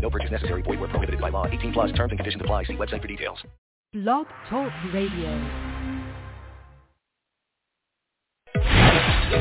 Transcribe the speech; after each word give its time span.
No 0.00 0.10
purchase 0.10 0.30
necessary. 0.30 0.62
Void 0.62 0.80
where 0.80 0.88
prohibited 0.88 1.20
by 1.20 1.28
law. 1.28 1.46
18 1.46 1.72
plus 1.72 1.92
terms 1.92 2.10
and 2.10 2.18
conditions 2.18 2.40
apply. 2.42 2.64
See 2.64 2.74
website 2.74 3.02
for 3.02 3.08
details. 3.08 3.38
Blog 3.92 4.26
Talk 4.48 4.72
Radio. 4.92 5.78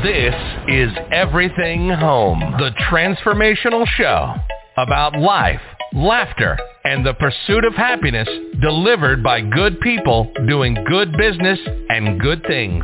This 0.03 0.35
is 0.67 0.91
Everything 1.11 1.89
Home, 1.89 2.39
the 2.57 2.71
transformational 2.89 3.85
show 3.87 4.35
about 4.77 5.17
life, 5.17 5.61
laughter, 5.93 6.57
and 6.83 7.05
the 7.05 7.13
pursuit 7.15 7.65
of 7.65 7.73
happiness 7.73 8.27
delivered 8.61 9.23
by 9.23 9.41
good 9.41 9.79
people 9.81 10.31
doing 10.47 10.77
good 10.87 11.11
business 11.17 11.59
and 11.89 12.19
good 12.19 12.43
things. 12.47 12.83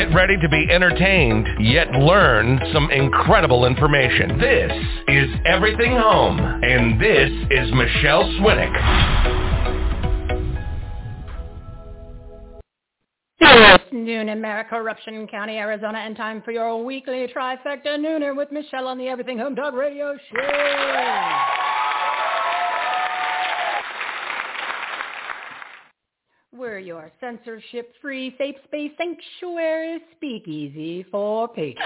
Get 0.00 0.14
ready 0.14 0.38
to 0.38 0.48
be 0.48 0.66
entertained, 0.70 1.46
yet 1.60 1.92
learn 1.92 2.58
some 2.72 2.90
incredible 2.90 3.66
information. 3.66 4.38
This 4.38 4.72
is 5.08 5.28
Everything 5.44 5.92
Home, 5.92 6.40
and 6.40 6.98
this 6.98 7.28
is 7.50 7.70
Michele 7.74 8.24
Swinick. 8.40 8.72
Noon 13.92 14.30
in 14.30 14.40
Merrick, 14.40 14.70
Corruption 14.70 15.26
County, 15.26 15.58
Arizona, 15.58 15.98
and 15.98 16.16
time 16.16 16.40
for 16.40 16.52
your 16.52 16.82
weekly 16.82 17.26
trifecta 17.26 17.98
nooner 17.98 18.34
with 18.34 18.50
Michele 18.50 18.88
on 18.88 18.96
the 18.96 19.06
Everything 19.06 19.38
Home 19.38 19.54
Dog 19.54 19.74
Radio 19.74 20.16
Show. 20.32 21.59
We're 26.52 26.80
your 26.80 27.12
censorship-free, 27.20 28.34
safe 28.36 28.56
space 28.64 28.90
sanctuary 28.98 30.00
speakeasy 30.16 31.04
for 31.08 31.46
patriots. 31.46 31.80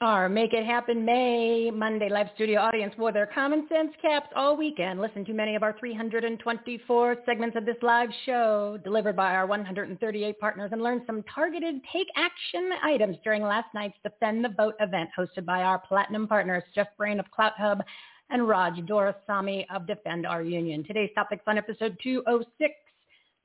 Our 0.00 0.28
Make 0.30 0.54
It 0.54 0.64
Happen 0.64 1.04
May 1.04 1.70
Monday 1.70 2.08
live 2.08 2.28
studio 2.34 2.60
audience 2.60 2.94
wore 2.96 3.12
their 3.12 3.26
common 3.26 3.66
sense 3.68 3.92
caps 4.00 4.28
all 4.34 4.56
weekend. 4.56 5.02
Listen 5.02 5.24
to 5.26 5.34
many 5.34 5.54
of 5.54 5.62
our 5.62 5.76
324 5.78 7.16
segments 7.26 7.56
of 7.56 7.66
this 7.66 7.76
live 7.82 8.10
show 8.24 8.78
delivered 8.84 9.16
by 9.16 9.34
our 9.34 9.46
138 9.46 10.38
partners 10.38 10.70
and 10.72 10.82
learn 10.82 11.02
some 11.06 11.22
targeted 11.34 11.76
take 11.92 12.08
action 12.16 12.70
items 12.82 13.16
during 13.22 13.42
last 13.42 13.68
night's 13.74 13.96
Defend 14.02 14.44
the 14.44 14.50
Vote 14.56 14.76
event 14.80 15.10
hosted 15.18 15.44
by 15.44 15.62
our 15.62 15.78
platinum 15.78 16.26
partners, 16.26 16.62
Jeff 16.74 16.88
Brain 16.96 17.18
of 17.18 17.26
CloutHub 17.36 17.80
and 18.30 18.48
Raj 18.48 18.74
Doraisamy 18.80 19.66
of 19.74 19.86
Defend 19.86 20.26
Our 20.26 20.42
Union. 20.42 20.84
Today's 20.84 21.10
topics 21.14 21.42
on 21.46 21.58
episode 21.58 21.96
206, 22.02 22.74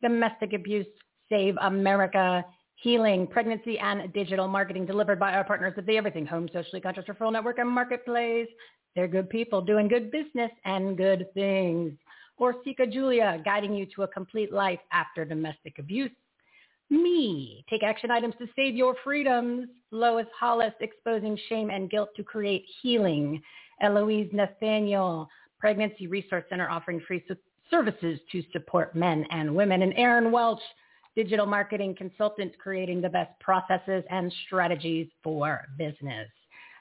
Domestic 0.02 0.54
Abuse 0.54 0.88
Save 1.30 1.56
America 1.62 2.44
healing, 2.82 3.28
pregnancy, 3.28 3.78
and 3.78 4.12
digital 4.12 4.48
marketing 4.48 4.86
delivered 4.86 5.20
by 5.20 5.34
our 5.34 5.44
partners 5.44 5.74
at 5.78 5.86
the 5.86 5.98
Everything 5.98 6.26
Home 6.26 6.50
Socially 6.52 6.82
Conscious 6.82 7.06
Referral 7.06 7.32
Network 7.32 7.60
and 7.60 7.70
Marketplace. 7.70 8.48
They're 8.96 9.08
good 9.08 9.30
people 9.30 9.62
doing 9.62 9.88
good 9.88 10.12
business 10.12 10.52
and 10.66 10.98
good 10.98 11.28
things. 11.34 11.94
Orsika 12.40 12.92
Julia, 12.92 13.40
guiding 13.46 13.76
you 13.76 13.86
to 13.96 14.04
a 14.04 14.08
complete 14.08 14.52
life 14.52 14.80
after 14.92 15.24
domestic 15.24 15.78
abuse. 15.78 16.12
Me, 16.90 17.64
take 17.70 17.84
action 17.84 18.12
items 18.12 18.34
to 18.40 18.48
save 18.56 18.76
your 18.76 18.96
freedoms. 19.04 19.70
Lois 19.92 20.26
Hollis, 20.38 20.74
exposing 20.82 21.38
shame 21.48 21.70
and 21.70 21.90
guilt 21.90 22.10
to 22.18 22.24
create 22.24 22.66
healing. 22.82 23.42
Elouise 23.82 24.30
Nathaniel, 24.34 25.30
Pregnancy 25.60 26.08
Resource 26.08 26.46
Center 26.50 26.70
offering 26.70 27.02
free 27.08 27.24
services 27.70 28.20
to 28.32 28.44
support 28.52 28.96
men 28.96 29.26
and 29.32 29.56
women. 29.56 29.82
And 29.82 29.94
Aaron 29.96 30.32
Welch, 30.32 30.62
digital 31.16 31.46
marketing 31.46 31.96
consultant 31.98 32.58
creating 32.58 33.02
the 33.02 33.10
best 33.10 33.32
processes 33.40 34.04
and 34.10 34.34
strategies 34.46 35.08
for 35.24 35.62
business. 35.78 36.28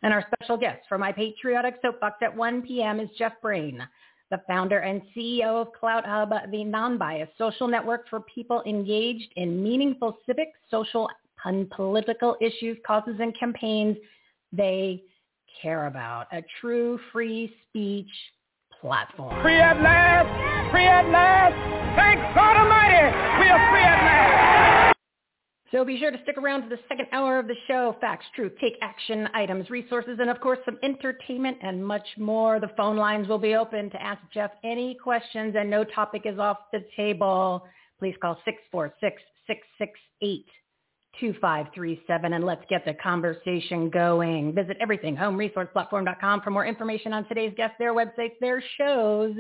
And 0.02 0.14
our 0.14 0.24
special 0.34 0.56
guest 0.56 0.80
for 0.88 0.98
my 0.98 1.12
patriotic 1.12 1.76
soapbox 1.82 2.16
at 2.22 2.34
1 2.34 2.62
p.m. 2.62 3.00
is 3.00 3.10
Jeff 3.18 3.32
Brain, 3.42 3.86
the 4.30 4.40
founder 4.46 4.78
and 4.78 5.02
CEO 5.14 5.60
of 5.60 5.68
CloutHub, 5.80 6.50
the 6.50 6.64
non-biased 6.64 7.32
social 7.36 7.68
network 7.68 8.08
for 8.08 8.20
people 8.20 8.62
engaged 8.66 9.30
in 9.36 9.62
meaningful 9.62 10.16
civic, 10.24 10.48
social, 10.70 11.08
and 11.44 11.68
political 11.70 12.36
issues, 12.40 12.78
causes, 12.86 13.16
and 13.20 13.38
campaigns 13.38 13.96
they 14.52 15.02
care 15.60 15.86
about. 15.86 16.26
A 16.32 16.42
true 16.60 16.98
free 17.12 17.54
speech 17.68 18.10
platform. 18.80 19.42
Free 19.42 19.58
at 19.58 19.80
last! 19.80 20.70
Free 20.70 20.86
at 20.86 21.06
last! 21.10 21.54
Thank 21.96 22.20
God 22.34 22.56
Almighty! 22.56 23.16
We 23.40 23.48
are 23.48 23.70
free 23.70 23.82
at 23.82 24.04
last! 24.04 24.96
So 25.72 25.84
be 25.84 25.98
sure 25.98 26.10
to 26.10 26.18
stick 26.24 26.36
around 26.36 26.62
to 26.62 26.68
the 26.68 26.80
second 26.88 27.06
hour 27.12 27.38
of 27.38 27.46
the 27.46 27.54
show. 27.68 27.94
Facts, 28.00 28.26
truth, 28.34 28.52
take 28.60 28.74
action 28.82 29.28
items, 29.34 29.70
resources, 29.70 30.18
and 30.20 30.28
of 30.28 30.40
course 30.40 30.58
some 30.64 30.78
entertainment 30.82 31.58
and 31.62 31.86
much 31.86 32.06
more. 32.18 32.58
The 32.58 32.72
phone 32.76 32.96
lines 32.96 33.28
will 33.28 33.38
be 33.38 33.54
open 33.54 33.88
to 33.90 34.02
ask 34.02 34.20
Jeff 34.34 34.50
any 34.64 34.96
questions 35.00 35.54
and 35.56 35.70
no 35.70 35.84
topic 35.84 36.22
is 36.24 36.40
off 36.40 36.58
the 36.72 36.84
table. 36.96 37.64
Please 38.00 38.16
call 38.20 38.36
646-668 38.74 40.44
2537 41.18 42.34
and 42.34 42.44
let's 42.44 42.62
get 42.70 42.84
the 42.84 42.94
conversation 42.94 43.90
going. 43.90 44.54
Visit 44.54 44.76
everythinghomeresourceplatform.com 44.80 46.42
for 46.42 46.50
more 46.50 46.64
information 46.64 47.12
on 47.12 47.26
today's 47.26 47.52
guests, 47.56 47.74
their 47.78 47.94
websites, 47.94 48.38
their 48.40 48.62
shows, 48.78 49.34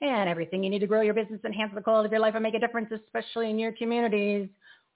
and 0.00 0.28
everything 0.28 0.64
you 0.64 0.70
need 0.70 0.80
to 0.80 0.86
grow 0.86 1.00
your 1.00 1.14
business, 1.14 1.40
enhance 1.44 1.72
the 1.74 1.80
quality 1.80 2.06
of 2.06 2.12
your 2.12 2.20
life, 2.20 2.34
and 2.34 2.42
make 2.42 2.54
a 2.54 2.58
difference, 2.58 2.90
especially 2.92 3.48
in 3.50 3.58
your 3.58 3.72
communities. 3.72 4.48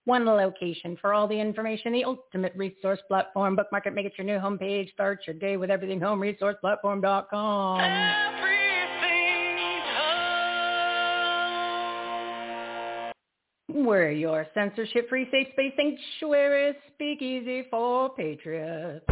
One 0.04 0.24
location 0.24 0.96
for 1.00 1.14
all 1.14 1.28
the 1.28 1.38
information, 1.38 1.92
the 1.92 2.04
ultimate 2.04 2.54
resource 2.56 2.98
platform. 3.06 3.54
Bookmark 3.54 3.86
it, 3.86 3.94
make 3.94 4.06
it 4.06 4.14
your 4.16 4.26
new 4.26 4.38
homepage. 4.38 4.90
Start 4.92 5.20
your 5.26 5.36
day 5.36 5.56
with 5.56 5.70
everythinghomeresourceplatform.com. 5.70 8.49
We're 13.72 14.10
your 14.10 14.46
censorship-free 14.52 15.28
safe 15.30 15.48
space 15.52 15.72
sanctuary 15.76 16.74
speakeasy 16.92 17.66
for 17.70 18.10
patriots. 18.14 19.04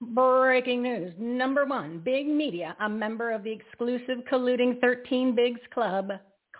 Breaking 0.00 0.82
news. 0.82 1.14
Number 1.18 1.64
one, 1.64 2.00
Big 2.04 2.28
Media, 2.28 2.76
a 2.80 2.88
member 2.88 3.32
of 3.32 3.42
the 3.42 3.50
exclusive 3.52 4.18
colluding 4.30 4.80
13 4.80 5.34
Bigs 5.34 5.60
Club, 5.74 6.10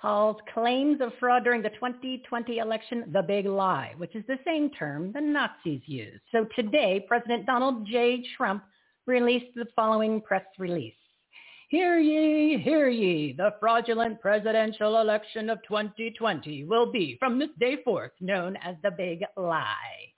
calls 0.01 0.37
claims 0.53 1.01
of 1.01 1.13
fraud 1.21 1.45
during 1.45 1.63
the 1.63 1.71
2020 1.71 2.59
election 2.59 3.05
the 3.13 3.23
big 3.23 3.47
lie, 3.47 3.95
which 3.99 4.15
is 4.17 4.25
the 4.27 4.39
same 4.45 4.71
term 4.71 5.13
the 5.13 5.21
Nazis 5.21 5.83
used. 5.87 6.23
So 6.33 6.47
today, 6.57 7.05
President 7.07 7.47
Donald 7.47 7.87
J. 7.87 8.25
Trump 8.37 8.65
released 9.07 9.55
the 9.55 9.67
following 9.75 10.21
press 10.21 10.45
release. 10.59 10.95
Hear 11.69 11.99
ye, 11.99 12.57
hear 12.57 12.89
ye, 12.89 13.35
the 13.35 13.53
fraudulent 13.61 14.23
presidential 14.23 15.03
election 15.03 15.51
of 15.51 15.59
2020 15.69 16.65
will 16.65 16.91
be 16.91 17.17
from 17.19 17.39
this 17.39 17.51
day 17.61 17.83
forth 17.85 18.13
known 18.21 18.57
as 18.63 18.77
the 18.83 18.91
big 18.91 19.23
lie. 19.37 20.09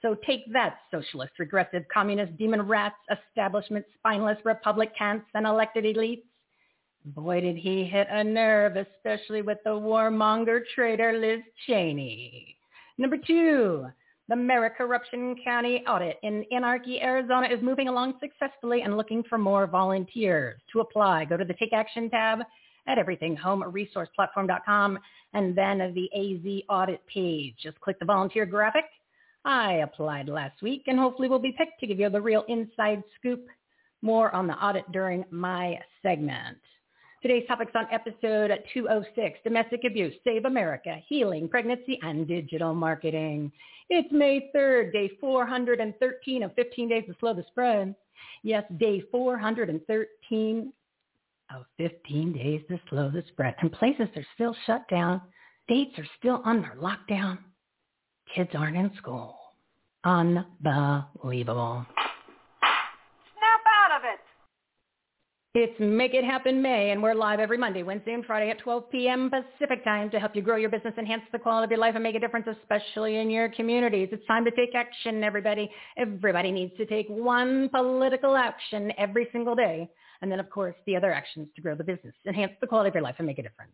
So 0.00 0.16
take 0.26 0.50
that, 0.54 0.78
socialist, 0.90 1.32
regressive, 1.38 1.84
communist, 1.92 2.38
demon 2.38 2.62
rats, 2.62 2.96
establishment, 3.10 3.84
spineless 3.98 4.38
Republicans, 4.46 5.20
and 5.34 5.46
elected 5.46 5.84
elites. 5.84 6.22
Boy, 7.04 7.42
did 7.42 7.56
he 7.56 7.84
hit 7.84 8.06
a 8.10 8.24
nerve, 8.24 8.76
especially 8.76 9.42
with 9.42 9.58
the 9.64 9.70
warmonger 9.70 10.60
traitor 10.74 11.12
Liz 11.12 11.42
Cheney. 11.66 12.56
Number 12.96 13.18
two, 13.18 13.86
The 14.28 14.34
Merrick 14.34 14.76
Corruption 14.76 15.36
County 15.44 15.84
audit 15.86 16.18
in 16.24 16.44
Anarchy, 16.50 17.00
Arizona 17.00 17.46
is 17.46 17.62
moving 17.62 17.86
along 17.86 18.14
successfully 18.20 18.82
and 18.82 18.96
looking 18.96 19.22
for 19.22 19.38
more 19.38 19.68
volunteers. 19.68 20.60
To 20.72 20.80
apply, 20.80 21.26
go 21.26 21.36
to 21.36 21.44
the 21.44 21.54
Take 21.54 21.72
Action 21.72 22.10
tab 22.10 22.40
at 22.88 22.98
everythinghomeresourceplatform.com 22.98 24.98
and 25.32 25.56
then 25.56 25.78
the 25.94 26.10
AZ 26.12 26.62
audit 26.68 27.06
page. 27.06 27.54
Just 27.62 27.80
click 27.80 28.00
the 28.00 28.04
volunteer 28.04 28.46
graphic. 28.46 28.86
I 29.44 29.74
applied 29.74 30.28
last 30.28 30.60
week 30.60 30.82
and 30.88 30.98
hopefully 30.98 31.28
will 31.28 31.38
be 31.38 31.54
picked 31.56 31.78
to 31.78 31.86
give 31.86 32.00
you 32.00 32.10
the 32.10 32.20
real 32.20 32.42
inside 32.48 33.04
scoop. 33.16 33.46
More 34.02 34.34
on 34.34 34.48
the 34.48 34.54
audit 34.54 34.90
during 34.90 35.24
my 35.30 35.78
segment. 36.02 36.58
Today's 37.26 37.48
topics 37.48 37.72
on 37.74 37.88
episode 37.90 38.56
206, 38.72 39.40
Domestic 39.42 39.80
Abuse, 39.84 40.14
Save 40.22 40.44
America, 40.44 40.96
Healing, 41.08 41.48
Pregnancy, 41.48 41.98
and 42.00 42.28
Digital 42.28 42.72
Marketing. 42.72 43.50
It's 43.90 44.06
May 44.12 44.48
3rd, 44.54 44.92
day 44.92 45.10
413 45.20 46.44
of 46.44 46.54
15 46.54 46.88
days 46.88 47.02
to 47.08 47.16
slow 47.18 47.34
the 47.34 47.44
spread. 47.48 47.96
Yes, 48.44 48.62
day 48.78 49.02
413 49.10 50.72
of 51.52 51.64
15 51.78 52.32
days 52.32 52.62
to 52.68 52.78
slow 52.88 53.10
the 53.10 53.24
spread. 53.26 53.56
And 53.60 53.72
places 53.72 54.06
are 54.14 54.26
still 54.36 54.54
shut 54.64 54.88
down. 54.88 55.20
States 55.64 55.98
are 55.98 56.06
still 56.20 56.42
under 56.44 56.76
lockdown. 56.80 57.38
Kids 58.36 58.50
aren't 58.54 58.76
in 58.76 58.92
school. 58.98 59.36
Unbelievable. 60.04 61.86
It's 65.58 65.72
Make 65.80 66.12
It 66.12 66.22
Happen 66.22 66.60
May, 66.60 66.90
and 66.90 67.02
we're 67.02 67.14
live 67.14 67.40
every 67.40 67.56
Monday, 67.56 67.82
Wednesday, 67.82 68.12
and 68.12 68.22
Friday 68.26 68.50
at 68.50 68.58
12 68.58 68.90
p.m. 68.90 69.30
Pacific 69.30 69.82
time 69.84 70.10
to 70.10 70.20
help 70.20 70.36
you 70.36 70.42
grow 70.42 70.56
your 70.56 70.68
business, 70.68 70.92
enhance 70.98 71.22
the 71.32 71.38
quality 71.38 71.64
of 71.64 71.70
your 71.70 71.80
life, 71.80 71.94
and 71.94 72.04
make 72.04 72.14
a 72.14 72.20
difference, 72.20 72.46
especially 72.60 73.16
in 73.16 73.30
your 73.30 73.48
communities. 73.48 74.10
It's 74.12 74.26
time 74.26 74.44
to 74.44 74.50
take 74.50 74.74
action, 74.74 75.24
everybody. 75.24 75.70
Everybody 75.96 76.52
needs 76.52 76.76
to 76.76 76.84
take 76.84 77.06
one 77.08 77.70
political 77.70 78.36
action 78.36 78.92
every 78.98 79.28
single 79.32 79.54
day. 79.54 79.88
And 80.20 80.30
then, 80.30 80.40
of 80.40 80.50
course, 80.50 80.74
the 80.84 80.94
other 80.94 81.10
actions 81.10 81.48
to 81.56 81.62
grow 81.62 81.74
the 81.74 81.84
business, 81.84 82.12
enhance 82.26 82.52
the 82.60 82.66
quality 82.66 82.88
of 82.88 82.94
your 82.94 83.02
life, 83.02 83.14
and 83.16 83.26
make 83.26 83.38
a 83.38 83.42
difference. 83.42 83.72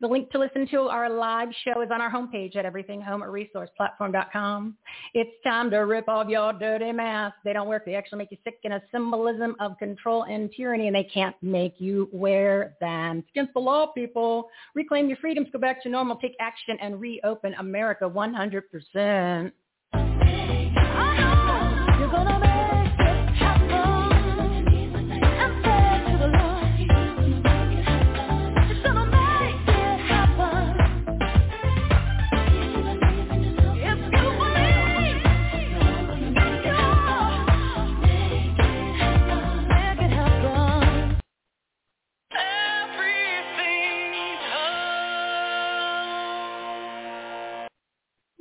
The 0.00 0.08
link 0.08 0.30
to 0.30 0.38
listen 0.38 0.66
to 0.68 0.82
our 0.82 1.10
live 1.10 1.48
show 1.64 1.82
is 1.82 1.90
on 1.92 2.00
our 2.00 2.10
homepage 2.10 2.56
at 2.56 2.64
everythinghomeresourceplatform.com. 2.64 4.76
It's 5.14 5.30
time 5.44 5.70
to 5.70 5.78
rip 5.78 6.08
off 6.08 6.28
your 6.28 6.52
dirty 6.52 6.92
masks. 6.92 7.38
They 7.44 7.52
don't 7.52 7.68
work. 7.68 7.84
They 7.84 7.94
actually 7.94 8.18
make 8.18 8.30
you 8.30 8.38
sick 8.44 8.58
in 8.64 8.72
a 8.72 8.82
symbolism 8.92 9.56
of 9.60 9.78
control 9.78 10.24
and 10.24 10.50
tyranny, 10.56 10.88
and 10.88 10.96
they 10.96 11.04
can't 11.04 11.36
make 11.42 11.74
you 11.78 12.08
wear 12.12 12.74
them. 12.80 13.18
It's 13.18 13.28
against 13.30 13.54
the 13.54 13.60
law, 13.60 13.86
people. 13.86 14.48
Reclaim 14.74 15.08
your 15.08 15.18
freedoms. 15.18 15.48
Go 15.52 15.58
back 15.58 15.82
to 15.82 15.88
normal. 15.88 16.16
Take 16.16 16.36
action 16.40 16.76
and 16.80 17.00
reopen 17.00 17.54
America 17.54 18.08
100%. 18.08 19.52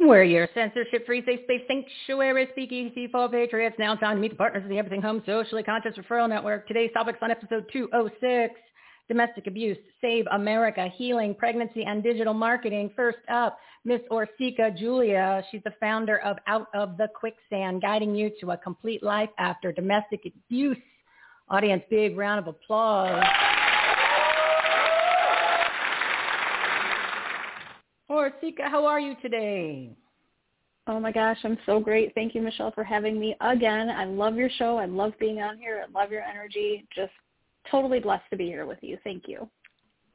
We're 0.06 0.26
your 0.26 0.50
censorship-free 0.54 1.24
safe 1.26 1.40
space 1.46 1.62
sanctuary 1.66 2.50
speakeasy 2.52 3.08
for 3.08 3.30
patriots. 3.30 3.78
Now 3.80 3.96
time 3.96 4.18
to 4.18 4.22
meet 4.22 4.32
the 4.32 4.38
partners 4.38 4.64
of 4.64 4.70
the 4.70 4.78
Everything 4.78 5.02
Home 5.02 5.24
Socially 5.26 5.64
Conscious 5.64 5.96
Referral 5.98 6.28
Network. 6.28 6.68
Today's 6.68 6.92
topics 6.94 7.20
on 7.22 7.32
episode 7.32 7.70
206, 7.72 8.54
domestic 9.08 9.48
abuse, 9.48 9.78
save 10.02 10.26
America, 10.34 10.90
healing, 10.98 11.34
pregnancy, 11.34 11.86
and 11.86 12.04
digital 12.04 12.34
marketing. 12.34 12.92
First 12.98 13.20
up, 13.32 13.58
Miss 13.86 14.02
Orsika 14.12 14.78
Julia. 14.78 15.42
She's 15.50 15.64
the 15.64 15.74
founder 15.80 16.18
of 16.20 16.36
Out 16.48 16.68
of 16.74 16.98
the 16.98 17.08
Quicksand, 17.16 17.82
guiding 17.82 18.14
you 18.14 18.30
to 18.42 18.52
a 18.52 18.58
complete 18.58 19.04
life 19.04 19.30
after 19.38 19.72
domestic 19.72 20.26
abuse. 20.26 20.78
Audience, 21.50 21.82
big 21.90 22.18
round 22.18 22.40
of 22.40 22.48
applause. 22.48 23.24
Orsika, 28.10 28.70
how 28.70 28.86
are 28.86 29.00
you 29.00 29.16
today? 29.22 29.96
Oh 30.88 31.00
my 31.00 31.12
gosh, 31.12 31.38
I'm 31.44 31.58
so 31.66 31.80
great. 31.80 32.14
Thank 32.14 32.36
you, 32.36 32.42
Michele, 32.42 32.72
for 32.72 32.84
having 32.84 33.20
me 33.20 33.36
again. 33.40 33.90
I 33.90 34.04
love 34.04 34.36
your 34.36 34.50
show. 34.58 34.78
I 34.78 34.86
love 34.86 35.14
being 35.20 35.42
on 35.42 35.58
here. 35.58 35.86
I 35.88 36.00
love 36.00 36.12
your 36.12 36.22
energy. 36.22 36.86
Just 36.94 37.14
totally 37.72 38.00
blessed 38.00 38.26
to 38.32 38.38
be 38.38 38.48
here 38.48 38.66
with 38.66 38.80
you. 38.82 38.98
Thank 39.04 39.24
you. 39.28 39.50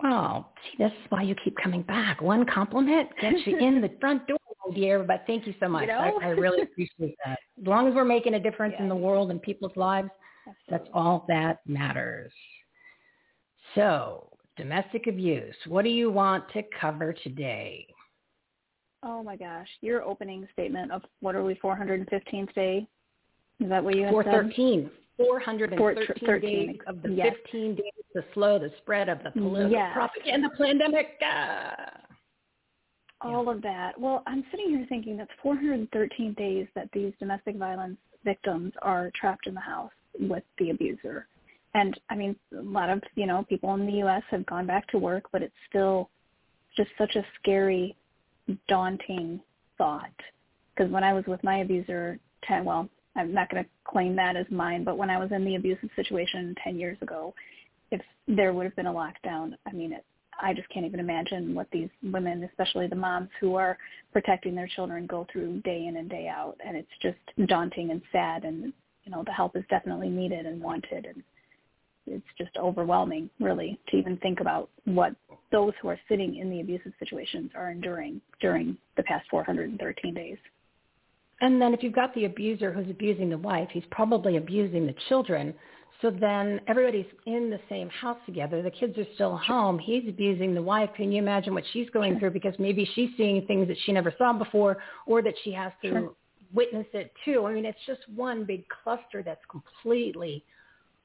Oh, 0.05 0.47
see, 0.63 0.85
this 0.85 0.93
is 0.93 1.11
why 1.11 1.23
you 1.23 1.35
keep 1.43 1.57
coming 1.57 1.83
back. 1.83 2.21
One 2.21 2.45
compliment 2.45 3.09
gets 3.21 3.47
you 3.47 3.57
in 3.57 3.81
the 3.81 3.91
front 3.99 4.27
door, 4.29 4.39
my 4.67 4.75
dear. 4.75 5.03
But 5.03 5.25
thank 5.27 5.47
you 5.47 5.55
so 5.59 5.69
much. 5.71 5.83
You 5.83 5.89
know? 5.89 6.19
I, 6.23 6.27
I, 6.27 6.29
really 6.31 6.63
appreciate 6.63 7.17
that. 7.25 7.39
As 7.61 7.67
long 7.67 7.89
as 7.89 7.95
we're 7.95 8.05
making 8.05 8.35
a 8.35 8.41
difference 8.41 8.75
yeah. 8.77 8.83
in 8.83 8.89
the 8.91 8.97
world 8.97 9.31
and 9.31 9.41
people's 9.41 9.77
lives, 9.77 10.11
Absolutely. 10.47 10.65
that's 10.71 10.89
all 10.95 11.25
that 11.29 11.61
matters. 11.67 12.33
So, 13.75 14.28
domestic 14.59 15.07
abuse. 15.07 15.55
What 15.67 15.85
do 15.85 15.91
you 15.91 16.11
want 16.11 16.45
to 16.53 16.63
cover 16.79 17.15
today? 17.15 17.87
Oh 19.03 19.23
my 19.23 19.37
gosh, 19.37 19.69
your 19.81 20.03
opening 20.03 20.47
statement 20.53 20.93
of 20.93 21.03
what 21.21 21.35
are 21.35 21.45
we 21.45 21.55
415th 21.55 22.53
day? 22.55 22.87
Is 23.61 23.69
that 23.69 23.83
what 23.83 23.97
you 23.97 24.03
had 24.03 24.11
413. 24.11 24.91
413 25.17 26.41
days 26.41 26.77
of 26.87 27.03
the 27.03 27.11
yes. 27.11 27.35
15 27.45 27.75
days 27.75 27.85
to 28.15 28.25
slow 28.35 28.59
the 28.59 28.71
spread 28.79 29.09
of 29.09 29.19
the 29.25 29.31
political 29.33 29.71
yes. 29.71 29.93
propaganda 29.93 30.49
pandemic. 30.57 31.21
Uh, 31.21 31.75
all 33.21 33.45
yeah. 33.45 33.51
of 33.51 33.63
that. 33.63 33.99
Well, 33.99 34.23
I'm 34.27 34.45
sitting 34.51 34.71
here 34.71 34.87
thinking 34.89 35.17
that's 35.17 35.31
413 35.43 36.35
days 36.35 36.69
that 36.75 36.89
these 36.93 37.13
domestic 37.19 37.57
violence 37.57 37.97
victims 38.25 38.73
are 38.83 39.11
trapped 39.15 39.47
in 39.47 39.55
the 39.55 39.61
house 39.61 39.91
with 40.21 40.45
the 40.59 40.71
abuser. 40.71 41.27
And 41.75 41.99
I 42.11 42.17
mean, 42.17 42.35
a 42.57 42.63
lot 42.63 42.91
of, 42.91 43.03
you 43.15 43.27
know, 43.27 43.45
people 43.49 43.75
in 43.75 43.87
the 43.87 43.99
U.S. 43.99 44.23
have 44.31 44.47
gone 44.47 44.67
back 44.67 44.89
to 44.89 44.99
work, 44.99 45.25
but 45.33 45.43
it's 45.43 45.55
still 45.69 46.11
just 46.77 46.91
such 46.97 47.15
a 47.17 47.25
scary 47.41 47.97
daunting 48.69 49.41
thought 49.77 50.11
because 50.79 50.93
when 50.93 51.03
I 51.03 51.13
was 51.13 51.25
with 51.27 51.43
my 51.43 51.59
abuser, 51.59 52.19
10, 52.45 52.65
well, 52.65 52.89
I'm 53.17 53.35
not 53.35 53.51
going 53.51 53.65
to 53.65 53.71
claim 53.85 54.15
that 54.17 54.37
as 54.37 54.47
mine, 54.49 54.85
but 54.85 54.97
when 54.97 55.11
I 55.11 55.19
was 55.19 55.33
in 55.33 55.45
the 55.45 55.57
abusive 55.57 55.91
situation 55.97 56.55
10 56.63 56.79
years 56.79 56.97
ago, 57.03 57.35
if 57.91 58.01
there 58.29 58.53
would 58.53 58.65
have 58.65 58.77
been 58.77 58.87
a 58.87 58.93
lockdown, 58.93 59.55
I 59.67 59.73
mean, 59.73 59.93
it, 59.93 60.05
I 60.41 60.55
just 60.55 60.69
can't 60.69 60.87
even 60.87 61.01
imagine 61.01 61.53
what 61.53 61.67
these 61.73 61.89
women, 62.01 62.45
especially 62.45 62.87
the 62.87 62.95
moms 62.95 63.29
who 63.41 63.57
are 63.57 63.77
protecting 64.13 64.55
their 64.55 64.69
children, 64.69 65.07
go 65.07 65.27
through 65.33 65.63
day 65.63 65.87
in 65.87 65.97
and 65.97 66.09
day 66.09 66.29
out. 66.29 66.57
And 66.65 66.77
it's 66.77 66.89
just 67.03 67.49
daunting 67.49 67.91
and 67.91 68.01
sad. 68.13 68.45
And, 68.45 68.73
you 69.03 69.11
know, 69.11 69.25
the 69.27 69.33
help 69.33 69.57
is 69.57 69.65
definitely 69.69 70.11
needed 70.11 70.47
and 70.47 70.63
wanted. 70.63 71.07
And 71.07 71.25
it's 72.11 72.25
just 72.37 72.57
overwhelming, 72.57 73.31
really, 73.41 73.79
to 73.89 73.97
even 73.97 74.17
think 74.19 74.41
about 74.41 74.71
what 74.85 75.15
those 75.51 75.73
who 75.81 75.89
are 75.89 75.99
sitting 76.09 76.37
in 76.37 76.51
the 76.51 76.61
abusive 76.61 76.93
situations 76.99 77.51
are 77.55 77.71
enduring 77.71 78.21
during 78.41 78.77
the 78.97 79.03
past 79.05 79.27
413 79.31 80.15
days. 80.15 80.39
And 81.41 81.61
then 81.61 81.73
if 81.73 81.83
you've 81.83 81.95
got 81.95 82.15
the 82.15 82.25
abuser 82.25 82.73
who's 82.73 82.91
abusing 82.91 83.31
the 83.31 83.39
wife, 83.39 83.69
he's 83.73 83.85
probably 83.91 84.37
abusing 84.37 84.87
the 84.87 84.95
children. 85.09 85.55
So 86.03 86.11
then 86.11 86.61
everybody's 86.69 87.07
in 87.27 87.51
the 87.51 87.61
same 87.69 87.89
house 87.89 88.19
together. 88.27 88.63
The 88.63 88.71
kids 88.71 88.97
are 88.99 89.07
still 89.15 89.37
home. 89.37 89.79
He's 89.79 90.09
abusing 90.09 90.55
the 90.55 90.63
wife. 90.63 90.91
Can 90.97 91.11
you 91.11 91.19
imagine 91.19 91.55
what 91.55 91.65
she's 91.73 91.89
going 91.91 92.19
through? 92.19 92.31
Because 92.31 92.55
maybe 92.59 92.89
she's 92.95 93.11
seeing 93.17 93.45
things 93.47 93.69
that 93.69 93.77
she 93.85 93.93
never 93.93 94.13
saw 94.19 94.33
before 94.33 94.79
or 95.07 95.23
that 95.23 95.35
she 95.43 95.53
has 95.53 95.73
to 95.83 95.89
sure. 95.89 96.13
witness 96.53 96.87
it 96.93 97.13
too. 97.25 97.47
I 97.47 97.53
mean, 97.53 97.65
it's 97.65 97.79
just 97.87 98.01
one 98.15 98.45
big 98.45 98.65
cluster 98.69 99.23
that's 99.25 99.45
completely 99.51 100.45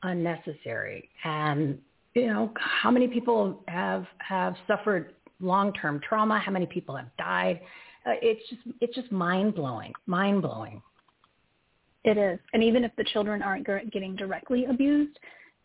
unnecessary. 0.03 1.09
And 1.23 1.79
you 2.13 2.27
know, 2.27 2.51
how 2.55 2.91
many 2.91 3.07
people 3.07 3.63
have 3.67 4.05
have 4.19 4.55
suffered 4.67 5.13
long-term 5.39 6.01
trauma? 6.07 6.39
How 6.39 6.51
many 6.51 6.65
people 6.65 6.95
have 6.95 7.09
died? 7.17 7.59
Uh, 8.05 8.11
it's 8.21 8.47
just 8.49 8.61
it's 8.81 8.95
just 8.95 9.11
mind 9.11 9.55
blowing, 9.55 9.93
mind 10.05 10.41
blowing. 10.41 10.81
It 12.03 12.17
is, 12.17 12.37
and 12.51 12.61
even 12.61 12.83
if 12.83 12.91
the 12.97 13.05
children 13.05 13.41
aren't 13.41 13.65
getting 13.65 14.15
directly 14.15 14.65
abused, 14.65 15.17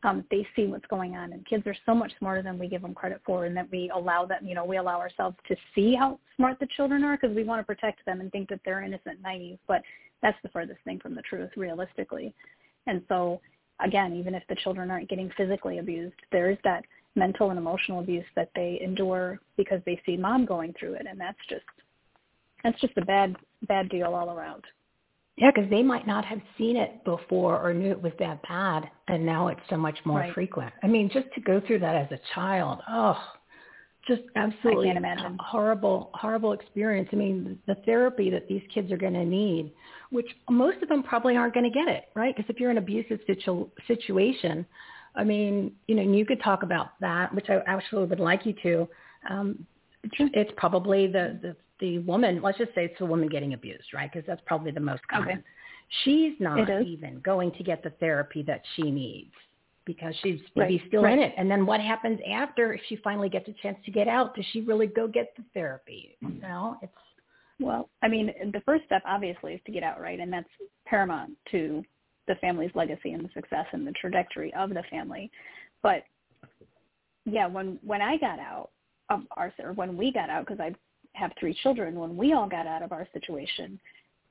um, 0.04 0.25
they 0.30 0.47
see 0.54 0.66
what's 0.66 0.87
going 0.87 1.16
on. 1.16 1.33
And 1.33 1.45
kids 1.47 1.66
are 1.66 1.76
so 1.85 1.95
much 1.95 2.12
smarter 2.18 2.42
than 2.42 2.59
we 2.59 2.68
give 2.68 2.83
them 2.83 2.95
credit 2.95 3.21
for, 3.26 3.45
and 3.45 3.57
that 3.57 3.68
we 3.73 3.90
allow 3.92 4.25
them, 4.25 4.47
you 4.47 4.54
know, 4.54 4.64
we 4.64 4.76
allow 4.76 4.99
ourselves 4.99 5.37
to 5.49 5.57
see 5.75 5.97
how 5.97 6.21
smart 6.37 6.61
the 6.61 6.68
children 6.76 7.02
are 7.02 7.18
because 7.21 7.35
we 7.35 7.42
want 7.42 7.61
to 7.61 7.64
protect 7.64 8.04
them 8.07 8.21
and 8.21 8.30
think 8.30 8.49
that 8.50 8.61
they're 8.64 8.83
innocent, 8.83 9.21
naive. 9.21 9.59
But 9.66 9.83
that's 10.23 10.38
the 10.42 10.49
furthest 10.50 10.78
thing 10.85 11.00
from 11.00 11.16
the 11.16 11.23
truth, 11.23 11.50
realistically. 11.57 12.33
And 12.87 13.02
so 13.09 13.40
again, 13.85 14.14
even 14.14 14.35
if 14.35 14.42
the 14.49 14.56
children 14.56 14.90
aren't 14.90 15.08
getting 15.08 15.30
physically 15.37 15.78
abused, 15.78 16.16
there 16.32 16.50
is 16.50 16.58
that 16.64 16.85
mental 17.14 17.50
and 17.50 17.58
emotional 17.58 18.00
abuse 18.00 18.25
that 18.37 18.50
they 18.54 18.78
endure 18.82 19.40
because 19.56 19.80
they 19.85 20.00
see 20.06 20.16
mom 20.16 20.44
going 20.47 20.75
through 20.78 20.94
it, 20.94 21.06
and 21.08 21.20
that's 21.20 21.38
just 21.49 21.64
that's 22.62 22.80
just 22.80 22.97
a 22.97 23.04
bad 23.04 23.37
bad 23.66 23.88
deal 23.88 24.14
all 24.14 24.30
around. 24.30 24.64
Yeah, 25.37 25.52
because 25.54 25.70
they 25.70 25.85
might 25.85 26.06
not 26.06 26.25
have 26.25 26.40
seen 26.56 26.76
it 26.76 27.04
before 27.04 27.61
or 27.61 27.73
knew 27.73 27.92
it 27.92 28.02
was 28.02 28.12
that 28.18 28.42
bad, 28.49 28.90
and 29.06 29.25
now 29.25 29.49
it's 29.49 29.61
so 29.70 29.76
much 29.76 29.97
more 30.04 30.18
right. 30.18 30.35
frequent. 30.35 30.73
I 30.82 30.88
mean, 30.88 31.08
just 31.12 31.32
to 31.35 31.40
go 31.40 31.61
through 31.64 31.78
that 31.80 31.94
as 31.94 32.11
a 32.11 32.20
child, 32.35 32.80
oh, 32.90 33.16
just 34.08 34.22
absolutely 34.34 34.86
I 34.86 34.94
can't 34.94 34.98
imagine. 34.98 35.36
horrible, 35.40 36.10
horrible 36.14 36.52
experience. 36.52 37.08
I 37.12 37.16
mean, 37.16 37.58
the 37.66 37.76
therapy 37.86 38.30
that 38.30 38.48
these 38.48 38.62
kids 38.72 38.90
are 38.90 38.96
going 38.96 39.14
to 39.14 39.24
need, 39.24 39.72
which 40.10 40.26
most 40.50 40.82
of 40.82 40.88
them 40.88 41.02
probably 41.02 41.36
aren't 41.36 41.54
going 41.54 41.70
to 41.70 41.78
get 41.78 41.88
it, 41.88 42.04
right? 42.14 42.34
Because 42.34 42.50
if 42.50 42.58
you're 42.58 42.70
in 42.70 42.78
an 42.78 42.82
abusive 42.82 43.20
situ- 43.26 43.68
situation, 43.86 44.66
I 45.14 45.24
mean, 45.24 45.72
you 45.86 45.94
know, 45.94 46.02
and 46.02 46.16
you 46.16 46.24
could 46.24 46.42
talk 46.42 46.62
about 46.62 46.98
that, 47.00 47.34
which 47.34 47.50
I 47.50 47.60
actually 47.66 48.06
would 48.06 48.20
like 48.20 48.46
you 48.46 48.54
to. 48.62 48.88
Um, 49.28 49.66
it's 50.02 50.52
probably 50.56 51.06
the, 51.06 51.38
the 51.42 51.56
the 51.80 51.98
woman. 52.00 52.40
Let's 52.42 52.58
just 52.58 52.74
say 52.74 52.86
it's 52.86 52.98
the 52.98 53.06
woman 53.06 53.28
getting 53.28 53.54
abused, 53.54 53.94
right? 53.94 54.10
Because 54.12 54.26
that's 54.26 54.40
probably 54.46 54.72
the 54.72 54.80
most 54.80 55.06
common. 55.08 55.38
Okay. 55.38 55.42
She's 56.04 56.34
not 56.40 56.68
even 56.82 57.20
going 57.20 57.52
to 57.52 57.62
get 57.62 57.82
the 57.82 57.90
therapy 58.00 58.42
that 58.42 58.62
she 58.74 58.90
needs 58.90 59.32
because 59.88 60.14
she's 60.23 60.38
maybe 60.54 60.76
right. 60.76 60.88
still 60.88 61.02
right. 61.02 61.14
in 61.14 61.25
it. 61.25 61.35
And 61.38 61.50
then 61.50 61.64
what 61.64 61.80
happens 61.80 62.21
after 62.30 62.75
if 62.75 62.80
she 62.90 62.97
finally 62.97 63.30
gets 63.30 63.49
a 63.49 63.54
chance 63.62 63.78
to 63.87 63.90
get 63.90 64.07
out? 64.07 64.37
Does 64.37 64.45
she 64.52 64.61
really 64.61 64.87
go 64.87 65.09
get 65.09 65.33
the 65.35 65.42
therapy? 65.54 66.14
You 66.21 66.40
know, 66.42 66.76
it's 66.83 66.92
well, 67.59 67.88
I 68.02 68.09
mean, 68.09 68.33
the 68.52 68.61
first 68.61 68.85
step 68.85 69.02
obviously 69.07 69.54
is 69.54 69.61
to 69.64 69.73
get 69.73 69.83
out, 69.83 69.99
right? 69.99 70.21
And 70.21 70.30
that's 70.33 70.49
paramount 70.87 71.33
to 71.50 71.83
the 72.28 72.37
family's 72.37 72.71
legacy 72.75 73.12
and 73.12 73.25
the 73.25 73.30
success 73.35 73.64
and 73.73 73.85
the 73.87 73.92
trajectory 73.92 74.52
of 74.54 74.68
the 74.68 74.85
family. 74.90 75.30
But 75.83 76.04
yeah, 77.25 77.47
when 77.47 77.78
when 77.83 78.02
I 78.02 78.18
got 78.18 78.38
out 78.38 78.71
of 79.09 79.23
our 79.38 79.52
or 79.59 79.73
when 79.73 79.97
we 79.97 80.12
got 80.12 80.28
out 80.28 80.47
because 80.47 80.61
I 80.61 80.75
have 81.18 81.33
three 81.40 81.57
children, 81.62 81.99
when 81.99 82.14
we 82.14 82.35
all 82.35 82.49
got 82.49 82.66
out 82.66 82.83
of 82.83 82.92
our 82.92 83.09
situation, 83.14 83.80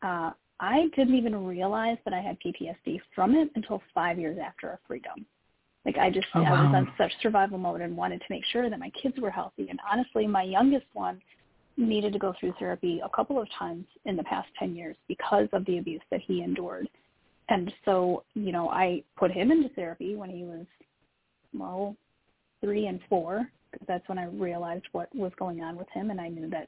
uh, 0.04 0.32
I 0.60 0.88
didn't 0.96 1.16
even 1.16 1.46
realize 1.46 1.98
that 2.06 2.14
I 2.14 2.22
had 2.22 2.38
PTSD 2.40 3.02
from 3.16 3.34
it 3.34 3.50
until 3.56 3.82
five 3.96 4.20
years 4.20 4.38
after 4.44 4.70
our 4.70 4.80
freedom. 4.88 5.26
Like 5.88 5.98
I 5.98 6.10
just 6.10 6.28
oh, 6.36 6.42
I 6.42 6.52
wow. 6.52 6.66
was 6.66 6.76
on 6.76 6.94
such 6.98 7.14
survival 7.22 7.58
mode 7.58 7.80
and 7.80 7.96
wanted 7.96 8.20
to 8.20 8.26
make 8.30 8.44
sure 8.52 8.70
that 8.70 8.78
my 8.78 8.92
kids 9.02 9.16
were 9.20 9.32
healthy. 9.32 9.70
And 9.70 9.80
honestly, 9.90 10.28
my 10.28 10.44
youngest 10.44 10.86
one 10.94 11.22
needed 11.78 12.12
to 12.12 12.20
go 12.20 12.34
through 12.38 12.54
therapy 12.60 13.00
a 13.04 13.10
couple 13.16 13.42
of 13.42 13.48
times 13.58 13.86
in 14.04 14.18
the 14.18 14.24
past 14.24 14.50
10 14.60 14.76
years 14.76 14.98
because 15.08 15.48
of 15.54 15.66
the 15.66 15.78
abuse 15.78 16.02
that 16.12 16.20
he 16.20 16.44
endured. 16.44 16.90
And 17.48 17.72
so, 17.86 18.24
you 18.34 18.52
know, 18.52 18.70
I 18.70 19.02
put 19.16 19.32
him 19.32 19.50
into 19.50 19.70
therapy 19.70 20.18
when 20.18 20.30
he 20.30 20.44
was, 20.44 20.66
well, 21.58 21.96
three 22.60 22.88
and 22.88 23.00
four, 23.08 23.50
because 23.72 23.88
that's 23.88 24.10
when 24.10 24.18
I 24.18 24.26
realized 24.26 24.86
what 24.92 25.08
was 25.16 25.32
going 25.40 25.62
on 25.62 25.78
with 25.78 25.88
him. 25.94 26.10
And 26.10 26.20
I 26.20 26.28
knew 26.28 26.50
that 26.50 26.68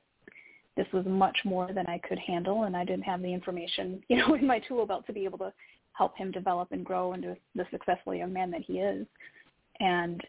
this 0.78 0.88
was 0.94 1.06
much 1.06 1.38
more 1.44 1.74
than 1.74 1.88
I 1.88 1.98
could 2.08 2.20
handle. 2.20 2.64
And 2.64 2.78
I 2.78 2.86
didn't 2.86 3.04
have 3.04 3.22
the 3.22 3.34
information, 3.34 4.02
you 4.08 4.16
know, 4.16 4.36
in 4.36 4.48
my 4.48 4.60
tool 4.60 4.86
belt 4.86 5.06
to 5.08 5.14
be 5.14 5.26
able 5.26 5.40
to 5.40 5.52
help 6.00 6.18
him 6.18 6.32
develop 6.32 6.70
and 6.72 6.86
grow 6.86 7.12
into 7.12 7.36
the 7.56 7.66
successful 7.72 8.16
young 8.16 8.32
man 8.32 8.50
that 8.50 8.62
he 8.62 8.80
is. 8.80 9.06
And 9.82 10.26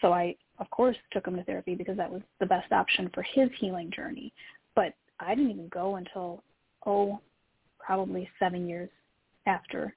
so 0.00 0.12
I, 0.12 0.34
of 0.58 0.68
course, 0.70 0.96
took 1.12 1.24
him 1.24 1.36
to 1.36 1.44
therapy 1.44 1.76
because 1.76 1.96
that 1.96 2.10
was 2.10 2.20
the 2.40 2.46
best 2.46 2.72
option 2.72 3.08
for 3.14 3.22
his 3.22 3.48
healing 3.60 3.92
journey. 3.94 4.32
But 4.74 4.94
I 5.20 5.36
didn't 5.36 5.52
even 5.52 5.68
go 5.68 5.96
until, 5.96 6.42
oh, 6.84 7.20
probably 7.78 8.28
seven 8.40 8.66
years 8.66 8.90
after 9.46 9.94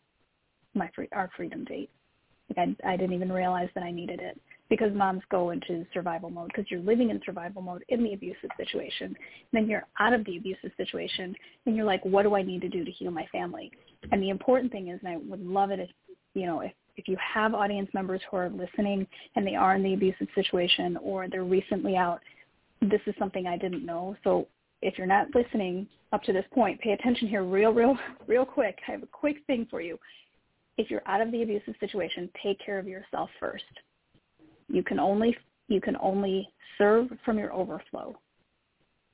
my 0.75 0.87
free, 0.93 1.09
our 1.13 1.31
freedom 1.35 1.65
date. 1.65 1.89
Like 2.55 2.75
I, 2.85 2.93
I 2.93 2.95
didn't 2.95 3.15
even 3.15 3.31
realize 3.31 3.69
that 3.73 3.83
I 3.83 3.89
needed 3.89 4.19
it 4.19 4.39
because 4.71 4.93
moms 4.95 5.21
go 5.29 5.49
into 5.49 5.85
survival 5.93 6.29
mode 6.29 6.47
because 6.47 6.71
you're 6.71 6.79
living 6.79 7.09
in 7.09 7.19
survival 7.25 7.61
mode 7.61 7.83
in 7.89 8.01
the 8.01 8.13
abusive 8.13 8.49
situation. 8.55 9.07
And 9.07 9.17
then 9.51 9.67
you're 9.67 9.85
out 9.99 10.13
of 10.13 10.23
the 10.23 10.37
abusive 10.37 10.71
situation 10.77 11.35
and 11.65 11.75
you're 11.75 11.85
like, 11.85 12.03
what 12.05 12.23
do 12.23 12.35
I 12.35 12.41
need 12.41 12.61
to 12.61 12.69
do 12.69 12.85
to 12.85 12.91
heal 12.91 13.11
my 13.11 13.25
family? 13.33 13.69
And 14.13 14.23
the 14.23 14.29
important 14.29 14.71
thing 14.71 14.87
is, 14.87 14.97
and 15.03 15.13
I 15.13 15.17
would 15.17 15.45
love 15.45 15.71
it 15.71 15.81
if, 15.81 15.89
you 16.35 16.45
know, 16.45 16.61
if, 16.61 16.71
if 16.95 17.09
you 17.09 17.17
have 17.17 17.53
audience 17.53 17.89
members 17.93 18.21
who 18.31 18.37
are 18.37 18.49
listening 18.49 19.05
and 19.35 19.45
they 19.45 19.55
are 19.55 19.75
in 19.75 19.83
the 19.83 19.93
abusive 19.93 20.29
situation 20.33 20.97
or 21.03 21.27
they're 21.27 21.43
recently 21.43 21.97
out, 21.97 22.21
this 22.79 23.01
is 23.07 23.15
something 23.19 23.47
I 23.47 23.57
didn't 23.57 23.85
know. 23.85 24.15
So 24.23 24.47
if 24.81 24.97
you're 24.97 25.05
not 25.05 25.27
listening 25.35 25.85
up 26.13 26.23
to 26.23 26.31
this 26.31 26.45
point, 26.53 26.79
pay 26.79 26.93
attention 26.93 27.27
here 27.27 27.43
real, 27.43 27.71
real, 27.71 27.97
real 28.25 28.45
quick. 28.45 28.79
I 28.87 28.91
have 28.91 29.03
a 29.03 29.07
quick 29.07 29.35
thing 29.47 29.67
for 29.69 29.81
you. 29.81 29.99
If 30.77 30.89
you're 30.89 31.03
out 31.07 31.19
of 31.19 31.29
the 31.29 31.43
abusive 31.43 31.75
situation, 31.81 32.29
take 32.41 32.57
care 32.65 32.79
of 32.79 32.87
yourself 32.87 33.29
first. 33.37 33.65
You 34.71 34.83
can 34.83 34.99
only 34.99 35.35
you 35.67 35.81
can 35.81 35.95
only 36.01 36.49
serve 36.77 37.07
from 37.23 37.37
your 37.37 37.53
overflow. 37.53 38.15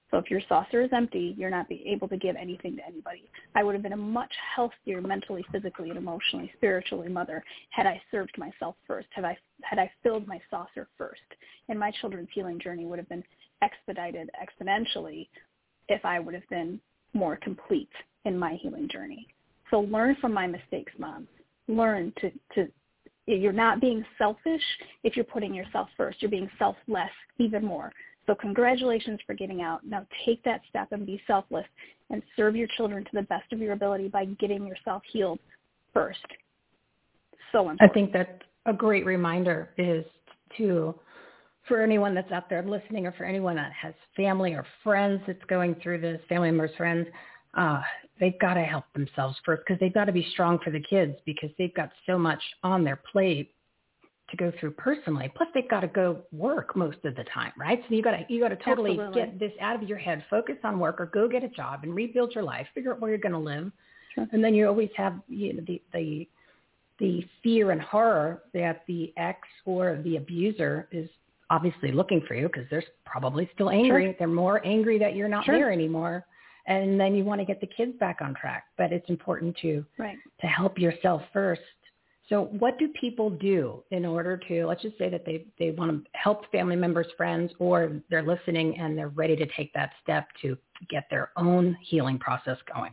So 0.10 0.18
if 0.18 0.32
your 0.32 0.42
saucer 0.48 0.82
is 0.82 0.90
empty, 0.94 1.36
you're 1.38 1.50
not 1.50 1.68
able 1.70 2.08
to 2.08 2.18
give 2.18 2.36
anything 2.38 2.78
to 2.78 2.86
anybody. 2.86 3.30
I 3.56 3.64
would 3.64 3.76
have 3.76 3.84
been 3.84 3.94
a 3.94 3.98
much 3.98 4.32
healthier 4.56 5.02
mentally, 5.02 5.46
physically, 5.52 5.90
and 5.90 5.98
emotionally, 5.98 6.50
spiritually 6.56 7.10
mother 7.10 7.44
had 7.72 7.86
I 7.86 8.02
served 8.10 8.38
myself 8.38 8.76
first. 8.88 9.08
Had 9.12 9.26
I 9.26 9.38
had 9.64 9.80
I 9.80 9.92
filled 10.04 10.28
my 10.28 10.40
saucer 10.50 10.88
first, 10.98 11.22
and 11.68 11.78
my 11.78 11.92
children's 12.00 12.30
healing 12.34 12.60
journey 12.60 12.86
would 12.86 13.00
have 13.00 13.10
been 13.10 13.24
expedited 13.62 14.30
exponentially 14.42 15.28
if 15.90 16.06
I 16.06 16.20
would 16.20 16.34
have 16.34 16.48
been 16.50 16.80
more 17.14 17.38
complete 17.38 17.90
in 18.26 18.38
my 18.38 18.58
healing 18.62 18.88
journey. 18.90 19.28
So 19.72 19.82
learn 19.82 20.16
from 20.22 20.34
my 20.34 20.48
mistakes, 20.48 20.94
mom. 20.98 21.28
Learn 21.68 22.14
to 22.22 22.32
to 22.56 22.72
you're 23.36 23.52
not 23.52 23.82
being 23.82 24.04
selfish 24.18 24.62
if 25.04 25.16
you're 25.16 25.26
putting 25.26 25.54
yourself 25.54 25.90
first. 25.98 26.22
You're 26.22 26.32
being 26.32 26.50
selfless 26.58 27.10
even 27.38 27.64
more. 27.64 27.92
So 28.26 28.36
congratulations 28.36 29.20
for 29.26 29.34
getting 29.34 29.62
out. 29.62 29.86
Now 29.86 30.06
take 30.26 30.44
that 30.44 30.62
step 30.70 30.92
and 30.92 31.06
be 31.06 31.22
selfless 31.28 31.66
and 32.10 32.22
serve 32.36 32.56
your 32.56 32.68
children 32.76 33.04
to 33.04 33.10
the 33.14 33.22
best 33.24 33.52
of 33.54 33.60
your 33.60 33.74
ability 33.74 34.08
by 34.08 34.26
getting 34.26 34.66
yourself 34.66 35.02
healed 35.12 35.40
first. 35.94 36.20
So 37.52 37.70
important. 37.70 37.82
I 37.82 37.94
think 37.94 38.14
that's 38.14 38.42
a 38.66 38.74
great 38.74 39.06
reminder 39.06 39.70
is 39.78 40.06
to 40.58 40.96
for 41.68 41.82
anyone 41.82 42.16
that's 42.16 42.32
out 42.32 42.50
there 42.50 42.64
listening 42.64 43.08
or 43.08 43.12
for 43.14 43.26
anyone 43.26 43.56
that 43.56 43.72
has 43.74 43.94
family 44.16 44.54
or 44.54 44.66
friends 44.84 45.22
that's 45.28 45.44
going 45.50 45.76
through 45.84 46.00
this, 46.00 46.22
family 46.30 46.50
members, 46.50 46.72
friends, 46.78 47.08
uh, 47.56 47.82
they've 48.20 48.38
got 48.40 48.56
to 48.56 48.64
help 48.64 48.86
themselves 48.94 49.36
first 49.46 49.64
because 49.66 49.80
they've 49.80 49.94
got 49.94 50.06
to 50.06 50.12
be 50.12 50.28
strong 50.32 50.60
for 50.64 50.72
the 50.72 50.82
kids 50.82 51.16
because 51.26 51.50
they've 51.58 51.74
got 51.74 51.92
so 52.06 52.18
much 52.18 52.42
on 52.64 52.84
their 52.84 53.02
plate 53.12 53.54
to 54.30 54.38
go 54.38 54.52
through 54.60 54.72
personally. 54.72 55.32
Plus, 55.36 55.48
they've 55.54 55.70
got 55.70 55.82
to 55.82 55.88
go 55.88 56.20
work 56.32 56.76
most 56.76 56.98
of 57.06 57.16
the 57.16 57.24
time, 57.34 57.54
right? 57.58 57.82
So 57.88 57.96
you 57.96 58.04
got 58.04 58.12
to 58.12 58.26
you 58.28 58.42
got 58.42 58.50
to 58.50 58.58
totally 58.58 58.92
Absolutely. 58.92 59.22
get 59.22 59.40
this 59.40 59.52
out 59.62 59.82
of 59.82 59.88
your 59.88 59.98
head, 59.98 60.24
focus 60.30 60.58
on 60.64 60.80
work, 60.80 61.00
or 61.00 61.06
go 61.08 61.28
get 61.28 61.44
a 61.44 61.50
job 61.50 61.82
and 61.84 61.96
rebuild 61.96 62.34
your 62.36 62.44
life, 62.44 62.68
figure 62.76 62.94
out 62.94 63.00
where 63.00 63.10
you're 63.10 63.20
going 63.20 63.32
to 63.32 63.38
live, 63.38 63.72
Sure. 64.14 64.28
and 64.32 64.44
then 64.44 64.54
you 64.54 64.68
always 64.68 64.90
have 64.98 65.20
you 65.28 65.54
know, 65.54 65.64
the 65.66 65.82
the 65.94 66.28
the 67.00 67.24
fear 67.44 67.72
and 67.72 67.82
horror 67.82 68.44
that 68.54 68.84
the 68.88 69.14
ex 69.18 69.40
or 69.66 70.02
the 70.04 70.18
abuser 70.18 70.88
is 70.92 71.08
obviously 71.50 71.92
looking 71.92 72.22
for 72.28 72.34
you 72.34 72.48
because 72.48 72.66
they're 72.70 72.84
probably 73.06 73.50
still 73.54 73.70
angry. 73.70 74.06
Sure. 74.08 74.16
They're 74.20 74.28
more 74.28 74.66
angry 74.66 74.98
that 75.00 75.16
you're 75.16 75.30
not 75.30 75.46
Sure. 75.46 75.56
there 75.58 75.72
anymore. 75.72 76.26
And 76.68 77.00
then 77.00 77.16
you 77.16 77.24
want 77.24 77.40
to 77.42 77.46
get 77.46 77.62
the 77.62 77.68
kids 77.68 77.98
back 78.00 78.20
on 78.22 78.36
track. 78.36 78.66
But 78.78 78.92
it's 78.92 79.10
important 79.10 79.58
to 79.62 79.86
Right. 79.98 80.18
to 80.42 80.48
help 80.48 80.78
yourself 80.78 81.22
first. 81.34 81.62
So 82.30 82.46
what 82.60 82.78
do 82.78 82.90
people 82.90 83.30
do 83.30 83.84
in 83.92 84.06
order 84.06 84.36
to, 84.50 84.66
let's 84.68 84.82
just 84.82 84.98
say 84.98 85.10
that 85.10 85.26
they, 85.26 85.46
they 85.58 85.72
want 85.72 86.04
to 86.04 86.10
help 86.12 86.52
family 86.52 86.76
members, 86.76 87.08
friends, 87.16 87.54
or 87.58 88.02
they're 88.10 88.22
listening 88.22 88.78
and 88.78 88.98
they're 88.98 89.08
ready 89.08 89.36
to 89.38 89.46
take 89.56 89.72
that 89.74 89.92
step 90.04 90.28
to 90.42 90.58
get 90.90 91.08
their 91.10 91.32
own 91.38 91.78
healing 91.82 92.20
process 92.20 92.58
going? 92.74 92.92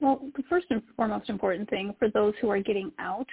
Well, 0.00 0.20
the 0.36 0.44
first 0.48 0.66
and 0.70 0.80
foremost 0.96 1.28
important 1.28 1.68
thing 1.68 1.94
for 1.98 2.08
those 2.08 2.34
who 2.40 2.48
are 2.50 2.60
getting 2.60 2.92
out, 3.00 3.26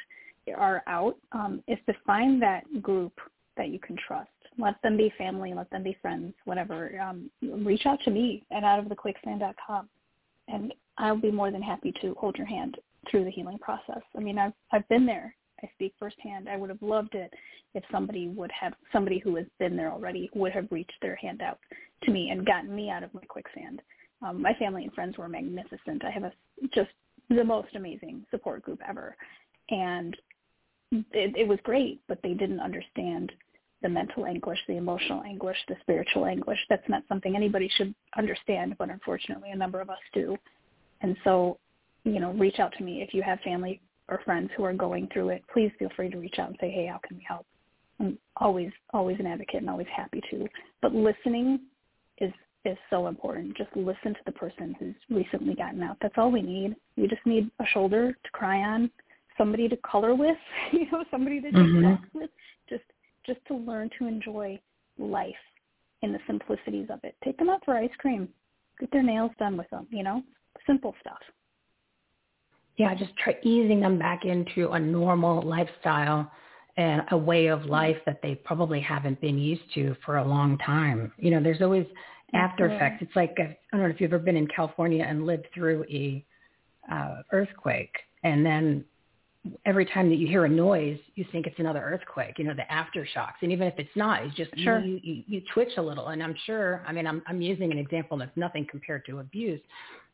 are 0.57 0.81
out, 0.87 1.15
um, 1.31 1.63
is 1.67 1.77
to 1.85 1.93
find 2.05 2.41
that 2.41 2.63
group 2.81 3.13
that 3.55 3.69
you 3.69 3.79
can 3.79 3.95
trust. 4.07 4.29
Let 4.57 4.81
them 4.81 4.97
be 4.97 5.13
family, 5.17 5.53
let 5.53 5.69
them 5.69 5.83
be 5.83 5.97
friends, 6.01 6.33
whatever. 6.45 6.99
Um, 6.99 7.29
reach 7.41 7.85
out 7.85 7.99
to 8.05 8.11
me 8.11 8.43
at 8.51 8.63
outofthequicksand.com, 8.63 9.89
and 10.47 10.73
I'll 10.97 11.17
be 11.19 11.31
more 11.31 11.51
than 11.51 11.61
happy 11.61 11.93
to 12.01 12.15
hold 12.19 12.37
your 12.37 12.47
hand 12.47 12.77
through 13.09 13.25
the 13.25 13.31
healing 13.31 13.59
process. 13.59 14.01
I 14.15 14.19
mean, 14.19 14.37
I've 14.37 14.53
I've 14.71 14.87
been 14.89 15.05
there. 15.05 15.35
I 15.63 15.69
speak 15.73 15.93
firsthand. 15.99 16.49
I 16.49 16.57
would 16.57 16.69
have 16.69 16.81
loved 16.81 17.15
it 17.15 17.33
if 17.73 17.83
somebody 17.91 18.27
would 18.27 18.51
have 18.51 18.73
somebody 18.91 19.19
who 19.19 19.35
has 19.35 19.45
been 19.59 19.75
there 19.75 19.91
already 19.91 20.29
would 20.33 20.51
have 20.51 20.67
reached 20.71 20.99
their 21.01 21.15
hand 21.15 21.41
out 21.41 21.59
to 22.03 22.11
me 22.11 22.29
and 22.29 22.45
gotten 22.45 22.75
me 22.75 22.89
out 22.89 23.03
of 23.03 23.13
my 23.13 23.21
quicksand. 23.27 23.81
Um, 24.21 24.41
my 24.41 24.53
family 24.55 24.83
and 24.83 24.93
friends 24.93 25.17
were 25.17 25.29
magnificent. 25.29 26.03
I 26.03 26.09
have 26.09 26.23
a 26.23 26.31
just 26.73 26.89
the 27.29 27.43
most 27.43 27.75
amazing 27.75 28.25
support 28.31 28.63
group 28.63 28.79
ever, 28.87 29.15
and 29.69 30.15
it, 30.91 31.35
it 31.35 31.47
was 31.47 31.59
great. 31.63 32.01
But 32.07 32.19
they 32.23 32.33
didn't 32.33 32.59
understand 32.59 33.31
the 33.81 33.89
mental 33.89 34.25
anguish, 34.25 34.59
the 34.67 34.77
emotional 34.77 35.23
anguish, 35.23 35.57
the 35.67 35.75
spiritual 35.81 36.25
anguish. 36.25 36.59
That's 36.69 36.87
not 36.89 37.03
something 37.07 37.35
anybody 37.35 37.69
should 37.75 37.93
understand, 38.17 38.75
but 38.77 38.89
unfortunately, 38.89 39.51
a 39.51 39.55
number 39.55 39.81
of 39.81 39.89
us 39.89 39.99
do. 40.13 40.35
And 41.01 41.15
so, 41.23 41.59
you 42.03 42.19
know, 42.19 42.33
reach 42.33 42.59
out 42.59 42.73
to 42.77 42.83
me 42.83 43.01
if 43.01 43.13
you 43.13 43.21
have 43.21 43.39
family 43.41 43.81
or 44.09 44.21
friends 44.25 44.49
who 44.55 44.63
are 44.63 44.73
going 44.73 45.09
through 45.13 45.29
it. 45.29 45.43
Please 45.53 45.71
feel 45.77 45.89
free 45.95 46.09
to 46.09 46.17
reach 46.17 46.39
out 46.39 46.49
and 46.49 46.57
say, 46.59 46.71
"Hey, 46.71 46.87
how 46.87 46.99
can 46.99 47.17
we 47.17 47.23
help?" 47.23 47.45
I'm 47.99 48.17
always 48.37 48.71
always 48.93 49.19
an 49.19 49.27
advocate 49.27 49.61
and 49.61 49.69
always 49.69 49.87
happy 49.95 50.21
to. 50.31 50.47
But 50.81 50.93
listening 50.93 51.59
is 52.19 52.31
is 52.65 52.77
so 52.89 53.07
important. 53.07 53.55
Just 53.57 53.75
listen 53.75 54.13
to 54.13 54.19
the 54.25 54.31
person 54.31 54.75
who's 54.79 54.95
recently 55.09 55.55
gotten 55.55 55.81
out. 55.83 55.97
That's 56.01 56.15
all 56.17 56.31
we 56.31 56.41
need. 56.41 56.75
We 56.95 57.07
just 57.07 57.25
need 57.25 57.49
a 57.59 57.65
shoulder 57.65 58.11
to 58.11 58.31
cry 58.31 58.61
on, 58.61 58.91
somebody 59.37 59.69
to 59.69 59.77
color 59.77 60.15
with, 60.15 60.37
you 60.71 60.89
know, 60.91 61.03
somebody 61.09 61.41
to 61.41 61.49
mm-hmm. 61.49 61.93
sex 61.93 62.01
with. 62.13 62.29
Just 63.27 63.39
to 63.47 63.55
learn 63.55 63.89
to 63.99 64.07
enjoy 64.07 64.59
life 64.97 65.35
in 66.01 66.13
the 66.13 66.19
simplicities 66.25 66.87
of 66.89 66.99
it. 67.03 67.15
Take 67.23 67.37
them 67.37 67.49
out 67.49 67.63
for 67.65 67.75
ice 67.75 67.91
cream. 67.99 68.29
Get 68.79 68.91
their 68.91 69.03
nails 69.03 69.31
done 69.37 69.57
with 69.57 69.69
them, 69.69 69.87
you 69.89 70.03
know? 70.03 70.23
Simple 70.65 70.95
stuff. 71.01 71.19
Yeah, 72.77 72.93
just 72.95 73.15
try 73.17 73.35
easing 73.43 73.81
them 73.81 73.97
back 73.99 74.23
into 74.23 74.69
a 74.71 74.79
normal 74.79 75.41
lifestyle 75.41 76.31
and 76.77 77.01
a 77.11 77.17
way 77.17 77.47
of 77.47 77.65
life 77.65 77.97
that 78.05 78.21
they 78.21 78.35
probably 78.35 78.79
haven't 78.79 79.19
been 79.19 79.37
used 79.37 79.63
to 79.73 79.95
for 80.05 80.17
a 80.17 80.27
long 80.27 80.59
time. 80.59 81.11
You 81.17 81.31
know, 81.31 81.41
there's 81.41 81.61
always 81.61 81.87
after 82.33 82.67
effects. 82.67 83.01
It's 83.01 83.15
like 83.15 83.35
I 83.39 83.57
don't 83.71 83.81
know 83.81 83.87
if 83.87 83.99
you've 83.99 84.13
ever 84.13 84.23
been 84.23 84.37
in 84.37 84.47
California 84.47 85.03
and 85.03 85.25
lived 85.25 85.47
through 85.53 85.85
a 85.89 86.23
uh, 86.91 87.23
earthquake, 87.31 87.95
and 88.23 88.45
then 88.45 88.85
every 89.65 89.85
time 89.85 90.09
that 90.09 90.15
you 90.15 90.27
hear 90.27 90.45
a 90.45 90.49
noise, 90.49 90.99
you 91.15 91.25
think 91.31 91.47
it's 91.47 91.59
another 91.59 91.81
earthquake. 91.81 92.35
You 92.37 92.45
know, 92.45 92.53
the 92.53 92.65
aftershocks, 92.71 93.41
and 93.41 93.51
even 93.51 93.67
if 93.67 93.75
it's 93.77 93.95
not, 93.95 94.23
it's 94.23 94.35
just 94.35 94.51
sure. 94.59 94.79
you, 94.79 94.99
you 95.03 95.23
you 95.27 95.41
twitch 95.53 95.71
a 95.77 95.81
little. 95.81 96.07
And 96.07 96.21
I'm 96.23 96.35
sure. 96.45 96.83
I 96.87 96.91
mean, 96.91 97.07
I'm 97.07 97.21
I'm 97.27 97.41
using 97.41 97.71
an 97.71 97.77
example 97.77 98.17
that's 98.17 98.35
nothing 98.35 98.65
compared 98.69 99.05
to 99.07 99.19
abuse, 99.19 99.61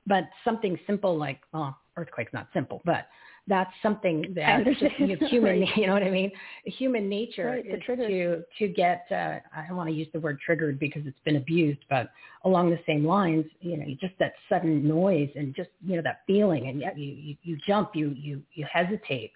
but 0.07 0.23
something 0.43 0.77
simple 0.87 1.17
like 1.17 1.39
well, 1.53 1.77
earthquake's 1.97 2.33
not 2.33 2.47
simple, 2.53 2.81
but 2.85 3.07
that's 3.47 3.71
something 3.81 4.25
that 4.35 4.65
you 4.97 5.07
know, 5.07 5.27
human, 5.27 5.61
right. 5.61 5.69
you 5.77 5.87
know 5.87 5.93
what 5.93 6.03
I 6.03 6.09
mean? 6.09 6.31
Human 6.65 7.09
nature 7.09 7.47
right, 7.47 7.65
is 7.65 7.81
to 7.85 8.43
to 8.59 8.67
get. 8.67 9.05
Uh, 9.11 9.39
I 9.55 9.65
don't 9.67 9.77
want 9.77 9.89
to 9.89 9.95
use 9.95 10.07
the 10.13 10.19
word 10.19 10.39
triggered 10.45 10.79
because 10.79 11.03
it's 11.05 11.19
been 11.25 11.35
abused, 11.35 11.79
but 11.89 12.09
along 12.45 12.69
the 12.69 12.79
same 12.85 13.05
lines, 13.05 13.45
you 13.61 13.77
know, 13.77 13.85
just 13.99 14.13
that 14.19 14.33
sudden 14.49 14.87
noise 14.87 15.29
and 15.35 15.55
just 15.55 15.69
you 15.85 15.95
know 15.95 16.01
that 16.01 16.21
feeling, 16.27 16.67
and 16.67 16.79
yet 16.79 16.97
you 16.97 17.13
you, 17.13 17.35
you 17.43 17.57
jump, 17.65 17.91
you 17.95 18.09
you 18.17 18.41
you 18.53 18.65
hesitate. 18.71 19.31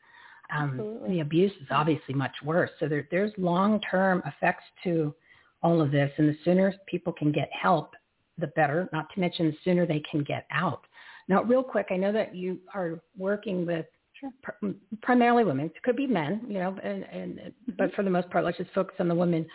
Um, 0.55 0.99
the 1.09 1.19
abuse 1.19 1.51
is 1.61 1.67
obviously 1.71 2.13
much 2.13 2.31
worse. 2.41 2.69
So 2.79 2.87
there, 2.87 3.05
there's 3.11 3.33
long-term 3.37 4.23
effects 4.25 4.63
to 4.85 5.13
all 5.61 5.81
of 5.81 5.91
this, 5.91 6.09
and 6.17 6.29
the 6.29 6.37
sooner 6.45 6.73
people 6.85 7.11
can 7.11 7.33
get 7.33 7.49
help, 7.51 7.95
the 8.37 8.47
better. 8.47 8.87
Not 8.93 9.07
to 9.13 9.19
mention 9.19 9.47
the 9.47 9.57
sooner 9.65 9.85
they 9.85 10.01
can 10.09 10.23
get 10.23 10.47
out. 10.49 10.83
Now, 11.27 11.43
real 11.43 11.63
quick, 11.63 11.87
I 11.91 11.97
know 11.97 12.13
that 12.13 12.33
you 12.33 12.59
are 12.73 13.01
working 13.17 13.65
with 13.65 13.85
Sure. 14.19 14.73
primarily 15.01 15.43
women. 15.43 15.67
It 15.67 15.83
could 15.83 15.95
be 15.95 16.07
men, 16.07 16.41
you 16.47 16.59
know, 16.59 16.75
and, 16.83 17.03
and 17.03 17.53
but 17.77 17.93
for 17.93 18.03
the 18.03 18.09
most 18.09 18.29
part, 18.29 18.43
let's 18.43 18.57
just 18.57 18.71
focus 18.73 18.95
on 18.99 19.07
the 19.07 19.15
women. 19.15 19.45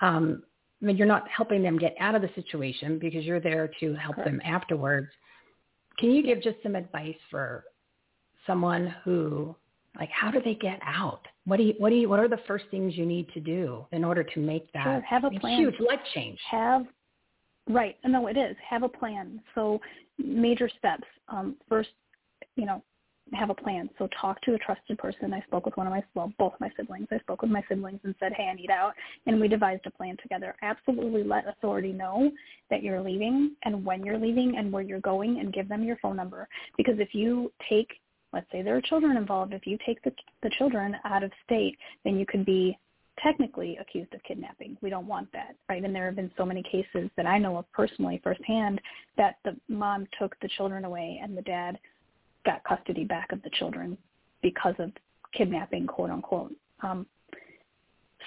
Um, 0.00 0.42
I 0.80 0.86
mean, 0.86 0.96
you're 0.96 1.06
not 1.06 1.28
helping 1.28 1.62
them 1.62 1.78
get 1.78 1.94
out 1.98 2.14
of 2.14 2.22
the 2.22 2.30
situation 2.34 2.98
because 2.98 3.24
you're 3.24 3.40
there 3.40 3.70
to 3.80 3.94
help 3.94 4.16
Correct. 4.16 4.30
them 4.30 4.40
afterwards. 4.44 5.08
Can 5.98 6.12
you 6.12 6.22
give 6.22 6.42
just 6.42 6.56
some 6.62 6.76
advice 6.76 7.16
for 7.30 7.64
someone 8.46 8.94
who, 9.02 9.56
like, 9.98 10.10
how 10.10 10.30
do 10.30 10.40
they 10.44 10.54
get 10.54 10.78
out? 10.84 11.26
What 11.46 11.56
do 11.56 11.62
you, 11.62 11.74
what 11.78 11.88
do 11.88 11.96
you, 11.96 12.08
what 12.08 12.20
are 12.20 12.28
the 12.28 12.40
first 12.46 12.66
things 12.70 12.96
you 12.96 13.06
need 13.06 13.28
to 13.32 13.40
do 13.40 13.86
in 13.92 14.04
order 14.04 14.22
to 14.22 14.40
make 14.40 14.70
that 14.72 14.84
sure. 14.84 15.00
have 15.00 15.24
a 15.24 15.30
plan. 15.30 15.58
huge 15.58 15.80
life 15.80 16.00
change? 16.14 16.38
Have 16.50 16.84
right. 17.68 17.96
No, 18.04 18.26
it 18.26 18.36
is. 18.36 18.54
Have 18.68 18.82
a 18.82 18.88
plan. 18.88 19.40
So 19.54 19.80
major 20.18 20.70
steps. 20.78 21.04
Um, 21.28 21.56
first, 21.68 21.90
you 22.56 22.66
know, 22.66 22.82
have 23.32 23.50
a 23.50 23.54
plan. 23.54 23.90
So 23.98 24.08
talk 24.20 24.40
to 24.42 24.54
a 24.54 24.58
trusted 24.58 24.98
person. 24.98 25.34
I 25.34 25.40
spoke 25.42 25.66
with 25.66 25.76
one 25.76 25.86
of 25.86 25.92
my, 25.92 26.02
well, 26.14 26.32
both 26.38 26.54
my 26.60 26.70
siblings. 26.76 27.08
I 27.10 27.18
spoke 27.18 27.42
with 27.42 27.50
my 27.50 27.62
siblings 27.68 28.00
and 28.04 28.14
said, 28.20 28.32
hey, 28.32 28.44
I 28.44 28.54
need 28.54 28.70
out. 28.70 28.92
And 29.26 29.40
we 29.40 29.48
devised 29.48 29.82
a 29.86 29.90
plan 29.90 30.16
together. 30.22 30.54
Absolutely 30.62 31.24
let 31.24 31.48
authority 31.48 31.92
know 31.92 32.30
that 32.70 32.82
you're 32.82 33.00
leaving 33.00 33.56
and 33.64 33.84
when 33.84 34.04
you're 34.04 34.18
leaving 34.18 34.56
and 34.56 34.70
where 34.70 34.82
you're 34.82 35.00
going 35.00 35.40
and 35.40 35.52
give 35.52 35.68
them 35.68 35.82
your 35.82 35.96
phone 35.96 36.16
number. 36.16 36.46
Because 36.76 36.96
if 36.98 37.14
you 37.14 37.52
take, 37.68 37.88
let's 38.32 38.46
say 38.52 38.62
there 38.62 38.76
are 38.76 38.82
children 38.82 39.16
involved, 39.16 39.52
if 39.52 39.66
you 39.66 39.76
take 39.84 40.00
the, 40.02 40.12
the 40.42 40.50
children 40.50 40.96
out 41.04 41.24
of 41.24 41.32
state, 41.44 41.76
then 42.04 42.16
you 42.16 42.26
could 42.26 42.46
be 42.46 42.78
technically 43.20 43.76
accused 43.80 44.14
of 44.14 44.22
kidnapping. 44.22 44.76
We 44.82 44.90
don't 44.90 45.06
want 45.06 45.32
that, 45.32 45.56
right? 45.68 45.82
And 45.82 45.94
there 45.94 46.04
have 46.06 46.16
been 46.16 46.30
so 46.36 46.44
many 46.46 46.62
cases 46.62 47.10
that 47.16 47.26
I 47.26 47.38
know 47.38 47.56
of 47.56 47.64
personally 47.72 48.20
firsthand 48.22 48.80
that 49.16 49.36
the 49.44 49.56
mom 49.68 50.06
took 50.16 50.38
the 50.40 50.48
children 50.56 50.84
away 50.84 51.18
and 51.20 51.36
the 51.36 51.42
dad– 51.42 51.76
got 52.46 52.64
custody 52.64 53.04
back 53.04 53.32
of 53.32 53.42
the 53.42 53.50
children 53.50 53.98
because 54.42 54.74
of 54.78 54.90
kidnapping, 55.34 55.86
quote 55.86 56.10
unquote. 56.10 56.54
Um, 56.82 57.06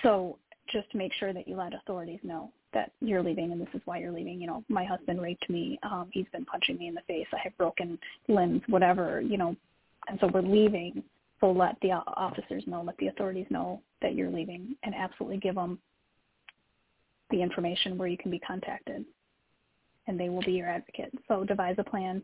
so 0.04 0.38
just 0.72 0.94
make 0.94 1.14
sure 1.14 1.34
that 1.34 1.48
you 1.48 1.56
let 1.56 1.74
authorities 1.74 2.20
know 2.24 2.52
that 2.74 2.92
you're 3.02 3.24
leaving 3.24 3.52
and 3.52 3.60
this 3.60 3.68
is 3.74 3.82
why 3.86 3.98
you're 3.98 4.12
leaving. 4.12 4.40
You 4.40 4.48
know, 4.48 4.64
my 4.70 4.86
husband 4.86 5.22
raped 5.22 5.50
me. 5.50 5.80
Um, 5.84 6.10
he's 6.12 6.28
been 6.32 6.46
punching 6.46 6.78
me 6.78 6.88
in 6.88 6.94
the 6.94 7.02
face. 7.08 7.26
I 7.34 7.40
have 7.44 7.58
broken 7.58 7.98
limbs, 8.28 8.62
whatever, 8.68 9.22
you 9.22 9.38
know, 9.38 9.56
and 10.08 10.20
so 10.20 10.30
we're 10.32 10.42
leaving. 10.42 11.04
So 11.40 11.52
let 11.52 11.78
the 11.82 11.92
officers 11.92 12.64
know, 12.68 12.84
let 12.84 12.98
the 12.98 13.08
authorities 13.08 13.48
know 13.50 13.82
that 14.02 14.14
you're 14.14 14.30
leaving 14.30 14.76
and 14.84 14.94
absolutely 14.94 15.38
give 15.38 15.56
them 15.56 15.80
the 17.32 17.42
information 17.42 17.98
where 17.98 18.08
you 18.08 18.18
can 18.18 18.30
be 18.30 18.40
contacted 18.40 19.06
and 20.08 20.20
they 20.20 20.30
will 20.30 20.42
be 20.42 20.54
your 20.54 20.68
advocate. 20.68 21.14
So 21.28 21.44
devise 21.44 21.76
a 21.78 21.84
plan 21.84 22.22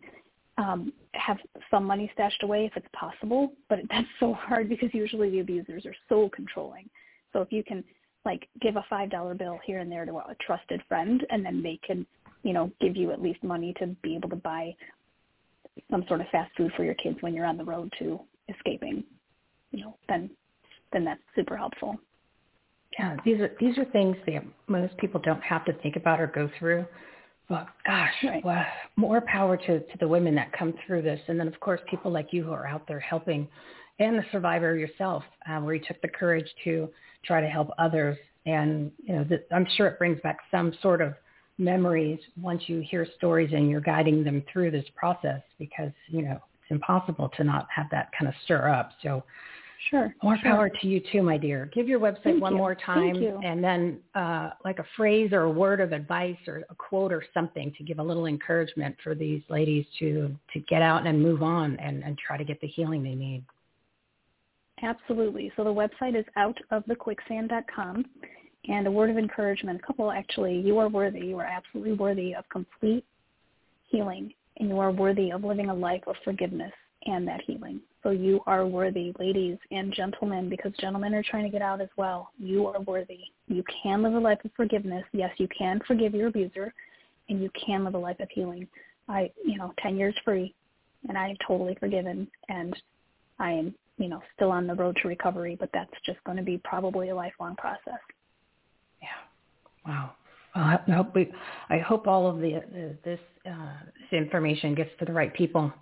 um, 0.57 0.93
have 1.13 1.37
some 1.69 1.85
money 1.85 2.09
stashed 2.13 2.43
away 2.43 2.65
if 2.65 2.75
it's 2.75 2.87
possible, 2.93 3.51
but 3.69 3.79
that's 3.89 4.07
so 4.19 4.33
hard 4.33 4.69
because 4.69 4.89
usually 4.93 5.29
the 5.29 5.39
abusers 5.39 5.85
are 5.85 5.95
so 6.09 6.29
controlling. 6.29 6.89
So 7.33 7.41
if 7.41 7.51
you 7.51 7.63
can 7.63 7.83
like 8.23 8.47
give 8.61 8.75
a 8.75 8.85
five 8.89 9.11
dollar 9.11 9.35
bill 9.35 9.59
here 9.65 9.79
and 9.79 9.91
there 9.91 10.05
to 10.05 10.15
a 10.17 10.35
trusted 10.45 10.81
friend, 10.87 11.25
and 11.29 11.45
then 11.45 11.61
they 11.61 11.79
can, 11.85 12.05
you 12.43 12.53
know, 12.53 12.71
give 12.81 12.95
you 12.95 13.11
at 13.11 13.21
least 13.21 13.43
money 13.43 13.73
to 13.79 13.87
be 14.01 14.15
able 14.15 14.29
to 14.29 14.35
buy 14.35 14.75
some 15.91 16.05
sort 16.07 16.21
of 16.21 16.27
fast 16.31 16.51
food 16.55 16.71
for 16.75 16.83
your 16.83 16.93
kids 16.95 17.17
when 17.21 17.33
you're 17.33 17.45
on 17.45 17.57
the 17.57 17.63
road 17.63 17.91
to 17.99 18.19
escaping, 18.49 19.03
you 19.71 19.83
know, 19.83 19.97
then 20.07 20.29
then 20.93 21.03
that's 21.03 21.21
super 21.35 21.57
helpful. 21.57 21.97
Yeah, 22.97 23.17
these 23.25 23.39
are 23.41 23.51
these 23.59 23.77
are 23.77 23.85
things 23.85 24.15
that 24.25 24.43
most 24.67 24.97
people 24.97 25.19
don't 25.19 25.43
have 25.43 25.65
to 25.65 25.73
think 25.73 25.95
about 25.95 26.21
or 26.21 26.27
go 26.27 26.49
through. 26.57 26.85
Well, 27.49 27.67
gosh, 27.85 28.13
right. 28.23 28.43
well, 28.43 28.65
more 28.95 29.21
power 29.21 29.55
to, 29.55 29.79
to 29.79 29.97
the 29.99 30.07
women 30.07 30.33
that 30.35 30.51
come 30.51 30.73
through 30.85 31.03
this. 31.03 31.19
And 31.27 31.39
then, 31.39 31.47
of 31.47 31.59
course, 31.59 31.79
people 31.87 32.11
like 32.11 32.33
you 32.33 32.43
who 32.43 32.51
are 32.51 32.65
out 32.65 32.87
there 32.87 32.99
helping 32.99 33.47
and 33.99 34.17
the 34.17 34.25
survivor 34.31 34.75
yourself, 34.75 35.23
uh, 35.47 35.59
where 35.59 35.75
you 35.75 35.81
took 35.87 36.01
the 36.01 36.07
courage 36.07 36.47
to 36.63 36.89
try 37.23 37.41
to 37.41 37.47
help 37.47 37.69
others. 37.77 38.17
And, 38.45 38.91
you 39.03 39.15
know, 39.15 39.23
the, 39.23 39.43
I'm 39.53 39.67
sure 39.77 39.87
it 39.87 39.99
brings 39.99 40.19
back 40.21 40.39
some 40.49 40.73
sort 40.81 41.01
of 41.01 41.13
memories 41.57 42.19
once 42.41 42.63
you 42.67 42.83
hear 42.89 43.07
stories 43.15 43.51
and 43.53 43.69
you're 43.69 43.79
guiding 43.81 44.23
them 44.23 44.43
through 44.51 44.71
this 44.71 44.85
process 44.95 45.41
because, 45.59 45.91
you 46.07 46.23
know, 46.23 46.39
it's 46.61 46.71
impossible 46.71 47.29
to 47.37 47.43
not 47.43 47.67
have 47.73 47.85
that 47.91 48.09
kind 48.17 48.27
of 48.27 48.33
stir 48.43 48.69
up. 48.69 48.91
So 49.03 49.23
Sure. 49.89 50.15
More 50.23 50.37
sure. 50.37 50.51
power 50.51 50.69
to 50.69 50.87
you 50.87 51.01
too, 51.11 51.21
my 51.21 51.37
dear. 51.37 51.69
Give 51.73 51.87
your 51.87 51.99
website 51.99 52.23
Thank 52.23 52.41
one 52.41 52.53
you. 52.53 52.57
more 52.57 52.75
time 52.75 53.15
and 53.43 53.63
then 53.63 53.99
uh, 54.15 54.51
like 54.63 54.79
a 54.79 54.85
phrase 54.95 55.31
or 55.31 55.41
a 55.41 55.51
word 55.51 55.79
of 55.79 55.91
advice 55.91 56.37
or 56.47 56.63
a 56.69 56.75
quote 56.75 57.11
or 57.11 57.23
something 57.33 57.73
to 57.77 57.83
give 57.83 57.99
a 57.99 58.03
little 58.03 58.25
encouragement 58.25 58.95
for 59.03 59.13
these 59.13 59.41
ladies 59.49 59.85
to, 59.99 60.35
to 60.53 60.59
get 60.61 60.81
out 60.81 61.05
and 61.05 61.21
move 61.21 61.43
on 61.43 61.77
and, 61.77 62.03
and 62.03 62.17
try 62.17 62.37
to 62.37 62.43
get 62.43 62.59
the 62.61 62.67
healing 62.67 63.03
they 63.03 63.15
need. 63.15 63.43
Absolutely. 64.81 65.51
So 65.55 65.63
the 65.63 65.73
website 65.73 66.17
is 66.17 66.25
outofthequicksand.com. 66.37 68.05
And 68.67 68.87
a 68.87 68.91
word 68.91 69.11
of 69.11 69.17
encouragement, 69.17 69.79
a 69.81 69.85
couple 69.85 70.11
actually, 70.11 70.59
you 70.59 70.79
are 70.79 70.89
worthy. 70.89 71.19
You 71.19 71.37
are 71.37 71.45
absolutely 71.45 71.93
worthy 71.93 72.33
of 72.33 72.49
complete 72.49 73.05
healing 73.87 74.33
and 74.57 74.69
you 74.69 74.79
are 74.79 74.91
worthy 74.91 75.31
of 75.31 75.43
living 75.43 75.69
a 75.69 75.73
life 75.73 76.01
of 76.07 76.15
forgiveness 76.23 76.71
and 77.05 77.27
that 77.27 77.41
healing. 77.45 77.81
So 78.03 78.11
you 78.11 78.41
are 78.45 78.65
worthy, 78.65 79.13
ladies 79.19 79.57
and 79.71 79.93
gentlemen, 79.93 80.49
because 80.49 80.71
gentlemen 80.79 81.13
are 81.13 81.23
trying 81.23 81.43
to 81.43 81.49
get 81.49 81.61
out 81.61 81.81
as 81.81 81.89
well. 81.97 82.29
You 82.37 82.67
are 82.67 82.81
worthy. 82.81 83.19
You 83.47 83.63
can 83.83 84.03
live 84.03 84.13
a 84.13 84.19
life 84.19 84.39
of 84.45 84.51
forgiveness. 84.55 85.03
Yes, 85.11 85.31
you 85.37 85.47
can 85.57 85.79
forgive 85.87 86.13
your 86.13 86.27
abuser, 86.27 86.73
and 87.29 87.41
you 87.41 87.49
can 87.65 87.83
live 87.83 87.95
a 87.95 87.97
life 87.97 88.19
of 88.19 88.29
healing. 88.29 88.67
I, 89.07 89.31
you 89.43 89.57
know, 89.57 89.73
10 89.79 89.97
years 89.97 90.15
free, 90.23 90.53
and 91.07 91.17
I 91.17 91.29
am 91.29 91.35
totally 91.47 91.75
forgiven, 91.79 92.27
and 92.49 92.75
I 93.39 93.51
am, 93.51 93.75
you 93.97 94.07
know, 94.07 94.21
still 94.35 94.51
on 94.51 94.67
the 94.67 94.75
road 94.75 94.97
to 95.01 95.07
recovery, 95.07 95.57
but 95.59 95.69
that's 95.73 95.91
just 96.05 96.23
going 96.25 96.37
to 96.37 96.43
be 96.43 96.59
probably 96.63 97.09
a 97.09 97.15
lifelong 97.15 97.55
process. 97.55 97.99
Yeah. 99.01 99.07
Wow. 99.85 100.11
Well, 100.55 100.79
I 100.87 100.91
hope 100.91 101.13
we, 101.13 101.31
I 101.69 101.79
hope 101.79 102.07
all 102.07 102.27
of 102.27 102.39
the, 102.39 102.55
uh, 102.55 102.93
this, 103.03 103.19
uh, 103.45 103.73
this 103.99 104.17
information 104.17 104.73
gets 104.73 104.91
to 104.99 105.05
the 105.05 105.11
right 105.11 105.33
people 105.33 105.73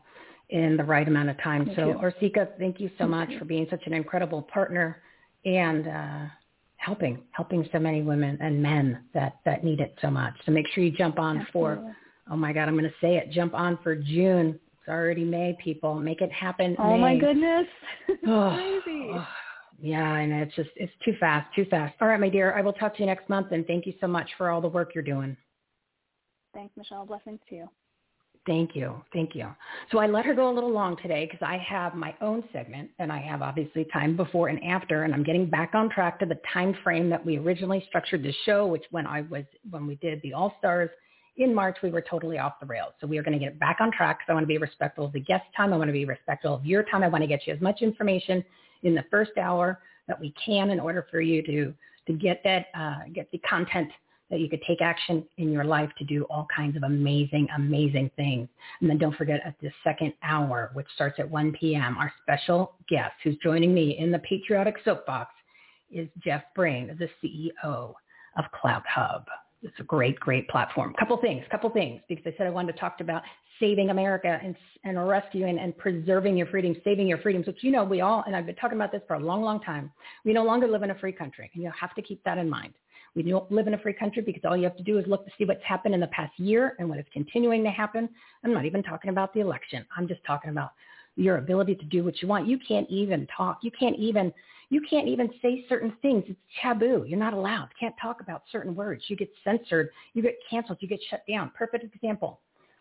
in 0.54 0.78
the 0.78 0.84
right 0.84 1.08
amount 1.08 1.30
of 1.30 1.42
time. 1.42 1.66
Thank 1.66 1.78
so 1.78 1.88
you. 1.88 1.94
Orsika, 1.96 2.48
thank 2.60 2.80
you 2.80 2.92
so 3.00 3.08
much 3.08 3.30
for 3.40 3.46
being 3.46 3.66
such 3.72 3.82
an 3.88 3.94
incredible 3.94 4.44
partner 4.44 5.02
and 5.46 5.88
uh, 5.88 6.26
helping, 6.78 7.24
helping 7.32 7.68
so 7.72 7.80
many 7.80 8.04
women 8.04 8.38
and 8.40 8.62
men 8.62 9.04
that, 9.16 9.40
that 9.46 9.64
need 9.64 9.80
it 9.80 9.98
so 10.00 10.12
much. 10.12 10.36
So 10.46 10.52
make 10.52 10.68
sure 10.70 10.84
you 10.84 10.92
jump 10.92 11.18
on 11.18 11.40
Absolutely. 11.40 11.52
for, 11.52 11.96
oh 12.32 12.36
my 12.36 12.54
God, 12.54 12.68
I'm 12.68 12.78
going 12.78 12.84
to 12.84 12.94
say 13.02 13.18
it, 13.18 13.32
jump 13.32 13.56
on 13.56 13.80
for 13.82 13.96
June. 13.96 14.60
It's 14.80 14.90
already 14.90 15.24
May, 15.24 15.58
people. 15.62 15.96
Make 15.96 16.22
it 16.22 16.32
happen. 16.32 16.76
Oh 16.78 16.94
May. 16.94 17.02
my 17.02 17.18
goodness. 17.18 17.66
Oh, 18.28 18.54
Crazy. 18.56 19.12
oh, 19.16 19.28
yeah, 19.82 20.04
I 20.04 20.26
know. 20.26 20.44
It's 20.44 20.56
just, 20.56 20.70
it's 20.76 20.94
too 21.04 21.14
fast, 21.20 21.54
too 21.56 21.66
fast. 21.66 21.96
All 22.00 22.08
right, 22.08 22.20
my 22.20 22.30
dear. 22.30 22.54
I 22.54 22.62
will 22.62 22.74
talk 22.74 22.94
to 22.96 23.00
you 23.00 23.06
next 23.08 23.28
month 23.28 23.52
and 23.52 23.66
thank 23.66 23.86
you 23.86 23.94
so 24.00 24.08
much 24.08 24.30
for 24.38 24.50
all 24.50 24.62
the 24.62 24.68
work 24.68 24.92
you're 24.94 25.04
doing. 25.04 25.36
Thanks, 26.54 26.78
Michele. 26.78 27.06
Blessings 27.06 27.40
to 27.50 27.56
you. 27.56 27.70
Thank 28.46 28.76
you. 28.76 29.02
Thank 29.14 29.36
you. 29.36 29.48
So 29.92 30.00
I 30.00 30.08
let 30.08 30.26
her 30.26 30.34
go 30.34 30.50
a 30.50 30.54
little 30.54 30.72
long 30.72 30.98
today 30.98 31.26
because 31.26 31.46
I 31.46 31.58
have 31.58 31.96
my 31.96 32.14
own 32.20 32.44
segment 32.52 32.90
and 33.00 33.10
I 33.10 33.20
have 33.20 33.42
obviously 33.42 33.86
time 33.94 34.18
before 34.18 34.50
and 34.50 34.62
after 34.66 35.04
and 35.04 35.14
I'm 35.14 35.24
getting 35.24 35.50
back 35.50 35.72
on 35.74 35.90
track 35.90 36.20
to 36.20 36.26
the 36.26 36.38
time 36.54 36.76
frame 36.84 37.10
that 37.10 37.26
we 37.26 37.38
originally 37.38 37.86
structured 37.88 38.22
the 38.22 38.34
show, 38.46 38.68
which 38.68 38.84
when 38.92 39.08
I 39.08 39.22
was, 39.22 39.46
when 39.70 39.88
we 39.88 39.96
did 39.96 40.22
the 40.24 40.34
All 40.34 40.54
Stars 40.60 40.90
in 41.38 41.56
March, 41.56 41.78
we 41.82 41.90
were 41.90 42.02
totally 42.02 42.38
off 42.38 42.60
the 42.60 42.66
rails. 42.66 42.94
So 43.00 43.08
we 43.08 43.18
are 43.18 43.24
going 43.24 43.38
to 43.38 43.44
get 43.44 43.58
back 43.60 43.78
on 43.80 43.94
track 43.94 44.20
because 44.20 44.32
I 44.32 44.34
want 44.34 44.44
to 44.44 44.48
be 44.48 44.58
respectful 44.58 45.06
of 45.06 45.14
the 45.14 45.22
guest 45.22 45.46
time. 45.56 45.72
I 45.72 45.78
want 45.78 45.88
to 45.88 45.94
be 45.94 46.06
respectful 46.06 46.54
of 46.54 46.66
your 46.66 46.84
time. 46.84 47.02
I 47.02 47.08
want 47.08 47.24
to 47.24 47.28
get 47.28 47.48
you 47.48 47.54
as 47.54 47.62
much 47.62 47.82
information 47.82 48.44
in 48.84 48.94
the 48.94 49.06
first 49.10 49.38
hour 49.38 49.80
that 50.10 50.20
we 50.20 50.34
can 50.46 50.70
in 50.70 50.82
order 50.82 51.08
for 51.10 51.22
you 51.22 51.42
to, 51.44 51.74
to 52.08 52.14
get 52.14 52.42
that, 52.44 52.66
uh, 52.76 53.08
get 53.14 53.32
the 53.32 53.38
content 53.40 53.90
that 54.34 54.40
you 54.40 54.50
could 54.50 54.64
take 54.68 54.82
action 54.82 55.24
in 55.38 55.52
your 55.52 55.64
life 55.64 55.92
to 55.96 56.04
do 56.04 56.24
all 56.24 56.48
kinds 56.54 56.76
of 56.76 56.82
amazing, 56.82 57.48
amazing 57.56 58.10
things. 58.16 58.50
And 58.82 58.90
then 58.90 58.98
don't 58.98 59.16
forget 59.16 59.40
at 59.46 59.54
the 59.62 59.70
second 59.84 60.12
hour, 60.24 60.72
which 60.74 60.88
starts 60.96 61.20
at 61.20 61.30
1 61.30 61.52
p.m., 61.52 61.96
our 62.00 62.12
special 62.24 62.74
guest 62.90 63.14
who's 63.24 63.36
joining 63.44 63.76
me 63.76 63.96
in 64.00 64.12
the 64.12 64.18
Patriotic 64.18 64.78
Soapbox 64.84 65.30
is 65.92 66.08
Jeff 66.18 66.42
Brain, 66.56 66.98
the 66.98 67.08
CEO 67.24 67.94
of 68.36 68.46
CloutHub. 68.60 69.26
It's 69.62 69.80
a 69.80 69.84
great, 69.84 70.20
great 70.20 70.50
platform. 70.50 70.96
Couple 70.98 71.18
things, 71.18 71.46
couple 71.52 71.70
things, 71.70 72.02
because 72.10 72.26
I 72.26 72.36
said 72.36 72.48
I 72.48 72.50
wanted 72.50 72.74
to 72.74 72.80
talk 72.80 73.02
about 73.02 73.22
saving 73.60 73.92
America 73.92 74.40
and, 74.44 74.56
and 74.84 75.08
rescuing 75.08 75.60
and 75.60 75.78
preserving 75.78 76.38
your 76.38 76.48
freedoms, 76.48 76.78
saving 76.84 77.08
your 77.08 77.20
freedoms, 77.20 77.46
which 77.46 77.60
you 77.62 77.70
know 77.70 77.84
we 77.84 78.02
all, 78.02 78.24
and 78.26 78.36
I've 78.36 78.48
been 78.48 78.56
talking 78.56 78.80
about 78.80 78.92
this 78.92 79.04
for 79.08 79.14
a 79.14 79.20
long, 79.20 79.44
long 79.44 79.62
time. 79.62 79.92
We 80.26 80.34
no 80.34 80.44
longer 80.44 80.68
live 80.68 80.82
in 80.82 80.90
a 80.90 80.96
free 80.96 81.14
country, 81.14 81.52
and 81.54 81.62
you 81.62 81.72
have 81.80 81.94
to 81.94 82.02
keep 82.02 82.24
that 82.24 82.40
in 82.40 82.50
mind. 82.50 82.74
We 83.16 83.24
don't 83.24 83.52
live 83.52 83.68
in 83.68 83.76
a 83.76 83.78
free 83.78 83.94
country 83.94 84.24
because 84.24 84.42
all 84.44 84.58
you 84.58 84.64
have 84.64 84.78
to 84.78 84.84
do 84.84 84.98
is 84.98 85.06
look 85.08 85.26
to 85.26 85.32
see 85.38 85.46
what's 85.46 85.64
happened 85.64 85.94
in 85.94 86.02
the 86.02 86.08
past 86.08 86.38
year 86.40 86.76
and 86.80 86.90
what 86.90 86.98
is 86.98 87.06
continuing 87.14 87.64
to 87.64 87.70
happen. 87.70 88.10
I'm 88.44 88.54
not 88.54 88.66
even 88.66 88.82
talking 88.82 89.10
about 89.10 89.34
the 89.34 89.40
election. 89.42 89.86
I'm 89.96 90.08
just 90.08 90.24
talking 90.26 90.50
about 90.50 90.72
your 91.16 91.38
ability 91.38 91.76
to 91.76 91.86
do 91.86 92.04
what 92.04 92.22
you 92.22 92.28
want. 92.28 92.48
You 92.48 92.58
can't 92.68 92.90
even 92.90 93.28
talk. 93.36 93.60
You 93.62 93.72
can't 93.72 93.98
even 93.98 94.34
you 94.70 94.82
can't 94.90 95.08
even 95.08 95.30
say 95.40 95.66
certain 95.70 95.94
things. 96.02 96.24
It's 96.28 96.40
taboo. 96.60 97.06
You're 97.08 97.20
not 97.20 97.34
allowed. 97.34 97.70
You 97.70 97.88
can't 97.88 97.96
talk 98.02 98.22
about 98.22 98.42
certain 98.52 98.74
words. 98.74 99.04
You 99.08 99.16
get 99.16 99.30
censored. 99.44 99.90
You 100.16 100.24
get 100.24 100.38
canceled. 100.50 100.80
You 100.82 100.88
get 100.88 101.00
shut 101.12 101.24
down. 101.30 101.52
Perfect 101.56 101.94
example. 101.94 102.40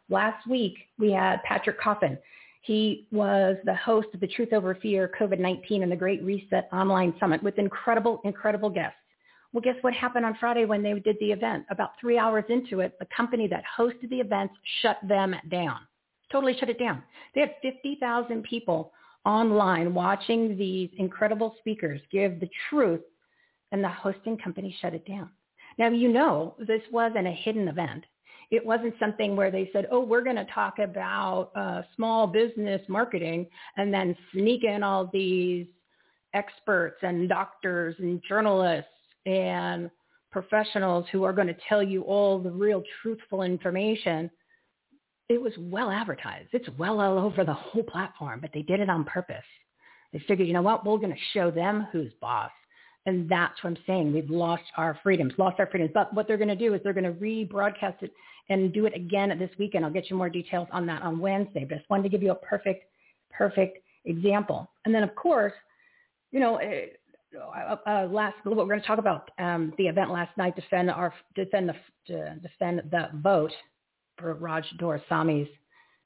Last 0.09 0.47
week 0.47 0.75
we 0.99 1.13
had 1.13 1.43
Patrick 1.43 1.79
Coffin. 1.79 2.17
He 2.63 3.07
was 3.11 3.57
the 3.65 3.75
host 3.75 4.09
of 4.15 4.21
the 4.21 4.29
Truth 4.29 4.53
Over 4.53 4.75
Fear 4.77 5.13
COVID-19 5.21 5.83
and 5.83 5.93
the 5.93 5.97
Great 5.97 6.23
Reset 6.23 6.69
Online 6.73 7.13
Summit 7.19 7.43
with 7.43 7.59
incredible, 7.59 8.21
incredible 8.25 8.71
guests. 8.71 8.97
Well, 9.53 9.61
guess 9.61 9.77
what 9.83 9.93
happened 9.93 10.25
on 10.25 10.37
Friday 10.41 10.65
when 10.65 10.83
they 10.83 10.95
did 10.95 11.17
the 11.21 11.33
event? 11.33 11.67
About 11.71 11.93
three 12.01 12.19
hours 12.19 12.45
into 12.49 12.81
it, 12.81 12.99
the 12.99 13.07
company 13.15 13.47
that 13.49 13.65
hosted 13.79 14.09
the 14.09 14.21
events 14.21 14.55
shut 14.81 14.99
them 15.07 15.35
down. 15.51 15.81
Totally 16.31 16.57
shut 16.59 16.71
it 16.71 16.79
down. 16.79 17.03
They 17.35 17.43
had 17.43 17.55
50,000 17.61 18.43
people 18.45 18.93
online 19.27 19.93
watching 19.93 20.57
these 20.57 20.89
incredible 20.97 21.55
speakers 21.59 22.01
give 22.11 22.41
the 22.41 22.49
truth, 22.71 23.03
and 23.73 23.85
the 23.85 23.89
hosting 23.89 24.39
company 24.39 24.75
shut 24.81 24.95
it 24.95 25.07
down. 25.07 25.29
Now, 25.79 25.89
you 25.89 26.09
know, 26.09 26.55
this 26.59 26.83
wasn't 26.91 27.27
a 27.27 27.33
hidden 27.33 27.69
event. 27.69 28.05
It 28.51 28.65
wasn't 28.65 28.95
something 28.99 29.37
where 29.37 29.51
they 29.51 29.71
said, 29.73 29.87
oh, 29.91 30.01
we're 30.01 30.25
going 30.25 30.37
to 30.37 30.47
talk 30.47 30.79
about 30.79 31.51
uh, 31.57 31.83
small 31.97 32.27
business 32.27 32.83
marketing 32.89 33.47
and 33.77 33.93
then 33.93 34.17
sneak 34.33 34.65
in 34.65 34.83
all 34.83 35.09
these 35.13 35.67
experts 36.35 36.99
and 37.03 37.29
doctors 37.29 37.95
and 37.99 38.23
journalists 38.27 38.92
and 39.27 39.91
professionals 40.31 41.07
who 41.13 41.25
are 41.25 41.33
going 41.33 41.47
to 41.47 41.57
tell 41.69 41.83
you 41.83 42.03
all 42.03 42.39
the 42.39 42.51
real 42.51 42.83
truthful 43.03 43.43
information, 43.43 44.31
it 45.29 45.41
was 45.41 45.53
well 45.59 45.91
advertised. 45.91 46.49
It's 46.53 46.69
well 46.79 47.01
all 47.01 47.19
over 47.19 47.45
the 47.45 47.53
whole 47.53 47.83
platform, 47.83 48.41
but 48.41 48.51
they 48.53 48.63
did 48.63 48.81
it 48.81 48.91
on 48.91 49.05
purpose. 49.05 49.45
They 50.13 50.19
figured, 50.21 50.47
you 50.47 50.55
know 50.55 50.63
what, 50.63 50.85
we're 50.85 50.99
going 50.99 51.11
to 51.11 51.17
show 51.33 51.51
them 51.51 51.87
who's 51.93 52.13
boss. 52.21 52.51
And 53.07 53.29
that's 53.29 53.63
what 53.63 53.71
I'm 53.71 53.79
saying. 53.87 54.13
We've 54.13 54.31
lost 54.31 54.63
our 54.77 54.99
freedoms, 55.03 55.33
lost 55.37 55.59
our 55.59 55.67
freedoms. 55.67 55.91
But 55.93 56.15
what 56.15 56.29
they're 56.29 56.37
going 56.37 56.49
to 56.49 56.57
do 56.57 56.75
is 56.75 56.81
they're 56.85 56.93
going 56.93 57.05
to 57.05 57.13
rebroadcast 57.13 58.03
it 58.03 58.13
and 58.49 58.73
do 58.73 58.87
it 58.87 58.95
again 58.95 59.37
this 59.39 59.51
weekend. 59.59 59.85
I'll 59.85 59.91
get 59.91 60.09
you 60.09 60.17
more 60.17 60.29
details 60.29 60.69
on 60.71 60.87
that 60.87 61.03
on 61.03 61.19
Wednesday. 61.19 61.65
But 61.65 61.75
I 61.75 61.79
just 61.79 61.91
wanted 61.91 62.05
to 62.05 62.09
give 62.11 62.23
you 62.23 62.31
a 62.31 62.37
perfect, 62.37 62.85
perfect 63.31 63.79
example. 64.05 64.71
And 64.85 64.95
then, 64.95 65.03
of 65.03 65.15
course, 65.17 65.53
you 66.31 66.39
know, 66.41 66.57
eh, 66.57 66.87
uh, 67.41 67.77
uh, 67.87 68.07
last 68.11 68.37
we're 68.45 68.55
going 68.55 68.81
to 68.81 68.87
talk 68.87 68.99
about 68.99 69.31
um, 69.39 69.73
the 69.79 69.87
event 69.87 70.11
last 70.11 70.37
night. 70.37 70.55
Defend 70.57 70.91
our 70.91 71.15
defend 71.35 71.69
the 71.69 72.39
defend 72.43 72.83
the 72.91 73.09
vote 73.15 73.53
for 74.19 74.35
Raj 74.35 74.65
Doraisamy's 74.81 75.49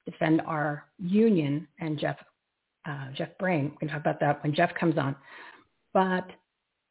defend 0.04 0.40
our 0.42 0.84
union 0.98 1.66
and 1.80 1.98
Jeff 1.98 2.16
uh, 2.88 3.08
Jeff 3.14 3.30
Brain. 3.38 3.72
We 3.72 3.78
can 3.78 3.88
talk 3.88 4.00
about 4.00 4.20
that 4.20 4.42
when 4.42 4.54
Jeff 4.54 4.74
comes 4.74 4.96
on. 4.96 5.16
But 5.92 6.26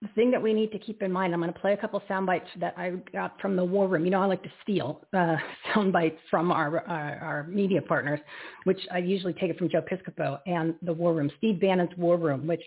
the 0.01 0.09
thing 0.09 0.29
that 0.31 0.41
we 0.41 0.53
need 0.53 0.71
to 0.71 0.79
keep 0.79 1.01
in 1.01 1.11
mind, 1.11 1.33
I'm 1.33 1.39
going 1.39 1.53
to 1.53 1.59
play 1.59 1.73
a 1.73 1.77
couple 1.77 2.01
sound 2.07 2.25
bites 2.25 2.49
that 2.59 2.73
I 2.77 2.91
got 3.13 3.39
from 3.39 3.55
the 3.55 3.63
war 3.63 3.87
room. 3.87 4.03
You 4.03 4.11
know, 4.11 4.21
I 4.21 4.25
like 4.25 4.43
to 4.43 4.51
steal 4.61 5.01
uh, 5.13 5.37
sound 5.73 5.93
bites 5.93 6.19
from 6.29 6.51
our, 6.51 6.81
our, 6.81 7.15
our 7.19 7.43
media 7.47 7.81
partners, 7.81 8.19
which 8.65 8.79
I 8.91 8.97
usually 8.97 9.33
take 9.33 9.49
it 9.49 9.57
from 9.57 9.69
Joe 9.69 9.81
Piscopo 9.81 10.39
and 10.45 10.75
the 10.81 10.93
war 10.93 11.13
room, 11.13 11.31
Steve 11.37 11.61
Bannon's 11.61 11.95
war 11.97 12.17
room, 12.17 12.45
which 12.45 12.61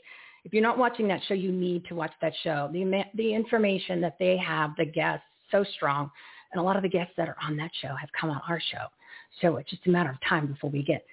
if 0.49 0.55
you're 0.55 0.63
not 0.63 0.79
watching 0.79 1.07
that 1.09 1.21
show, 1.29 1.35
you 1.35 1.53
need 1.53 1.85
to 1.89 1.95
watch 1.95 2.13
that 2.23 2.33
show. 2.43 2.71
The, 2.73 3.05
the 3.15 3.35
information 3.35 4.01
that 4.01 4.17
they 4.19 4.39
have, 4.39 4.71
the 4.79 4.87
guests, 4.87 5.27
so 5.51 5.63
strong. 5.77 6.11
And 6.53 6.59
a 6.59 6.65
lot 6.65 6.77
of 6.77 6.83
the 6.83 6.89
guests 6.89 7.13
that 7.19 7.29
are 7.29 7.37
on 7.43 7.55
that 7.59 7.71
show 7.83 7.89
have 7.89 8.09
come 8.19 8.31
on 8.31 8.41
our 8.49 8.59
show. 8.59 8.87
So 9.43 9.57
it's 9.57 9.69
just 9.69 9.87
a 9.87 9.91
matter 9.91 10.09
of 10.09 10.17
time 10.27 10.47
before 10.47 10.71
we 10.71 10.83
get 10.83 11.05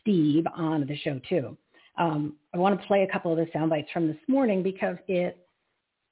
Steve 0.00 0.46
on 0.56 0.86
the 0.86 0.96
show 0.96 1.20
too. 1.28 1.54
Um, 1.98 2.36
I 2.54 2.56
want 2.56 2.80
to 2.80 2.86
play 2.86 3.02
a 3.02 3.12
couple 3.12 3.30
of 3.30 3.36
the 3.36 3.46
sound 3.52 3.68
bites 3.68 3.90
from 3.92 4.08
this 4.08 4.16
morning 4.26 4.62
because 4.62 4.96
it 5.06 5.36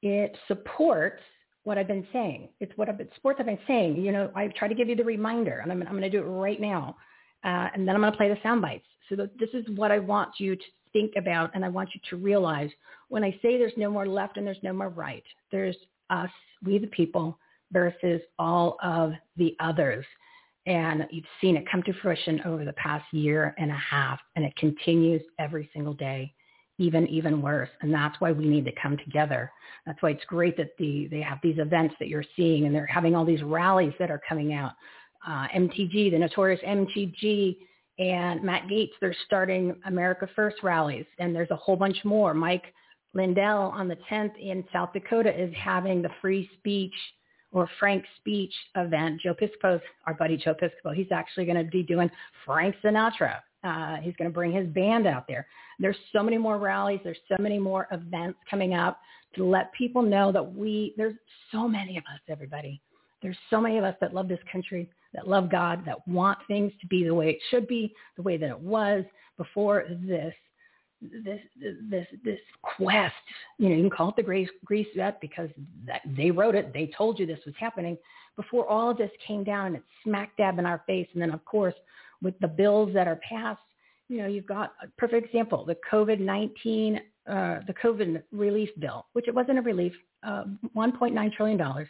it 0.02 0.36
supports 0.46 1.22
what 1.64 1.78
I've 1.78 1.88
been 1.88 2.06
saying. 2.12 2.50
It's 2.60 2.76
what 2.76 2.90
I've 2.90 2.98
been, 2.98 3.08
sports 3.16 3.38
I've 3.40 3.46
been 3.46 3.58
saying. 3.66 3.96
You 3.96 4.12
know, 4.12 4.30
I 4.36 4.48
try 4.48 4.68
to 4.68 4.74
give 4.74 4.90
you 4.90 4.96
the 4.96 5.04
reminder, 5.04 5.60
and 5.60 5.72
I'm, 5.72 5.80
I'm 5.80 5.98
going 5.98 6.02
to 6.02 6.10
do 6.10 6.18
it 6.18 6.28
right 6.28 6.60
now. 6.60 6.94
Uh, 7.42 7.68
and 7.72 7.88
then 7.88 7.94
I'm 7.94 8.02
going 8.02 8.12
to 8.12 8.16
play 8.18 8.28
the 8.28 8.36
sound 8.42 8.60
bites. 8.60 8.84
So 9.08 9.16
this 9.16 9.48
is 9.54 9.64
what 9.76 9.90
I 9.90 9.98
want 9.98 10.38
you 10.38 10.56
to 10.56 10.62
think 10.96 11.12
about 11.16 11.50
and 11.54 11.62
I 11.64 11.68
want 11.68 11.90
you 11.94 12.00
to 12.09 12.16
realize 12.16 12.70
when 13.09 13.22
I 13.22 13.30
say 13.42 13.59
there's 13.59 13.72
no 13.76 13.90
more 13.90 14.06
left 14.06 14.38
and 14.38 14.46
there's 14.46 14.56
no 14.62 14.72
more 14.72 14.88
right, 14.88 15.22
there's 15.52 15.76
us, 16.09 16.30
we 16.64 16.78
the 16.78 16.87
people, 16.87 17.38
versus 17.70 18.20
all 18.38 18.78
of 18.82 19.12
the 19.37 19.54
others. 19.61 20.06
And 20.66 21.06
you've 21.11 21.26
seen 21.40 21.56
it 21.56 21.70
come 21.70 21.82
to 21.82 21.92
fruition 22.00 22.40
over 22.46 22.64
the 22.64 22.72
past 22.72 23.04
year 23.12 23.54
and 23.59 23.70
a 23.70 23.76
half, 23.76 24.18
and 24.37 24.44
it 24.44 24.56
continues 24.56 25.22
every 25.38 25.68
single 25.74 25.92
day, 25.92 26.32
even 26.78 27.06
even 27.09 27.42
worse. 27.42 27.68
And 27.82 27.92
that's 27.92 28.18
why 28.20 28.32
we 28.32 28.46
need 28.46 28.64
to 28.64 28.72
come 28.80 28.96
together. 28.96 29.52
That's 29.85 30.00
why 30.02 30.11
it's 30.11 30.24
great 30.24 30.56
that 30.56 30.70
the 30.78 31.09
they 31.11 31.20
have 31.20 31.38
these 31.42 31.59
events 31.59 31.94
that 31.98 32.09
you're 32.09 32.24
seeing, 32.35 32.64
and 32.64 32.74
they're 32.74 32.87
having 32.87 33.14
all 33.14 33.24
these 33.24 33.42
rallies 33.42 33.92
that 33.98 34.11
are 34.11 34.22
coming 34.26 34.54
out. 34.54 34.72
Uh, 35.26 35.46
MTG, 35.54 36.11
the 36.11 36.18
notorious 36.18 36.61
MTG 36.66 37.56
and 37.98 38.42
Matt 38.42 38.66
Gaetz, 38.68 38.90
they're 39.00 39.16
starting 39.26 39.74
America 39.87 40.28
First 40.37 40.62
rallies, 40.62 41.06
and 41.18 41.35
there's 41.35 41.50
a 41.50 41.56
whole 41.56 41.76
bunch 41.76 41.96
more. 42.04 42.35
Mike 42.35 42.74
Lindell 43.14 43.72
on 43.74 43.88
the 43.88 43.96
10th 44.11 44.38
in 44.38 44.64
South 44.72 44.92
Dakota 44.92 45.30
is 45.30 45.52
having 45.54 46.02
the 46.02 46.11
free 46.20 46.48
speech 46.59 46.92
or 47.52 47.68
Frank 47.78 48.04
speech 48.18 48.52
event. 48.76 49.20
Joe 49.22 49.35
Piscopo's 49.35 49.80
our 50.06 50.14
buddy 50.14 50.37
Joe 50.37 50.54
Piscopo. 50.54 50.94
He's 50.94 51.11
actually 51.11 51.46
going 51.46 51.64
to 51.64 51.70
be 51.70 51.82
doing 51.82 52.11
Frank 52.44 52.74
Sinatra. 52.85 53.37
Uh, 53.64 53.96
he's 53.96 54.14
going 54.16 54.30
to 54.30 54.35
bring 54.35 54.52
his 54.52 54.68
band 54.68 55.06
out 55.06 55.26
there. 55.26 55.46
There's 55.78 55.96
so 56.12 56.22
many 56.22 56.37
more 56.37 56.59
rallies. 56.59 57.00
There's 57.02 57.18
so 57.28 57.42
many 57.42 57.59
more 57.59 57.88
events 57.90 58.38
coming 58.48 58.74
up 58.74 59.00
to 59.37 59.44
let 59.44 59.72
people 59.72 60.02
know 60.02 60.30
that 60.32 60.54
we, 60.54 60.94
there's 60.96 61.14
so 61.50 61.66
many 61.66 61.96
of 61.96 62.04
us, 62.04 62.20
everybody. 62.28 62.80
There's 63.22 63.37
so 63.48 63.61
many 63.61 63.78
of 63.78 63.85
us 63.85 63.96
that 64.00 64.14
love 64.14 64.28
this 64.28 64.38
country 64.52 64.88
that 65.16 65.26
love 65.26 65.50
God, 65.50 65.83
that 65.87 66.07
want 66.07 66.38
things 66.46 66.72
to 66.81 66.87
be 66.87 67.02
the 67.02 67.14
way 67.14 67.31
it 67.31 67.38
should 67.50 67.66
be, 67.66 67.92
the 68.16 68.22
way 68.22 68.37
that 68.37 68.50
it 68.50 68.61
was 68.61 69.02
before 69.37 69.85
this 69.88 70.33
this 71.02 71.40
this 71.90 72.07
this 72.24 72.38
quest. 72.62 73.14
You 73.59 73.68
know, 73.68 73.76
you 73.76 73.83
can 73.83 73.90
call 73.90 74.11
it 74.11 74.16
the 74.16 74.22
Grease 74.22 74.48
Grease 74.64 74.87
Vet 74.94 75.20
because 75.20 75.48
that, 75.87 76.02
they 76.16 76.31
wrote 76.31 76.55
it. 76.55 76.72
They 76.72 76.90
told 76.96 77.18
you 77.18 77.26
this 77.26 77.44
was 77.44 77.55
happening 77.59 77.98
before 78.37 78.66
all 78.66 78.90
of 78.90 78.98
this 78.98 79.11
came 79.26 79.42
down 79.42 79.68
and 79.68 79.76
it's 79.76 79.85
smack 80.05 80.37
dab 80.37 80.59
in 80.59 80.66
our 80.66 80.83
face. 80.87 81.09
And 81.14 81.22
then, 81.22 81.31
of 81.31 81.44
course, 81.44 81.74
with 82.22 82.38
the 82.40 82.48
bills 82.48 82.92
that 82.94 83.09
are 83.09 83.20
passed, 83.29 83.61
you 84.09 84.18
know, 84.18 84.26
you've 84.26 84.46
got 84.46 84.74
a 84.83 84.88
perfect 84.98 85.26
example: 85.26 85.64
the 85.64 85.76
COVID 85.90 86.20
nineteen, 86.20 87.00
uh, 87.26 87.61
the 87.66 87.74
COVID 87.83 88.22
relief 88.33 88.70
bill, 88.79 89.07
which 89.14 89.29
it 89.29 89.35
wasn't 89.35 89.59
a 89.59 89.62
relief, 89.62 89.92
uh, 90.26 90.44
one 90.74 90.96
point 90.96 91.14
nine 91.14 91.31
trillion 91.35 91.59
dollars 91.59 91.88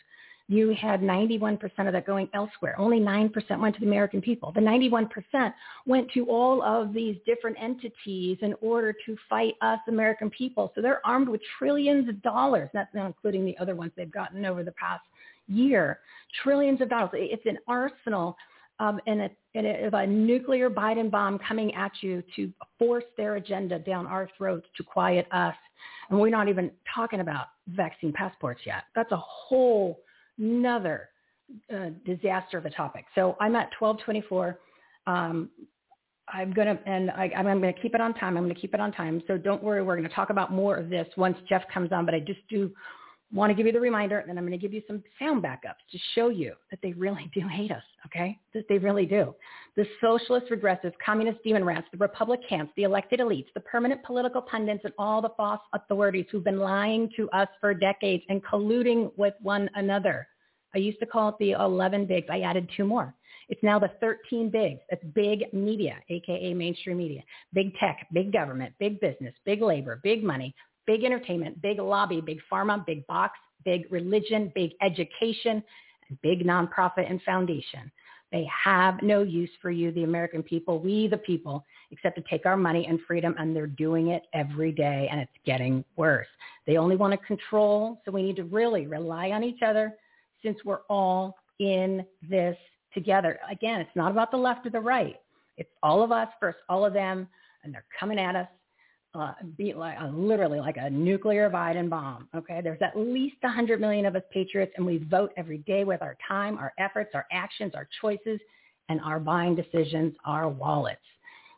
you 0.48 0.76
had 0.80 1.00
91% 1.00 1.60
of 1.86 1.92
that 1.92 2.06
going 2.06 2.28
elsewhere. 2.32 2.76
Only 2.78 3.00
9% 3.00 3.60
went 3.60 3.74
to 3.74 3.80
the 3.80 3.86
American 3.86 4.20
people. 4.20 4.52
The 4.52 4.60
91% 4.60 5.52
went 5.86 6.10
to 6.12 6.26
all 6.26 6.62
of 6.62 6.94
these 6.94 7.16
different 7.26 7.56
entities 7.60 8.38
in 8.42 8.54
order 8.60 8.94
to 9.06 9.16
fight 9.28 9.54
us 9.60 9.80
American 9.88 10.30
people. 10.30 10.70
So 10.74 10.82
they're 10.82 11.04
armed 11.04 11.28
with 11.28 11.40
trillions 11.58 12.08
of 12.08 12.22
dollars. 12.22 12.70
That's 12.72 12.94
not 12.94 13.06
including 13.06 13.44
the 13.44 13.58
other 13.58 13.74
ones 13.74 13.90
they've 13.96 14.10
gotten 14.10 14.44
over 14.44 14.62
the 14.62 14.72
past 14.72 15.02
year. 15.48 15.98
Trillions 16.44 16.80
of 16.80 16.90
dollars. 16.90 17.10
It's 17.14 17.46
an 17.46 17.58
arsenal 17.66 18.36
um, 18.78 19.00
and, 19.08 19.22
a, 19.22 19.30
and 19.56 19.66
a, 19.66 19.96
a 19.96 20.06
nuclear 20.06 20.70
Biden 20.70 21.10
bomb 21.10 21.40
coming 21.40 21.74
at 21.74 21.90
you 22.02 22.22
to 22.36 22.52
force 22.78 23.04
their 23.16 23.34
agenda 23.34 23.80
down 23.80 24.06
our 24.06 24.28
throats 24.38 24.66
to 24.76 24.84
quiet 24.84 25.26
us. 25.32 25.54
And 26.08 26.20
we're 26.20 26.30
not 26.30 26.48
even 26.48 26.70
talking 26.94 27.18
about 27.18 27.46
vaccine 27.68 28.12
passports 28.12 28.60
yet. 28.64 28.84
That's 28.94 29.10
a 29.10 29.16
whole 29.16 29.98
another 30.38 31.08
uh, 31.72 31.90
disaster 32.04 32.58
of 32.58 32.66
a 32.66 32.70
topic. 32.70 33.04
So 33.14 33.36
I'm 33.40 33.54
at 33.56 33.70
1224. 33.78 34.58
Um, 35.06 35.50
I'm 36.28 36.52
gonna 36.52 36.78
and 36.86 37.10
I, 37.12 37.30
am 37.34 37.44
gonna 37.44 37.72
keep 37.72 37.94
it 37.94 38.00
on 38.00 38.12
time. 38.14 38.36
I'm 38.36 38.44
gonna 38.44 38.54
keep 38.54 38.74
it 38.74 38.80
on 38.80 38.90
time. 38.92 39.22
So 39.28 39.38
don't 39.38 39.62
worry. 39.62 39.82
We're 39.82 39.96
gonna 39.96 40.08
talk 40.08 40.30
about 40.30 40.52
more 40.52 40.76
of 40.76 40.88
this 40.88 41.06
once 41.16 41.36
Jeff 41.48 41.62
comes 41.72 41.92
on. 41.92 42.04
But 42.04 42.14
I 42.14 42.20
just 42.20 42.40
do 42.50 42.72
want 43.32 43.50
to 43.50 43.54
give 43.54 43.66
you 43.66 43.72
the 43.72 43.80
reminder, 43.80 44.18
and 44.18 44.28
then 44.28 44.38
I'm 44.38 44.44
going 44.46 44.58
to 44.58 44.62
give 44.62 44.72
you 44.72 44.82
some 44.86 45.02
sound 45.18 45.42
backups 45.42 45.82
to 45.90 45.98
show 46.14 46.28
you 46.28 46.54
that 46.70 46.78
they 46.82 46.92
really 46.92 47.30
do 47.34 47.46
hate 47.48 47.72
us, 47.72 47.82
okay? 48.06 48.38
That 48.54 48.64
they 48.68 48.78
really 48.78 49.06
do. 49.06 49.34
The 49.76 49.86
socialist, 50.00 50.50
regressive, 50.50 50.92
communist 51.04 51.42
demon 51.42 51.64
rats, 51.64 51.86
the 51.90 51.98
Republicans, 51.98 52.70
the 52.76 52.84
elected 52.84 53.20
elites, 53.20 53.46
the 53.54 53.60
permanent 53.60 54.02
political 54.04 54.42
pundits, 54.42 54.84
and 54.84 54.92
all 54.98 55.20
the 55.20 55.32
false 55.36 55.60
authorities 55.74 56.26
who've 56.30 56.44
been 56.44 56.60
lying 56.60 57.10
to 57.16 57.28
us 57.30 57.48
for 57.60 57.74
decades 57.74 58.22
and 58.28 58.44
colluding 58.44 59.10
with 59.16 59.34
one 59.42 59.68
another. 59.74 60.26
I 60.74 60.78
used 60.78 61.00
to 61.00 61.06
call 61.06 61.30
it 61.30 61.36
the 61.38 61.52
11 61.52 62.06
bigs. 62.06 62.26
I 62.30 62.40
added 62.40 62.68
two 62.76 62.84
more. 62.84 63.14
It's 63.48 63.62
now 63.62 63.78
the 63.78 63.90
13 64.00 64.50
bigs. 64.50 64.80
That's 64.90 65.04
big 65.14 65.44
media, 65.52 65.96
aka 66.10 66.52
mainstream 66.52 66.98
media, 66.98 67.22
big 67.52 67.74
tech, 67.76 68.06
big 68.12 68.32
government, 68.32 68.74
big 68.78 69.00
business, 69.00 69.34
big 69.44 69.62
labor, 69.62 70.00
big 70.02 70.24
money, 70.24 70.54
big 70.86 71.04
entertainment, 71.04 71.60
big 71.62 71.78
lobby, 71.78 72.20
big 72.20 72.38
pharma, 72.50 72.84
big 72.86 73.06
box, 73.06 73.38
big 73.64 73.90
religion, 73.90 74.52
big 74.54 74.72
education, 74.82 75.62
big 76.22 76.44
nonprofit 76.44 77.10
and 77.10 77.20
foundation. 77.22 77.90
They 78.32 78.48
have 78.64 79.02
no 79.02 79.22
use 79.22 79.50
for 79.62 79.70
you, 79.70 79.92
the 79.92 80.02
American 80.02 80.42
people, 80.42 80.80
we 80.80 81.06
the 81.06 81.18
people, 81.18 81.64
except 81.90 82.16
to 82.16 82.24
take 82.28 82.44
our 82.44 82.56
money 82.56 82.86
and 82.86 82.98
freedom, 83.06 83.34
and 83.38 83.54
they're 83.54 83.68
doing 83.68 84.08
it 84.08 84.24
every 84.34 84.72
day, 84.72 85.08
and 85.10 85.20
it's 85.20 85.30
getting 85.44 85.84
worse. 85.96 86.26
They 86.66 86.76
only 86.76 86.96
want 86.96 87.12
to 87.12 87.26
control, 87.26 88.00
so 88.04 88.10
we 88.10 88.22
need 88.22 88.36
to 88.36 88.44
really 88.44 88.86
rely 88.86 89.30
on 89.30 89.44
each 89.44 89.62
other 89.62 89.94
since 90.42 90.58
we're 90.64 90.82
all 90.88 91.36
in 91.60 92.04
this 92.28 92.56
together. 92.92 93.38
Again, 93.50 93.80
it's 93.80 93.94
not 93.94 94.10
about 94.10 94.30
the 94.32 94.36
left 94.36 94.66
or 94.66 94.70
the 94.70 94.80
right. 94.80 95.16
It's 95.56 95.70
all 95.82 96.02
of 96.02 96.10
us 96.10 96.28
versus 96.40 96.60
all 96.68 96.84
of 96.84 96.92
them, 96.92 97.28
and 97.62 97.72
they're 97.72 97.86
coming 97.98 98.18
at 98.18 98.34
us 98.34 98.48
uh, 99.18 99.32
be 99.56 99.72
like 99.72 99.98
uh, 100.00 100.08
literally 100.08 100.60
like 100.60 100.76
a 100.78 100.90
nuclear 100.90 101.50
Biden 101.50 101.88
bomb. 101.88 102.28
Okay, 102.34 102.60
there's 102.62 102.80
at 102.82 102.96
least 102.96 103.36
100 103.40 103.80
million 103.80 104.06
of 104.06 104.16
us 104.16 104.22
patriots, 104.32 104.72
and 104.76 104.84
we 104.84 104.98
vote 104.98 105.32
every 105.36 105.58
day 105.58 105.84
with 105.84 106.02
our 106.02 106.16
time, 106.26 106.58
our 106.58 106.72
efforts, 106.78 107.10
our 107.14 107.26
actions, 107.32 107.72
our 107.74 107.88
choices, 108.00 108.40
and 108.88 109.00
our 109.00 109.18
buying 109.18 109.54
decisions, 109.54 110.14
our 110.24 110.48
wallets. 110.48 111.00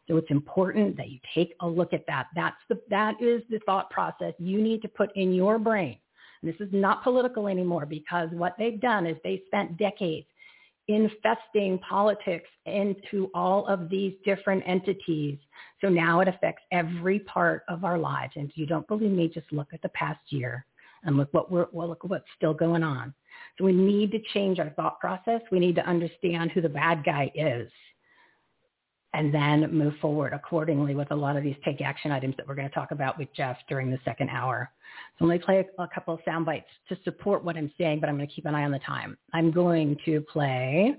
So 0.08 0.16
it's 0.16 0.30
important 0.30 0.96
that 0.96 1.10
you 1.10 1.18
take 1.34 1.54
a 1.60 1.66
look 1.68 1.92
at 1.92 2.06
that. 2.06 2.28
That's 2.34 2.56
the 2.68 2.80
that 2.88 3.20
is 3.20 3.42
the 3.50 3.60
thought 3.66 3.90
process 3.90 4.32
you 4.38 4.60
need 4.62 4.80
to 4.82 4.88
put 4.88 5.14
in 5.16 5.32
your 5.32 5.58
brain. 5.58 5.98
And 6.42 6.52
this 6.52 6.60
is 6.60 6.72
not 6.72 7.02
political 7.02 7.48
anymore 7.48 7.84
because 7.84 8.30
what 8.32 8.54
they've 8.58 8.80
done 8.80 9.06
is 9.06 9.16
they 9.22 9.42
spent 9.46 9.76
decades 9.76 10.26
infesting 10.88 11.78
politics 11.78 12.48
into 12.66 13.30
all 13.34 13.66
of 13.66 13.88
these 13.88 14.14
different 14.24 14.62
entities. 14.66 15.38
So 15.80 15.88
now 15.88 16.20
it 16.20 16.28
affects 16.28 16.62
every 16.72 17.20
part 17.20 17.62
of 17.68 17.84
our 17.84 17.98
lives. 17.98 18.32
And 18.36 18.50
if 18.50 18.56
you 18.56 18.66
don't 18.66 18.88
believe 18.88 19.10
me, 19.10 19.28
just 19.28 19.52
look 19.52 19.68
at 19.72 19.82
the 19.82 19.90
past 19.90 20.20
year 20.30 20.64
and 21.04 21.16
look 21.16 21.28
what 21.32 21.52
we're, 21.52 21.66
well, 21.72 21.88
look 21.88 22.04
what's 22.04 22.24
still 22.36 22.54
going 22.54 22.82
on. 22.82 23.14
So 23.56 23.64
we 23.64 23.72
need 23.72 24.10
to 24.12 24.18
change 24.34 24.58
our 24.58 24.70
thought 24.70 24.98
process. 24.98 25.42
We 25.52 25.60
need 25.60 25.76
to 25.76 25.86
understand 25.86 26.50
who 26.52 26.60
the 26.60 26.68
bad 26.68 27.04
guy 27.04 27.30
is 27.34 27.70
and 29.18 29.34
then 29.34 29.68
move 29.72 29.94
forward 30.00 30.32
accordingly 30.32 30.94
with 30.94 31.10
a 31.10 31.14
lot 31.14 31.36
of 31.36 31.42
these 31.42 31.56
take 31.64 31.80
action 31.80 32.12
items 32.12 32.36
that 32.36 32.46
we're 32.46 32.54
going 32.54 32.68
to 32.68 32.74
talk 32.74 32.92
about 32.92 33.18
with 33.18 33.26
Jeff 33.34 33.56
during 33.68 33.90
the 33.90 33.98
second 34.04 34.30
hour. 34.30 34.70
So 35.18 35.26
going 35.26 35.40
to 35.40 35.44
play 35.44 35.66
a, 35.78 35.82
a 35.82 35.88
couple 35.92 36.14
of 36.14 36.20
sound 36.24 36.46
bites 36.46 36.68
to 36.88 36.96
support 37.02 37.44
what 37.44 37.56
I'm 37.56 37.72
saying, 37.76 37.98
but 37.98 38.08
I'm 38.08 38.16
going 38.16 38.28
to 38.28 38.32
keep 38.32 38.46
an 38.46 38.54
eye 38.54 38.62
on 38.62 38.70
the 38.70 38.78
time. 38.78 39.18
I'm 39.34 39.50
going 39.50 39.96
to 40.04 40.20
play 40.32 40.94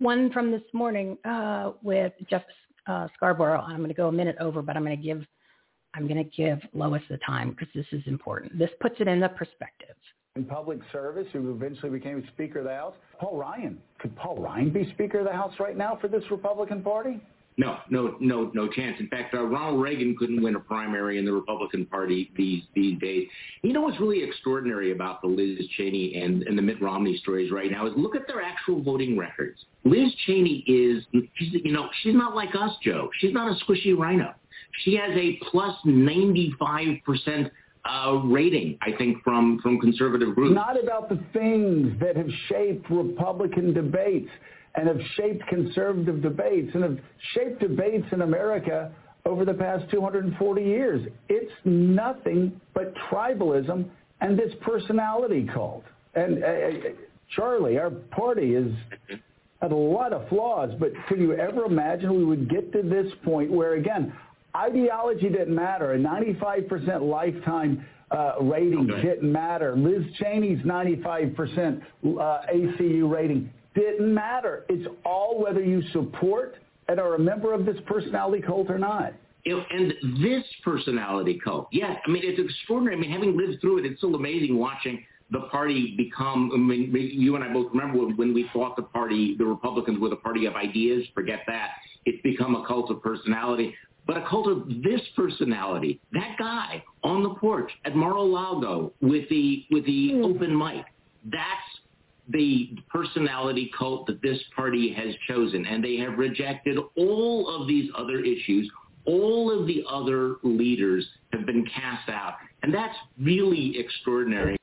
one 0.00 0.32
from 0.32 0.50
this 0.50 0.62
morning 0.72 1.16
uh, 1.24 1.70
with 1.80 2.12
Jeff 2.28 2.42
uh, 2.88 3.06
Scarborough. 3.14 3.60
I'm 3.60 3.76
going 3.76 3.88
to 3.88 3.94
go 3.94 4.08
a 4.08 4.12
minute 4.12 4.36
over, 4.40 4.62
but 4.62 4.76
I'm 4.76 4.84
going 4.84 4.96
to 4.96 5.02
give 5.02 5.24
I'm 5.94 6.08
going 6.08 6.22
to 6.24 6.30
give 6.36 6.58
Lois 6.72 7.02
the 7.08 7.18
time 7.18 7.50
because 7.50 7.68
this 7.72 7.86
is 7.92 8.02
important. 8.06 8.58
This 8.58 8.70
puts 8.80 8.96
it 9.00 9.06
in 9.06 9.20
the 9.20 9.28
perspective. 9.28 9.94
In 10.36 10.44
public 10.44 10.78
service, 10.92 11.26
who 11.32 11.52
eventually 11.52 11.90
became 11.90 12.24
Speaker 12.32 12.60
of 12.60 12.64
the 12.64 12.74
House, 12.74 12.94
Paul 13.18 13.36
Ryan. 13.36 13.78
Could 13.98 14.16
Paul 14.16 14.38
Ryan 14.40 14.70
be 14.70 14.88
Speaker 14.94 15.20
of 15.20 15.26
the 15.26 15.32
House 15.32 15.52
right 15.58 15.76
now 15.76 15.98
for 16.00 16.06
this 16.06 16.22
Republican 16.30 16.82
Party? 16.82 17.20
No, 17.56 17.78
no, 17.90 18.16
no, 18.20 18.50
no 18.54 18.68
chance. 18.68 18.96
In 19.00 19.08
fact, 19.08 19.34
uh, 19.34 19.42
Ronald 19.42 19.82
Reagan 19.82 20.16
couldn't 20.16 20.42
win 20.42 20.54
a 20.54 20.60
primary 20.60 21.18
in 21.18 21.24
the 21.24 21.32
Republican 21.32 21.84
Party 21.84 22.30
these 22.36 22.62
these 22.74 22.98
days. 23.00 23.28
You 23.62 23.72
know 23.72 23.82
what's 23.82 24.00
really 24.00 24.22
extraordinary 24.22 24.92
about 24.92 25.20
the 25.20 25.28
Liz 25.28 25.58
Cheney 25.76 26.22
and, 26.22 26.42
and 26.44 26.56
the 26.56 26.62
Mitt 26.62 26.80
Romney 26.80 27.18
stories 27.18 27.50
right 27.50 27.70
now 27.70 27.86
is 27.86 27.92
look 27.96 28.16
at 28.16 28.26
their 28.26 28.40
actual 28.40 28.82
voting 28.82 29.18
records. 29.18 29.58
Liz 29.84 30.12
Cheney 30.26 30.64
is, 30.66 31.04
she's, 31.34 31.52
you 31.64 31.72
know, 31.72 31.88
she's 32.02 32.14
not 32.14 32.34
like 32.34 32.54
us, 32.54 32.72
Joe. 32.82 33.10
She's 33.18 33.34
not 33.34 33.50
a 33.50 33.64
squishy 33.64 33.96
rhino. 33.96 34.34
She 34.84 34.94
has 34.94 35.10
a 35.16 35.38
plus 35.50 35.76
95 35.84 36.86
percent 37.04 37.52
uh, 37.84 38.20
rating, 38.24 38.78
I 38.82 38.92
think, 38.96 39.22
from, 39.22 39.58
from 39.62 39.80
conservative 39.80 40.34
groups. 40.34 40.54
Not 40.54 40.82
about 40.82 41.08
the 41.08 41.18
things 41.32 41.98
that 42.00 42.16
have 42.16 42.28
shaped 42.48 42.88
Republican 42.90 43.72
debates 43.72 44.28
and 44.74 44.88
have 44.88 45.00
shaped 45.16 45.46
conservative 45.48 46.22
debates 46.22 46.70
and 46.74 46.82
have 46.82 46.98
shaped 47.34 47.60
debates 47.60 48.06
in 48.12 48.22
America 48.22 48.92
over 49.26 49.44
the 49.44 49.54
past 49.54 49.90
240 49.90 50.62
years. 50.62 51.06
It's 51.28 51.52
nothing 51.64 52.60
but 52.74 52.94
tribalism 53.10 53.88
and 54.20 54.38
this 54.38 54.52
personality 54.62 55.48
cult. 55.52 55.84
And 56.14 56.42
uh, 56.42 56.46
uh 56.46 56.70
Charlie, 57.36 57.78
our 57.78 57.90
party 57.90 58.56
is 58.56 58.72
had 59.62 59.72
a 59.72 59.76
lot 59.76 60.12
of 60.12 60.28
flaws, 60.28 60.70
but 60.78 60.90
could 61.08 61.20
you 61.20 61.34
ever 61.34 61.64
imagine 61.64 62.16
we 62.16 62.24
would 62.24 62.48
get 62.48 62.72
to 62.72 62.82
this 62.82 63.12
point 63.24 63.50
where, 63.50 63.74
again, 63.74 64.12
ideology 64.56 65.28
didn't 65.28 65.54
matter. 65.54 65.92
A 65.92 65.98
95% 65.98 67.02
lifetime 67.02 67.84
uh, 68.10 68.32
rating 68.40 68.90
okay. 68.90 69.02
didn't 69.02 69.30
matter. 69.30 69.76
Liz 69.76 70.02
Cheney's 70.18 70.60
95% 70.64 71.80
uh, 71.80 72.16
ACU 72.52 73.10
rating 73.10 73.50
didn't 73.74 74.12
matter. 74.12 74.64
It's 74.68 74.86
all 75.04 75.42
whether 75.42 75.62
you 75.62 75.82
support 75.92 76.56
and 76.88 76.98
are 76.98 77.14
a 77.14 77.18
member 77.18 77.52
of 77.52 77.64
this 77.64 77.76
personality 77.86 78.42
cult 78.42 78.70
or 78.70 78.78
not. 78.78 79.12
And 79.46 79.94
this 80.22 80.44
personality 80.64 81.40
cult, 81.42 81.68
yes, 81.72 81.96
I 82.06 82.10
mean, 82.10 82.22
it's 82.24 82.38
extraordinary. 82.38 82.96
I 82.96 83.00
mean, 83.00 83.10
having 83.10 83.36
lived 83.36 83.60
through 83.60 83.78
it, 83.78 83.86
it's 83.86 83.98
still 83.98 84.14
amazing 84.14 84.58
watching 84.58 85.04
the 85.30 85.40
party 85.50 85.94
become, 85.96 86.50
I 86.52 86.58
mean, 86.58 86.92
you 86.92 87.36
and 87.36 87.44
I 87.44 87.52
both 87.52 87.70
remember 87.72 87.98
when 88.14 88.34
we 88.34 88.50
thought 88.52 88.76
the 88.76 88.82
party, 88.82 89.36
the 89.38 89.44
Republicans 89.44 90.00
were 90.00 90.08
the 90.08 90.16
party 90.16 90.46
of 90.46 90.56
ideas, 90.56 91.06
forget 91.14 91.40
that. 91.46 91.70
It's 92.04 92.20
become 92.22 92.56
a 92.56 92.66
cult 92.66 92.90
of 92.90 93.02
personality, 93.02 93.74
but 94.06 94.16
a 94.16 94.26
cult 94.28 94.48
of 94.48 94.68
this 94.82 95.00
personality, 95.14 96.00
that 96.12 96.36
guy 96.38 96.82
on 97.04 97.22
the 97.22 97.34
porch 97.34 97.70
at 97.84 97.94
Mar-a-Lago 97.94 98.92
with 99.00 99.28
the, 99.28 99.64
with 99.70 99.86
the 99.86 100.12
mm. 100.14 100.24
open 100.24 100.56
mic, 100.58 100.84
that's 101.26 101.79
the 102.32 102.76
personality 102.88 103.70
cult 103.76 104.06
that 104.06 104.22
this 104.22 104.38
party 104.54 104.92
has 104.92 105.14
chosen, 105.28 105.66
and 105.66 105.82
they 105.82 105.96
have 105.96 106.18
rejected 106.18 106.78
all 106.96 107.48
of 107.48 107.66
these 107.66 107.90
other 107.96 108.20
issues. 108.20 108.70
All 109.06 109.50
of 109.50 109.66
the 109.66 109.82
other 109.88 110.36
leaders 110.42 111.06
have 111.32 111.46
been 111.46 111.64
cast 111.66 112.08
out, 112.08 112.34
and 112.62 112.72
that's 112.72 112.96
really 113.20 113.78
extraordinary. 113.78 114.56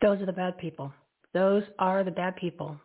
Those 0.00 0.20
are 0.20 0.26
the 0.26 0.32
bad 0.32 0.58
people. 0.58 0.92
Those 1.34 1.62
are 1.78 2.04
the 2.04 2.10
bad 2.10 2.36
people. 2.36 2.76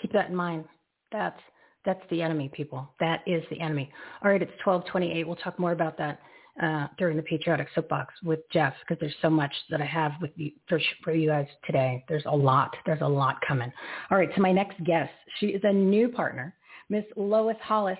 Keep 0.00 0.12
that 0.12 0.30
in 0.30 0.36
mind. 0.36 0.64
That's 1.12 1.40
that's 1.84 2.02
the 2.10 2.20
enemy, 2.20 2.50
people. 2.54 2.88
That 3.00 3.22
is 3.26 3.42
the 3.50 3.58
enemy. 3.60 3.90
All 4.22 4.30
right, 4.30 4.42
it's 4.42 4.52
1228. 4.64 5.26
We'll 5.26 5.36
talk 5.36 5.58
more 5.58 5.72
about 5.72 5.96
that 5.98 6.20
uh, 6.62 6.88
during 6.98 7.16
the 7.16 7.22
Patriotic 7.22 7.68
Soapbox 7.74 8.14
with 8.22 8.40
Jeff 8.52 8.74
because 8.80 9.00
there's 9.00 9.14
so 9.22 9.30
much 9.30 9.52
that 9.70 9.80
I 9.80 9.86
have 9.86 10.12
with 10.20 10.30
you 10.36 10.52
for, 10.68 10.80
for 11.02 11.12
you 11.12 11.28
guys 11.28 11.46
today. 11.66 12.04
There's 12.08 12.24
a 12.26 12.36
lot. 12.36 12.74
There's 12.86 13.02
a 13.02 13.08
lot 13.08 13.36
coming. 13.46 13.72
All 14.10 14.18
right, 14.18 14.30
So 14.34 14.42
my 14.42 14.52
next 14.52 14.82
guest. 14.84 15.12
She 15.38 15.46
is 15.46 15.62
a 15.64 15.72
new 15.72 16.08
partner, 16.08 16.54
Miss 16.88 17.04
Lois 17.16 17.56
Hollis, 17.62 17.98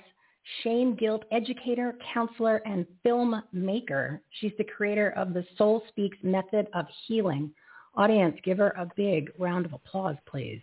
shame 0.63 0.97
guilt 0.97 1.25
educator, 1.31 1.97
counselor, 2.13 2.57
and 2.67 2.87
filmmaker. 3.05 4.21
She's 4.41 4.53
the 4.59 4.65
creator 4.65 5.11
of 5.11 5.33
the 5.35 5.45
Soul 5.57 5.83
Speaks 5.89 6.19
method 6.23 6.67
of 6.75 6.87
healing, 7.07 7.53
Audience, 7.97 8.39
give 8.45 8.59
her 8.59 8.71
a 8.79 8.89
big 8.97 9.33
round 9.37 9.67
of 9.67 9.73
applause, 9.73 10.15
please. 10.27 10.61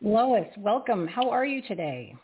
Lois, 0.00 0.46
welcome. 0.56 1.06
How 1.06 1.28
are 1.28 1.44
you 1.44 1.60
today? 1.62 2.14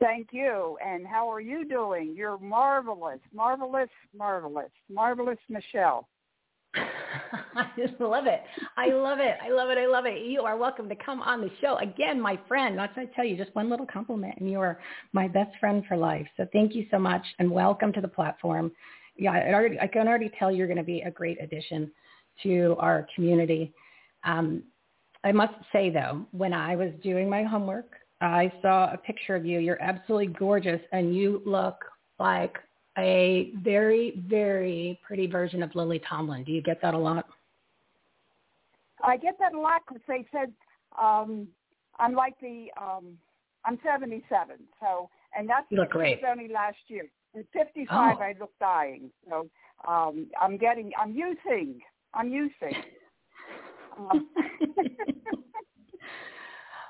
Thank 0.00 0.28
you. 0.32 0.78
And 0.84 1.06
how 1.06 1.30
are 1.30 1.40
you 1.40 1.68
doing? 1.68 2.14
You're 2.16 2.38
marvelous, 2.38 3.20
marvelous, 3.34 3.90
marvelous, 4.16 4.70
marvelous, 4.90 5.38
Michele. 5.50 6.08
I 6.74 7.66
just 7.76 8.00
love 8.00 8.26
it. 8.26 8.40
I 8.78 8.88
love 8.88 9.18
it. 9.20 9.36
I 9.44 9.50
love 9.50 9.68
it. 9.68 9.76
I 9.76 9.86
love 9.86 10.06
it. 10.06 10.24
You 10.24 10.42
are 10.42 10.56
welcome 10.56 10.88
to 10.88 10.94
come 10.94 11.20
on 11.20 11.42
the 11.42 11.50
show 11.60 11.76
again, 11.78 12.18
my 12.18 12.38
friend. 12.48 12.76
Not 12.76 12.94
to 12.94 13.06
tell 13.08 13.26
you 13.26 13.36
just 13.36 13.54
one 13.54 13.68
little 13.68 13.86
compliment, 13.86 14.36
and 14.38 14.50
you 14.50 14.58
are 14.60 14.78
my 15.12 15.28
best 15.28 15.50
friend 15.58 15.84
for 15.86 15.98
life. 15.98 16.26
So 16.36 16.46
thank 16.52 16.74
you 16.74 16.86
so 16.90 16.98
much, 16.98 17.22
and 17.38 17.50
welcome 17.50 17.92
to 17.92 18.00
the 18.00 18.08
platform. 18.08 18.72
Yeah, 19.16 19.32
I, 19.32 19.52
already, 19.52 19.78
I 19.80 19.86
can 19.86 20.08
already 20.08 20.30
tell 20.38 20.50
you're 20.50 20.66
going 20.66 20.76
to 20.78 20.82
be 20.82 21.02
a 21.02 21.10
great 21.10 21.42
addition 21.42 21.90
to 22.44 22.74
our 22.78 23.06
community. 23.14 23.74
Um, 24.24 24.62
I 25.24 25.32
must 25.32 25.54
say 25.72 25.90
though, 25.90 26.24
when 26.30 26.54
I 26.54 26.76
was 26.76 26.90
doing 27.02 27.28
my 27.28 27.42
homework, 27.42 27.99
I 28.20 28.52
saw 28.60 28.92
a 28.92 28.98
picture 28.98 29.34
of 29.34 29.46
you. 29.46 29.60
You're 29.60 29.80
absolutely 29.80 30.28
gorgeous, 30.28 30.80
and 30.92 31.14
you 31.14 31.42
look 31.46 31.84
like 32.18 32.58
a 32.98 33.52
very, 33.62 34.22
very 34.28 34.98
pretty 35.06 35.26
version 35.26 35.62
of 35.62 35.74
Lily 35.74 36.00
Tomlin. 36.08 36.44
Do 36.44 36.52
you 36.52 36.62
get 36.62 36.82
that 36.82 36.94
a 36.94 36.98
lot? 36.98 37.26
I 39.02 39.16
get 39.16 39.38
that 39.38 39.54
a 39.54 39.60
lot 39.60 39.82
because 39.88 40.02
they 40.06 40.26
said 40.30 40.52
um, 41.00 41.48
I'm 41.98 42.14
like 42.14 42.34
the 42.40 42.66
um, 42.80 43.16
I'm 43.64 43.78
77, 43.84 44.56
so 44.80 45.08
and 45.36 45.48
that's 45.48 45.66
you 45.70 45.78
look 45.78 45.90
great. 45.90 46.20
only 46.28 46.48
last 46.48 46.78
year. 46.88 47.04
At 47.36 47.44
55, 47.52 47.88
oh. 47.90 48.22
I 48.22 48.34
look 48.40 48.50
dying. 48.58 49.10
So 49.28 49.48
um, 49.86 50.26
I'm 50.40 50.58
getting 50.58 50.90
I'm 51.00 51.14
using 51.14 51.80
I'm 52.12 52.28
using. 52.28 52.74
um, 53.98 54.28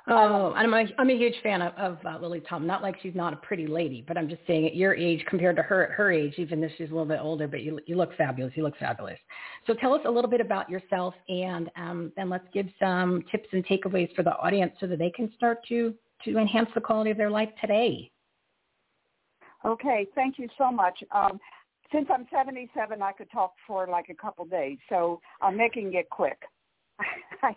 Oh, 0.09 0.53
and 0.57 0.75
I'm 0.75 0.87
a, 0.87 0.91
I'm 0.99 1.11
a 1.11 1.17
huge 1.17 1.35
fan 1.43 1.61
of, 1.63 1.75
of 1.75 1.99
uh, 2.07 2.19
Lily 2.21 2.41
Tom. 2.49 2.67
Not 2.67 2.83
like 2.83 2.97
she's 3.03 3.15
not 3.15 3.33
a 3.33 3.37
pretty 3.37 3.67
lady, 3.67 4.05
but 4.07 4.17
I'm 4.17 4.29
just 4.29 4.41
saying 4.47 4.67
at 4.67 4.75
your 4.75 4.95
age 4.95 5.25
compared 5.29 5.57
to 5.57 5.63
her 5.63 5.85
at 5.85 5.91
her 5.91 6.11
age, 6.11 6.35
even 6.39 6.61
though 6.61 6.69
she's 6.79 6.89
a 6.89 6.93
little 6.93 7.05
bit 7.05 7.21
older, 7.21 7.47
but 7.47 7.63
you 7.63 7.81
you 7.87 7.97
look 7.97 8.17
fabulous. 8.17 8.53
You 8.57 8.63
look 8.63 8.77
fabulous. 8.79 9.19
So 9.67 9.75
tell 9.75 9.93
us 9.93 10.01
a 10.07 10.11
little 10.11 10.31
bit 10.31 10.41
about 10.41 10.71
yourself, 10.71 11.15
and 11.29 11.71
um, 11.77 12.13
then 12.17 12.31
let's 12.31 12.47
give 12.53 12.67
some 12.81 13.23
tips 13.31 13.49
and 13.53 13.65
takeaways 13.67 14.15
for 14.15 14.23
the 14.23 14.35
audience 14.37 14.73
so 14.81 14.87
that 14.87 14.99
they 14.99 15.11
can 15.11 15.31
start 15.37 15.59
to 15.69 15.95
to 16.25 16.39
enhance 16.39 16.69
the 16.75 16.81
quality 16.81 17.11
of 17.11 17.17
their 17.17 17.31
life 17.31 17.51
today. 17.61 18.11
Okay, 19.65 20.07
thank 20.15 20.39
you 20.39 20.49
so 20.57 20.73
much. 20.73 21.03
Um, 21.13 21.39
since 21.93 22.07
I'm 22.13 22.27
77, 22.33 23.03
I 23.03 23.13
could 23.13 23.31
talk 23.31 23.55
for 23.67 23.87
like 23.87 24.09
a 24.09 24.15
couple 24.15 24.45
days, 24.45 24.79
so 24.89 25.21
I'm 25.41 25.57
making 25.57 25.95
it 25.95 26.09
quick. 26.09 26.39
I, 27.43 27.55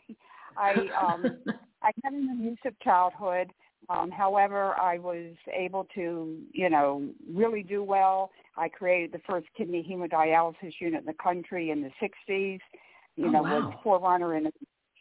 I 0.57 1.13
um, 1.13 1.37
I 1.83 1.91
had 2.03 2.13
an 2.13 2.29
abusive 2.31 2.79
childhood. 2.81 3.51
Um, 3.89 4.09
however, 4.09 4.79
I 4.79 4.97
was 4.97 5.33
able 5.53 5.85
to, 5.95 6.37
you 6.53 6.69
know, 6.69 7.09
really 7.29 7.63
do 7.63 7.83
well. 7.83 8.31
I 8.55 8.69
created 8.69 9.11
the 9.11 9.21
first 9.27 9.47
kidney 9.57 9.85
hemodialysis 9.89 10.73
unit 10.79 11.01
in 11.01 11.05
the 11.05 11.13
country 11.21 11.69
in 11.69 11.81
the 11.81 11.91
60s. 12.01 12.59
You 13.15 13.27
Oh, 13.27 13.29
know, 13.29 13.43
wow. 13.43 13.59
was 13.59 13.73
forerunner 13.83 14.35
in 14.35 14.51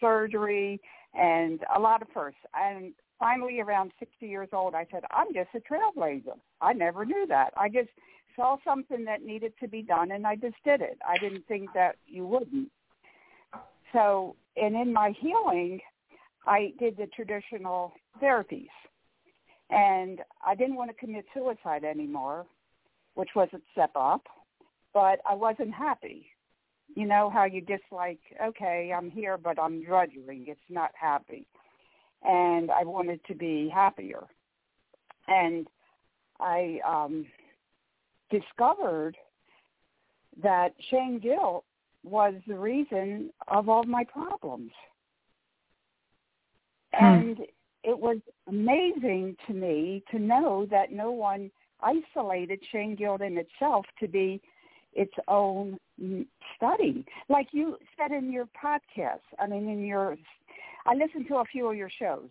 surgery 0.00 0.80
and 1.14 1.60
a 1.74 1.78
lot 1.78 2.02
of 2.02 2.08
firsts. 2.12 2.40
And 2.54 2.92
finally, 3.18 3.60
around 3.60 3.92
60 3.98 4.26
years 4.26 4.48
old, 4.52 4.74
I 4.74 4.86
said, 4.90 5.04
I'm 5.12 5.32
just 5.32 5.50
a 5.54 5.60
trailblazer. 5.60 6.36
I 6.60 6.72
never 6.72 7.04
knew 7.04 7.26
that. 7.28 7.52
I 7.56 7.68
just 7.68 7.90
saw 8.34 8.56
something 8.64 9.04
that 9.04 9.22
needed 9.22 9.52
to 9.60 9.68
be 9.68 9.82
done, 9.82 10.10
and 10.10 10.26
I 10.26 10.36
just 10.36 10.56
did 10.64 10.80
it. 10.80 10.98
I 11.06 11.18
didn't 11.18 11.46
think 11.46 11.72
that 11.74 11.96
you 12.06 12.26
wouldn't. 12.26 12.68
So, 13.92 14.36
and 14.56 14.74
in 14.74 14.92
my 14.92 15.14
healing, 15.20 15.80
I 16.46 16.72
did 16.78 16.96
the 16.96 17.06
traditional 17.14 17.92
therapies. 18.22 18.68
And 19.70 20.20
I 20.46 20.54
didn't 20.54 20.76
want 20.76 20.90
to 20.90 20.96
commit 20.96 21.24
suicide 21.34 21.84
anymore, 21.84 22.46
which 23.14 23.30
was 23.34 23.48
a 23.52 23.60
step 23.72 23.92
up, 23.96 24.22
but 24.92 25.20
I 25.28 25.34
wasn't 25.34 25.72
happy. 25.72 26.26
You 26.94 27.06
know 27.06 27.30
how 27.30 27.44
you 27.44 27.62
just 27.62 27.84
like, 27.90 28.20
okay, 28.44 28.92
I'm 28.94 29.10
here, 29.10 29.38
but 29.38 29.58
I'm 29.58 29.82
drudging. 29.82 30.44
It's 30.46 30.60
not 30.68 30.90
happy. 30.94 31.46
And 32.22 32.70
I 32.70 32.84
wanted 32.84 33.20
to 33.28 33.34
be 33.34 33.70
happier. 33.72 34.24
And 35.26 35.66
I 36.38 36.78
um, 36.86 37.26
discovered 38.30 39.16
that 40.42 40.74
shame 40.90 41.18
guilt 41.18 41.64
was 42.04 42.34
the 42.46 42.58
reason 42.58 43.30
of 43.48 43.68
all 43.68 43.84
my 43.84 44.04
problems. 44.04 44.72
And 46.92 47.38
it 47.84 47.98
was 47.98 48.18
amazing 48.48 49.36
to 49.46 49.52
me 49.52 50.02
to 50.10 50.18
know 50.18 50.66
that 50.70 50.92
no 50.92 51.10
one 51.10 51.50
isolated 51.80 52.60
guilt 52.96 53.20
in 53.20 53.38
itself 53.38 53.86
to 54.00 54.08
be 54.08 54.40
its 54.94 55.14
own 55.28 55.78
study. 56.56 57.04
Like 57.28 57.48
you 57.52 57.76
said 57.96 58.12
in 58.12 58.32
your 58.32 58.46
podcast, 58.46 59.20
I 59.38 59.46
mean, 59.46 59.68
in 59.68 59.84
your, 59.84 60.16
I 60.86 60.94
listened 60.94 61.26
to 61.28 61.36
a 61.36 61.44
few 61.44 61.68
of 61.68 61.76
your 61.76 61.90
shows. 61.98 62.28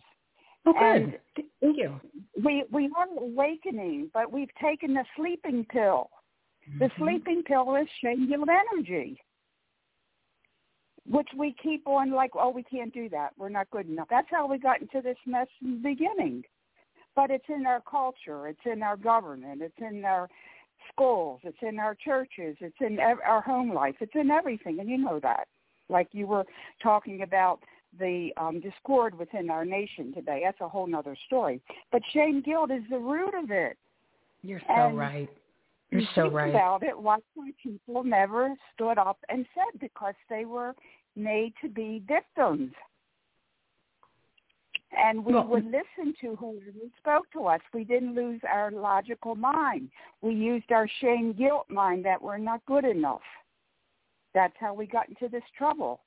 Oh, 0.64 0.72
good. 0.72 0.82
And 0.82 1.14
Thank 1.60 1.76
you. 1.76 2.00
we 2.42 2.64
we 2.70 2.88
are 2.96 3.06
awakening, 3.18 4.10
but 4.14 4.30
we've 4.30 4.54
taken 4.62 4.94
the 4.94 5.04
sleeping 5.16 5.66
pill. 5.70 6.08
The 6.78 6.86
Mm-hmm. 6.86 7.04
sleeping 7.04 7.42
pill 7.42 7.74
is 7.76 7.88
guilt 8.28 8.48
energy, 8.48 9.20
which 11.08 11.28
we 11.36 11.54
keep 11.62 11.86
on 11.86 12.12
like, 12.12 12.32
oh, 12.34 12.50
we 12.50 12.62
can't 12.62 12.94
do 12.94 13.08
that. 13.10 13.30
We're 13.36 13.48
not 13.48 13.70
good 13.70 13.88
enough. 13.88 14.08
That's 14.10 14.28
how 14.30 14.46
we 14.46 14.58
got 14.58 14.80
into 14.80 15.00
this 15.00 15.16
mess 15.26 15.48
in 15.62 15.82
the 15.82 15.88
beginning. 15.90 16.44
But 17.14 17.30
it's 17.30 17.44
in 17.48 17.66
our 17.66 17.80
culture. 17.80 18.48
It's 18.48 18.60
in 18.64 18.82
our 18.82 18.96
government. 18.96 19.62
It's 19.62 19.74
in 19.78 20.04
our 20.04 20.28
schools. 20.90 21.40
It's 21.44 21.58
in 21.62 21.78
our 21.78 21.94
churches. 21.94 22.56
It's 22.60 22.76
in 22.80 22.98
ev- 22.98 23.18
our 23.26 23.42
home 23.42 23.72
life. 23.74 23.96
It's 24.00 24.14
in 24.14 24.30
everything, 24.30 24.80
and 24.80 24.88
you 24.88 24.98
know 24.98 25.20
that. 25.22 25.48
Like 25.88 26.08
you 26.12 26.26
were 26.26 26.44
talking 26.82 27.22
about 27.22 27.60
the 27.98 28.30
um, 28.38 28.60
discord 28.60 29.18
within 29.18 29.50
our 29.50 29.64
nation 29.64 30.14
today. 30.14 30.42
That's 30.44 30.60
a 30.60 30.68
whole 30.68 30.94
other 30.94 31.16
story. 31.26 31.60
But 31.90 32.02
shame 32.14 32.40
guilt 32.40 32.70
is 32.70 32.82
the 32.88 32.98
root 32.98 33.34
of 33.34 33.50
it. 33.50 33.76
You're 34.42 34.60
so 34.60 34.72
And 34.74 34.98
right. 34.98 35.30
You're 35.92 36.08
so 36.14 36.28
right. 36.28 36.48
about 36.48 36.82
it, 36.82 36.98
why 36.98 37.18
my 37.36 37.50
people 37.62 38.02
never 38.02 38.54
stood 38.74 38.96
up 38.96 39.18
and 39.28 39.44
said 39.54 39.78
because 39.78 40.14
they 40.30 40.46
were 40.46 40.74
made 41.16 41.52
to 41.60 41.68
be 41.68 42.02
victims. 42.08 42.72
And 44.96 45.24
we 45.24 45.34
Well- 45.34 45.46
would 45.48 45.66
listen 45.70 46.14
to 46.20 46.36
whoever 46.36 46.88
spoke 46.98 47.30
to 47.32 47.46
us. 47.46 47.60
We 47.72 47.84
didn't 47.84 48.14
lose 48.14 48.42
our 48.44 48.70
logical 48.70 49.34
mind. 49.34 49.90
We 50.22 50.34
used 50.34 50.72
our 50.72 50.88
shame 50.88 51.34
guilt 51.34 51.68
mind 51.68 52.04
that 52.06 52.20
we're 52.20 52.38
not 52.38 52.64
good 52.66 52.84
enough. 52.84 53.22
That's 54.32 54.56
how 54.58 54.72
we 54.72 54.86
got 54.86 55.08
into 55.08 55.28
this 55.28 55.44
trouble. 55.56 56.00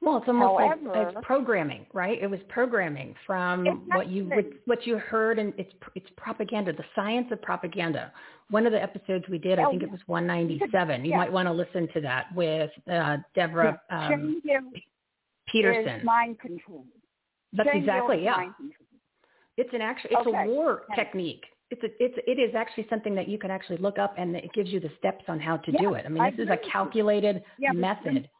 Well, 0.00 0.18
it's 0.18 0.28
almost 0.28 0.60
However- 0.60 0.88
like 0.90 1.08
it's 1.08 1.26
programming, 1.26 1.84
right? 1.92 2.22
It 2.22 2.28
was 2.28 2.40
programming 2.48 3.14
from 3.26 3.66
what 3.88 4.06
you 4.08 4.30
what 4.66 4.86
you 4.86 4.96
heard, 4.98 5.38
and 5.40 5.52
it's 5.58 5.72
it's 5.96 6.08
propaganda. 6.16 6.72
The 6.72 6.84
science 6.94 7.26
of 7.32 7.42
propaganda. 7.42 8.12
One 8.50 8.64
of 8.64 8.72
the 8.72 8.80
episodes 8.80 9.28
we 9.28 9.38
did, 9.38 9.58
I 9.58 9.64
Oh, 9.64 9.70
think 9.70 9.82
yeah. 9.82 9.88
it 9.88 9.92
was 9.92 10.00
197. 10.06 11.04
You 11.04 11.10
Yeah. 11.10 11.16
might 11.18 11.32
want 11.32 11.46
to 11.48 11.52
listen 11.52 11.88
to 11.94 12.00
that 12.02 12.32
with 12.34 12.70
uh, 12.88 13.18
Deborah 13.34 13.80
um, 13.90 14.40
Peterson. 15.46 16.04
mind 16.04 16.38
control. 16.38 16.86
That's 17.52 17.68
exactly 17.72 18.22
yeah. 18.22 18.52
It's 19.56 19.74
an 19.74 19.80
actual 19.82 20.10
it's 20.12 20.26
Okay. 20.28 20.44
a 20.44 20.46
war 20.46 20.84
Yeah. 20.90 20.94
technique. 20.94 21.44
It's 21.70 21.82
a 21.82 22.02
it's 22.02 22.16
it 22.26 22.38
is 22.38 22.54
actually 22.54 22.86
something 22.88 23.16
that 23.16 23.26
you 23.26 23.36
can 23.38 23.50
actually 23.50 23.78
look 23.78 23.98
up, 23.98 24.14
and 24.16 24.36
it 24.36 24.52
gives 24.52 24.72
you 24.72 24.78
the 24.78 24.90
steps 24.98 25.24
on 25.28 25.40
how 25.40 25.56
to 25.56 25.72
do 25.72 25.94
it. 25.94 26.06
I 26.06 26.08
mean, 26.08 26.22
I 26.22 26.30
this 26.30 26.38
is 26.44 26.50
a 26.50 26.56
calculated 26.56 27.42
Yeah, 27.58 27.72
method. 27.72 28.30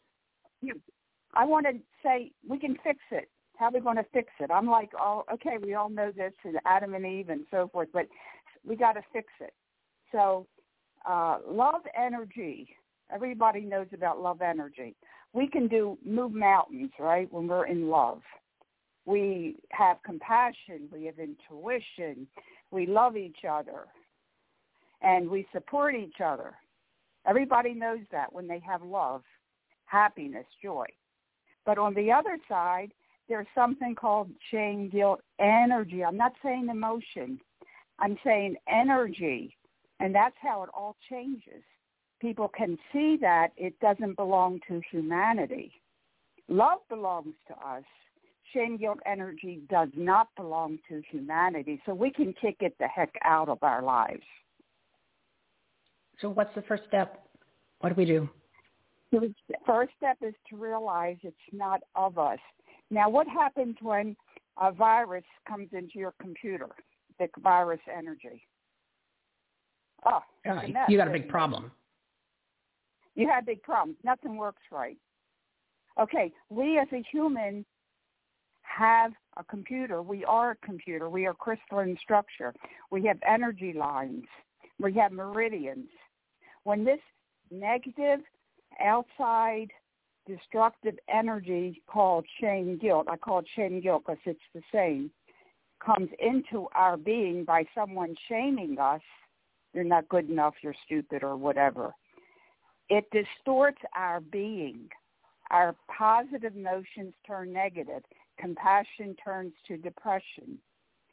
I 1.39 1.45
want 1.45 1.67
to 1.67 1.75
say 2.03 2.33
we 2.47 2.59
can 2.59 2.77
fix 2.83 2.99
it. 3.13 3.31
How 3.57 3.67
are 3.67 3.73
we 3.73 3.81
going 3.81 3.97
to 3.97 4.07
fix 4.13 4.29
it? 4.41 4.51
I'm 4.51 4.67
like, 4.69 4.91
oh, 5.01 5.25
okay, 5.33 5.57
we 5.63 5.75
all 5.75 5.89
know 5.89 6.11
this, 6.11 6.33
and 6.45 6.59
Adam 6.67 6.95
and 6.95 7.07
Eve 7.07 7.29
and 7.29 7.45
so 7.51 7.69
forth, 7.73 7.89
but 7.93 8.07
we 8.67 8.75
got 8.75 8.95
to 8.95 9.03
fix 9.13 9.29
it. 9.41 9.55
So, 10.11 10.49
uh, 11.09 11.39
love 11.49 11.83
energy. 11.97 12.69
Everybody 13.13 13.61
knows 13.61 13.87
about 13.95 14.21
love 14.21 14.43
energy. 14.43 14.97
We 15.33 15.47
can 15.47 15.69
do 15.69 15.97
move 16.05 16.33
mountains, 16.33 16.91
right? 16.99 17.33
When 17.33 17.47
we're 17.47 17.67
in 17.67 17.89
love, 17.89 18.21
we 19.07 19.57
have 19.71 19.99
compassion. 20.05 20.89
We 20.93 21.05
have 21.05 21.21
intuition. 21.21 22.27
We 22.73 22.87
love 22.87 23.17
each 23.17 23.45
other, 23.49 23.87
and 25.03 25.31
we 25.31 25.47
support 25.53 25.95
each 25.95 26.21
other. 26.25 26.55
Everybody 27.27 27.75
knows 27.75 28.01
that 28.11 28.33
when 28.33 28.49
they 28.49 28.61
have 28.67 28.83
love, 28.83 29.23
happiness, 29.87 30.47
joy. 30.61 30.87
But 31.69 31.77
on 31.77 31.93
the 31.93 32.11
other 32.11 32.39
side, 32.49 32.93
there's 33.29 33.47
something 33.55 33.95
called 33.95 34.31
shame, 34.51 34.89
guilt, 34.89 35.21
energy. 35.39 36.03
I'm 36.03 36.17
not 36.17 36.33
saying 36.43 36.69
emotion. 36.71 37.39
I'm 37.99 38.17
saying 38.25 38.57
energy. 38.67 39.55
And 40.01 40.15
that's 40.15 40.35
how 40.41 40.63
it 40.63 40.71
all 40.73 40.97
changes. 41.11 41.63
People 42.23 42.49
can 42.49 42.79
see 42.91 43.19
that 43.21 43.49
it 43.59 43.79
doesn't 43.81 44.17
belong 44.17 44.61
to 44.67 44.81
humanity. 44.91 45.71
Love 46.49 46.79
belongs 46.89 47.35
to 47.49 47.55
us. 47.55 47.85
Shame, 48.55 48.79
guilt, 48.79 49.01
energy 49.05 49.61
does 49.69 49.91
not 49.95 50.29
belong 50.37 50.79
to 50.89 51.03
humanity. 51.11 51.83
So 51.85 51.93
we 51.93 52.11
can 52.11 52.33
kick 52.41 52.57
it 52.61 52.77
the 52.81 52.89
heck 52.89 53.13
out 53.27 53.51
of 53.51 53.59
our 53.61 53.83
lives. 53.83 54.25
So 56.23 56.31
what's 56.31 56.55
the 56.55 56.63
first 56.63 56.85
step? 56.89 57.29
What 57.81 57.91
do 57.91 57.95
we 57.95 58.07
do? 58.07 58.27
The 59.11 59.33
first 59.67 59.93
step 59.97 60.19
is 60.21 60.35
to 60.51 60.57
realize 60.57 61.17
it's 61.23 61.37
not 61.53 61.81
of 61.95 62.19
us. 62.19 62.39
Now, 62.91 63.09
what 63.09 63.27
happens 63.27 63.77
when 63.81 64.17
a 64.61 64.73
virus 64.73 65.25
comes 65.47 65.69
into 65.73 65.99
your 65.99 66.15
computer, 66.21 66.69
the 67.19 67.29
virus 67.43 67.81
energy? 67.97 68.43
Oh, 70.05 70.21
uh, 70.49 70.61
you 70.89 70.97
got 70.97 71.09
a 71.09 71.13
big 71.13 71.29
problem. 71.29 71.71
You 73.15 73.29
have 73.29 73.47
big 73.47 73.63
problems. 73.63 73.97
Nothing 74.05 74.37
works 74.37 74.63
right. 74.71 74.97
Okay, 76.01 76.33
we 76.51 76.79
as 76.79 76.87
a 76.93 77.03
human 77.11 77.65
have 78.63 79.13
a 79.37 79.45
computer. 79.45 80.03
We 80.03 80.25
are 80.25 80.53
a 80.53 80.67
computer. 80.67 81.11
We 81.11 81.27
are 81.27 81.35
crystalline 81.35 81.97
structure. 82.01 82.55
We 82.93 83.05
have 83.07 83.19
energy 83.27 83.73
lines. 83.73 84.25
We 84.79 84.93
have 84.95 85.11
meridians. 85.11 85.89
When 86.63 86.85
this 86.85 87.01
negative 87.51 88.21
outside 88.81 89.69
destructive 90.27 90.97
energy 91.09 91.83
called 91.89 92.25
shame 92.41 92.79
guilt, 92.79 93.07
I 93.11 93.17
call 93.17 93.41
it 93.41 93.47
shame 93.57 93.81
guilt 93.81 94.05
because 94.07 94.21
it's 94.27 94.41
the 94.55 94.63
same, 94.73 95.11
comes 95.85 96.11
into 96.19 96.69
our 96.75 96.97
being 96.97 97.45
by 97.45 97.65
someone 97.75 98.15
shaming 98.29 98.79
us, 98.79 99.01
you're 99.73 99.85
not 99.85 100.09
good 100.09 100.29
enough, 100.29 100.55
you're 100.63 100.75
stupid 100.85 101.23
or 101.23 101.37
whatever. 101.37 101.95
It 102.89 103.05
distorts 103.11 103.81
our 103.97 104.21
being. 104.21 104.89
Our 105.51 105.75
positive 105.97 106.55
notions 106.55 107.15
turn 107.27 107.53
negative. 107.53 108.03
Compassion 108.39 109.17
turns 109.23 109.53
to 109.67 109.77
depression. 109.77 110.59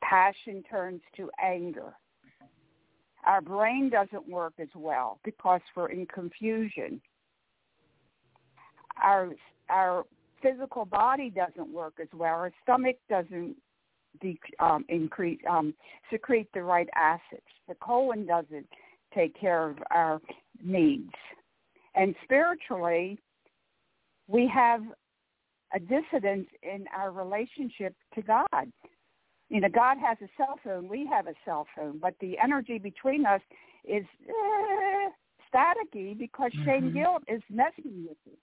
Passion 0.01 0.63
turns 0.69 1.01
to 1.17 1.29
anger. 1.43 1.93
Our 3.25 3.41
brain 3.41 3.89
doesn't 3.89 4.27
work 4.29 4.53
as 4.59 4.67
well 4.75 5.19
because 5.23 5.61
we're 5.75 5.89
in 5.89 6.05
confusion 6.05 7.01
our 9.01 9.31
our 9.69 10.05
physical 10.41 10.85
body 10.85 11.29
doesn't 11.29 11.71
work 11.71 11.95
as 12.01 12.07
well. 12.13 12.33
Our 12.33 12.51
stomach 12.63 12.97
doesn't 13.09 13.55
de- 14.21 14.39
um, 14.59 14.85
increase 14.89 15.39
um, 15.49 15.73
secrete 16.11 16.47
the 16.53 16.63
right 16.63 16.87
acids. 16.95 17.41
The 17.67 17.75
colon 17.75 18.25
doesn't 18.25 18.67
take 19.13 19.39
care 19.39 19.69
of 19.69 19.77
our 19.91 20.21
needs. 20.63 21.13
And 21.95 22.15
spiritually, 22.23 23.17
we 24.27 24.49
have 24.53 24.81
a 25.73 25.79
dissidence 25.79 26.47
in 26.61 26.85
our 26.95 27.11
relationship 27.11 27.95
to 28.15 28.21
God. 28.21 28.71
You 29.49 29.61
know, 29.61 29.69
God 29.69 29.97
has 29.97 30.17
a 30.21 30.29
cell 30.37 30.59
phone, 30.63 30.87
we 30.87 31.07
have 31.11 31.27
a 31.27 31.33
cell 31.45 31.67
phone, 31.75 31.99
but 31.99 32.15
the 32.19 32.37
energy 32.43 32.79
between 32.79 33.25
us 33.25 33.41
is 33.83 34.03
eh, 34.27 35.09
staticky 35.53 36.17
because 36.17 36.51
mm-hmm. 36.51 36.65
shame 36.65 36.93
guilt 36.93 37.23
is 37.27 37.41
messing 37.49 38.05
with 38.07 38.17
it. 38.25 38.39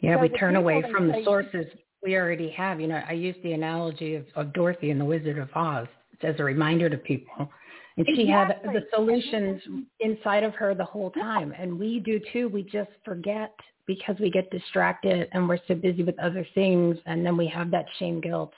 Yeah, 0.00 0.16
so 0.16 0.22
we 0.22 0.28
turn 0.30 0.56
away 0.56 0.82
from 0.90 1.08
the 1.08 1.22
sources 1.24 1.66
we 2.02 2.16
already 2.16 2.50
have. 2.50 2.80
You 2.80 2.88
know, 2.88 3.02
I 3.08 3.12
use 3.12 3.36
the 3.42 3.52
analogy 3.52 4.14
of, 4.14 4.26
of 4.36 4.52
Dorothy 4.52 4.90
and 4.90 5.00
the 5.00 5.04
Wizard 5.04 5.38
of 5.38 5.48
Oz 5.54 5.88
as 6.22 6.36
a 6.38 6.44
reminder 6.44 6.88
to 6.88 6.96
people. 6.96 7.50
And 7.96 8.06
she 8.14 8.28
had 8.28 8.60
the 8.62 8.82
solutions 8.94 9.60
inside 9.98 10.44
of 10.44 10.54
her 10.54 10.72
the 10.74 10.84
whole 10.84 11.10
time. 11.10 11.52
And 11.58 11.78
we 11.78 11.98
do 11.98 12.20
too. 12.32 12.48
We 12.48 12.62
just 12.62 12.90
forget 13.04 13.52
because 13.86 14.14
we 14.20 14.30
get 14.30 14.48
distracted 14.50 15.28
and 15.32 15.48
we're 15.48 15.58
so 15.66 15.74
busy 15.74 16.04
with 16.04 16.16
other 16.20 16.46
things. 16.54 16.96
And 17.06 17.26
then 17.26 17.36
we 17.36 17.48
have 17.48 17.72
that 17.72 17.86
shame 17.98 18.20
guilt. 18.20 18.52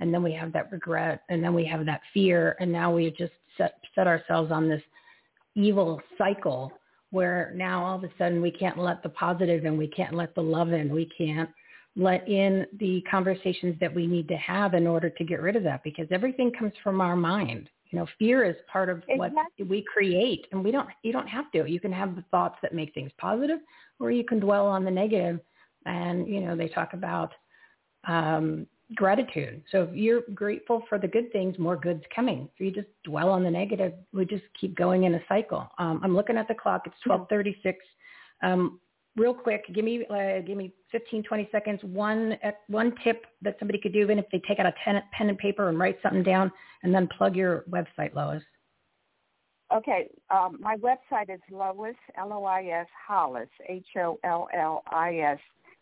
And 0.00 0.12
then 0.12 0.24
we 0.24 0.32
have 0.32 0.52
that 0.54 0.72
regret. 0.72 1.22
And 1.28 1.44
then 1.44 1.54
we 1.54 1.64
have 1.66 1.86
that 1.86 2.00
fear. 2.12 2.56
And 2.58 2.72
now 2.72 2.92
we 2.92 3.10
just 3.10 3.32
set, 3.56 3.74
set 3.94 4.08
ourselves 4.08 4.50
on 4.50 4.68
this 4.68 4.82
evil 5.54 6.00
cycle 6.18 6.72
where 7.10 7.52
now 7.56 7.84
all 7.84 7.96
of 7.96 8.04
a 8.04 8.10
sudden 8.18 8.40
we 8.40 8.50
can't 8.50 8.78
let 8.78 9.02
the 9.02 9.08
positive 9.08 9.64
in, 9.64 9.76
we 9.76 9.88
can't 9.88 10.14
let 10.14 10.34
the 10.34 10.42
love 10.42 10.72
in, 10.72 10.92
we 10.92 11.10
can't 11.16 11.50
let 11.96 12.26
in 12.28 12.66
the 12.78 13.02
conversations 13.10 13.76
that 13.80 13.94
we 13.94 14.06
need 14.06 14.28
to 14.28 14.36
have 14.36 14.74
in 14.74 14.86
order 14.86 15.10
to 15.10 15.24
get 15.24 15.40
rid 15.40 15.56
of 15.56 15.64
that 15.64 15.82
because 15.82 16.06
everything 16.10 16.52
comes 16.56 16.72
from 16.82 17.00
our 17.00 17.16
mind. 17.16 17.68
You 17.90 17.98
know, 17.98 18.06
fear 18.18 18.44
is 18.44 18.54
part 18.72 18.88
of 18.88 19.02
what 19.16 19.32
we 19.68 19.84
create 19.92 20.46
and 20.52 20.62
we 20.62 20.70
don't 20.70 20.88
you 21.02 21.12
don't 21.12 21.26
have 21.26 21.50
to. 21.52 21.68
You 21.68 21.80
can 21.80 21.92
have 21.92 22.14
the 22.14 22.24
thoughts 22.30 22.56
that 22.62 22.72
make 22.72 22.94
things 22.94 23.10
positive 23.18 23.58
or 23.98 24.12
you 24.12 24.24
can 24.24 24.38
dwell 24.38 24.66
on 24.66 24.84
the 24.84 24.90
negative 24.90 25.40
and 25.86 26.28
you 26.28 26.40
know, 26.40 26.56
they 26.56 26.68
talk 26.68 26.92
about 26.92 27.32
um 28.06 28.66
gratitude. 28.94 29.62
So 29.70 29.82
if 29.84 29.94
you're 29.94 30.22
grateful 30.34 30.82
for 30.88 30.98
the 30.98 31.08
good 31.08 31.32
things, 31.32 31.58
more 31.58 31.76
good's 31.76 32.04
coming. 32.14 32.48
If 32.54 32.60
you 32.60 32.70
just 32.70 32.88
dwell 33.04 33.30
on 33.30 33.42
the 33.42 33.50
negative, 33.50 33.92
we 34.12 34.24
just 34.24 34.44
keep 34.60 34.76
going 34.76 35.04
in 35.04 35.14
a 35.14 35.20
cycle. 35.28 35.70
Um, 35.78 36.00
I'm 36.02 36.14
looking 36.14 36.36
at 36.36 36.48
the 36.48 36.54
clock. 36.54 36.82
It's 36.86 36.96
1236. 37.04 37.78
Um, 38.42 38.80
real 39.16 39.34
quick, 39.34 39.64
give 39.74 39.84
me 39.84 40.06
uh, 40.06 40.40
give 40.46 40.56
me 40.56 40.72
15, 40.92 41.22
20 41.22 41.48
seconds. 41.52 41.80
One 41.82 42.36
uh, 42.44 42.50
one 42.68 42.94
tip 43.04 43.26
that 43.42 43.56
somebody 43.58 43.78
could 43.78 43.92
do, 43.92 44.00
even 44.00 44.18
if 44.18 44.26
they 44.32 44.40
take 44.46 44.58
out 44.58 44.66
a 44.66 44.74
pen, 44.84 45.02
pen 45.12 45.28
and 45.28 45.38
paper 45.38 45.68
and 45.68 45.78
write 45.78 45.98
something 46.02 46.22
down, 46.22 46.50
and 46.82 46.94
then 46.94 47.08
plug 47.16 47.36
your 47.36 47.64
website, 47.70 48.14
Lois. 48.14 48.42
Okay, 49.72 50.08
um, 50.30 50.58
my 50.60 50.76
website 50.76 51.32
is 51.32 51.40
Lois 51.50 51.94
L 52.18 52.32
O 52.32 52.44
I 52.44 52.64
S 52.64 52.88
Hollis 53.06 53.48
H 53.68 53.86
O 53.98 54.18
L 54.24 54.48
L 54.52 54.82
I 54.90 55.18
S 55.18 55.38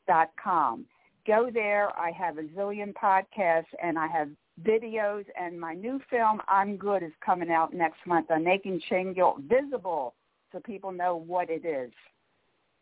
dot 0.07 0.31
com 0.43 0.85
go 1.29 1.51
there. 1.53 1.97
I 1.97 2.11
have 2.13 2.39
a 2.39 2.43
zillion 2.43 2.93
podcasts 2.95 3.67
and 3.81 3.99
I 3.99 4.09
have 4.09 4.31
videos 4.65 5.25
and 5.41 5.61
my 5.61 5.75
new 5.75 6.01
film, 6.11 6.41
I'm 6.49 6.77
Good, 6.77 7.03
is 7.05 7.13
coming 7.25 7.51
out 7.51 7.73
next 7.73 7.99
month 8.07 8.31
on 8.31 8.43
making 8.43 8.81
shame 8.89 9.13
guilt 9.13 9.37
visible 9.47 10.15
so 10.51 10.59
people 10.59 10.91
know 10.91 11.15
what 11.15 11.51
it 11.51 11.65
is. 11.65 11.93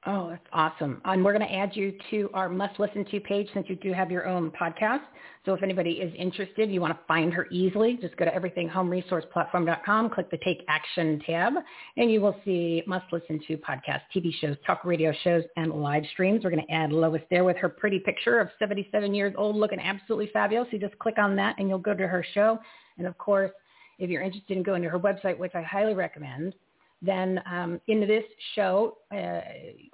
Oh, 0.09 0.29
that's 0.31 0.47
awesome. 0.53 1.01
And 1.05 1.25
we're 1.25 1.37
going 1.37 1.47
to 1.47 1.53
add 1.53 1.75
you 1.75 1.93
to 2.11 2.31
our 2.33 2.49
must 2.49 2.79
listen 2.79 3.05
to 3.07 3.19
page 3.19 3.49
since 3.53 3.69
you 3.69 3.75
do 3.75 3.93
have 3.93 4.09
your 4.09 4.29
own 4.29 4.53
podcast. 4.53 5.01
So 5.45 5.53
if 5.53 5.65
anybody 5.65 5.93
is 5.93 6.15
interested, 6.17 6.71
you 6.71 6.81
want 6.81 6.93
to 6.93 6.99
find 7.09 7.35
her 7.35 7.49
easily, 7.51 7.99
just 8.01 8.17
go 8.17 8.25
to 8.25 8.31
everythinghomeresourceplatform.com, 8.31 10.11
click 10.11 10.31
the 10.31 10.39
take 10.45 10.65
action 10.69 11.21
tab, 11.27 11.55
and 11.97 12.09
you 12.09 12.21
will 12.21 12.37
see 12.45 12.85
must 12.87 13.13
listen 13.13 13.41
to 13.49 13.57
podcasts, 13.57 14.03
TV 14.15 14.33
shows, 14.41 14.57
talk 14.65 14.85
radio 14.85 15.13
shows, 15.25 15.43
and 15.57 15.73
live 15.73 16.05
streams. 16.13 16.45
We're 16.45 16.51
going 16.51 16.65
to 16.65 16.73
add 16.73 16.93
Lois 16.93 17.23
there 17.29 17.43
with 17.43 17.57
her 17.57 17.69
pretty 17.69 17.99
picture 17.99 18.39
of 18.39 18.49
77 18.61 19.13
years 19.13 19.35
old 19.37 19.57
looking 19.57 19.81
absolutely 19.81 20.31
fabulous. 20.33 20.69
You 20.71 20.79
just 20.79 20.97
click 21.01 21.19
on 21.19 21.35
that 21.37 21.57
and 21.59 21.69
you'll 21.69 21.79
go 21.79 21.95
to 21.95 22.07
her 22.07 22.25
show. 22.33 22.61
And 22.97 23.09
of 23.09 23.19
course, 23.19 23.51
if 23.99 24.09
you're 24.09 24.23
interested 24.23 24.57
in 24.57 24.63
going 24.63 24.83
to 24.83 24.89
her 24.89 25.01
website, 25.01 25.37
which 25.37 25.57
I 25.57 25.63
highly 25.63 25.95
recommend, 25.95 26.55
then 27.03 27.41
um, 27.51 27.81
in 27.89 28.01
this 28.01 28.25
show, 28.55 28.99
uh, 29.13 29.41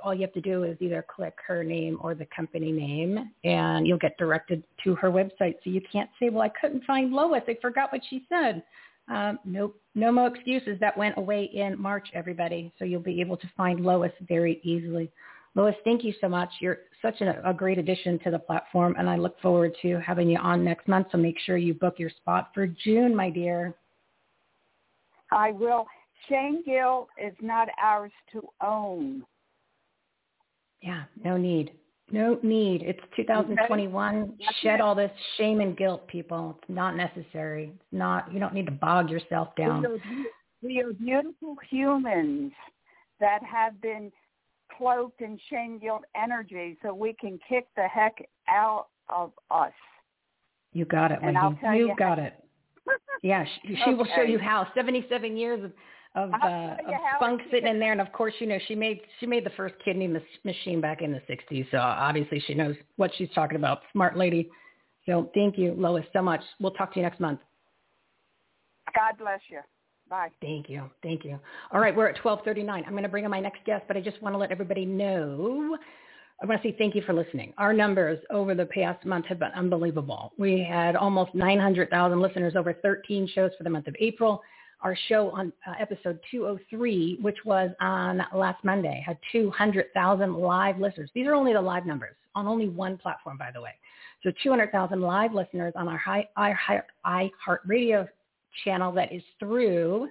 all 0.03 0.15
you 0.15 0.21
have 0.21 0.33
to 0.35 0.41
do 0.41 0.63
is 0.65 0.77
either 0.81 1.05
click 1.15 1.35
her 1.47 1.65
name 1.65 1.99
or 2.01 2.15
the 2.15 2.27
company 2.35 2.71
name, 2.71 3.31
and 3.45 3.87
you'll 3.87 3.99
get 3.99 4.17
directed 4.19 4.63
to 4.85 4.95
her 4.95 5.11
website. 5.11 5.57
So 5.65 5.71
you 5.71 5.83
can't 5.93 6.11
say, 6.21 6.29
well, 6.29 6.43
I 6.43 6.49
couldn't 6.49 6.85
find 6.85 7.13
Lois. 7.13 7.43
I 7.49 7.57
forgot 7.61 7.93
what 7.93 8.03
she 8.09 8.25
said. 8.29 8.63
Um, 9.09 9.41
nope, 9.45 9.81
no 9.97 10.13
more 10.13 10.29
excuses. 10.29 10.79
That 10.79 10.97
went 10.97 11.19
away 11.19 11.51
in 11.53 11.81
March, 11.81 12.09
everybody. 12.15 12.73
So 12.79 12.85
you'll 12.85 13.01
be 13.01 13.21
able 13.21 13.37
to 13.37 13.51
find 13.57 13.81
Lois 13.81 14.13
very 14.29 14.61
easily. 14.63 15.11
Lois, 15.55 15.75
thank 15.85 16.05
you 16.05 16.15
so 16.21 16.29
much. 16.29 16.49
You're 16.61 16.79
such 17.03 17.21
a, 17.21 17.43
a 17.45 17.53
great 17.53 17.79
addition 17.79 18.19
to 18.21 18.31
the 18.31 18.39
platform, 18.39 18.95
and 18.97 19.11
I 19.11 19.17
look 19.17 19.39
forward 19.41 19.77
to 19.83 19.99
having 20.01 20.31
you 20.31 20.39
on 20.39 20.65
next 20.65 20.87
month. 20.87 21.09
So 21.13 21.19
make 21.19 21.39
sure 21.41 21.57
you 21.57 21.75
book 21.75 21.99
your 21.99 22.11
spot 22.11 22.53
for 22.55 22.67
June, 22.67 23.15
my 23.15 23.29
dear. 23.29 23.75
I 25.33 25.51
will. 25.51 25.87
Shame 26.29 26.63
guilt 26.65 27.09
is 27.23 27.35
not 27.41 27.69
ours 27.81 28.13
to 28.33 28.43
own. 28.63 29.25
Yeah, 30.81 31.05
no 31.25 31.37
need. 31.37 31.73
No 32.11 32.39
need. 32.43 32.83
It's 32.83 33.01
2021. 33.17 34.35
Shed 34.63 34.81
all 34.81 34.95
this 34.95 35.11
shame 35.39 35.61
and 35.61 35.77
guilt, 35.77 36.07
people. 36.09 36.59
It's 36.59 36.69
not 36.69 36.97
necessary. 36.97 37.73
It's 37.75 37.93
not. 37.93 38.33
You 38.33 38.39
don't 38.39 38.55
need 38.55 38.67
to 38.67 38.73
bog 38.73 39.09
yourself 39.09 39.55
down. 39.57 39.85
We 40.63 40.81
are 40.81 40.93
beautiful 40.93 41.57
humans 41.71 42.53
that 43.19 43.43
have 43.43 43.81
been 43.81 44.13
cloaked 44.77 45.21
in 45.21 45.39
shame 45.51 45.79
guilt 45.79 46.03
energy, 46.15 46.77
so 46.83 46.95
we 46.95 47.15
can 47.15 47.39
kick 47.49 47.67
the 47.77 47.89
heck 47.89 48.17
out 48.49 48.87
of 49.09 49.33
us. 49.51 49.73
You 50.73 50.85
got 50.85 51.13
it, 51.13 51.21
tell 51.61 51.75
you, 51.75 51.89
you 51.89 51.97
got 51.97 52.19
it. 52.19 52.35
Yeah, 53.23 53.45
she, 53.45 53.75
she 53.75 53.83
okay. 53.83 53.95
will 53.95 54.07
show 54.17 54.23
you 54.23 54.39
how. 54.39 54.67
77 54.75 55.37
years 55.37 55.65
of 55.65 55.73
of, 56.15 56.31
uh, 56.33 56.77
of 56.87 56.95
spunk 57.17 57.41
sitting 57.51 57.69
in 57.69 57.79
there. 57.79 57.93
And 57.93 58.01
of 58.01 58.13
course, 58.13 58.35
you 58.39 58.47
know, 58.47 58.59
she 58.69 58.75
made 58.75 59.01
she 59.21 59.27
made 59.27 59.45
the 59.45 59.51
first 59.51 59.75
kidney 59.85 60.15
machine 60.45 60.81
back 60.81 61.03
in 61.03 61.13
the 61.13 61.23
60s. 61.29 61.67
So 61.71 61.79
obviously 61.79 62.43
she 62.47 62.55
knows 62.55 62.77
what 62.97 63.11
she's 63.17 63.31
talking 63.35 63.57
about. 63.57 63.81
Smart 63.93 64.17
lady. 64.17 64.51
So 65.07 65.31
thank 65.35 65.59
you, 65.59 65.75
Lois, 65.77 66.05
so 66.13 66.23
much. 66.23 66.43
We'll 66.61 66.73
talk 66.73 66.93
to 66.95 67.01
you 67.01 67.05
next 67.05 67.19
month. 67.19 67.41
God 68.95 69.19
bless 69.19 69.41
you. 69.49 69.61
Bye. 70.09 70.29
Thank 70.41 70.69
you. 70.69 70.91
Thank 71.03 71.25
you. 71.25 71.39
All 71.73 71.81
right, 71.81 71.97
we're 71.97 72.07
at 72.07 72.23
1239. 72.23 72.85
I'm 72.85 72.91
going 72.91 73.03
to 73.03 73.09
bring 73.09 73.25
on 73.25 73.31
my 73.31 73.41
next 73.41 73.65
guest, 73.65 73.85
but 73.89 73.97
I 73.97 74.01
just 74.01 74.21
want 74.21 74.35
to 74.35 74.39
let 74.39 74.53
everybody 74.53 74.85
know 74.85 75.79
I 76.43 76.47
want 76.47 76.61
to 76.61 76.69
say 76.69 76.75
thank 76.77 76.97
you 76.97 77.03
for 77.03 77.13
listening. 77.13 77.53
Our 77.57 77.73
numbers 77.73 78.19
over 78.31 78.55
the 78.55 78.67
past 78.67 79.07
month 79.07 79.27
have 79.27 79.39
been 79.39 79.53
unbelievable. 79.55 80.33
We 80.39 80.67
had 80.69 80.97
almost 80.97 81.37
900,000 81.37 82.21
listeners 82.21 82.55
over 82.57 82.73
13 82.73 83.29
shows 83.33 83.53
for 83.57 83.63
the 83.63 83.71
month 83.71 83.87
of 83.87 83.95
April. 84.01 84.43
Our 84.83 84.97
show 85.09 85.31
on 85.31 85.53
uh, 85.67 85.75
episode 85.81 86.19
203, 86.31 87.19
which 87.21 87.39
was 87.45 87.71
on 87.81 88.23
last 88.35 88.65
Monday, 88.65 89.03
had 89.07 89.17
200,000 89.31 90.35
live 90.35 90.79
listeners. 90.79 91.11
These 91.15 91.27
are 91.27 91.35
only 91.35 91.53
the 91.53 91.61
live 91.61 91.87
numbers 91.87 92.17
on 92.35 92.47
only 92.47 92.69
one 92.69 92.97
platform, 92.97 93.39
by 93.39 93.51
the 93.53 93.61
way. 93.61 93.75
So 94.23 94.33
200,000 94.43 95.01
live 95.01 95.35
listeners 95.35 95.73
on 95.77 95.89
our 95.89 96.01
iHeart 96.37 97.59
Radio 97.67 98.09
channel 98.65 98.93
that 98.93 99.13
is 99.13 99.23
through 99.39 100.09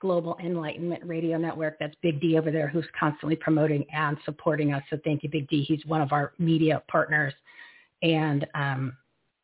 Global 0.00 0.36
Enlightenment 0.42 1.04
Radio 1.04 1.38
Network. 1.38 1.78
That's 1.78 1.94
Big 2.02 2.20
D 2.20 2.36
over 2.36 2.50
there 2.50 2.68
who's 2.68 2.84
constantly 2.98 3.36
promoting 3.36 3.84
and 3.92 4.16
supporting 4.24 4.72
us. 4.72 4.82
So 4.90 4.98
thank 5.04 5.22
you, 5.22 5.28
Big 5.28 5.48
D. 5.48 5.62
He's 5.62 5.84
one 5.86 6.00
of 6.00 6.12
our 6.12 6.32
media 6.38 6.82
partners. 6.88 7.32
And 8.02 8.46
um, 8.54 8.96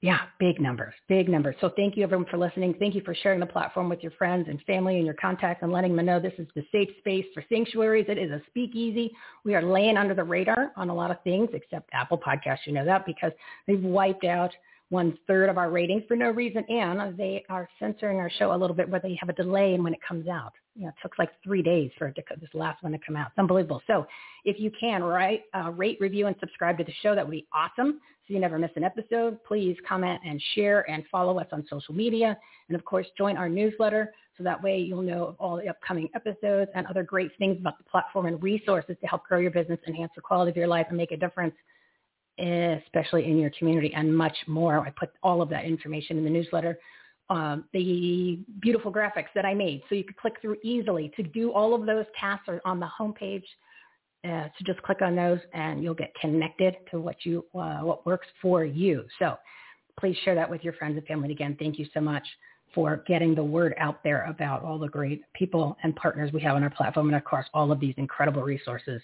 yeah, 0.03 0.21
big 0.39 0.61
numbers, 0.61 0.95
big 1.09 1.29
numbers. 1.29 1.57
So 1.61 1.71
thank 1.77 1.97
you 1.97 2.03
everyone 2.03 2.27
for 2.31 2.39
listening. 2.39 2.75
Thank 2.79 2.95
you 2.95 3.03
for 3.05 3.15
sharing 3.15 3.39
the 3.39 3.47
platform 3.47 3.89
with 3.89 4.03
your 4.03 4.13
friends 4.13 4.47
and 4.49 4.61
family 4.63 4.97
and 4.97 5.05
your 5.05 5.15
contacts 5.15 5.63
and 5.63 5.71
letting 5.71 5.95
them 5.95 6.07
know 6.07 6.19
this 6.19 6.33
is 6.39 6.49
the 6.55 6.65
safe 6.73 6.89
space 6.99 7.27
for 7.35 7.45
sanctuaries. 7.51 8.07
It 8.09 8.17
is 8.17 8.31
a 8.31 8.41
speakeasy. 8.47 9.13
We 9.45 9.55
are 9.55 9.63
laying 9.63 9.99
under 9.99 10.15
the 10.15 10.25
radar 10.25 10.73
on 10.77 10.89
a 10.89 10.95
lot 10.95 11.11
of 11.11 11.23
things 11.23 11.51
except 11.53 11.91
Apple 11.93 12.19
Podcasts. 12.19 12.67
You 12.67 12.73
know 12.73 12.85
that 12.87 13.05
because 13.05 13.33
they've 13.67 13.83
wiped 13.83 14.25
out– 14.25 14.53
one 14.91 15.17
third 15.29 15.49
of 15.49 15.57
our 15.57 15.71
ratings 15.71 16.03
for 16.09 16.17
no 16.17 16.31
reason, 16.31 16.65
and 16.69 17.17
they 17.17 17.45
are 17.49 17.69
censoring 17.79 18.19
our 18.19 18.31
show 18.39 18.53
a 18.53 18.57
little 18.57 18.75
bit 18.75 18.89
where 18.89 19.01
they 19.01 19.17
have 19.21 19.29
a 19.29 19.33
delay 19.33 19.75
in 19.75 19.85
when 19.85 19.95
it 19.95 20.01
comes 20.07 20.29
out. 20.29 20.53
You 20.75 20.83
know, 20.83 20.89
it 20.89 20.95
took 21.01 21.17
like 21.17 21.31
three 21.45 21.63
days 21.63 21.93
for 21.97 22.09
it 22.09 22.17
to, 22.17 22.23
this 22.41 22.51
last 22.55 22.83
one 22.83 22.93
to 22.93 22.99
come 23.07 23.17
out. 23.17 23.29
It's 23.29 23.39
unbelievable. 23.39 23.81
So 23.87 24.07
if 24.45 24.59
you 24.59 24.71
can, 24.79 25.03
right, 25.03 25.43
uh, 25.55 25.71
rate, 25.71 25.99
review, 26.01 26.27
and 26.27 26.35
subscribe 26.41 26.77
to 26.79 26.85
the 26.85 26.93
show, 27.03 27.15
that 27.15 27.25
would 27.25 27.31
be 27.31 27.47
awesome. 27.55 28.01
So 28.31 28.35
you 28.35 28.41
never 28.41 28.61
miss 28.61 28.71
an 28.77 28.85
episode. 28.85 29.43
Please 29.43 29.77
comment 29.89 30.21
and 30.25 30.41
share 30.55 30.89
and 30.89 31.03
follow 31.11 31.41
us 31.41 31.49
on 31.51 31.67
social 31.69 31.93
media, 31.93 32.39
and 32.69 32.77
of 32.77 32.85
course, 32.85 33.09
join 33.19 33.37
our 33.37 33.49
newsletter. 33.49 34.15
So 34.39 34.45
that 34.45 34.63
way 34.63 34.79
you'll 34.79 35.03
know 35.03 35.25
of 35.25 35.37
all 35.41 35.57
the 35.57 35.69
upcoming 35.69 36.09
episodes 36.15 36.71
and 36.77 36.87
other 36.87 37.03
great 37.03 37.33
things 37.39 37.59
about 37.59 37.79
the 37.79 37.85
platform 37.91 38.27
and 38.27 38.41
resources 38.41 38.97
to 39.01 39.07
help 39.09 39.25
grow 39.25 39.41
your 39.41 39.51
business, 39.51 39.81
enhance 39.89 40.13
the 40.15 40.21
quality 40.21 40.51
of 40.51 40.57
your 40.57 40.69
life, 40.69 40.87
and 40.91 40.97
make 40.97 41.11
a 41.11 41.17
difference 41.17 41.57
especially 42.39 43.27
in 43.27 43.37
your 43.37 43.51
community 43.59 43.93
and 43.95 44.17
much 44.17 44.37
more. 44.47 44.79
I 44.79 44.91
put 44.91 45.11
all 45.25 45.43
of 45.43 45.49
that 45.49 45.65
information 45.65 46.17
in 46.17 46.23
the 46.23 46.31
newsletter. 46.31 46.79
Um, 47.31 47.65
the 47.73 48.39
beautiful 48.61 48.93
graphics 48.93 49.33
that 49.35 49.45
I 49.45 49.55
made. 49.55 49.83
So 49.89 49.97
you 49.97 50.05
can 50.05 50.15
click 50.21 50.35
through 50.41 50.57
easily 50.63 51.13
to 51.17 51.25
do 51.25 51.51
all 51.53 51.75
of 51.75 51.85
those 51.85 52.07
tasks 52.19 52.45
are 52.47 52.61
on 52.65 52.79
the 52.79 52.89
homepage. 52.99 53.45
Uh, 54.25 54.45
so 54.45 54.65
just 54.67 54.83
click 54.83 55.01
on 55.03 55.17
those 55.17 55.39
and 55.55 55.83
you'll 55.83 55.95
get 55.95 56.13
connected 56.21 56.77
to 56.91 57.01
what 57.01 57.17
you 57.25 57.45
uh, 57.55 57.79
what 57.79 58.05
works 58.05 58.27
for 58.43 58.65
you. 58.65 59.05
So 59.19 59.37
please 59.99 60.17
share 60.25 60.35
that 60.35 60.51
with 60.51 60.63
your 60.63 60.75
friends 60.75 60.97
and 60.97 61.07
family. 61.07 61.33
again, 61.33 61.57
thank 61.59 61.79
you 61.79 61.87
so 61.95 62.01
much 62.01 62.27
for 62.75 63.03
getting 63.09 63.35
the 63.35 63.43
word 63.43 63.75
out 63.79 64.05
there 64.05 64.27
about 64.27 64.63
all 64.63 64.79
the 64.79 64.89
great 64.89 65.23
people 65.33 65.77
and 65.83 65.97
partners 65.97 66.33
we 66.33 66.41
have 66.41 66.55
on 66.55 66.63
our 66.63 66.71
platform 66.71 67.09
and 67.09 67.17
of 67.17 67.25
course 67.25 67.47
all 67.53 67.73
of 67.73 67.81
these 67.81 67.95
incredible 67.97 68.43
resources 68.43 69.03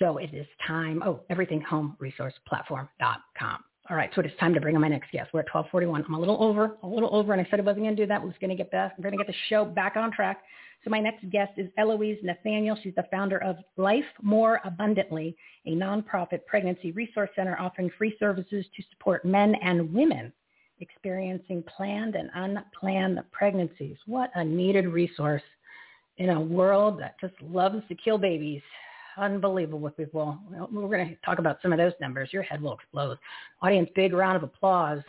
so 0.00 0.16
it 0.16 0.34
is 0.34 0.48
time. 0.66 1.00
Oh, 1.04 1.20
everythinghomeresourceplatform.com. 1.30 3.64
All 3.88 3.96
right, 3.96 4.10
so 4.14 4.20
it 4.20 4.26
is 4.26 4.32
time 4.38 4.52
to 4.54 4.60
bring 4.60 4.76
on 4.76 4.82
my 4.82 4.88
next 4.88 5.10
guest. 5.12 5.30
We're 5.32 5.40
at 5.40 5.52
1241. 5.52 6.04
I'm 6.06 6.14
a 6.14 6.18
little 6.18 6.42
over, 6.42 6.76
a 6.82 6.86
little 6.86 7.14
over, 7.14 7.32
and 7.32 7.40
I 7.44 7.48
said 7.50 7.60
I 7.60 7.62
wasn't 7.62 7.84
going 7.84 7.96
to 7.96 8.02
do 8.02 8.06
that. 8.06 8.22
I 8.22 8.24
was 8.24 8.34
going 8.40 8.50
to 8.50 8.56
get 8.56 8.70
back. 8.70 8.94
We're 8.96 9.02
going 9.02 9.18
to 9.18 9.24
get 9.24 9.26
the 9.26 9.34
show 9.48 9.64
back 9.64 9.96
on 9.96 10.12
track. 10.12 10.42
So 10.84 10.90
my 10.90 11.00
next 11.00 11.28
guest 11.30 11.52
is 11.58 11.68
Elouise 11.78 12.18
Nathaniel. 12.22 12.76
She's 12.82 12.94
the 12.94 13.06
founder 13.10 13.42
of 13.42 13.56
Life 13.76 14.04
More 14.22 14.60
Abundantly, 14.64 15.36
a 15.66 15.70
nonprofit 15.70 16.46
pregnancy 16.46 16.92
resource 16.92 17.30
center 17.36 17.58
offering 17.60 17.90
free 17.98 18.16
services 18.18 18.64
to 18.74 18.82
support 18.90 19.24
men 19.24 19.54
and 19.62 19.92
women 19.92 20.32
experiencing 20.80 21.62
planned 21.64 22.14
and 22.14 22.30
unplanned 22.34 23.20
pregnancies. 23.32 23.96
What 24.06 24.30
a 24.34 24.42
needed 24.42 24.86
resource 24.86 25.42
in 26.16 26.30
a 26.30 26.40
world 26.40 26.98
that 27.00 27.20
just 27.20 27.34
loves 27.42 27.82
to 27.88 27.94
kill 27.94 28.16
babies 28.16 28.62
unbelievable 29.16 29.90
people. 29.90 30.38
We're 30.70 30.88
going 30.88 31.08
to 31.08 31.16
talk 31.24 31.38
about 31.38 31.58
some 31.62 31.72
of 31.72 31.78
those 31.78 31.92
numbers. 32.00 32.30
Your 32.32 32.42
head 32.42 32.62
will 32.62 32.74
explode. 32.74 33.18
Audience, 33.62 33.90
big 33.94 34.12
round 34.12 34.36
of 34.36 34.42
applause. 34.42 35.00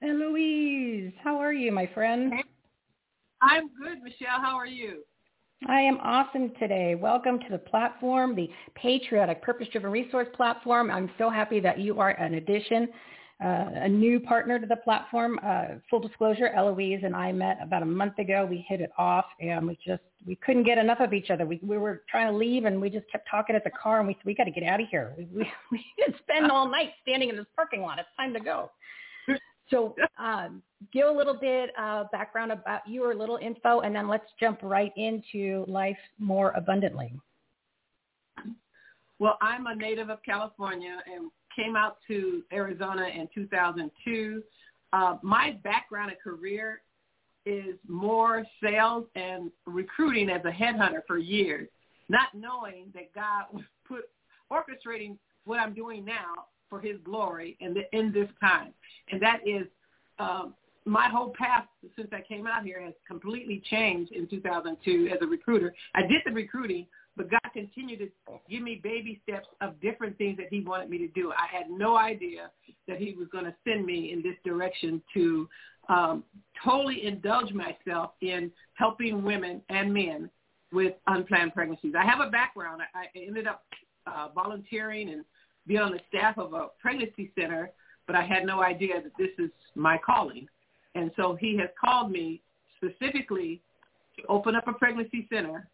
And 0.00 0.18
Louise, 0.18 1.12
how 1.22 1.38
are 1.38 1.52
you, 1.68 1.72
my 1.72 1.86
friend? 1.92 2.32
I'm 3.42 3.68
good, 3.78 4.02
Michele. 4.02 4.40
How 4.40 4.56
are 4.56 4.66
you? 4.66 5.02
I 5.68 5.80
am 5.80 5.98
awesome 5.98 6.52
today. 6.58 6.94
Welcome 6.94 7.38
to 7.40 7.46
the 7.50 7.58
platform, 7.58 8.34
the 8.34 8.48
Patriotic 8.74 9.42
Purpose 9.42 9.68
Driven 9.70 9.90
Resource 9.90 10.28
Platform. 10.34 10.90
I'm 10.90 11.10
so 11.18 11.28
happy 11.28 11.60
that 11.60 11.78
you 11.78 12.00
are 12.00 12.10
an 12.10 12.34
addition 12.34 12.88
uh, 13.44 13.66
a 13.74 13.88
new 13.88 14.18
partner 14.18 14.58
to 14.58 14.66
the 14.66 14.76
platform. 14.76 15.38
Uh, 15.44 15.76
full 15.88 16.00
disclosure, 16.00 16.48
Elouise 16.56 17.02
and 17.04 17.14
I 17.14 17.30
met 17.30 17.58
about 17.62 17.82
a 17.82 17.86
month 17.86 18.18
ago. 18.18 18.44
We 18.48 18.64
hit 18.68 18.80
it 18.80 18.90
off 18.98 19.26
and 19.40 19.66
we 19.66 19.78
just, 19.86 20.02
we 20.26 20.34
couldn't 20.36 20.64
get 20.64 20.76
enough 20.76 20.98
of 21.00 21.12
each 21.12 21.30
other. 21.30 21.46
We, 21.46 21.60
we 21.62 21.78
were 21.78 22.02
trying 22.10 22.32
to 22.32 22.36
leave 22.36 22.64
and 22.64 22.80
we 22.80 22.90
just 22.90 23.08
kept 23.12 23.28
talking 23.30 23.54
at 23.54 23.62
the 23.62 23.70
car 23.70 24.00
and 24.00 24.08
we 24.08 24.14
said, 24.14 24.24
we 24.24 24.34
got 24.34 24.44
to 24.44 24.50
get 24.50 24.64
out 24.64 24.80
of 24.80 24.88
here. 24.88 25.14
We, 25.16 25.26
we, 25.26 25.52
we 25.70 25.84
didn't 25.98 26.16
spend 26.18 26.50
all 26.50 26.68
night 26.68 26.90
standing 27.02 27.28
in 27.28 27.36
this 27.36 27.46
parking 27.54 27.82
lot. 27.82 28.00
It's 28.00 28.08
time 28.16 28.32
to 28.34 28.40
go. 28.40 28.72
So 29.70 29.94
um, 30.18 30.62
give 30.92 31.06
a 31.06 31.10
little 31.10 31.38
bit 31.38 31.70
of 31.78 32.10
background 32.10 32.52
about 32.52 32.86
you 32.86 33.04
or 33.04 33.12
a 33.12 33.16
little 33.16 33.38
info 33.38 33.80
and 33.80 33.94
then 33.94 34.08
let's 34.08 34.26
jump 34.40 34.60
right 34.62 34.92
into 34.96 35.64
life 35.68 35.98
more 36.18 36.52
abundantly. 36.52 37.12
Well, 39.18 39.36
I'm 39.40 39.66
a 39.66 39.74
native 39.74 40.10
of 40.10 40.18
California 40.24 40.96
and 41.12 41.30
came 41.56 41.74
out 41.74 41.96
to 42.06 42.42
Arizona 42.52 43.08
in 43.08 43.28
2002. 43.34 44.42
Uh, 44.92 45.16
my 45.22 45.58
background 45.64 46.10
and 46.10 46.20
career 46.20 46.82
is 47.44 47.76
more 47.88 48.44
sales 48.62 49.06
and 49.16 49.50
recruiting 49.66 50.30
as 50.30 50.42
a 50.44 50.50
headhunter 50.50 51.00
for 51.06 51.18
years, 51.18 51.68
not 52.08 52.28
knowing 52.34 52.86
that 52.94 53.12
God 53.14 53.46
was 53.52 53.64
put 53.88 54.04
orchestrating 54.52 55.16
what 55.44 55.58
I'm 55.58 55.74
doing 55.74 56.04
now 56.04 56.44
for 56.68 56.80
His 56.80 56.96
glory 57.04 57.56
in, 57.60 57.74
the, 57.74 57.82
in 57.96 58.12
this 58.12 58.28
time, 58.40 58.72
and 59.10 59.20
that 59.22 59.40
is 59.46 59.66
um, 60.18 60.54
my 60.88 61.08
whole 61.08 61.34
path 61.38 61.66
since 61.96 62.08
I 62.12 62.22
came 62.22 62.46
out 62.46 62.64
here 62.64 62.82
has 62.82 62.94
completely 63.06 63.62
changed 63.70 64.12
in 64.12 64.26
2002 64.26 65.10
as 65.12 65.18
a 65.20 65.26
recruiter. 65.26 65.74
I 65.94 66.02
did 66.02 66.22
the 66.24 66.32
recruiting, 66.32 66.86
but 67.16 67.30
God 67.30 67.40
continued 67.52 67.98
to 67.98 68.08
give 68.48 68.62
me 68.62 68.80
baby 68.82 69.20
steps 69.22 69.48
of 69.60 69.78
different 69.80 70.16
things 70.18 70.38
that 70.38 70.46
he 70.50 70.60
wanted 70.60 70.88
me 70.88 70.98
to 70.98 71.08
do. 71.08 71.32
I 71.32 71.54
had 71.54 71.70
no 71.70 71.96
idea 71.96 72.50
that 72.86 72.98
he 72.98 73.12
was 73.12 73.28
going 73.30 73.44
to 73.44 73.54
send 73.64 73.84
me 73.84 74.12
in 74.12 74.22
this 74.22 74.36
direction 74.44 75.02
to 75.14 75.48
um, 75.88 76.24
totally 76.64 77.06
indulge 77.06 77.52
myself 77.52 78.12
in 78.20 78.50
helping 78.74 79.22
women 79.22 79.60
and 79.68 79.92
men 79.92 80.30
with 80.72 80.94
unplanned 81.06 81.54
pregnancies. 81.54 81.94
I 81.98 82.04
have 82.04 82.20
a 82.20 82.30
background. 82.30 82.82
I, 82.94 82.98
I 82.98 83.26
ended 83.26 83.46
up 83.46 83.64
uh, 84.06 84.28
volunteering 84.34 85.10
and 85.10 85.24
being 85.68 85.80
on 85.80 85.92
the 85.92 86.00
staff 86.08 86.38
of 86.38 86.54
a 86.54 86.68
pregnancy 86.80 87.30
center, 87.38 87.70
but 88.06 88.16
I 88.16 88.22
had 88.24 88.44
no 88.44 88.62
idea 88.62 89.02
that 89.02 89.12
this 89.18 89.30
is 89.38 89.50
my 89.76 89.98
calling. 90.04 90.48
And 90.94 91.12
so 91.14 91.36
he 91.38 91.56
has 91.58 91.68
called 91.78 92.10
me 92.10 92.40
specifically 92.76 93.60
to 94.16 94.26
open 94.28 94.56
up 94.56 94.66
a 94.66 94.72
pregnancy 94.72 95.28
center 95.32 95.68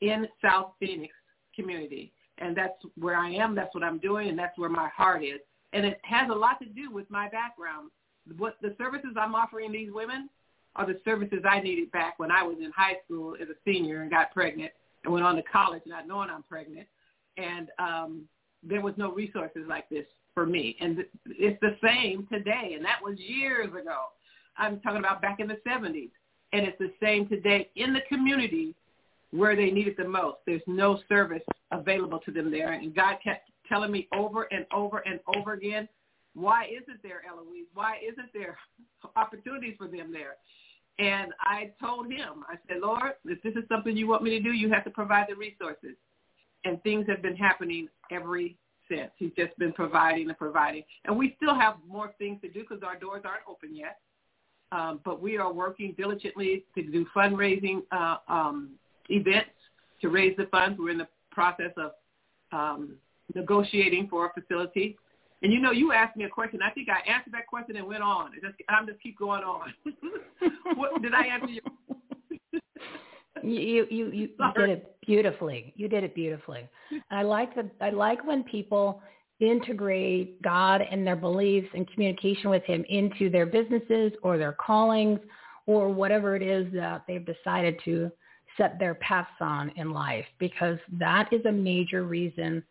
in 0.00 0.26
South 0.40 0.72
Phoenix 0.78 1.12
community. 1.54 2.12
And 2.38 2.56
that's 2.56 2.74
where 2.98 3.16
I 3.16 3.30
am. 3.30 3.54
That's 3.54 3.74
what 3.74 3.82
I'm 3.82 3.98
doing. 3.98 4.28
And 4.28 4.38
that's 4.38 4.56
where 4.56 4.70
my 4.70 4.88
heart 4.88 5.24
is. 5.24 5.40
And 5.72 5.84
it 5.84 6.00
has 6.04 6.30
a 6.30 6.34
lot 6.34 6.58
to 6.60 6.66
do 6.66 6.90
with 6.90 7.10
my 7.10 7.28
background. 7.28 7.90
What 8.38 8.56
the 8.62 8.74
services 8.78 9.10
I'm 9.18 9.34
offering 9.34 9.72
these 9.72 9.90
women 9.92 10.28
are 10.76 10.86
the 10.86 11.00
services 11.04 11.40
I 11.48 11.60
needed 11.60 11.90
back 11.90 12.18
when 12.18 12.30
I 12.30 12.42
was 12.42 12.56
in 12.60 12.70
high 12.76 12.96
school 13.04 13.34
as 13.40 13.48
a 13.48 13.54
senior 13.64 14.02
and 14.02 14.10
got 14.10 14.32
pregnant 14.32 14.72
and 15.04 15.12
went 15.12 15.24
on 15.24 15.36
to 15.36 15.42
college 15.42 15.82
not 15.86 16.06
knowing 16.06 16.30
I'm 16.30 16.42
pregnant. 16.42 16.86
And 17.36 17.68
um, 17.78 18.28
there 18.62 18.80
was 18.80 18.94
no 18.96 19.12
resources 19.12 19.62
like 19.68 19.88
this 19.88 20.06
for 20.34 20.46
me. 20.46 20.76
And 20.80 21.04
it's 21.26 21.60
the 21.60 21.76
same 21.82 22.26
today. 22.30 22.72
And 22.74 22.84
that 22.84 22.98
was 23.02 23.18
years 23.18 23.68
ago. 23.68 24.06
I'm 24.58 24.80
talking 24.80 24.98
about 24.98 25.22
back 25.22 25.40
in 25.40 25.48
the 25.48 25.58
70s. 25.66 26.10
And 26.52 26.66
it's 26.66 26.78
the 26.78 26.92
same 27.02 27.28
today 27.28 27.70
in 27.76 27.92
the 27.92 28.02
community 28.08 28.74
where 29.30 29.56
they 29.56 29.70
need 29.70 29.88
it 29.88 29.96
the 29.96 30.08
most. 30.08 30.36
There's 30.46 30.62
no 30.66 31.00
service 31.08 31.42
available 31.72 32.20
to 32.20 32.30
them 32.30 32.50
there. 32.50 32.72
And 32.72 32.94
God 32.94 33.16
kept 33.22 33.50
telling 33.68 33.90
me 33.90 34.08
over 34.14 34.44
and 34.52 34.64
over 34.72 34.98
and 35.06 35.20
over 35.36 35.54
again, 35.54 35.88
why 36.34 36.66
isn't 36.66 37.02
there, 37.02 37.22
Elouise? 37.30 37.66
Why 37.74 37.96
isn't 38.06 38.28
there 38.32 38.56
opportunities 39.16 39.74
for 39.78 39.88
them 39.88 40.12
there? 40.12 40.36
And 40.98 41.32
I 41.40 41.72
told 41.80 42.10
him, 42.10 42.44
I 42.48 42.56
said, 42.68 42.78
Lord, 42.80 43.12
if 43.26 43.42
this 43.42 43.54
is 43.54 43.64
something 43.68 43.96
you 43.96 44.06
want 44.06 44.22
me 44.22 44.30
to 44.30 44.40
do, 44.40 44.52
you 44.52 44.70
have 44.70 44.84
to 44.84 44.90
provide 44.90 45.26
the 45.28 45.34
resources. 45.34 45.96
And 46.66 46.82
things 46.82 47.06
have 47.08 47.22
been 47.22 47.36
happening 47.36 47.88
every 48.10 48.56
since. 48.88 49.10
He's 49.16 49.30
just 49.36 49.56
been 49.58 49.72
providing 49.72 50.28
and 50.28 50.36
providing. 50.36 50.82
And 51.04 51.16
we 51.16 51.34
still 51.36 51.54
have 51.54 51.76
more 51.86 52.12
things 52.18 52.40
to 52.42 52.48
do 52.48 52.60
because 52.60 52.82
our 52.82 52.98
doors 52.98 53.22
aren't 53.24 53.42
open 53.48 53.74
yet. 53.74 53.98
Um, 54.72 55.00
but 55.04 55.22
we 55.22 55.38
are 55.38 55.52
working 55.52 55.94
diligently 55.96 56.64
to 56.74 56.82
do 56.82 57.06
fundraising 57.14 57.82
uh, 57.92 58.16
um, 58.28 58.70
events 59.08 59.50
to 60.02 60.08
raise 60.08 60.36
the 60.36 60.46
funds. 60.46 60.76
We're 60.78 60.90
in 60.90 60.98
the 60.98 61.08
process 61.30 61.70
of 61.76 61.92
um, 62.50 62.96
negotiating 63.34 64.08
for 64.08 64.26
a 64.26 64.40
facility. 64.40 64.96
And 65.42 65.52
you 65.52 65.60
know, 65.60 65.70
you 65.70 65.92
asked 65.92 66.16
me 66.16 66.24
a 66.24 66.28
question. 66.28 66.60
I 66.62 66.70
think 66.70 66.88
I 66.88 67.08
answered 67.08 67.32
that 67.34 67.46
question 67.46 67.76
and 67.76 67.86
went 67.86 68.02
on. 68.02 68.32
It 68.34 68.42
just, 68.42 68.54
I'm 68.68 68.86
just 68.86 69.00
keep 69.00 69.16
going 69.18 69.44
on. 69.44 69.72
what, 70.74 71.00
did 71.00 71.14
I 71.14 71.26
answer 71.26 71.48
your? 71.48 71.62
You 73.42 73.60
you 73.60 73.86
you, 73.90 74.10
you 74.10 74.28
did 74.56 74.70
it 74.70 74.96
beautifully. 75.06 75.72
You 75.76 75.88
did 75.88 76.04
it 76.04 76.14
beautifully. 76.14 76.68
I 77.10 77.22
like 77.22 77.54
the 77.54 77.70
I 77.80 77.90
like 77.90 78.24
when 78.26 78.42
people 78.44 79.00
integrate 79.40 80.40
God 80.42 80.80
and 80.90 81.06
their 81.06 81.16
beliefs 81.16 81.68
and 81.74 81.90
communication 81.92 82.50
with 82.50 82.64
Him 82.64 82.84
into 82.88 83.28
their 83.30 83.46
businesses 83.46 84.12
or 84.22 84.38
their 84.38 84.52
callings 84.52 85.20
or 85.66 85.88
whatever 85.88 86.36
it 86.36 86.42
is 86.42 86.72
that 86.72 87.04
they've 87.06 87.26
decided 87.26 87.76
to 87.84 88.10
set 88.56 88.78
their 88.78 88.94
paths 88.94 89.28
on 89.40 89.70
in 89.76 89.90
life 89.90 90.24
because 90.38 90.78
that 90.92 91.28
is 91.32 91.44
a 91.44 91.52
major 91.52 92.04
reason 92.04 92.62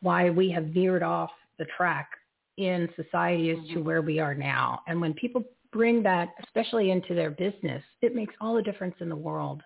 why 0.00 0.30
we 0.30 0.50
have 0.50 0.66
veered 0.66 1.02
off 1.02 1.30
the 1.58 1.64
track 1.76 2.10
in 2.58 2.88
society 2.96 3.50
as 3.50 3.58
mm-hmm. 3.58 3.74
to 3.74 3.80
where 3.80 4.02
we 4.02 4.20
are 4.20 4.34
now. 4.34 4.80
And 4.86 5.00
when 5.00 5.14
people 5.14 5.42
bring 5.72 6.02
that, 6.02 6.28
especially 6.44 6.90
into 6.90 7.14
their 7.14 7.30
business, 7.30 7.82
it 8.02 8.14
makes 8.14 8.34
all 8.40 8.54
the 8.54 8.62
difference 8.62 8.94
in 9.00 9.08
the 9.08 9.16
world. 9.16 9.62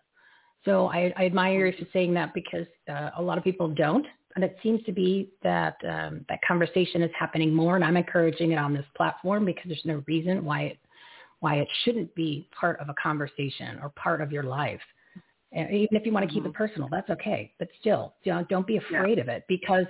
So 0.66 0.88
I, 0.88 1.14
I 1.16 1.24
admire 1.24 1.66
you 1.66 1.72
for 1.78 1.86
saying 1.92 2.12
that 2.14 2.34
because 2.34 2.66
uh, 2.90 3.10
a 3.16 3.22
lot 3.22 3.38
of 3.38 3.44
people 3.44 3.68
don't. 3.68 4.04
And 4.34 4.44
it 4.44 4.58
seems 4.62 4.82
to 4.84 4.92
be 4.92 5.30
that 5.42 5.76
um, 5.88 6.26
that 6.28 6.40
conversation 6.46 7.00
is 7.00 7.10
happening 7.18 7.54
more, 7.54 7.76
and 7.76 7.84
I'm 7.84 7.96
encouraging 7.96 8.52
it 8.52 8.58
on 8.58 8.74
this 8.74 8.84
platform 8.94 9.46
because 9.46 9.64
there's 9.66 9.80
no 9.86 10.02
reason 10.06 10.44
why 10.44 10.62
it 10.62 10.78
why 11.40 11.56
it 11.56 11.68
shouldn't 11.84 12.14
be 12.14 12.46
part 12.58 12.78
of 12.80 12.90
a 12.90 12.94
conversation 13.02 13.78
or 13.82 13.90
part 13.90 14.20
of 14.20 14.32
your 14.32 14.42
life. 14.42 14.80
And 15.52 15.70
even 15.70 15.96
if 15.96 16.04
you 16.04 16.12
want 16.12 16.28
to 16.28 16.34
keep 16.34 16.44
it 16.44 16.48
mm-hmm. 16.48 16.56
personal, 16.56 16.88
that's 16.90 17.08
okay. 17.08 17.54
But 17.58 17.68
still, 17.80 18.14
don't 18.26 18.46
don't 18.50 18.66
be 18.66 18.76
afraid 18.76 19.16
yeah. 19.16 19.22
of 19.22 19.28
it 19.28 19.44
because. 19.48 19.86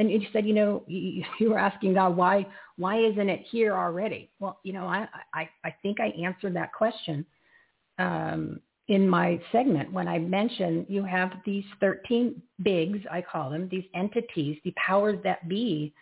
And 0.00 0.12
you 0.12 0.20
said, 0.32 0.46
you 0.46 0.54
know, 0.54 0.84
you, 0.86 1.24
you 1.40 1.50
were 1.50 1.58
asking 1.58 1.94
God 1.94 2.16
why 2.16 2.46
why 2.76 3.00
isn't 3.00 3.28
it 3.28 3.44
here 3.50 3.74
already? 3.74 4.30
Well, 4.38 4.60
you 4.62 4.72
know, 4.72 4.86
I 4.86 5.08
I, 5.34 5.48
I 5.64 5.74
think 5.82 5.98
I 5.98 6.10
answered 6.22 6.54
that 6.54 6.72
question 6.72 7.26
um, 7.98 8.60
in 8.88 9.06
my 9.08 9.40
segment 9.52 9.92
when 9.92 10.08
I 10.08 10.18
mentioned 10.18 10.86
you 10.88 11.04
have 11.04 11.30
these 11.44 11.64
13 11.80 12.40
bigs, 12.62 12.98
I 13.10 13.22
call 13.22 13.50
them, 13.50 13.68
these 13.70 13.84
entities, 13.94 14.58
the 14.64 14.72
powers 14.76 15.18
that 15.24 15.46
be, 15.48 15.92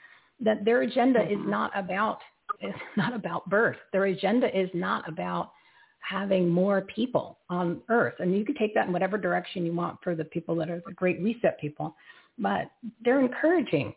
that 0.40 0.64
their 0.64 0.82
agenda 0.82 1.22
is 1.22 1.38
mm-hmm. 1.38 1.50
not 1.50 1.76
about 1.76 2.20
it's 2.60 2.78
not 2.96 3.12
about 3.12 3.48
birth. 3.50 3.76
Their 3.92 4.04
agenda 4.04 4.56
is 4.58 4.70
not 4.72 5.06
about 5.08 5.50
having 5.98 6.48
more 6.48 6.82
people 6.82 7.38
on 7.50 7.82
earth. 7.88 8.14
And 8.20 8.36
you 8.36 8.44
can 8.44 8.54
take 8.54 8.72
that 8.74 8.86
in 8.86 8.92
whatever 8.92 9.18
direction 9.18 9.66
you 9.66 9.74
want 9.74 9.98
for 10.02 10.14
the 10.14 10.24
people 10.24 10.54
that 10.56 10.70
are 10.70 10.80
the 10.86 10.92
great 10.92 11.20
reset 11.20 11.60
people. 11.60 11.96
But 12.38 12.70
they're 13.04 13.20
encouraging 13.20 13.94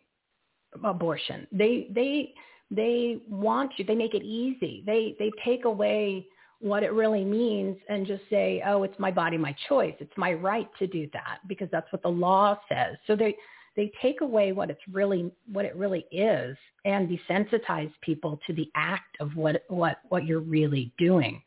abortion. 0.83 1.47
They 1.51 1.87
they 1.93 2.33
they 2.71 3.21
want 3.29 3.73
you, 3.77 3.85
they 3.85 3.95
make 3.95 4.15
it 4.15 4.23
easy. 4.23 4.83
They 4.85 5.15
they 5.19 5.31
take 5.45 5.65
away 5.65 6.25
what 6.61 6.83
it 6.83 6.91
really 6.93 7.23
means 7.23 7.77
and 7.87 8.05
just 8.05 8.23
say, 8.29 8.61
oh, 8.65 8.83
it's 8.83 8.97
my 8.99 9.11
body, 9.11 9.37
my 9.37 9.55
choice. 9.67 9.95
It's 9.99 10.17
my 10.17 10.33
right 10.33 10.69
to 10.79 10.87
do 10.87 11.09
that 11.13 11.39
because 11.47 11.69
that's 11.71 11.91
what 11.91 12.01
the 12.01 12.09
law 12.09 12.59
says. 12.67 12.97
So 13.07 13.15
they 13.15 13.35
they 13.75 13.91
take 14.01 14.21
away 14.21 14.51
what 14.51 14.69
it's 14.69 14.81
really 14.91 15.31
what 15.51 15.63
it 15.63 15.75
really 15.75 16.05
is 16.11 16.57
and 16.83 17.07
desensitize 17.07 17.91
people 18.01 18.39
to 18.47 18.53
the 18.53 18.69
act 18.75 19.15
of 19.19 19.35
what 19.35 19.63
what 19.69 19.99
what 20.09 20.25
you're 20.25 20.41
really 20.41 20.91
doing. 20.97 21.41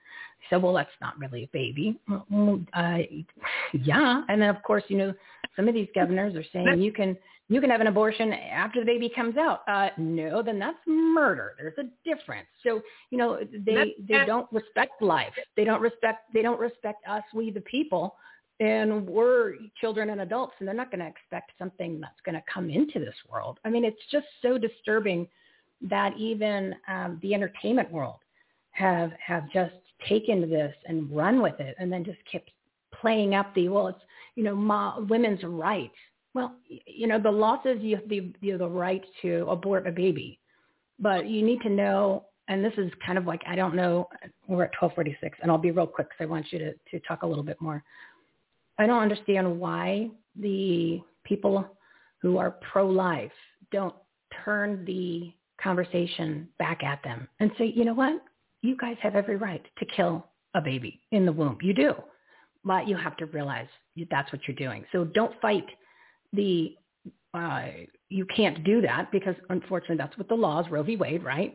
So 0.51 0.59
well, 0.59 0.75
that's 0.75 0.91
not 1.01 1.19
really 1.19 1.45
a 1.45 1.49
baby. 1.49 1.99
Uh, 2.11 2.99
yeah, 3.73 4.23
and 4.29 4.41
then 4.41 4.49
of 4.49 4.63
course 4.63 4.83
you 4.89 4.97
know 4.97 5.15
some 5.57 5.69
of 5.69 5.75
these 5.75 5.89
governors 5.95 6.35
are 6.35 6.45
saying 6.53 6.81
you 6.81 6.93
can 6.93 7.17
you 7.53 7.61
can 7.61 7.71
have 7.71 7.81
an 7.81 7.87
abortion 7.87 8.33
after 8.33 8.81
the 8.81 8.87
baby 8.87 9.11
comes 9.15 9.37
out. 9.37 9.61
Uh, 9.69 9.89
no, 9.99 10.43
then 10.43 10.59
that's 10.59 10.79
murder. 10.87 11.55
There's 11.59 11.77
a 11.79 12.09
difference. 12.09 12.49
So, 12.63 12.81
you 13.11 13.19
know, 13.19 13.41
they, 13.67 13.95
they 14.09 14.25
don't 14.27 14.51
respect 14.53 15.03
life. 15.03 15.33
They 15.57 15.65
don't 15.65 15.81
respect, 15.81 16.33
they 16.33 16.43
don't 16.43 16.59
respect 16.59 17.07
us, 17.09 17.23
we 17.35 17.51
the 17.51 17.61
people. 17.63 18.17
And 18.61 19.07
we're 19.07 19.55
children 19.81 20.11
and 20.11 20.21
adults, 20.21 20.55
and 20.59 20.69
they're 20.69 20.75
not 20.75 20.91
going 20.91 21.01
to 21.01 21.07
expect 21.07 21.53
something 21.59 22.01
that's 22.01 22.21
going 22.25 22.37
to 22.37 22.43
come 22.53 22.71
into 22.71 23.01
this 23.01 23.15
world. 23.29 23.59
I 23.65 23.71
mean, 23.71 23.85
it's 23.85 24.01
just 24.11 24.27
so 24.41 24.57
disturbing 24.57 25.27
that 25.83 26.17
even 26.17 26.75
um, 26.87 27.19
the 27.23 27.35
entertainment 27.35 27.91
world 27.91 28.21
have 28.71 29.11
have 29.25 29.51
just 29.51 29.75
taken 30.09 30.49
this 30.49 30.75
and 30.87 31.11
run 31.11 31.43
with 31.43 31.59
it, 31.59 31.75
and 31.79 31.93
then 31.93 32.05
just 32.05 32.19
kept 32.31 32.51
playing 33.01 33.35
up 33.35 33.53
the 33.55 33.69
well, 33.69 33.89
it's 33.89 33.99
you 34.37 34.45
know, 34.45 34.55
ma- 34.55 35.01
women's 35.01 35.43
rights 35.43 35.97
well, 36.35 36.57
you 36.87 37.07
know, 37.07 37.19
the 37.19 37.31
law 37.31 37.63
says 37.63 37.79
you 37.81 37.97
have 37.97 38.09
the, 38.09 38.33
you 38.41 38.53
have 38.53 38.61
the 38.61 38.69
right 38.69 39.05
to 39.23 39.47
abort 39.49 39.87
a 39.87 39.93
baby, 39.93 40.39
but 40.99 41.29
you 41.29 41.45
need 41.45 41.61
to 41.63 41.69
know, 41.69 42.25
and 42.49 42.65
this 42.65 42.73
is 42.77 42.91
kind 43.05 43.19
of 43.19 43.27
like, 43.27 43.43
I 43.47 43.55
don't 43.55 43.75
know, 43.75 44.09
we're 44.49 44.65
at 44.65 44.73
1246, 44.81 45.39
and 45.43 45.51
I'll 45.51 45.59
be 45.59 45.71
real 45.71 45.87
quick 45.87 46.09
because 46.09 46.25
I 46.25 46.31
want 46.31 46.53
you 46.53 46.59
to, 46.59 46.73
to 46.73 47.01
talk 47.07 47.23
a 47.23 47.27
little 47.27 47.45
bit 47.45 47.61
more. 47.61 47.83
I 48.79 48.87
don't 48.87 49.03
understand 49.03 49.61
why 49.61 50.11
the 50.39 51.01
people 51.25 51.67
who 52.21 52.39
are 52.39 52.53
pro-life 52.73 53.33
don't 53.71 53.95
turn 54.45 54.85
the 54.87 55.33
conversation 55.63 56.49
back 56.59 56.83
at 56.83 57.03
them 57.03 57.29
and 57.41 57.51
say, 57.59 57.73
you 57.75 57.85
know 57.85 57.95
what? 57.95 58.23
You 58.63 58.77
guys 58.77 58.97
have 59.03 59.17
every 59.17 59.37
right 59.37 59.65
to 59.79 59.85
kill 59.85 60.27
a 60.55 60.61
baby 60.61 61.01
in 61.11 61.27
the 61.27 61.33
womb. 61.33 61.59
You 61.63 61.75
do. 61.75 61.95
But 62.65 62.87
you 62.87 62.97
have 62.97 63.17
to 63.17 63.27
realize 63.27 63.67
that's 64.11 64.31
what 64.33 64.43
you're 64.47 64.57
doing. 64.57 64.85
So 64.93 65.05
don't 65.05 65.33
fight 65.41 65.67
the 66.33 66.77
uh, 67.35 67.69
you 68.09 68.27
can't 68.37 68.63
do 68.63 68.83
that 68.83 69.11
because 69.11 69.35
unfortunately 69.49 69.97
that's 69.97 70.17
what 70.19 70.29
the 70.29 70.35
law 70.35 70.61
is 70.61 70.71
Roe 70.71 70.83
v. 70.83 70.97
Wade, 70.97 71.25
right? 71.25 71.55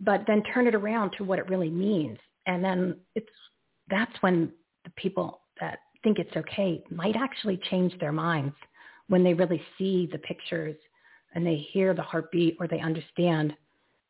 But 0.00 0.22
then 0.26 0.42
turn 0.54 0.68
it 0.68 0.74
around 0.74 1.10
to 1.18 1.24
what 1.24 1.38
it 1.38 1.48
really 1.48 1.70
means, 1.70 2.18
and 2.46 2.64
then 2.64 2.96
it's 3.14 3.28
that's 3.88 4.12
when 4.20 4.52
the 4.84 4.90
people 4.96 5.40
that 5.60 5.80
think 6.02 6.18
it's 6.18 6.36
okay 6.36 6.82
might 6.90 7.16
actually 7.16 7.60
change 7.70 7.92
their 7.98 8.12
minds 8.12 8.54
when 9.08 9.24
they 9.24 9.34
really 9.34 9.60
see 9.76 10.08
the 10.12 10.18
pictures 10.18 10.76
and 11.34 11.46
they 11.46 11.56
hear 11.72 11.92
the 11.94 12.02
heartbeat 12.02 12.56
or 12.58 12.66
they 12.66 12.80
understand. 12.80 13.52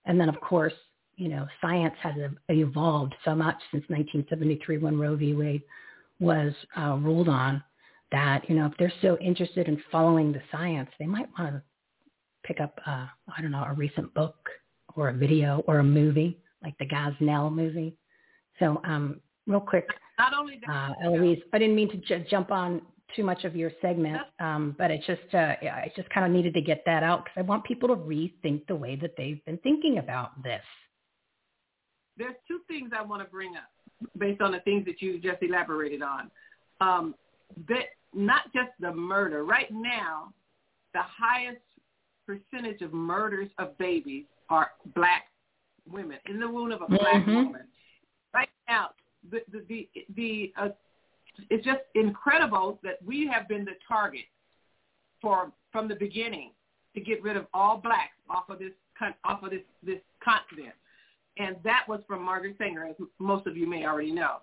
And 0.05 0.20
then 0.20 0.28
of 0.28 0.40
course, 0.40 0.74
you 1.16 1.28
know, 1.28 1.46
science 1.61 1.94
has 2.03 2.14
evolved 2.48 3.14
so 3.24 3.34
much 3.34 3.57
since 3.72 3.84
1973 3.88 4.78
when 4.78 4.98
Roe 4.98 5.16
v. 5.16 5.34
Wade 5.34 5.62
was 6.18 6.53
uh, 6.76 6.96
ruled 7.01 7.28
on 7.28 7.62
that, 8.13 8.49
you 8.49 8.57
know, 8.57 8.67
if 8.67 8.73
they're 8.79 8.93
so 9.03 9.17
interested 9.19 9.69
in 9.69 9.83
following 9.91 10.33
the 10.33 10.43
science, 10.51 10.91
they 10.99 11.07
might 11.07 11.29
want 11.39 11.55
to 11.55 11.63
pick 12.45 12.61
up, 12.61 12.79
uh, 12.87 13.07
I 13.37 13.41
don't 13.41 13.53
know, 13.53 13.65
a 13.65 13.73
recent 13.73 14.13
book 14.15 14.37
or 14.97 15.09
a 15.09 15.13
video 15.13 15.63
or 15.67 15.79
a 15.79 15.85
movie 15.85 16.39
like 16.63 16.77
the 16.79 16.87
Gosnell 16.87 17.53
movie. 17.53 17.97
So, 18.59 18.81
um, 18.85 19.21
real 19.47 19.61
quick, 19.61 19.87
not 20.19 20.35
only 20.35 20.61
that, 20.67 20.73
uh, 20.73 20.93
Elouise, 21.05 21.41
I 21.53 21.59
didn't 21.59 21.77
mean 21.77 21.91
to 21.91 21.97
j- 21.99 22.27
jump 22.31 22.51
on 22.51 22.83
too 23.17 23.25
much 23.25 23.45
of 23.45 23.57
your 23.57 23.73
segment, 23.81 24.21
um, 24.39 24.75
but 24.79 24.91
it 24.91 25.03
just, 25.07 25.35
uh, 25.35 25.57
yeah, 25.63 25.77
I 25.77 25.93
just 25.97 26.09
kind 26.11 26.27
of 26.27 26.33
needed 26.33 26.55
to 26.55 26.61
get 26.61 26.83
that 26.87 27.03
out 27.03 27.25
because 27.25 27.39
I 27.39 27.43
want 27.43 27.65
people 27.65 27.89
to 27.89 27.97
rethink 27.97 28.67
the 28.67 28.77
way 28.77 28.97
that 28.97 29.17
they've 29.17 29.45
been 29.45 29.59
thinking 29.59 29.99
about 29.99 30.43
this. 30.43 30.63
There's 32.17 32.37
two 32.47 32.61
things 32.69 32.91
I 32.97 33.03
want 33.03 33.23
to 33.23 33.29
bring 33.29 33.57
up 33.57 33.71
based 34.19 34.41
on 34.41 34.53
the 34.53 34.61
things 34.61 34.85
that 34.85 35.01
you 35.01 35.19
just 35.19 35.43
elaborated 35.43 36.03
on. 36.03 36.31
Um, 36.81 37.15
that 37.69 37.87
not 38.15 38.53
just 38.53 38.71
the 38.81 38.93
murder. 38.93 39.45
Right 39.45 39.71
now, 39.71 40.33
the 40.95 41.03
highest 41.03 41.61
percentage 42.27 42.83
of 42.83 42.93
murders 42.93 43.49
of 43.59 43.77
babies 43.79 44.25
are 44.49 44.71
black 44.95 45.25
women 45.91 46.19
in 46.29 46.41
the 46.41 46.49
womb 46.49 46.73
of 46.73 46.83
a 46.83 46.87
black 46.87 47.15
mm-hmm. 47.15 47.35
woman. 47.35 47.63
Right 48.35 48.49
now, 48.69 48.91
the 49.31 49.41
the 49.53 49.65
the, 49.69 49.89
the 50.17 50.53
uh, 50.61 50.69
it's 51.49 51.65
just 51.65 51.81
incredible 51.95 52.79
that 52.83 52.97
we 53.05 53.27
have 53.33 53.49
been 53.49 53.65
the 53.65 53.75
target 53.87 54.25
for 55.21 55.53
from 55.73 55.89
the 55.89 55.95
beginning 55.95 56.53
to 56.95 57.01
get 57.01 57.23
rid 57.23 57.37
of 57.37 57.47
all 57.55 57.79
blacks 57.79 58.17
off 58.29 58.49
of 58.49 58.59
this 58.59 58.73
off 59.25 59.43
of 59.43 59.51
this 59.51 59.63
this 59.83 60.01
continent, 60.23 60.75
and 61.39 61.57
that 61.65 61.85
was 61.89 62.01
from 62.07 62.23
Margaret 62.23 62.57
Sanger, 62.59 62.87
as 62.87 62.97
most 63.19 63.47
of 63.47 63.57
you 63.57 63.69
may 63.69 63.87
already 63.87 64.13
know. 64.13 64.37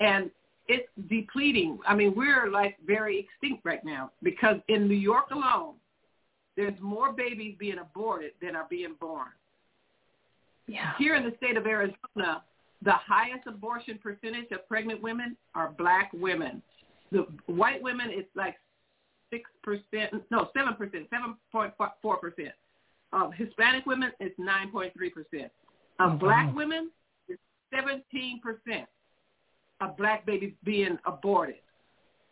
And 0.00 0.30
it's 0.68 0.88
depleting. 1.08 1.78
I 1.86 1.94
mean, 1.94 2.14
we're 2.16 2.48
like 2.50 2.76
very 2.86 3.18
extinct 3.18 3.64
right 3.64 3.84
now 3.84 4.10
because 4.22 4.56
in 4.68 4.88
New 4.88 4.94
York 4.94 5.30
alone, 5.30 5.74
there's 6.56 6.78
more 6.80 7.12
babies 7.12 7.56
being 7.58 7.78
aborted 7.78 8.32
than 8.40 8.54
are 8.54 8.66
being 8.68 8.94
born. 9.00 9.28
Yeah. 10.66 10.92
Here 10.98 11.16
in 11.16 11.24
the 11.24 11.34
state 11.38 11.56
of 11.56 11.66
Arizona, 11.66 12.42
the 12.82 12.92
highest 12.92 13.46
abortion 13.46 13.98
percentage 14.02 14.50
of 14.52 14.66
pregnant 14.68 15.02
women 15.02 15.36
are 15.54 15.70
black 15.76 16.10
women. 16.12 16.62
The 17.10 17.26
white 17.46 17.82
women, 17.82 18.08
it's 18.10 18.28
like 18.34 18.56
six 19.30 19.50
percent, 19.62 20.12
no, 20.30 20.48
seven 20.56 20.74
percent, 20.74 21.06
seven 21.10 21.36
point 21.50 21.72
four 22.00 22.16
percent. 22.18 22.52
of 23.12 23.32
Hispanic 23.34 23.84
women, 23.86 24.12
it's 24.20 24.38
9.3 24.38 24.92
percent. 25.12 25.50
Of 26.00 26.12
Oh, 26.12 26.16
black 26.16 26.46
wow. 26.48 26.54
women, 26.54 26.90
it's 27.28 27.40
17 27.74 28.40
percent 28.40 28.88
of 29.82 29.96
black 29.96 30.24
babies 30.26 30.52
being 30.64 30.98
aborted. 31.04 31.56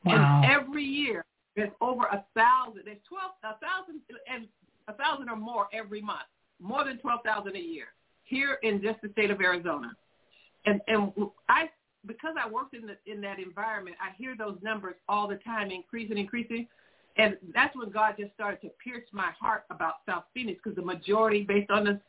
Wow. 0.05 0.43
And 0.43 0.51
every 0.51 0.85
year, 0.85 1.25
there's 1.57 1.71
over 1.81 2.05
a 2.05 2.25
thousand. 2.35 2.83
There's 2.85 2.99
twelve, 3.09 3.33
a 3.45 3.59
thousand, 3.59 4.01
and 4.33 4.47
a 4.89 4.95
thousand 4.95 5.29
or 5.29 5.37
more 5.37 5.67
every 5.73 6.01
month. 6.01 6.29
More 6.61 6.85
than 6.85 6.99
twelve 6.99 7.21
thousand 7.25 7.57
a 7.57 7.61
year 7.61 7.87
here 8.25 8.59
in 8.63 8.81
just 8.81 9.03
the 9.03 9.11
state 9.11 9.31
of 9.31 9.41
Arizona. 9.41 9.93
And 10.67 10.81
and 10.87 11.13
I 11.49 11.69
because 12.07 12.35
I 12.43 12.49
worked 12.49 12.75
in 12.75 12.87
the 12.87 12.97
in 13.11 13.21
that 13.23 13.39
environment, 13.39 13.97
I 14.01 14.15
hear 14.17 14.35
those 14.37 14.57
numbers 14.63 14.95
all 15.09 15.29
the 15.29 15.37
time, 15.37 15.71
increasing, 15.71 16.19
increasing. 16.19 16.67
And 17.17 17.37
that's 17.53 17.77
when 17.77 17.91
God 17.91 18.15
just 18.19 18.33
started 18.35 18.61
to 18.63 18.71
pierce 18.83 19.05
my 19.13 19.31
heart 19.39 19.65
about 19.71 19.95
South 20.07 20.25
Phoenix 20.33 20.61
because 20.63 20.77
the 20.77 20.83
majority, 20.83 21.43
based 21.43 21.71
on 21.71 21.85
the 21.85 22.01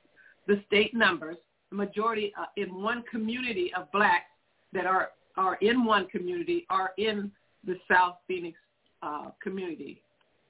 the 0.47 0.61
state 0.67 0.93
numbers, 0.93 1.37
the 1.69 1.77
majority 1.77 2.33
uh, 2.39 2.45
in 2.57 2.81
one 2.81 3.03
community 3.09 3.71
of 3.75 3.91
blacks 3.91 4.25
that 4.73 4.85
are 4.85 5.09
are 5.37 5.55
in 5.61 5.85
one 5.85 6.07
community 6.07 6.65
are 6.69 6.91
in 6.97 7.31
the 7.65 7.75
South 7.89 8.15
Phoenix 8.27 8.57
uh, 9.01 9.29
community. 9.41 10.01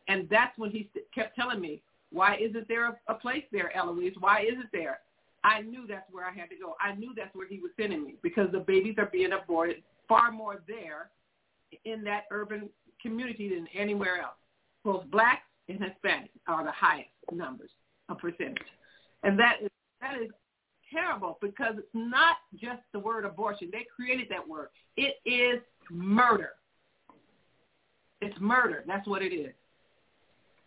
And 0.07 0.27
that's 0.29 0.57
when 0.57 0.71
he 0.71 0.89
kept 1.13 1.35
telling 1.35 1.61
me, 1.61 1.81
why 2.11 2.37
isn't 2.37 2.67
there 2.67 2.87
a, 2.87 2.97
a 3.07 3.13
place 3.13 3.43
there, 3.51 3.71
Elouise? 3.75 4.13
Why 4.19 4.41
isn't 4.41 4.71
there? 4.73 4.99
I 5.43 5.61
knew 5.61 5.87
that's 5.87 6.11
where 6.11 6.25
I 6.25 6.31
had 6.33 6.49
to 6.49 6.55
go. 6.55 6.75
I 6.79 6.93
knew 6.95 7.13
that's 7.15 7.33
where 7.33 7.47
he 7.47 7.59
was 7.59 7.71
sending 7.79 8.03
me 8.03 8.15
because 8.21 8.51
the 8.51 8.59
babies 8.59 8.95
are 8.97 9.09
being 9.11 9.31
aborted 9.31 9.77
far 10.07 10.31
more 10.31 10.61
there 10.67 11.09
in 11.85 12.03
that 12.03 12.25
urban 12.31 12.69
community 13.01 13.49
than 13.49 13.67
anywhere 13.73 14.21
else. 14.21 14.35
Both 14.83 15.09
blacks 15.09 15.41
and 15.69 15.79
Hispanics 15.79 16.29
are 16.47 16.63
the 16.63 16.71
highest 16.71 17.09
numbers 17.31 17.71
of 18.09 18.17
percentage. 18.17 18.57
And 19.23 19.39
that 19.39 19.57
is, 19.63 19.69
that 20.01 20.21
is 20.21 20.29
terrible 20.91 21.37
because 21.41 21.75
it's 21.77 21.87
not 21.93 22.37
just 22.59 22.81
the 22.93 22.99
word 22.99 23.25
abortion. 23.25 23.69
They 23.71 23.85
created 23.95 24.27
that 24.29 24.47
word. 24.47 24.69
It 24.97 25.15
is 25.25 25.61
murder. 25.89 26.51
It's 28.21 28.35
murder. 28.39 28.83
That's 28.87 29.07
what 29.07 29.21
it 29.21 29.33
is. 29.33 29.53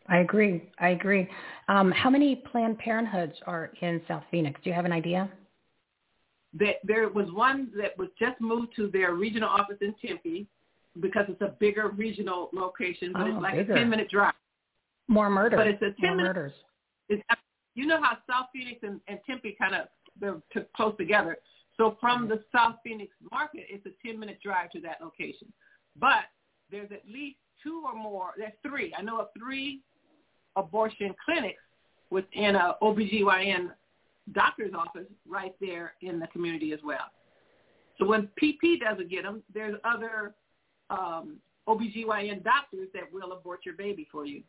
I 0.08 0.18
agree. 0.18 0.70
I 0.78 0.88
agree. 0.90 1.28
Um, 1.68 1.90
how 1.92 2.10
many 2.10 2.36
Planned 2.36 2.78
Parenthoods 2.78 3.34
are 3.46 3.70
in 3.80 4.02
South 4.06 4.22
Phoenix? 4.30 4.60
Do 4.62 4.68
you 4.70 4.74
have 4.76 4.84
an 4.84 4.92
idea? 4.92 5.30
That 6.58 6.76
there 6.84 7.08
was 7.08 7.30
one 7.32 7.70
that 7.76 7.96
was 7.98 8.08
just 8.18 8.40
moved 8.40 8.74
to 8.76 8.88
their 8.88 9.14
regional 9.14 9.48
office 9.48 9.78
in 9.80 9.94
Tempe 10.04 10.46
because 11.00 11.24
it's 11.28 11.40
a 11.40 11.54
bigger 11.58 11.88
regional 11.88 12.50
location, 12.52 13.12
but 13.12 13.22
Oh, 13.22 13.26
it's 13.26 13.42
like 13.42 13.54
bigger. 13.56 13.72
a 13.72 13.78
ten 13.78 13.88
minute 13.90 14.10
drive. 14.10 14.34
More 15.08 15.30
murders. 15.30 15.58
But 15.58 15.66
it's 15.68 15.82
a 15.82 15.86
More 15.86 15.94
10 16.00 16.16
minute- 16.16 16.28
murders. 16.36 16.52
It's, 17.08 17.22
you 17.74 17.86
know 17.86 18.00
how 18.00 18.18
South 18.30 18.46
Phoenix 18.52 18.80
and, 18.82 19.00
and 19.08 19.18
Tempe 19.26 19.56
kind 19.60 19.74
of 19.74 19.88
they're 20.20 20.40
t- 20.52 20.60
close 20.76 20.96
together. 20.96 21.38
So 21.76 21.96
from 22.00 22.28
the 22.28 22.42
South 22.54 22.76
Phoenix 22.84 23.12
market, 23.32 23.64
it's 23.68 23.84
a 23.86 24.06
10 24.06 24.18
minute 24.18 24.38
drive 24.42 24.70
to 24.70 24.80
that 24.80 24.98
location. 25.00 25.52
But 25.98 26.24
there's 26.70 26.90
at 26.92 27.02
least 27.10 27.36
two 27.62 27.82
or 27.84 27.94
more. 27.94 28.30
There's 28.36 28.52
three. 28.62 28.92
I 28.96 29.02
know 29.02 29.20
of 29.20 29.28
three 29.38 29.80
abortion 30.56 31.14
clinics 31.24 31.62
within 32.10 32.54
a 32.54 32.74
OBGYN 32.82 33.70
doctor's 34.32 34.72
office 34.72 35.06
right 35.28 35.54
there 35.60 35.94
in 36.00 36.18
the 36.20 36.26
community 36.28 36.72
as 36.72 36.80
well. 36.84 37.10
So 37.98 38.06
when 38.06 38.28
PP 38.40 38.80
doesn't 38.80 39.10
get 39.10 39.22
them, 39.22 39.42
there's 39.52 39.76
other 39.84 40.34
um, 40.90 41.36
OBGYN 41.68 42.42
doctors 42.44 42.88
that 42.94 43.12
will 43.12 43.32
abort 43.32 43.60
your 43.64 43.74
baby 43.74 44.06
for 44.10 44.26
you. 44.26 44.42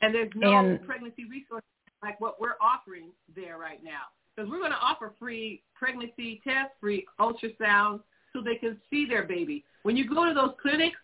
And 0.00 0.14
there's 0.14 0.30
no 0.34 0.52
And- 0.58 0.84
pregnancy 0.84 1.24
resources 1.24 1.68
like 2.02 2.20
what 2.20 2.40
we're 2.40 2.56
offering 2.60 3.10
there 3.34 3.58
right 3.58 3.82
now. 3.82 4.10
Because 4.34 4.50
we're 4.50 4.58
going 4.58 4.72
to 4.72 4.78
offer 4.78 5.12
free 5.18 5.62
pregnancy 5.74 6.40
tests, 6.42 6.72
free 6.80 7.06
ultrasound, 7.20 8.00
so 8.32 8.40
they 8.42 8.56
can 8.56 8.78
see 8.90 9.06
their 9.06 9.24
baby. 9.24 9.64
When 9.82 9.96
you 9.96 10.08
go 10.08 10.24
to 10.26 10.32
those 10.34 10.52
clinics, 10.60 10.96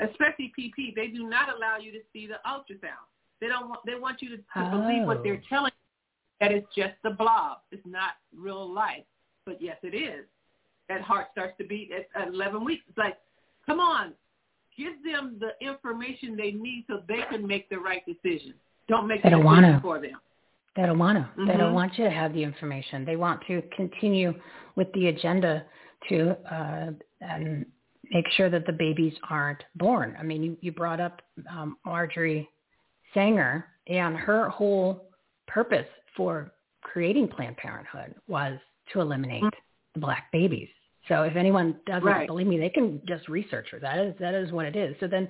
especially 0.00 0.52
PP, 0.58 0.94
they 0.94 1.08
do 1.08 1.28
not 1.28 1.54
allow 1.54 1.76
you 1.78 1.92
to 1.92 1.98
see 2.12 2.26
the 2.26 2.36
ultrasound. 2.46 3.04
They 3.40 3.48
don't 3.48 3.68
want. 3.68 3.80
They 3.86 3.94
want 3.94 4.20
you 4.22 4.30
to, 4.30 4.36
to 4.36 4.70
believe 4.70 5.06
what 5.06 5.22
they're 5.22 5.34
Oh. 5.44 5.48
telling 5.48 5.72
you, 5.72 6.46
that 6.46 6.52
it's 6.52 6.66
just 6.74 6.94
a 7.04 7.10
blob. 7.10 7.58
It's 7.70 7.84
not 7.86 8.12
real 8.36 8.70
life. 8.72 9.04
But 9.46 9.60
yes, 9.60 9.76
it 9.82 9.94
is. 9.94 10.24
That 10.88 11.00
heart 11.02 11.28
starts 11.32 11.56
to 11.58 11.64
beat 11.66 11.90
at, 11.92 12.08
at 12.20 12.28
11 12.28 12.64
weeks. 12.64 12.82
It's 12.88 12.98
like, 12.98 13.16
come 13.66 13.78
on, 13.80 14.12
give 14.76 14.92
them 15.04 15.38
the 15.38 15.50
information 15.66 16.36
they 16.36 16.50
need 16.50 16.84
so 16.88 17.02
they 17.08 17.20
can 17.30 17.46
make 17.46 17.68
the 17.68 17.78
right 17.78 18.02
decision. 18.06 18.54
Don't 18.88 19.06
make 19.06 19.22
They 19.22 19.28
the 19.30 19.36
don't 19.36 19.44
decision 19.44 19.62
wanna. 19.62 19.80
for 19.82 20.00
them. 20.00 20.18
They 20.76 20.82
don't 20.82 20.98
want 20.98 21.18
to. 21.18 21.46
They 21.46 21.56
don't 21.56 21.72
Mhm. 21.72 21.74
want 21.74 21.98
you 21.98 22.04
to 22.04 22.10
have 22.10 22.32
the 22.32 22.42
information. 22.42 23.04
They 23.04 23.16
want 23.16 23.42
to 23.46 23.60
continue 23.74 24.34
with 24.76 24.92
the 24.92 25.08
agenda 25.08 25.66
to 26.08 26.30
uh, 26.52 26.92
and 27.20 27.66
make 28.10 28.28
sure 28.30 28.48
that 28.48 28.66
the 28.66 28.72
babies 28.72 29.14
aren't 29.28 29.64
born. 29.76 30.16
I 30.18 30.22
mean, 30.22 30.42
you, 30.42 30.56
you 30.60 30.72
brought 30.72 31.00
up 31.00 31.22
um, 31.48 31.76
Marjorie 31.84 32.48
Sanger, 33.14 33.66
and 33.88 34.16
her 34.16 34.48
whole 34.48 35.10
purpose 35.46 35.86
for 36.16 36.52
creating 36.82 37.28
Planned 37.28 37.56
Parenthood 37.56 38.14
was 38.28 38.58
to 38.92 39.00
eliminate 39.00 39.44
the 39.94 40.00
black 40.00 40.30
babies. 40.32 40.68
So 41.08 41.22
if 41.24 41.36
anyone 41.36 41.80
doesn't 41.86 42.04
Right. 42.04 42.26
believe 42.26 42.46
me, 42.46 42.58
they 42.58 42.70
can 42.70 43.04
just 43.06 43.28
research 43.28 43.68
her. 43.70 43.78
That 43.80 43.98
is 43.98 44.16
that 44.18 44.34
is 44.34 44.52
what 44.52 44.66
it 44.66 44.76
is. 44.76 44.96
So 45.00 45.06
then 45.06 45.28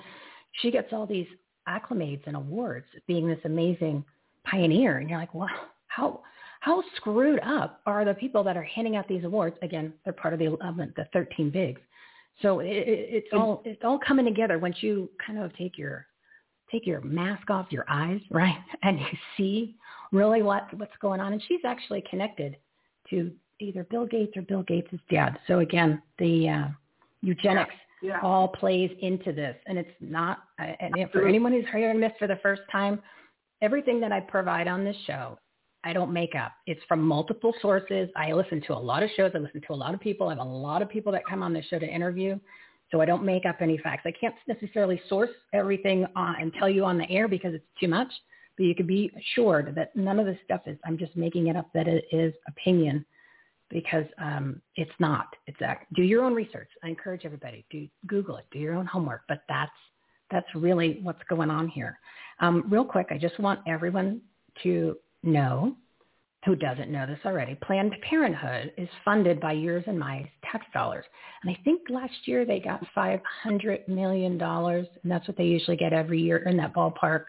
she 0.52 0.70
gets 0.70 0.92
all 0.92 1.06
these 1.06 1.28
acclamates 1.68 2.26
and 2.26 2.36
awards 2.36 2.86
being 3.06 3.26
this 3.26 3.42
amazing 3.44 4.04
pioneer 4.50 4.98
and 4.98 5.08
you're 5.08 5.18
like 5.18 5.34
wow 5.34 5.46
how 5.88 6.20
how 6.60 6.82
screwed 6.96 7.40
up 7.40 7.80
are 7.86 8.04
the 8.04 8.14
people 8.14 8.42
that 8.44 8.56
are 8.56 8.62
handing 8.62 8.96
out 8.96 9.06
these 9.08 9.24
awards 9.24 9.56
again 9.62 9.92
they're 10.04 10.12
part 10.12 10.32
of 10.34 10.38
the 10.40 10.46
11 10.46 10.92
the 10.96 11.06
13 11.12 11.50
bigs 11.50 11.80
so 12.42 12.60
it, 12.60 12.66
it, 12.68 13.08
it's 13.10 13.28
all 13.32 13.62
it's 13.64 13.82
all 13.84 13.98
coming 14.06 14.24
together 14.24 14.58
once 14.58 14.76
you 14.80 15.08
kind 15.24 15.38
of 15.38 15.54
take 15.56 15.76
your 15.78 16.06
take 16.70 16.86
your 16.86 17.00
mask 17.00 17.50
off 17.50 17.66
your 17.70 17.84
eyes 17.88 18.20
right 18.30 18.56
and 18.82 18.98
you 18.98 19.06
see 19.36 19.76
really 20.12 20.42
what 20.42 20.72
what's 20.78 20.92
going 21.00 21.20
on 21.20 21.32
and 21.32 21.42
she's 21.48 21.64
actually 21.64 22.02
connected 22.10 22.56
to 23.08 23.30
either 23.60 23.84
bill 23.90 24.06
gates 24.06 24.32
or 24.36 24.42
bill 24.42 24.62
gates' 24.62 24.88
dad 25.10 25.38
so 25.46 25.58
again 25.60 26.00
the 26.18 26.48
uh, 26.48 26.68
eugenics 27.22 27.74
Yeah. 28.02 28.18
all 28.22 28.48
plays 28.48 28.90
into 29.02 29.30
this. 29.32 29.54
And 29.66 29.76
it's 29.76 29.90
not, 30.00 30.44
I- 30.58 30.74
and 30.80 30.94
for 31.12 31.26
anyone 31.28 31.52
who's 31.52 31.66
hearing 31.70 32.00
this 32.00 32.12
for 32.18 32.26
the 32.26 32.36
first 32.42 32.62
time, 32.72 33.02
everything 33.62 34.00
that 34.00 34.12
I 34.12 34.20
provide 34.20 34.68
on 34.68 34.84
this 34.84 34.96
show, 35.06 35.38
I 35.82 35.92
don't 35.92 36.12
make 36.12 36.34
up. 36.34 36.52
It's 36.66 36.80
from 36.88 37.02
multiple 37.02 37.54
sources. 37.62 38.10
I 38.16 38.32
listen 38.32 38.60
to 38.66 38.74
a 38.74 38.78
lot 38.78 39.02
of 39.02 39.10
shows. 39.16 39.32
I 39.34 39.38
listen 39.38 39.62
to 39.66 39.72
a 39.72 39.74
lot 39.74 39.94
of 39.94 40.00
people. 40.00 40.28
I 40.28 40.32
have 40.32 40.38
a 40.38 40.44
lot 40.44 40.82
of 40.82 40.90
people 40.90 41.10
that 41.12 41.22
come 41.28 41.42
on 41.42 41.52
this 41.52 41.64
show 41.66 41.78
to 41.78 41.86
interview. 41.86 42.38
So 42.90 43.00
I 43.00 43.04
don't 43.04 43.24
make 43.24 43.46
up 43.46 43.56
any 43.60 43.78
facts. 43.78 44.02
I 44.04 44.12
can't 44.12 44.34
necessarily 44.46 45.00
source 45.08 45.30
everything 45.52 46.06
on, 46.16 46.36
and 46.40 46.52
tell 46.54 46.68
you 46.68 46.84
on 46.84 46.98
the 46.98 47.08
air 47.08 47.28
because 47.28 47.54
it's 47.54 47.64
too 47.78 47.88
much. 47.88 48.10
But 48.56 48.64
you 48.64 48.74
can 48.74 48.86
be 48.86 49.10
assured 49.16 49.74
that 49.76 49.94
none 49.96 50.18
of 50.18 50.26
this 50.26 50.36
stuff 50.44 50.62
is, 50.66 50.76
I'm 50.84 50.98
just 50.98 51.16
making 51.16 51.46
it 51.46 51.56
up, 51.56 51.70
that 51.72 51.86
it 51.88 52.04
is 52.12 52.34
opinion 52.48 53.06
because 53.70 54.04
um, 54.18 54.60
it's 54.76 54.90
not. 54.98 55.28
It's 55.46 55.62
act- 55.62 55.92
do 55.94 56.02
your 56.02 56.24
own 56.24 56.34
research. 56.34 56.68
I 56.84 56.88
encourage 56.88 57.24
everybody 57.24 57.64
do 57.70 57.86
Google 58.06 58.36
it, 58.36 58.44
do 58.50 58.58
your 58.58 58.74
own 58.74 58.86
homework. 58.86 59.22
But 59.28 59.42
that's 59.48 59.70
that's 60.30 60.46
really 60.54 61.00
what's 61.02 61.22
going 61.28 61.50
on 61.50 61.68
here. 61.68 61.98
Um, 62.40 62.64
real 62.68 62.84
quick, 62.84 63.08
I 63.10 63.18
just 63.18 63.38
want 63.38 63.60
everyone 63.66 64.20
to 64.62 64.96
know 65.22 65.76
who 66.46 66.56
doesn't 66.56 66.90
know 66.90 67.06
this 67.06 67.18
already. 67.26 67.54
Planned 67.56 67.94
Parenthood 68.08 68.72
is 68.78 68.88
funded 69.04 69.40
by 69.40 69.52
yours 69.52 69.84
and 69.86 69.98
my 69.98 70.30
tax 70.50 70.64
dollars, 70.72 71.04
and 71.42 71.54
I 71.54 71.60
think 71.64 71.82
last 71.90 72.14
year 72.24 72.46
they 72.46 72.60
got 72.60 72.84
five 72.94 73.20
hundred 73.42 73.86
million 73.86 74.38
dollars, 74.38 74.86
and 75.02 75.12
that's 75.12 75.28
what 75.28 75.36
they 75.36 75.44
usually 75.44 75.76
get 75.76 75.92
every 75.92 76.20
year 76.20 76.38
in 76.38 76.56
that 76.56 76.74
ballpark. 76.74 77.24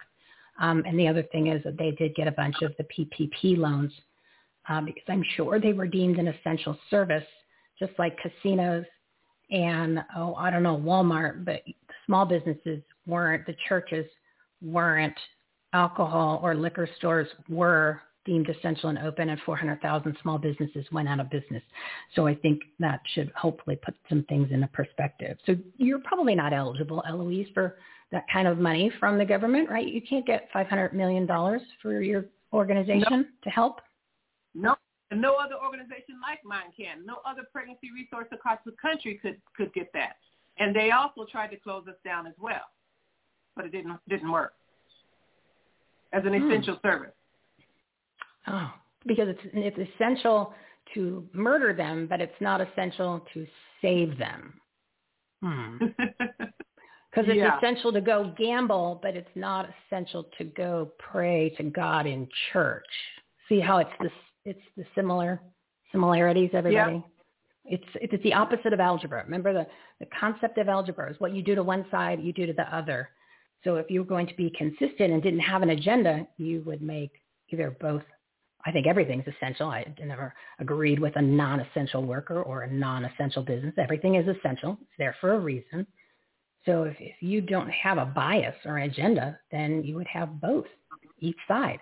Um, 0.60 0.84
and 0.86 0.98
the 0.98 1.08
other 1.08 1.24
thing 1.24 1.48
is 1.48 1.64
that 1.64 1.78
they 1.78 1.92
did 1.92 2.16
get 2.16 2.28
a 2.28 2.32
bunch 2.32 2.56
of 2.62 2.74
the 2.78 2.86
PPP 2.86 3.58
loans 3.58 3.92
uh, 4.70 4.82
because 4.82 5.04
I'm 5.10 5.24
sure 5.36 5.60
they 5.60 5.74
were 5.74 5.88
deemed 5.88 6.18
an 6.20 6.28
essential 6.28 6.78
service, 6.90 7.26
just 7.80 7.94
like 7.98 8.18
casinos 8.20 8.86
and, 9.50 10.00
oh, 10.16 10.36
I 10.36 10.50
don't 10.50 10.64
know, 10.64 10.78
Walmart, 10.78 11.44
but 11.44 11.62
small 12.06 12.26
businesses 12.26 12.82
weren't, 13.06 13.46
the 13.46 13.56
churches 13.68 14.06
weren't, 14.62 15.18
alcohol 15.74 16.40
or 16.44 16.54
liquor 16.56 16.88
stores 16.98 17.28
were 17.50 18.02
deemed 18.26 18.50
essential 18.50 18.90
and 18.90 19.00
open 19.00 19.30
and 19.30 19.40
400,000 19.46 20.18
small 20.22 20.38
businesses 20.38 20.86
went 20.92 21.10
out 21.10 21.20
of 21.20 21.30
business. 21.30 21.64
So 22.16 22.28
I 22.28 22.36
think 22.36 22.62
that 22.80 23.02
should 23.14 23.32
hopefully 23.36 23.78
put 23.84 23.96
some 24.10 24.24
things 24.30 24.50
into 24.52 24.68
perspective. 24.68 25.38
So 25.46 25.56
you're 25.78 26.00
probably 26.00 26.36
not 26.36 26.54
eligible, 26.54 27.04
Elouise, 27.08 27.48
for 27.54 27.78
that 28.12 28.26
kind 28.32 28.48
of 28.48 28.60
money 28.60 28.92
from 29.00 29.18
the 29.18 29.26
government, 29.26 29.70
right? 29.70 29.88
You 29.88 30.02
can't 30.02 30.26
get 30.26 30.50
$500 30.54 30.94
million 30.94 31.28
for 31.82 32.02
your 32.02 32.26
organization 32.54 33.30
to 33.44 33.50
help. 33.50 33.80
No, 34.54 34.76
and 35.12 35.22
no 35.22 35.36
other 35.36 35.56
organization 35.64 36.20
like 36.22 36.40
mine 36.44 36.72
can. 36.76 37.06
No 37.06 37.18
other 37.26 37.44
pregnancy 37.52 37.90
resource 37.94 38.28
across 38.32 38.60
the 38.66 38.74
country 38.82 39.20
could 39.22 39.42
could 39.56 39.74
get 39.74 39.92
that. 39.94 40.18
And 40.58 40.76
they 40.76 40.92
also 40.92 41.26
tried 41.32 41.48
to 41.48 41.58
close 41.58 41.88
us 41.88 41.96
down 42.04 42.28
as 42.28 42.34
well, 42.38 42.62
but 43.56 43.66
it 43.66 43.72
didn't 43.72 43.98
didn't 44.08 44.32
work 44.32 44.54
as 46.14 46.24
an 46.26 46.34
Hmm. 46.34 46.50
essential 46.50 46.80
service. 46.82 47.14
Oh, 48.48 48.74
because 49.06 49.30
it's 49.30 49.42
it's 49.54 49.92
essential 49.94 50.54
to 50.94 51.28
murder 51.34 51.74
them, 51.74 52.08
but 52.08 52.20
it's 52.20 52.40
not 52.42 52.60
essential 52.62 53.26
to 53.34 53.48
save 53.82 54.18
them. 54.18 54.60
Hmm. 55.42 55.78
Because 57.12 57.28
it's 57.28 57.36
Yeah. 57.40 57.58
essential 57.58 57.92
to 57.92 58.00
go 58.00 58.34
gamble, 58.38 58.98
but 59.04 59.18
it's 59.18 59.36
not 59.36 59.68
essential 59.86 60.24
to 60.38 60.46
go 60.46 60.94
pray 60.98 61.50
to 61.58 61.64
God 61.64 62.06
in 62.08 62.26
church. 62.54 62.88
See 63.50 63.60
how 63.60 63.80
it's 63.80 63.92
this 64.00 64.14
it's 64.46 64.62
the 64.78 64.86
similar 64.96 65.42
similarities, 65.92 66.52
everybody? 66.54 67.04
It's 67.66 67.84
it's 67.96 68.24
the 68.24 68.34
opposite 68.34 68.72
of 68.72 68.80
algebra. 68.80 69.26
Remember 69.26 69.52
the, 69.52 69.68
the 70.00 70.06
concept 70.18 70.58
of 70.58 70.70
algebra 70.70 71.12
is 71.12 71.20
what 71.20 71.34
you 71.34 71.44
do 71.44 71.54
to 71.54 71.64
one 71.64 71.86
side, 71.92 72.22
you 72.22 72.32
do 72.32 72.46
to 72.46 72.54
the 72.54 72.74
other. 72.74 73.10
So 73.64 73.76
if 73.76 73.90
you 73.90 74.02
were 74.02 74.08
going 74.08 74.28
to 74.28 74.36
be 74.36 74.50
consistent 74.58 75.12
and 75.14 75.22
didn't 75.22 75.40
have 75.40 75.62
an 75.62 75.70
agenda, 75.70 76.28
you 76.38 76.64
would 76.66 76.82
make 76.82 77.12
either 77.50 77.76
both 77.80 78.04
I 78.66 78.72
think 78.72 78.88
everything's 78.88 79.26
essential. 79.28 79.70
I 79.70 79.86
never 80.04 80.34
agreed 80.60 81.00
with 81.00 81.16
a 81.16 81.22
non-essential 81.22 82.04
worker 82.04 82.42
or 82.42 82.62
a 82.62 82.72
non-essential 82.72 83.44
business. 83.44 83.74
Everything 83.78 84.16
is 84.16 84.28
essential. 84.28 84.78
It's 84.82 84.92
there 84.98 85.16
for 85.20 85.34
a 85.34 85.40
reason. 85.40 85.88
So 86.66 86.84
if, 86.84 86.96
if 87.00 87.16
you 87.22 87.42
don't 87.42 87.72
have 87.72 87.98
a 87.98 88.06
bias 88.06 88.56
or 88.66 88.78
an 88.78 88.90
agenda, 88.90 89.40
then 89.52 89.84
you 89.84 89.96
would 89.96 90.08
have 90.08 90.40
both, 90.40 90.68
each 91.20 91.38
side. 91.48 91.80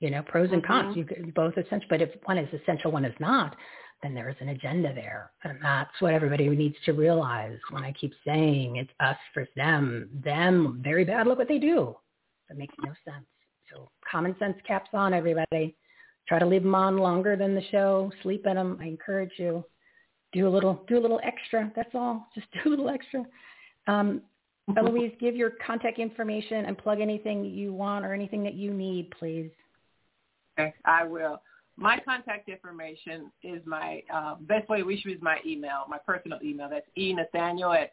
You 0.00 0.10
know, 0.10 0.22
pros 0.22 0.50
and 0.52 0.62
mm-hmm. 0.62 0.72
cons. 0.72 0.96
You 0.96 1.04
could 1.04 1.32
both 1.32 1.56
essential. 1.56 1.88
But 1.88 2.02
if 2.02 2.10
one 2.24 2.36
is 2.36 2.60
essential, 2.60 2.90
one 2.90 3.06
is 3.06 3.14
not, 3.18 3.56
then 4.02 4.14
there 4.14 4.28
is 4.28 4.36
an 4.40 4.50
agenda 4.50 4.92
there, 4.94 5.30
and 5.44 5.58
that's 5.62 6.00
what 6.00 6.12
everybody 6.12 6.48
needs 6.48 6.76
to 6.84 6.92
realize. 6.92 7.58
When 7.70 7.82
I 7.82 7.92
keep 7.92 8.12
saying 8.26 8.76
it's 8.76 8.90
us 9.00 9.16
versus 9.34 9.52
them, 9.56 10.08
them 10.24 10.80
very 10.84 11.04
bad. 11.04 11.26
Look 11.26 11.38
what 11.38 11.48
they 11.48 11.58
do. 11.58 11.96
That 12.48 12.58
makes 12.58 12.74
no 12.84 12.92
sense. 13.04 13.24
So 13.72 13.88
common 14.08 14.36
sense 14.38 14.56
caps 14.66 14.90
on, 14.92 15.14
everybody. 15.14 15.74
Try 16.28 16.38
to 16.38 16.46
leave 16.46 16.62
them 16.62 16.74
on 16.74 16.98
longer 16.98 17.36
than 17.36 17.54
the 17.54 17.62
show. 17.70 18.12
Sleep 18.22 18.46
in 18.46 18.56
them. 18.56 18.78
I 18.80 18.86
encourage 18.86 19.32
you. 19.38 19.64
Do 20.32 20.46
a 20.46 20.50
little, 20.50 20.84
do 20.88 20.98
a 20.98 21.00
little 21.00 21.20
extra. 21.24 21.72
That's 21.74 21.94
all. 21.94 22.28
Just 22.34 22.48
do 22.52 22.68
a 22.68 22.70
little 22.70 22.90
extra. 22.90 23.24
Um, 23.86 24.22
Elouise, 24.76 25.12
give 25.20 25.36
your 25.36 25.52
contact 25.64 25.98
information 25.98 26.64
and 26.64 26.76
plug 26.76 27.00
anything 27.00 27.44
you 27.44 27.72
want 27.72 28.04
or 28.04 28.12
anything 28.12 28.42
that 28.42 28.54
you 28.54 28.74
need, 28.74 29.10
please. 29.16 29.50
Okay, 30.58 30.74
I 30.84 31.04
will. 31.04 31.40
My 31.78 32.00
contact 32.00 32.48
information 32.48 33.30
is 33.42 33.60
my 33.66 34.02
uh, 34.12 34.36
best 34.40 34.68
way 34.68 34.78
to 34.78 34.84
reach 34.84 35.04
me 35.04 35.12
is 35.12 35.22
my 35.22 35.38
email, 35.44 35.84
my 35.88 35.98
personal 35.98 36.38
email. 36.42 36.68
That's 36.70 36.86
e 36.96 37.12
nathaniel 37.12 37.72
at 37.72 37.92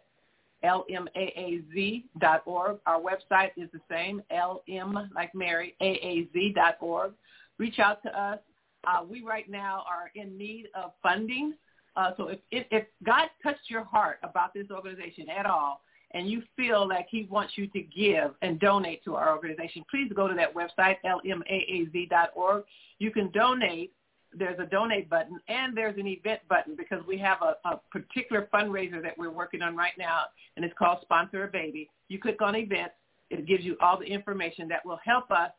lmaaz 0.63 2.03
dot 2.19 2.43
org. 2.45 2.79
Our 2.85 3.01
website 3.01 3.51
is 3.57 3.69
the 3.73 3.81
same, 3.89 4.21
lm 4.31 5.09
like 5.13 5.35
Mary 5.35 5.75
aaz 5.81 6.55
dot 6.55 6.77
org. 6.79 7.13
Reach 7.57 7.79
out 7.79 8.01
to 8.03 8.17
us. 8.17 8.39
Uh, 8.87 9.03
we 9.07 9.21
right 9.21 9.49
now 9.49 9.83
are 9.89 10.11
in 10.15 10.37
need 10.37 10.67
of 10.75 10.91
funding. 11.01 11.53
Uh, 11.95 12.11
so 12.17 12.29
if, 12.29 12.39
if, 12.51 12.65
if 12.71 12.85
God 13.03 13.29
touched 13.41 13.69
your 13.69 13.83
heart 13.83 14.19
about 14.23 14.53
this 14.53 14.67
organization 14.71 15.29
at 15.29 15.45
all, 15.45 15.81
and 16.13 16.29
you 16.29 16.43
feel 16.55 16.87
like 16.87 17.07
he 17.09 17.27
wants 17.29 17.53
you 17.55 17.67
to 17.67 17.81
give 17.81 18.31
and 18.41 18.59
donate 18.59 19.03
to 19.03 19.15
our 19.15 19.35
organization, 19.35 19.83
please 19.89 20.11
go 20.15 20.27
to 20.27 20.35
that 20.35 20.53
website, 20.53 20.97
lmaaz.org. 21.05 22.63
You 22.99 23.11
can 23.11 23.31
donate. 23.31 23.93
There's 24.35 24.57
a 24.59 24.65
donate 24.65 25.09
button 25.09 25.39
and 25.47 25.77
there's 25.77 25.97
an 25.97 26.07
event 26.07 26.41
button 26.49 26.75
because 26.75 27.05
we 27.07 27.17
have 27.19 27.37
a, 27.41 27.55
a 27.67 27.79
particular 27.91 28.49
fundraiser 28.53 29.01
that 29.01 29.15
we're 29.17 29.31
working 29.31 29.61
on 29.61 29.75
right 29.75 29.93
now, 29.97 30.21
and 30.55 30.65
it's 30.65 30.73
called 30.77 30.99
Sponsor 31.03 31.43
a 31.43 31.47
Baby. 31.47 31.89
You 32.09 32.19
click 32.19 32.41
on 32.41 32.55
events. 32.55 32.95
It 33.29 33.45
gives 33.47 33.63
you 33.63 33.77
all 33.79 33.99
the 33.99 34.05
information 34.05 34.67
that 34.69 34.85
will 34.85 34.99
help 35.03 35.29
us 35.29 35.51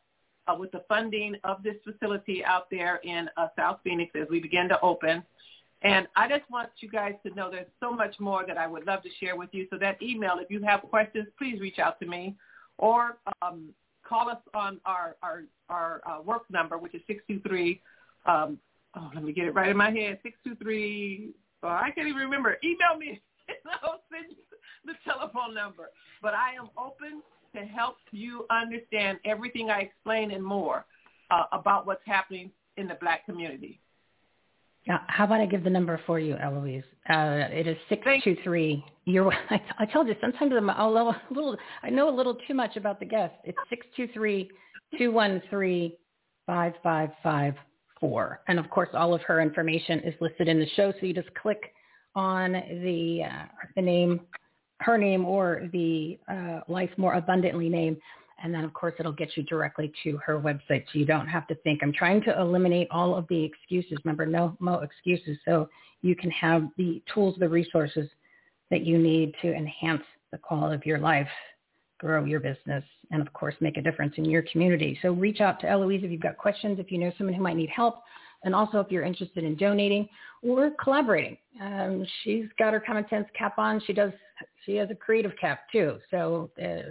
uh, 0.46 0.54
with 0.58 0.72
the 0.72 0.82
funding 0.88 1.36
of 1.44 1.62
this 1.62 1.76
facility 1.84 2.44
out 2.44 2.66
there 2.70 2.96
in 3.04 3.28
uh, 3.36 3.48
South 3.56 3.78
Phoenix 3.84 4.12
as 4.20 4.28
we 4.30 4.40
begin 4.40 4.68
to 4.68 4.80
open. 4.80 5.22
And 5.84 6.08
I 6.16 6.26
just 6.28 6.50
want 6.50 6.70
you 6.78 6.88
guys 6.88 7.12
to 7.26 7.34
know 7.34 7.50
there's 7.50 7.66
so 7.78 7.92
much 7.92 8.18
more 8.18 8.44
that 8.46 8.56
I 8.56 8.66
would 8.66 8.86
love 8.86 9.02
to 9.02 9.10
share 9.20 9.36
with 9.36 9.50
you. 9.52 9.66
So 9.68 9.76
that 9.78 10.02
email, 10.02 10.38
if 10.40 10.50
you 10.50 10.62
have 10.62 10.80
questions, 10.80 11.26
please 11.38 11.60
reach 11.60 11.78
out 11.78 12.00
to 12.00 12.06
me 12.06 12.36
or 12.78 13.18
um, 13.42 13.68
call 14.02 14.30
us 14.30 14.38
on 14.54 14.80
our 14.86 15.16
our, 15.22 15.42
our 15.68 16.00
uh, 16.08 16.22
work 16.22 16.50
number, 16.50 16.78
which 16.78 16.94
is 16.94 17.02
623. 17.06 17.82
Um, 18.24 18.58
oh, 18.96 19.10
let 19.14 19.22
me 19.22 19.32
get 19.32 19.44
it 19.44 19.50
right 19.50 19.68
in 19.68 19.76
my 19.76 19.90
head. 19.90 20.18
623. 20.22 21.32
Oh, 21.62 21.68
I 21.68 21.90
can't 21.94 22.08
even 22.08 22.20
remember. 22.20 22.56
Email 22.64 22.96
me. 22.98 23.20
I'll 23.82 24.00
send 24.10 24.30
you 24.30 24.36
the 24.86 24.94
telephone 25.04 25.54
number. 25.54 25.90
But 26.22 26.32
I 26.32 26.54
am 26.54 26.70
open 26.78 27.22
to 27.54 27.60
help 27.60 27.96
you 28.10 28.46
understand 28.50 29.18
everything 29.26 29.68
I 29.68 29.80
explain 29.80 30.30
and 30.30 30.42
more 30.42 30.86
uh, 31.30 31.44
about 31.52 31.86
what's 31.86 32.02
happening 32.06 32.50
in 32.78 32.88
the 32.88 32.94
black 32.94 33.26
community. 33.26 33.80
Now, 34.86 35.00
how 35.06 35.24
about 35.24 35.40
I 35.40 35.46
give 35.46 35.64
the 35.64 35.70
number 35.70 35.98
for 36.06 36.18
you, 36.18 36.36
Elouise? 36.36 36.84
Uh, 37.08 37.48
it 37.50 37.66
is 37.66 37.76
six 37.88 38.06
two 38.22 38.36
three. 38.44 38.84
You're. 39.06 39.32
I, 39.50 39.60
I 39.78 39.86
told 39.86 40.08
you 40.08 40.14
sometimes 40.20 40.52
I'm 40.56 40.68
a 40.68 40.90
little, 40.90 41.10
a 41.10 41.34
little. 41.34 41.56
I 41.82 41.90
know 41.90 42.08
a 42.08 42.14
little 42.14 42.36
too 42.46 42.54
much 42.54 42.76
about 42.76 43.00
the 43.00 43.06
guest. 43.06 43.34
It's 43.44 43.58
six 43.70 43.86
two 43.96 44.08
three 44.12 44.50
two 44.98 45.10
one 45.10 45.42
three 45.48 45.96
five 46.46 46.74
five 46.82 47.10
five 47.22 47.54
four, 47.98 48.40
and 48.48 48.58
of 48.58 48.68
course, 48.68 48.90
all 48.92 49.14
of 49.14 49.22
her 49.22 49.40
information 49.40 50.00
is 50.00 50.14
listed 50.20 50.48
in 50.48 50.58
the 50.58 50.68
show. 50.76 50.92
So 51.00 51.06
you 51.06 51.14
just 51.14 51.32
click 51.34 51.72
on 52.14 52.52
the 52.52 53.22
uh, 53.24 53.46
the 53.76 53.82
name, 53.82 54.20
her 54.80 54.98
name, 54.98 55.24
or 55.24 55.62
the 55.72 56.18
uh, 56.30 56.60
Life 56.68 56.90
More 56.98 57.14
Abundantly 57.14 57.70
name, 57.70 57.96
and 58.44 58.52
then, 58.52 58.62
of 58.62 58.74
course, 58.74 58.92
it'll 58.98 59.10
get 59.10 59.38
you 59.38 59.42
directly 59.44 59.90
to 60.04 60.18
her 60.18 60.38
website 60.38 60.84
so 60.92 60.98
you 60.98 61.06
don't 61.06 61.26
have 61.26 61.46
to 61.46 61.54
think. 61.56 61.80
I'm 61.82 61.94
trying 61.94 62.22
to 62.24 62.38
eliminate 62.38 62.88
all 62.90 63.16
of 63.16 63.26
the 63.28 63.42
excuses. 63.42 63.96
Remember, 64.04 64.26
no 64.26 64.54
more 64.60 64.84
excuses. 64.84 65.38
So 65.46 65.70
you 66.02 66.14
can 66.14 66.30
have 66.30 66.68
the 66.76 67.02
tools, 67.12 67.36
the 67.38 67.48
resources 67.48 68.06
that 68.70 68.82
you 68.82 68.98
need 68.98 69.34
to 69.40 69.54
enhance 69.54 70.02
the 70.30 70.36
quality 70.36 70.74
of 70.74 70.84
your 70.84 70.98
life, 70.98 71.26
grow 71.98 72.26
your 72.26 72.38
business, 72.38 72.84
and, 73.10 73.22
of 73.22 73.32
course, 73.32 73.54
make 73.60 73.78
a 73.78 73.82
difference 73.82 74.12
in 74.18 74.26
your 74.26 74.44
community. 74.52 74.98
So 75.00 75.12
reach 75.12 75.40
out 75.40 75.58
to 75.60 75.70
Elouise 75.70 76.04
if 76.04 76.10
you've 76.10 76.20
got 76.20 76.36
questions, 76.36 76.78
if 76.78 76.92
you 76.92 76.98
know 76.98 77.12
someone 77.16 77.34
who 77.34 77.42
might 77.42 77.56
need 77.56 77.70
help, 77.70 78.02
and 78.42 78.54
also 78.54 78.78
if 78.78 78.90
you're 78.90 79.04
interested 79.04 79.42
in 79.42 79.56
donating 79.56 80.06
or 80.42 80.70
collaborating. 80.82 81.38
Um, 81.62 82.06
she's 82.22 82.44
got 82.58 82.74
her 82.74 82.80
common 82.80 83.06
sense 83.08 83.26
cap 83.36 83.58
on. 83.58 83.80
She 83.86 83.94
does. 83.94 84.12
She 84.66 84.76
has 84.76 84.90
a 84.90 84.94
creative 84.94 85.32
cap 85.40 85.60
too. 85.72 85.98
So 86.10 86.50
uh, 86.62 86.90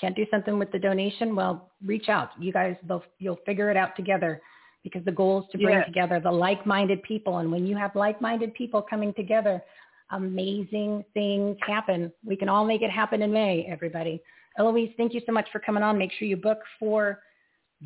can't 0.00 0.16
do 0.16 0.26
something 0.30 0.58
with 0.58 0.70
the 0.72 0.78
donation, 0.78 1.34
well, 1.34 1.70
reach 1.84 2.08
out. 2.08 2.30
You 2.38 2.52
guys, 2.52 2.76
you'll 3.18 3.40
figure 3.44 3.70
it 3.70 3.76
out 3.76 3.96
together 3.96 4.40
because 4.84 5.04
the 5.04 5.12
goal 5.12 5.40
is 5.42 5.46
to 5.52 5.58
bring 5.58 5.82
together 5.84 6.20
the 6.20 6.30
like-minded 6.30 7.02
people. 7.02 7.38
And 7.38 7.50
when 7.50 7.66
you 7.66 7.76
have 7.76 7.94
like-minded 7.94 8.54
people 8.54 8.80
coming 8.80 9.12
together, 9.14 9.62
amazing 10.10 11.04
things 11.14 11.56
happen. 11.66 12.12
We 12.24 12.36
can 12.36 12.48
all 12.48 12.64
make 12.64 12.82
it 12.82 12.90
happen 12.90 13.22
in 13.22 13.32
May, 13.32 13.66
everybody. 13.70 14.22
Elouise, 14.58 14.92
thank 14.96 15.14
you 15.14 15.20
so 15.26 15.32
much 15.32 15.48
for 15.52 15.58
coming 15.60 15.82
on. 15.82 15.98
Make 15.98 16.12
sure 16.12 16.26
you 16.26 16.36
book 16.36 16.58
for 16.78 17.20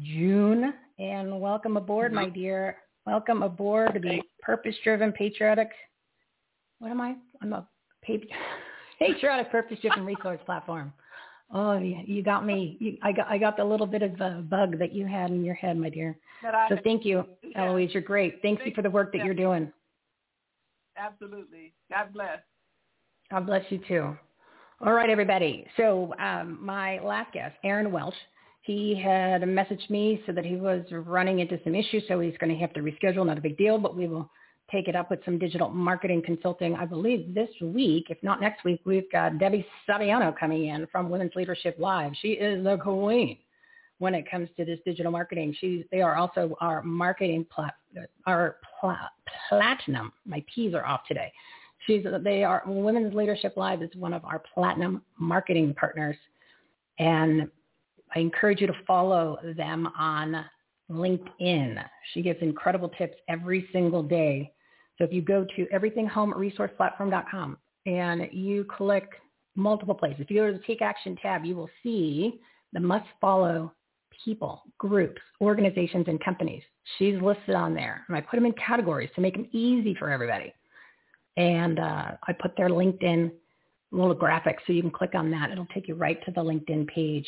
June 0.00 0.72
and 0.98 1.40
welcome 1.40 1.76
aboard, 1.76 2.12
my 2.12 2.26
mm-hmm. 2.26 2.34
dear. 2.34 2.76
Welcome 3.06 3.42
aboard 3.42 3.94
to 3.94 4.00
the 4.00 4.20
purpose-driven, 4.40 5.12
patriotic. 5.12 5.70
What 6.78 6.90
am 6.90 7.00
I? 7.00 7.16
I'm 7.42 7.52
a 7.52 7.66
pa- 8.06 8.14
patriotic, 8.98 9.50
purpose-driven 9.50 10.04
resource 10.04 10.40
platform. 10.46 10.92
Oh, 11.54 11.76
you, 11.78 11.98
you 12.06 12.22
got 12.22 12.46
me. 12.46 12.76
You, 12.80 12.96
I 13.02 13.12
got 13.12 13.26
I 13.28 13.36
got 13.36 13.56
the 13.56 13.64
little 13.64 13.86
bit 13.86 14.02
of 14.02 14.18
a 14.20 14.42
bug 14.42 14.78
that 14.78 14.92
you 14.92 15.06
had 15.06 15.30
in 15.30 15.44
your 15.44 15.54
head, 15.54 15.76
my 15.76 15.90
dear. 15.90 16.16
So 16.68 16.76
thank 16.82 17.04
you, 17.04 17.24
Yeah. 17.42 17.68
Elouise. 17.68 17.90
You're 17.92 18.02
great. 18.02 18.40
Thank 18.42 18.64
you 18.64 18.72
for 18.74 18.82
the 18.82 18.90
work 18.90 19.12
that 19.12 19.18
Yeah. 19.18 19.24
you're 19.26 19.34
doing. 19.34 19.70
Absolutely. 20.96 21.72
God 21.90 22.12
bless. 22.12 22.38
God 23.30 23.46
bless 23.46 23.64
you 23.70 23.80
too. 23.86 24.16
All 24.84 24.92
right, 24.92 25.10
everybody. 25.10 25.66
So 25.76 26.12
um, 26.18 26.58
my 26.60 26.98
last 27.00 27.32
guest, 27.32 27.54
Aaron 27.64 27.92
Welsh, 27.92 28.14
he 28.62 28.94
had 29.00 29.42
messaged 29.42 29.88
me 29.90 30.22
so 30.26 30.32
that 30.32 30.44
he 30.44 30.56
was 30.56 30.84
running 30.90 31.38
into 31.40 31.58
some 31.64 31.74
issues, 31.74 32.02
so 32.08 32.18
he's 32.20 32.36
going 32.38 32.52
to 32.52 32.58
have 32.58 32.72
to 32.74 32.80
reschedule. 32.80 33.26
Not 33.26 33.38
a 33.38 33.40
big 33.40 33.56
deal, 33.58 33.78
but 33.78 33.96
we 33.96 34.08
will 34.08 34.30
take 34.72 34.88
it 34.88 34.96
up 34.96 35.10
with 35.10 35.20
some 35.24 35.38
digital 35.38 35.68
marketing 35.68 36.22
consulting. 36.24 36.74
I 36.74 36.86
believe 36.86 37.34
this 37.34 37.50
week, 37.60 38.06
if 38.08 38.20
not 38.22 38.40
next 38.40 38.64
week, 38.64 38.80
we've 38.84 39.10
got 39.12 39.38
Debbie 39.38 39.66
Saviano 39.88 40.36
coming 40.36 40.66
in 40.66 40.86
from 40.90 41.10
Women's 41.10 41.34
Leadership 41.36 41.76
Live. 41.78 42.12
She 42.20 42.28
is 42.28 42.64
the 42.64 42.78
queen 42.78 43.38
when 43.98 44.14
it 44.14 44.28
comes 44.28 44.48
to 44.56 44.64
this 44.64 44.80
digital 44.84 45.12
marketing. 45.12 45.54
She, 45.60 45.84
they 45.92 46.00
are 46.00 46.16
also 46.16 46.56
our 46.60 46.82
marketing 46.82 47.46
plat, 47.54 47.74
our 48.26 48.56
pla, 48.80 48.96
platinum. 49.48 50.12
My 50.26 50.42
P's 50.52 50.74
are 50.74 50.84
off 50.84 51.02
today. 51.06 51.32
She's, 51.86 52.04
they 52.22 52.42
are 52.42 52.62
Women's 52.66 53.14
Leadership 53.14 53.54
Live 53.56 53.82
is 53.82 53.90
one 53.94 54.12
of 54.12 54.24
our 54.24 54.42
platinum 54.54 55.02
marketing 55.18 55.74
partners, 55.74 56.16
and 56.98 57.48
I 58.14 58.20
encourage 58.20 58.60
you 58.60 58.66
to 58.68 58.76
follow 58.86 59.38
them 59.56 59.88
on 59.98 60.44
LinkedIn. 60.90 61.82
She 62.12 62.22
gives 62.22 62.40
incredible 62.42 62.88
tips 62.88 63.16
every 63.28 63.68
single 63.72 64.02
day. 64.02 64.52
So 65.02 65.06
if 65.06 65.12
you 65.12 65.20
go 65.20 65.44
to 65.56 65.66
everythinghomeresourceplatform.com 65.74 67.58
and 67.86 68.28
you 68.30 68.64
click 68.64 69.08
multiple 69.56 69.96
places, 69.96 70.20
if 70.20 70.30
you 70.30 70.36
go 70.36 70.46
to 70.46 70.52
the 70.52 70.62
Take 70.64 70.80
Action 70.80 71.18
tab, 71.20 71.44
you 71.44 71.56
will 71.56 71.68
see 71.82 72.38
the 72.72 72.78
must 72.78 73.06
follow 73.20 73.72
people, 74.24 74.62
groups, 74.78 75.20
organizations, 75.40 76.04
and 76.06 76.22
companies. 76.22 76.62
She's 76.98 77.20
listed 77.20 77.56
on 77.56 77.74
there. 77.74 78.04
And 78.06 78.16
I 78.16 78.20
put 78.20 78.36
them 78.36 78.46
in 78.46 78.52
categories 78.52 79.10
to 79.16 79.20
make 79.20 79.34
them 79.34 79.48
easy 79.50 79.96
for 79.96 80.08
everybody. 80.08 80.54
And 81.36 81.80
uh, 81.80 82.12
I 82.22 82.32
put 82.40 82.56
their 82.56 82.68
LinkedIn 82.68 83.32
little 83.90 84.14
graphic 84.14 84.58
so 84.64 84.72
you 84.72 84.82
can 84.82 84.92
click 84.92 85.16
on 85.16 85.32
that. 85.32 85.50
It'll 85.50 85.66
take 85.74 85.88
you 85.88 85.96
right 85.96 86.24
to 86.26 86.30
the 86.30 86.42
LinkedIn 86.42 86.86
page. 86.86 87.26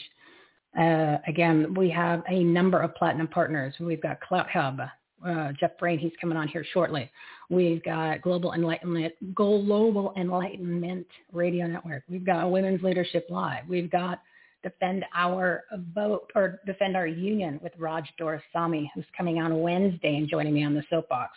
Uh, 0.79 1.17
again, 1.27 1.75
we 1.75 1.91
have 1.91 2.23
a 2.29 2.45
number 2.45 2.81
of 2.81 2.95
platinum 2.95 3.27
partners. 3.27 3.75
We've 3.81 4.01
got 4.01 4.19
CloutHub, 4.21 4.89
uh, 5.27 5.53
Jeff 5.59 5.77
Brain, 5.79 5.99
he's 5.99 6.13
coming 6.21 6.37
on 6.37 6.49
here 6.49 6.65
shortly. 6.73 7.11
We've 7.51 7.83
got 7.85 8.23
Global 8.23 8.53
Enlightenment, 8.53 9.15
Global 9.35 10.13
Enlightenment 10.17 11.07
Radio 11.33 11.67
Network. 11.67 12.05
We've 12.09 12.25
got 12.25 12.51
Women's 12.51 12.83
Leadership 12.83 13.27
Live. 13.31 13.65
We've 13.69 13.91
got 13.91 14.21
Defend 14.63 15.05
Our 15.15 15.65
Vote 15.95 16.31
or 16.35 16.61
Defend 16.67 16.97
Our 16.97 17.07
Union 17.07 17.61
with 17.63 17.73
Raj 17.79 18.05
Doraisamy, 18.19 18.91
who's 18.95 19.05
coming 19.17 19.39
on 19.39 19.61
Wednesday 19.61 20.17
and 20.17 20.29
joining 20.29 20.55
me 20.55 20.65
on 20.65 20.75
the 20.75 20.83
soapbox. 20.91 21.33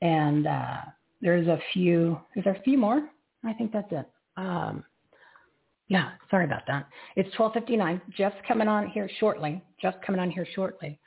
And 0.00 0.46
uh, 0.46 0.78
there's 1.20 1.46
a 1.46 1.58
few, 1.72 2.18
is 2.34 2.44
there 2.44 2.54
a 2.54 2.62
few 2.62 2.78
more? 2.78 3.08
I 3.44 3.52
think 3.52 3.72
that's 3.72 3.90
it. 3.92 4.08
Um, 4.36 4.84
yeah, 5.88 6.10
sorry 6.30 6.44
about 6.44 6.62
that. 6.68 6.86
It's 7.16 7.34
12:59. 7.34 8.00
Jeff's 8.16 8.36
coming 8.46 8.68
on 8.68 8.86
here 8.88 9.10
shortly. 9.18 9.60
Jeff's 9.82 9.98
coming 10.06 10.20
on 10.20 10.30
here 10.30 10.46
shortly. 10.54 10.99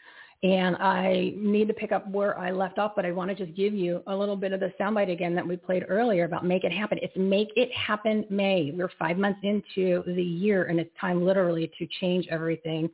And 0.44 0.76
I 0.76 1.34
need 1.38 1.70
to 1.70 1.74
pick 1.74 1.94
up 1.94 2.06
where 2.10 2.38
I 2.38 2.52
left 2.52 2.78
off, 2.78 2.92
but 2.98 3.06
I 3.06 3.12
want 3.12 3.30
to 3.30 3.46
just 3.46 3.56
give 3.56 3.74
you 3.74 4.04
a 4.08 4.16
little 4.16 4.36
bit 4.36 4.52
of 4.52 4.60
the 4.60 4.74
soundbite 4.78 5.10
again 5.10 5.34
that 5.36 5.48
we 5.48 5.56
played 5.56 5.86
earlier 5.88 6.26
about 6.26 6.46
Make 6.46 6.66
It 6.66 6.72
Happen. 6.74 7.00
It's 7.02 7.16
Make 7.16 7.48
It 7.56 7.72
Happen 7.72 8.26
May. 8.30 8.74
We're 8.76 8.92
five 9.00 9.18
months 9.18 9.40
into 9.44 10.04
the 10.06 10.22
year, 10.22 10.66
and 10.66 10.82
it's 10.82 10.92
time 11.00 11.24
literally 11.24 11.72
to 11.80 11.88
change 12.02 12.28
everything 12.30 12.90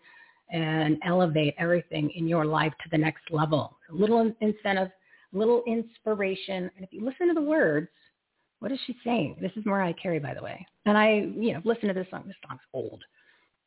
and 0.51 0.97
elevate 1.03 1.55
everything 1.57 2.11
in 2.11 2.27
your 2.27 2.45
life 2.45 2.73
to 2.83 2.89
the 2.91 2.97
next 2.99 3.23
level. 3.31 3.77
A 3.89 3.95
little 3.95 4.31
incentive, 4.41 4.89
little 5.33 5.63
inspiration. 5.65 6.69
And 6.75 6.85
if 6.85 6.93
you 6.93 7.03
listen 7.03 7.29
to 7.29 7.33
the 7.33 7.41
words, 7.41 7.87
what 8.59 8.71
is 8.71 8.79
she 8.85 8.95
saying? 9.03 9.37
This 9.41 9.51
is 9.55 9.65
Mariah 9.65 9.93
Carey, 9.99 10.19
by 10.19 10.35
the 10.35 10.43
way. 10.43 10.63
And 10.85 10.95
I, 10.95 11.31
you 11.35 11.53
know, 11.53 11.61
listen 11.63 11.87
to 11.87 11.95
this 11.95 12.07
song. 12.11 12.25
This 12.27 12.35
song's 12.47 12.61
old. 12.73 13.03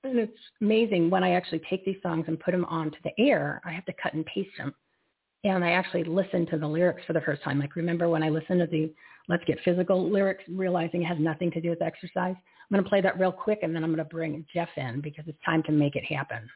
And 0.05 0.18
it's 0.18 0.38
amazing 0.61 1.11
when 1.11 1.22
I 1.22 1.32
actually 1.32 1.62
take 1.70 1.84
these 1.84 2.03
songs 2.03 2.24
and 2.26 2.40
put 2.40 2.53
them 2.53 2.64
onto 2.64 2.98
the 3.05 3.12
air, 3.18 3.61
I 3.64 3.72
have 3.72 3.84
to 3.84 3.92
cut 4.03 4.14
and 4.14 4.26
paste 4.26 4.50
them. 4.59 4.74
And 5.44 5.64
I 5.64 5.72
actually 5.72 6.05
listen 6.05 6.46
to 6.46 6.59
the 6.59 6.66
lyrics 6.66 7.03
for 7.07 7.12
the 7.12 7.20
first 7.20 7.42
time. 7.42 7.59
Like 7.59 7.76
remember 7.76 8.09
when 8.09 8.22
I 8.22 8.28
listened 8.28 8.61
to 8.61 8.66
the 8.66 8.92
Let's 9.28 9.44
Get 9.44 9.59
Physical 9.64 10.11
lyrics, 10.11 10.42
realizing 10.48 11.03
it 11.03 11.07
has 11.07 11.18
nothing 11.20 11.50
to 11.53 11.61
do 11.61 11.70
with 11.70 11.82
exercise? 11.82 12.34
I'm 12.36 12.74
going 12.74 12.82
to 12.82 12.88
play 12.88 13.00
that 13.00 13.18
real 13.18 13.32
quick 13.32 13.61
and 13.62 13.74
then 13.74 13.84
I'm 13.84 13.90
going 13.90 13.98
to 13.98 14.05
bring 14.05 14.44
Jeff 14.53 14.68
in 14.76 15.00
because 15.00 15.24
it's 15.26 15.38
time 15.44 15.62
to 15.64 15.72
make 15.72 15.94
it 15.94 16.05
happen. 16.05 16.48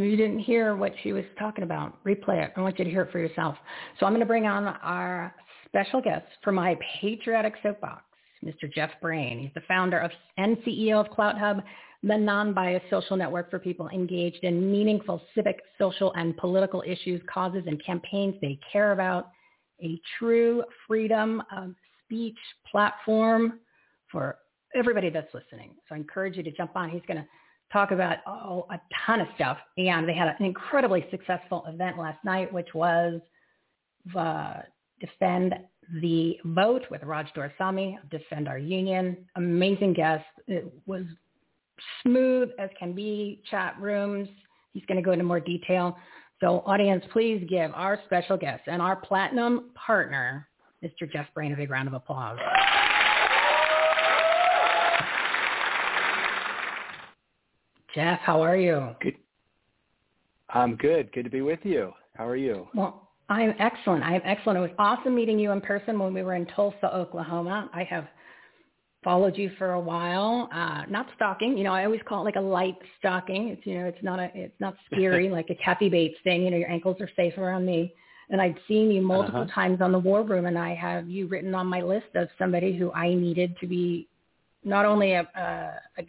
You 0.00 0.16
didn't 0.16 0.38
hear 0.38 0.76
what 0.76 0.92
she 1.02 1.12
was 1.12 1.24
talking 1.38 1.64
about, 1.64 2.02
replay 2.04 2.44
it. 2.44 2.52
I 2.56 2.60
want 2.60 2.78
you 2.78 2.84
to 2.84 2.90
hear 2.90 3.02
it 3.02 3.12
for 3.12 3.18
yourself. 3.18 3.56
So 3.98 4.06
I'm 4.06 4.12
going 4.12 4.20
to 4.20 4.26
bring 4.26 4.46
on 4.46 4.64
our 4.66 5.34
special 5.66 6.00
guest 6.00 6.26
for 6.42 6.52
my 6.52 6.78
patriotic 7.00 7.54
soapbox, 7.62 8.02
Mr. 8.44 8.72
Jeff 8.72 8.90
Brain. 9.00 9.38
He's 9.38 9.50
the 9.54 9.62
founder 9.68 9.98
of 9.98 10.10
and 10.36 10.56
CEO 10.58 11.00
of 11.04 11.10
CloutHub, 11.12 11.62
the 12.02 12.16
non-biased 12.16 12.86
social 12.90 13.16
network 13.16 13.50
for 13.50 13.58
people 13.58 13.88
engaged 13.90 14.42
in 14.42 14.70
meaningful 14.70 15.22
civic, 15.34 15.60
social, 15.78 16.12
and 16.14 16.36
political 16.36 16.82
issues, 16.86 17.20
causes, 17.32 17.64
and 17.66 17.82
campaigns 17.84 18.34
they 18.40 18.58
care 18.72 18.92
about. 18.92 19.30
A 19.82 20.00
true 20.18 20.62
freedom 20.86 21.42
of 21.56 21.74
speech 22.04 22.38
platform 22.70 23.60
for 24.10 24.38
everybody 24.74 25.10
that's 25.10 25.32
listening. 25.34 25.70
So 25.88 25.94
I 25.94 25.98
encourage 25.98 26.36
you 26.36 26.42
to 26.42 26.52
jump 26.52 26.76
on. 26.76 26.88
He's 26.90 27.02
going 27.06 27.18
to 27.18 27.26
talk 27.72 27.90
about 27.90 28.18
oh, 28.26 28.66
a 28.70 28.80
ton 29.06 29.20
of 29.20 29.28
stuff. 29.34 29.58
And 29.78 30.08
they 30.08 30.14
had 30.14 30.28
an 30.28 30.44
incredibly 30.44 31.06
successful 31.10 31.64
event 31.66 31.98
last 31.98 32.22
night, 32.24 32.52
which 32.52 32.68
was 32.74 33.20
uh, 34.16 34.54
Defend 35.00 35.54
the 36.00 36.36
Vote 36.44 36.82
with 36.90 37.02
Raj 37.02 37.26
Doraisamy, 37.36 37.96
Defend 38.10 38.48
Our 38.48 38.58
Union. 38.58 39.16
Amazing 39.36 39.94
guest. 39.94 40.24
It 40.46 40.72
was 40.86 41.04
smooth 42.02 42.50
as 42.58 42.70
can 42.78 42.92
be, 42.92 43.42
chat 43.50 43.74
rooms. 43.80 44.28
He's 44.72 44.84
going 44.86 44.96
to 44.96 45.02
go 45.02 45.12
into 45.12 45.24
more 45.24 45.40
detail. 45.40 45.96
So 46.40 46.62
audience, 46.66 47.04
please 47.12 47.44
give 47.48 47.70
our 47.74 47.98
special 48.06 48.36
guest 48.36 48.62
and 48.66 48.82
our 48.82 48.96
platinum 48.96 49.70
partner, 49.74 50.48
Mr. 50.82 51.10
Jeff 51.10 51.26
Brain, 51.34 51.52
a 51.52 51.56
big 51.56 51.70
round 51.70 51.88
of 51.88 51.94
applause. 51.94 52.38
Jeff, 57.94 58.20
how 58.20 58.40
are 58.42 58.56
you? 58.56 58.94
Good. 59.00 59.16
I'm 60.48 60.76
good. 60.76 61.12
Good 61.12 61.24
to 61.24 61.30
be 61.30 61.42
with 61.42 61.60
you. 61.62 61.92
How 62.14 62.26
are 62.26 62.36
you? 62.36 62.68
Well, 62.74 63.08
I'm 63.28 63.54
excellent. 63.58 64.04
I 64.04 64.14
am 64.14 64.22
excellent. 64.24 64.58
It 64.58 64.62
was 64.62 64.70
awesome 64.78 65.14
meeting 65.14 65.38
you 65.38 65.50
in 65.52 65.60
person 65.60 65.98
when 65.98 66.12
we 66.12 66.22
were 66.22 66.34
in 66.34 66.46
Tulsa, 66.46 66.94
Oklahoma. 66.94 67.70
I 67.72 67.84
have 67.84 68.06
followed 69.02 69.36
you 69.36 69.50
for 69.58 69.72
a 69.72 69.80
while. 69.80 70.48
Uh, 70.52 70.82
not 70.88 71.06
stalking, 71.16 71.56
you 71.56 71.64
know, 71.64 71.72
I 71.72 71.84
always 71.84 72.00
call 72.06 72.22
it 72.22 72.24
like 72.24 72.36
a 72.36 72.40
light 72.40 72.76
stalking. 72.98 73.48
It's 73.48 73.66
you 73.66 73.78
know, 73.78 73.86
it's 73.86 74.02
not 74.02 74.18
a 74.18 74.30
it's 74.34 74.60
not 74.60 74.74
scary 74.92 75.28
like 75.28 75.50
a 75.50 75.54
Kathy 75.54 75.88
Bates 75.88 76.18
thing, 76.24 76.42
you 76.42 76.50
know, 76.50 76.56
your 76.56 76.70
ankles 76.70 77.00
are 77.00 77.10
safe 77.16 77.36
around 77.38 77.66
me. 77.66 77.94
And 78.30 78.40
I'd 78.40 78.58
seen 78.66 78.90
you 78.90 79.02
multiple 79.02 79.42
uh-huh. 79.42 79.54
times 79.54 79.80
on 79.82 79.92
the 79.92 79.98
war 79.98 80.22
room 80.22 80.46
and 80.46 80.58
I 80.58 80.74
have 80.74 81.08
you 81.08 81.26
written 81.26 81.54
on 81.54 81.66
my 81.66 81.82
list 81.82 82.14
of 82.14 82.28
somebody 82.38 82.76
who 82.76 82.92
I 82.92 83.12
needed 83.14 83.56
to 83.60 83.66
be 83.66 84.08
not 84.64 84.84
only 84.84 85.12
a, 85.12 85.22
a, 85.34 86.00
a, 86.00 86.04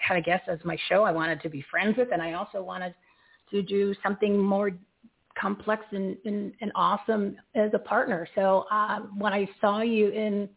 had 0.00 0.16
a 0.16 0.20
guest 0.20 0.44
as 0.48 0.58
my 0.64 0.76
show 0.88 1.02
I 1.02 1.12
wanted 1.12 1.42
to 1.42 1.48
be 1.48 1.64
friends 1.70 1.96
with, 1.96 2.08
and 2.12 2.22
I 2.22 2.34
also 2.34 2.62
wanted 2.62 2.94
to 3.50 3.62
do 3.62 3.94
something 4.02 4.38
more 4.38 4.70
complex 5.38 5.84
and, 5.92 6.16
and, 6.24 6.52
and 6.60 6.70
awesome 6.74 7.36
as 7.54 7.70
a 7.74 7.78
partner. 7.78 8.28
So 8.34 8.66
um, 8.70 9.18
when 9.18 9.32
I 9.32 9.48
saw 9.60 9.80
you 9.80 10.08
in 10.08 10.48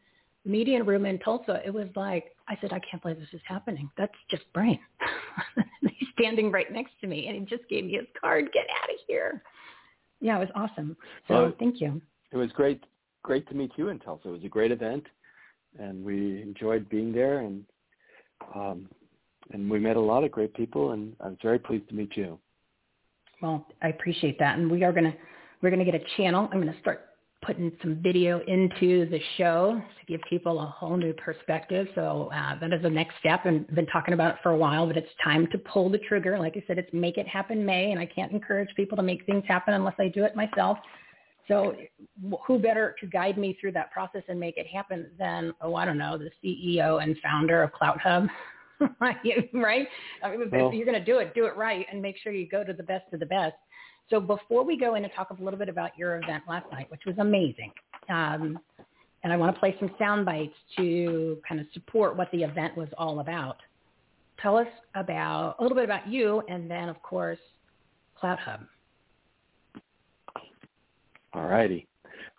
the 0.44 0.52
media 0.52 0.84
room 0.84 1.06
in 1.06 1.20
Tulsa, 1.20 1.62
it 1.66 1.74
was 1.74 1.88
like, 1.96 2.36
I 2.48 2.58
said, 2.62 2.74
I 2.74 2.80
can't 2.80 3.02
believe 3.02 3.20
this 3.20 3.28
is 3.34 3.42
happening. 3.48 3.90
That's 3.98 4.14
just 4.30 4.44
Brain. 4.54 4.80
He's 5.82 6.10
standing 6.20 6.52
right 6.52 6.72
next 6.72 6.92
to 7.02 7.08
me, 7.08 7.28
and 7.28 7.38
he 7.38 7.46
just 7.46 7.68
gave 7.70 7.86
me 7.86 7.94
his 7.94 8.08
card. 8.20 8.50
Get 8.54 8.66
out 8.84 8.90
of 8.90 9.00
here. 9.08 9.42
Yeah, 10.20 10.38
it 10.38 10.40
was 10.40 10.50
awesome. 10.56 10.98
So 11.28 11.34
well, 11.34 11.54
thank 11.60 11.80
you. 11.80 12.02
It 12.32 12.38
was 12.38 12.52
great, 12.52 12.84
great 13.24 13.48
to 13.50 13.56
meet 13.56 13.72
you 13.78 13.90
in 13.90 14.00
Tulsa. 14.00 14.30
It 14.30 14.32
was 14.32 14.44
a 14.44 14.50
great 14.50 14.72
event 14.72 15.06
and 15.80 16.04
we 16.04 16.42
enjoyed 16.42 16.90
being 16.90 17.12
there 17.12 17.40
and 17.40 17.64
um, 18.56 18.90
and 19.52 19.70
we 19.70 19.80
met 19.80 19.96
a 19.96 20.02
lot 20.02 20.24
of 20.24 20.32
great 20.32 20.54
people 20.54 20.92
and 20.92 21.16
I 21.20 21.30
was 21.30 21.38
very 21.42 21.60
pleased 21.60 21.90
to 21.90 21.96
meet 21.96 22.16
you. 22.16 22.40
Well, 23.44 23.68
I 23.82 23.90
appreciate 23.90 24.40
that, 24.40 24.58
and 24.58 24.72
we 24.72 24.86
are 24.86 24.94
gonna 24.94 25.14
we're 25.62 25.70
gonna 25.70 25.84
get 25.84 25.96
a 25.96 26.04
channel. 26.16 26.48
I'm 26.52 26.60
gonna 26.60 26.80
start 26.80 27.10
putting 27.46 27.74
some 27.82 28.02
video 28.02 28.40
into 28.48 29.06
the 29.10 29.20
show 29.38 29.82
to 30.00 30.06
give 30.08 30.22
people 30.30 30.62
a 30.62 30.66
whole 30.66 30.96
new 30.96 31.12
perspective. 31.12 31.88
So 31.94 32.32
uh, 32.34 32.58
that 32.60 32.72
is 32.72 32.82
the 32.82 32.90
next 32.90 33.16
step, 33.20 33.46
and 33.46 33.66
I've 33.68 33.76
been 33.76 33.86
talking 33.88 34.14
about 34.14 34.36
it 34.36 34.38
for 34.42 34.52
a 34.52 34.58
while. 34.58 34.88
But 34.88 34.96
it's 34.96 35.10
time 35.22 35.48
to 35.52 35.58
pull 35.58 35.90
the 35.90 35.98
trigger. 35.98 36.40
Like 36.40 36.56
I 36.56 36.64
said, 36.68 36.78
it's 36.78 36.92
make 36.94 37.18
it 37.18 37.28
happen 37.28 37.66
May, 37.66 37.92
and 37.92 38.00
I 38.00 38.06
can't 38.06 38.32
encourage 38.32 38.70
people 38.76 38.96
to 38.96 39.04
make 39.04 39.26
things 39.26 39.44
happen 39.46 39.74
unless 39.74 39.96
I 40.00 40.08
do 40.08 40.24
it 40.24 40.38
myself. 40.38 40.78
So 41.48 41.76
who 42.46 42.60
better 42.60 42.96
to 43.00 43.08
guide 43.08 43.38
me 43.38 43.58
through 43.60 43.74
that 43.74 43.92
process 43.92 44.24
and 44.28 44.40
make 44.40 44.58
it 44.58 44.68
happen 44.68 45.08
than, 45.20 45.54
oh, 45.62 45.76
I 45.76 45.86
don't 45.86 45.98
know, 45.98 46.18
the 46.18 46.30
CEO 46.44 47.04
and 47.04 47.18
founder 47.22 47.64
of 47.64 47.72
CloutHub, 47.74 48.30
right? 49.00 49.88
I 50.24 50.32
mean, 50.32 50.50
well, 50.52 50.70
if 50.70 50.74
you're 50.74 50.86
going 50.86 51.00
to 51.00 51.04
do 51.04 51.18
it, 51.18 51.36
do 51.36 51.46
it 51.46 51.58
right 51.58 51.86
and 51.92 52.02
make 52.02 52.18
sure 52.18 52.32
you 52.32 52.48
go 52.48 52.64
to 52.64 52.74
the 52.74 52.84
best 52.84 53.06
of 53.14 53.20
the 53.20 53.26
best. 53.26 53.56
So 54.10 54.20
before 54.20 54.64
we 54.64 54.78
go 54.78 54.96
in 54.96 55.04
and 55.04 55.14
talk 55.14 55.30
a 55.32 55.44
little 55.44 55.60
bit 55.60 55.70
about 55.70 55.98
your 55.98 56.18
event 56.18 56.44
last 56.48 56.66
night, 56.72 56.90
which 56.92 57.02
was 57.06 57.16
amazing, 57.20 57.72
um, 58.10 58.60
and 59.24 59.32
I 59.32 59.38
want 59.38 59.56
to 59.56 59.60
play 59.60 59.76
some 59.80 59.90
sound 59.98 60.26
bites 60.26 60.56
to 60.78 61.38
kind 61.48 61.62
of 61.62 61.68
support 61.74 62.18
what 62.18 62.30
the 62.32 62.44
event 62.44 62.76
was 62.78 62.90
all 62.98 63.22
about. 63.22 63.58
Tell 64.42 64.58
us 64.58 64.68
about 64.96 65.56
a 65.60 65.64
little 65.64 65.76
bit 65.76 65.86
about 65.86 66.08
you 66.08 66.44
and 66.50 66.70
then, 66.70 66.90
of 66.90 67.02
course, 67.02 67.40
CloutHub. 68.22 68.68
All 71.34 71.48
righty. 71.48 71.88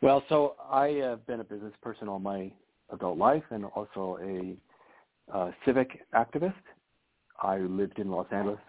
Well, 0.02 0.22
so 0.28 0.56
I 0.70 0.88
have 1.02 1.26
been 1.26 1.40
a 1.40 1.44
business 1.44 1.72
person 1.82 2.08
all 2.08 2.18
my 2.18 2.52
adult 2.92 3.18
life 3.18 3.42
and 3.50 3.64
also 3.64 4.18
a 4.22 5.36
uh, 5.36 5.50
civic 5.64 6.00
activist. 6.14 6.54
I 7.42 7.58
lived 7.58 7.98
in 7.98 8.10
Los 8.10 8.26
Angeles 8.30 8.60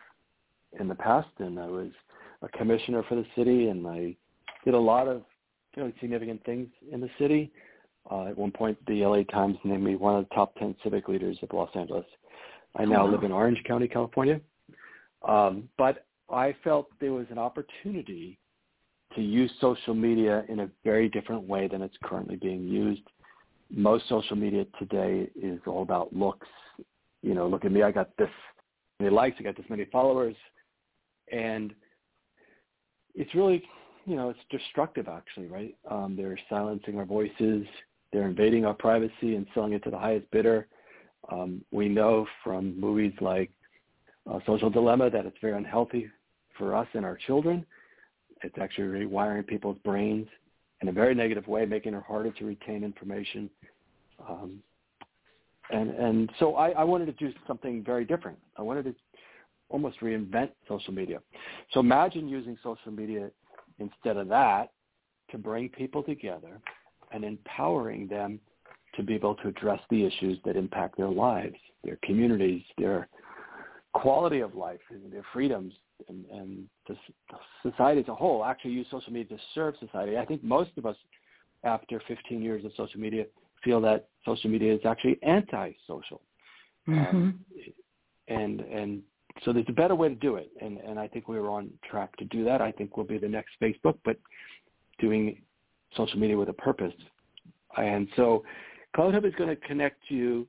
in 0.79 0.87
the 0.87 0.95
past, 0.95 1.27
and 1.39 1.59
I 1.59 1.67
was 1.67 1.91
a 2.41 2.49
commissioner 2.49 3.03
for 3.07 3.15
the 3.15 3.25
city, 3.35 3.67
and 3.67 3.85
I 3.87 4.15
did 4.63 4.73
a 4.73 4.79
lot 4.79 5.07
of 5.07 5.23
you 5.75 5.83
know 5.83 5.91
significant 5.99 6.43
things 6.45 6.67
in 6.91 7.01
the 7.01 7.09
city. 7.19 7.51
Uh, 8.09 8.25
at 8.25 8.37
one 8.37 8.51
point, 8.51 8.77
the 8.87 9.05
LA 9.05 9.23
Times 9.23 9.57
named 9.63 9.83
me 9.83 9.95
one 9.95 10.15
of 10.15 10.27
the 10.29 10.35
top 10.35 10.55
10 10.57 10.75
civic 10.83 11.07
leaders 11.07 11.37
of 11.41 11.49
Los 11.53 11.69
Angeles. 11.75 12.05
I 12.75 12.85
now 12.85 13.01
oh, 13.01 13.05
wow. 13.05 13.11
live 13.11 13.23
in 13.23 13.31
Orange 13.31 13.63
County, 13.63 13.87
California. 13.87 14.39
Um, 15.27 15.69
but 15.77 16.05
I 16.29 16.55
felt 16.63 16.87
there 16.99 17.13
was 17.13 17.25
an 17.31 17.39
opportunity 17.39 18.37
to 19.15 19.21
use 19.21 19.51
social 19.61 19.93
media 19.93 20.43
in 20.49 20.61
a 20.61 20.69
very 20.83 21.09
different 21.09 21.43
way 21.43 21.67
than 21.67 21.81
it's 21.81 21.95
currently 22.03 22.35
being 22.35 22.67
used. 22.67 23.01
Most 23.69 24.07
social 24.07 24.35
media 24.35 24.65
today 24.77 25.29
is 25.35 25.59
all 25.65 25.81
about 25.81 26.13
looks. 26.13 26.47
You 27.21 27.33
know, 27.33 27.47
look 27.47 27.65
at 27.65 27.71
me, 27.71 27.81
I 27.81 27.91
got 27.91 28.15
this 28.17 28.29
many 28.99 29.11
likes, 29.11 29.37
I 29.39 29.43
got 29.43 29.57
this 29.57 29.65
many 29.69 29.85
followers. 29.85 30.35
And 31.31 31.73
it's 33.15 33.33
really, 33.33 33.63
you 34.05 34.15
know, 34.15 34.29
it's 34.29 34.39
destructive 34.51 35.07
actually, 35.07 35.47
right? 35.47 35.75
Um, 35.89 36.15
they're 36.15 36.37
silencing 36.49 36.97
our 36.99 37.05
voices. 37.05 37.65
They're 38.13 38.27
invading 38.27 38.65
our 38.65 38.73
privacy 38.73 39.35
and 39.35 39.47
selling 39.53 39.73
it 39.73 39.83
to 39.83 39.89
the 39.89 39.97
highest 39.97 40.29
bidder. 40.31 40.67
Um, 41.31 41.63
we 41.71 41.89
know 41.89 42.27
from 42.43 42.79
movies 42.79 43.13
like 43.19 43.49
uh, 44.31 44.39
Social 44.45 44.69
Dilemma 44.69 45.09
that 45.09 45.25
it's 45.25 45.37
very 45.41 45.57
unhealthy 45.57 46.07
for 46.57 46.75
us 46.75 46.87
and 46.93 47.03
our 47.03 47.17
children. 47.27 47.65
It's 48.45 48.57
actually 48.61 49.05
rewiring 49.05 49.45
people's 49.45 49.77
brains 49.83 50.27
in 50.81 50.87
a 50.87 50.91
very 50.91 51.15
negative 51.15 51.47
way, 51.47 51.65
making 51.65 51.93
it 51.93 52.03
harder 52.03 52.31
to 52.31 52.45
retain 52.45 52.83
information. 52.83 53.49
Um, 54.27 54.59
and 55.71 55.89
and 55.89 56.31
so 56.39 56.55
I, 56.55 56.69
I 56.71 56.83
wanted 56.83 57.07
to 57.07 57.11
do 57.13 57.33
something 57.47 57.83
very 57.83 58.05
different. 58.05 58.37
I 58.57 58.61
wanted 58.61 58.85
to 58.85 58.95
almost 59.69 59.99
reinvent 59.99 60.49
social 60.67 60.93
media. 60.93 61.19
So 61.71 61.79
imagine 61.79 62.27
using 62.27 62.57
social 62.63 62.91
media 62.91 63.31
instead 63.79 64.17
of 64.17 64.27
that 64.27 64.71
to 65.31 65.37
bring 65.37 65.69
people 65.69 66.03
together 66.03 66.61
and 67.11 67.23
empowering 67.23 68.07
them 68.07 68.39
to 68.95 69.03
be 69.03 69.15
able 69.15 69.35
to 69.35 69.47
address 69.47 69.79
the 69.89 70.05
issues 70.05 70.37
that 70.45 70.55
impact 70.55 70.97
their 70.97 71.09
lives, 71.09 71.55
their 71.83 71.97
communities, 72.03 72.61
their 72.77 73.07
quality 73.93 74.41
of 74.41 74.55
life, 74.55 74.79
their 75.11 75.25
freedoms, 75.33 75.73
and, 76.09 76.25
and 76.31 76.65
the 76.87 76.95
society 77.63 78.01
as 78.01 78.07
a 78.07 78.15
whole. 78.15 78.43
Actually, 78.43 78.71
use 78.71 78.87
social 78.91 79.13
media 79.13 79.37
to 79.37 79.43
serve 79.53 79.75
society. 79.79 80.17
I 80.17 80.25
think 80.25 80.43
most 80.43 80.71
of 80.77 80.85
us, 80.85 80.95
after 81.63 82.01
15 82.07 82.41
years 82.41 82.63
of 82.65 82.71
social 82.77 82.99
media, 82.99 83.25
feel 83.63 83.81
that 83.81 84.07
social 84.25 84.49
media 84.49 84.73
is 84.73 84.81
actually 84.85 85.17
anti-social. 85.23 86.21
Mm-hmm. 86.87 87.15
Um, 87.15 87.39
and 88.27 88.59
and 88.61 89.01
so 89.43 89.51
there's 89.51 89.65
a 89.69 89.73
better 89.73 89.95
way 89.95 90.09
to 90.09 90.15
do 90.15 90.35
it, 90.35 90.49
and 90.61 90.77
and 90.79 90.99
I 90.99 91.07
think 91.07 91.27
we're 91.27 91.49
on 91.49 91.69
track 91.89 92.15
to 92.17 92.25
do 92.25 92.43
that. 92.45 92.61
I 92.61 92.71
think 92.71 92.95
we'll 92.95 93.05
be 93.05 93.17
the 93.17 93.27
next 93.27 93.51
Facebook, 93.61 93.97
but 94.05 94.17
doing 94.99 95.41
social 95.95 96.19
media 96.19 96.37
with 96.37 96.49
a 96.49 96.53
purpose. 96.53 96.93
And 97.77 98.07
so 98.15 98.43
CloutHub 98.95 99.25
is 99.25 99.33
going 99.35 99.49
to 99.49 99.55
connect 99.67 99.99
you 100.09 100.47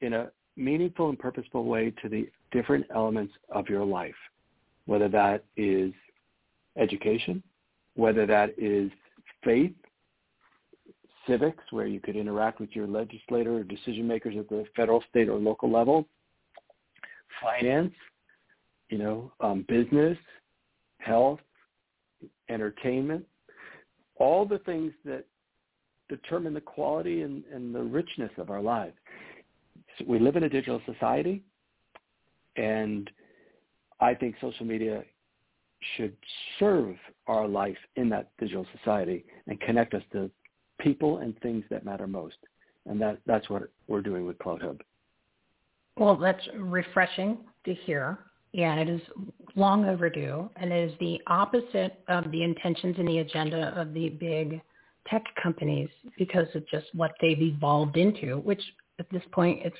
in 0.00 0.12
a 0.12 0.30
meaningful 0.56 1.08
and 1.08 1.18
purposeful 1.18 1.64
way 1.64 1.92
to 2.02 2.08
the 2.08 2.28
different 2.52 2.86
elements 2.94 3.32
of 3.50 3.68
your 3.68 3.84
life, 3.84 4.14
whether 4.88 5.06
that 5.06 5.44
is 5.58 5.92
education, 6.78 7.42
whether 7.94 8.24
that 8.24 8.54
is 8.56 8.90
faith, 9.44 9.74
civics, 11.26 11.62
where 11.72 11.86
you 11.86 12.00
could 12.00 12.16
interact 12.16 12.58
with 12.58 12.70
your 12.72 12.86
legislator 12.86 13.56
or 13.58 13.64
decision 13.64 14.08
makers 14.08 14.34
at 14.38 14.48
the 14.48 14.64
federal, 14.74 15.04
state, 15.10 15.28
or 15.28 15.36
local 15.36 15.70
level, 15.70 16.08
finance, 17.42 17.92
you 18.88 18.96
know, 18.96 19.30
um, 19.40 19.62
business, 19.68 20.16
health, 20.96 21.40
entertainment, 22.48 23.26
all 24.16 24.46
the 24.46 24.58
things 24.60 24.94
that 25.04 25.26
determine 26.08 26.54
the 26.54 26.62
quality 26.62 27.20
and, 27.20 27.44
and 27.52 27.74
the 27.74 27.82
richness 27.82 28.30
of 28.38 28.48
our 28.48 28.62
lives. 28.62 28.96
So 29.98 30.06
we 30.08 30.18
live 30.18 30.36
in 30.36 30.44
a 30.44 30.48
digital 30.48 30.80
society, 30.86 31.42
and 32.56 33.10
I 34.00 34.14
think 34.14 34.36
social 34.40 34.66
media 34.66 35.02
should 35.96 36.16
serve 36.58 36.96
our 37.26 37.46
life 37.46 37.76
in 37.96 38.08
that 38.10 38.30
digital 38.38 38.66
society 38.76 39.24
and 39.46 39.60
connect 39.60 39.94
us 39.94 40.02
to 40.12 40.30
people 40.80 41.18
and 41.18 41.38
things 41.40 41.64
that 41.70 41.84
matter 41.84 42.06
most. 42.06 42.36
And 42.86 43.00
that, 43.00 43.18
that's 43.26 43.48
what 43.50 43.64
we're 43.86 44.02
doing 44.02 44.26
with 44.26 44.38
CloutHub. 44.38 44.80
Well, 45.96 46.16
that's 46.16 46.42
refreshing 46.56 47.38
to 47.64 47.74
hear. 47.74 48.18
And 48.54 48.80
it 48.80 48.88
is 48.88 49.00
long 49.56 49.84
overdue. 49.84 50.48
And 50.56 50.72
it 50.72 50.90
is 50.90 50.98
the 51.00 51.20
opposite 51.26 52.00
of 52.08 52.30
the 52.30 52.42
intentions 52.42 52.96
and 52.98 53.06
the 53.06 53.18
agenda 53.18 53.78
of 53.78 53.92
the 53.92 54.08
big 54.08 54.60
tech 55.08 55.24
companies 55.42 55.88
because 56.16 56.46
of 56.54 56.66
just 56.68 56.86
what 56.94 57.12
they've 57.20 57.40
evolved 57.40 57.96
into, 57.96 58.38
which 58.38 58.62
at 58.98 59.06
this 59.10 59.22
point 59.32 59.60
it's 59.64 59.76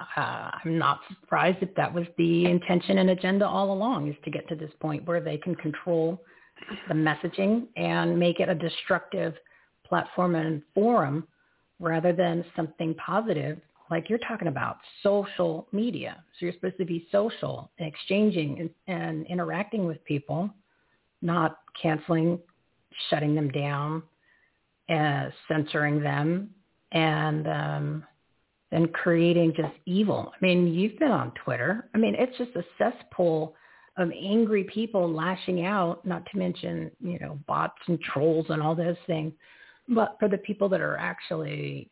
uh, 0.00 0.50
I'm 0.64 0.78
not 0.78 1.00
surprised 1.08 1.58
if 1.62 1.74
that 1.76 1.92
was 1.92 2.06
the 2.18 2.46
intention 2.46 2.98
and 2.98 3.10
agenda 3.10 3.46
all 3.46 3.72
along 3.72 4.08
is 4.08 4.16
to 4.24 4.30
get 4.30 4.48
to 4.48 4.54
this 4.54 4.70
point 4.80 5.06
where 5.06 5.20
they 5.20 5.38
can 5.38 5.54
control 5.54 6.22
the 6.88 6.94
messaging 6.94 7.66
and 7.76 8.18
make 8.18 8.40
it 8.40 8.48
a 8.48 8.54
destructive 8.54 9.34
platform 9.84 10.34
and 10.34 10.62
forum 10.74 11.26
rather 11.78 12.12
than 12.12 12.44
something 12.54 12.94
positive 12.94 13.60
like 13.90 14.08
you're 14.10 14.18
talking 14.18 14.48
about 14.48 14.78
social 15.02 15.68
media. 15.72 16.22
So 16.32 16.46
you're 16.46 16.54
supposed 16.54 16.78
to 16.78 16.84
be 16.84 17.06
social 17.12 17.70
and 17.78 17.86
exchanging 17.86 18.60
and, 18.60 18.70
and 18.98 19.26
interacting 19.26 19.86
with 19.86 20.04
people, 20.04 20.50
not 21.22 21.58
canceling, 21.80 22.38
shutting 23.08 23.34
them 23.34 23.50
down, 23.50 24.02
uh, 24.90 25.30
censoring 25.48 26.00
them, 26.00 26.50
and 26.92 27.46
um, 27.46 28.04
then 28.70 28.88
creating 28.88 29.54
just 29.56 29.74
evil. 29.84 30.32
I 30.34 30.44
mean, 30.44 30.74
you've 30.74 30.98
been 30.98 31.12
on 31.12 31.32
Twitter. 31.44 31.88
I 31.94 31.98
mean, 31.98 32.14
it's 32.18 32.36
just 32.36 32.50
a 32.56 32.64
cesspool 32.78 33.54
of 33.96 34.10
angry 34.10 34.64
people 34.64 35.10
lashing 35.10 35.64
out, 35.64 36.04
not 36.04 36.24
to 36.30 36.38
mention, 36.38 36.90
you 37.00 37.18
know, 37.18 37.38
bots 37.46 37.78
and 37.86 38.00
trolls 38.00 38.46
and 38.50 38.60
all 38.60 38.74
those 38.74 38.96
things. 39.06 39.32
But 39.88 40.16
for 40.18 40.28
the 40.28 40.38
people 40.38 40.68
that 40.70 40.80
are 40.80 40.98
actually 40.98 41.90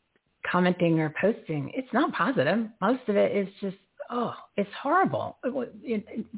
commenting 0.51 1.01
or 1.01 1.15
posting, 1.21 1.71
it's 1.75 1.93
not 1.93 2.13
positive. 2.13 2.67
Most 2.81 3.09
of 3.09 3.17
it 3.17 3.35
is 3.35 3.49
just, 3.61 3.77
oh, 4.11 4.35
it's 4.57 4.69
horrible 4.83 5.39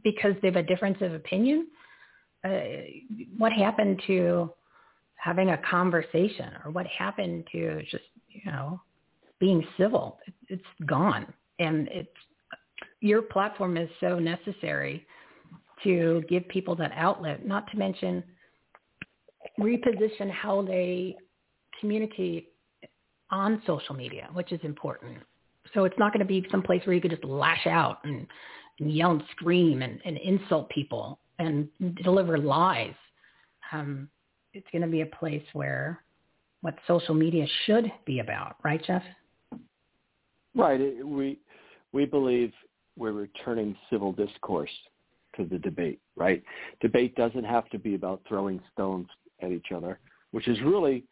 because 0.05 0.34
they 0.43 0.49
have 0.49 0.57
a 0.57 0.62
difference 0.62 0.99
of 1.01 1.14
opinion. 1.14 1.66
Uh, 2.45 2.61
what 3.39 3.53
happened 3.53 4.01
to 4.07 4.53
having 5.16 5.51
a 5.51 5.59
conversation 5.68 6.51
or 6.64 6.70
what 6.70 6.87
happened 6.87 7.45
to 7.51 7.82
just, 7.91 8.05
you 8.28 8.43
know, 8.53 8.80
being 9.39 9.66
civil? 9.78 10.18
It's 10.49 10.62
gone. 10.87 11.32
And 11.59 11.89
it's, 11.89 12.09
your 13.01 13.22
platform 13.22 13.76
is 13.76 13.89
so 14.01 14.18
necessary 14.18 15.07
to 15.84 16.22
give 16.28 16.47
people 16.49 16.74
that 16.76 16.93
outlet, 16.95 17.47
not 17.47 17.70
to 17.70 17.76
mention 17.76 18.22
reposition 19.61 20.30
how 20.30 20.62
they 20.62 21.16
communicate 21.80 22.53
on 23.30 23.62
social 23.66 23.95
media, 23.95 24.28
which 24.32 24.53
is 24.53 24.61
important. 24.62 25.18
So 25.74 25.84
it's 25.84 25.99
not 25.99 26.12
going 26.12 26.20
to 26.20 26.26
be 26.26 26.47
some 26.51 26.62
place 26.62 26.82
where 26.84 26.95
you 26.95 27.01
could 27.01 27.11
just 27.11 27.24
lash 27.24 27.66
out 27.66 27.99
and, 28.05 28.26
and 28.78 28.93
yell 28.93 29.12
and 29.12 29.22
scream 29.32 29.82
and, 29.82 30.01
and, 30.05 30.16
insult 30.18 30.68
people 30.70 31.18
and 31.39 31.68
deliver 32.03 32.39
lies. 32.39 32.95
Um, 33.73 34.09
it's 34.52 34.66
going 34.70 34.82
to 34.82 34.89
be 34.89 35.01
a 35.01 35.06
place 35.06 35.43
where 35.52 36.02
what 36.60 36.74
social 36.86 37.15
media 37.15 37.47
should 37.65 37.90
be 38.06 38.20
about, 38.20 38.56
right, 38.62 38.82
Jeff? 38.85 39.02
Right. 40.57 41.05
We 41.05 41.39
we 41.93 42.07
believe 42.07 42.53
we're 42.97 43.12
returning 43.12 43.77
civil 43.91 44.12
discourse 44.12 44.70
to 45.37 45.45
the 45.45 45.59
debate. 45.59 46.01
Right. 46.16 46.43
Debate 46.81 47.15
doesn't 47.15 47.45
have 47.45 47.69
to 47.70 47.78
be 47.78 47.95
about 47.95 48.23
throwing 48.27 48.61
stones 48.73 49.07
at 49.43 49.53
each 49.53 49.66
other, 49.74 49.99
which 50.31 50.49
is 50.49 50.59
really 50.62 51.05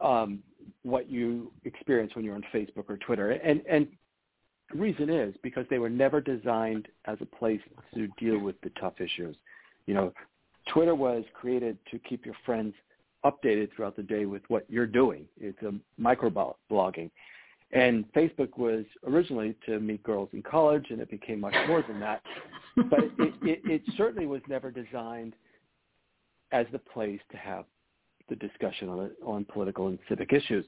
um, 0.00 0.40
what 0.82 1.10
you 1.10 1.50
experience 1.64 2.14
when 2.14 2.24
you're 2.24 2.34
on 2.34 2.44
Facebook 2.54 2.84
or 2.88 2.98
Twitter. 2.98 3.30
And 3.30 3.62
and 3.68 3.88
the 4.72 4.78
reason 4.78 5.08
is 5.08 5.34
because 5.42 5.64
they 5.70 5.78
were 5.78 5.88
never 5.88 6.20
designed 6.20 6.88
as 7.06 7.16
a 7.20 7.36
place 7.36 7.60
to 7.94 8.08
deal 8.18 8.38
with 8.38 8.60
the 8.62 8.70
tough 8.80 9.00
issues. 9.00 9.36
You 9.86 9.94
know, 9.94 10.12
Twitter 10.72 10.94
was 10.94 11.24
created 11.32 11.78
to 11.90 11.98
keep 12.00 12.26
your 12.26 12.36
friends 12.44 12.74
updated 13.24 13.74
throughout 13.74 13.96
the 13.96 14.02
day 14.02 14.26
with 14.26 14.42
what 14.48 14.66
you're 14.68 14.86
doing. 14.86 15.24
It's 15.40 15.60
a 15.62 15.72
microblogging. 16.00 17.10
And 17.72 18.10
Facebook 18.14 18.56
was 18.56 18.84
originally 19.06 19.54
to 19.66 19.78
meet 19.78 20.02
girls 20.02 20.30
in 20.32 20.42
college, 20.42 20.86
and 20.90 21.00
it 21.00 21.10
became 21.10 21.40
much 21.40 21.54
more 21.66 21.84
than 21.86 22.00
that. 22.00 22.22
But 22.76 23.00
it, 23.18 23.34
it, 23.42 23.60
it 23.64 23.82
certainly 23.96 24.26
was 24.26 24.40
never 24.48 24.70
designed 24.70 25.34
as 26.50 26.66
the 26.72 26.78
place 26.78 27.20
to 27.30 27.36
have 27.36 27.66
the 28.30 28.36
discussion 28.36 28.88
on, 28.88 29.10
on 29.24 29.44
political 29.44 29.88
and 29.88 29.98
civic 30.08 30.32
issues. 30.32 30.64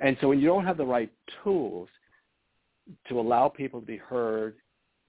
And 0.00 0.16
so 0.20 0.28
when 0.28 0.40
you 0.40 0.46
don't 0.46 0.64
have 0.64 0.76
the 0.76 0.84
right 0.84 1.10
tools 1.42 1.88
to 3.08 3.18
allow 3.18 3.48
people 3.48 3.80
to 3.80 3.86
be 3.86 3.96
heard, 3.96 4.56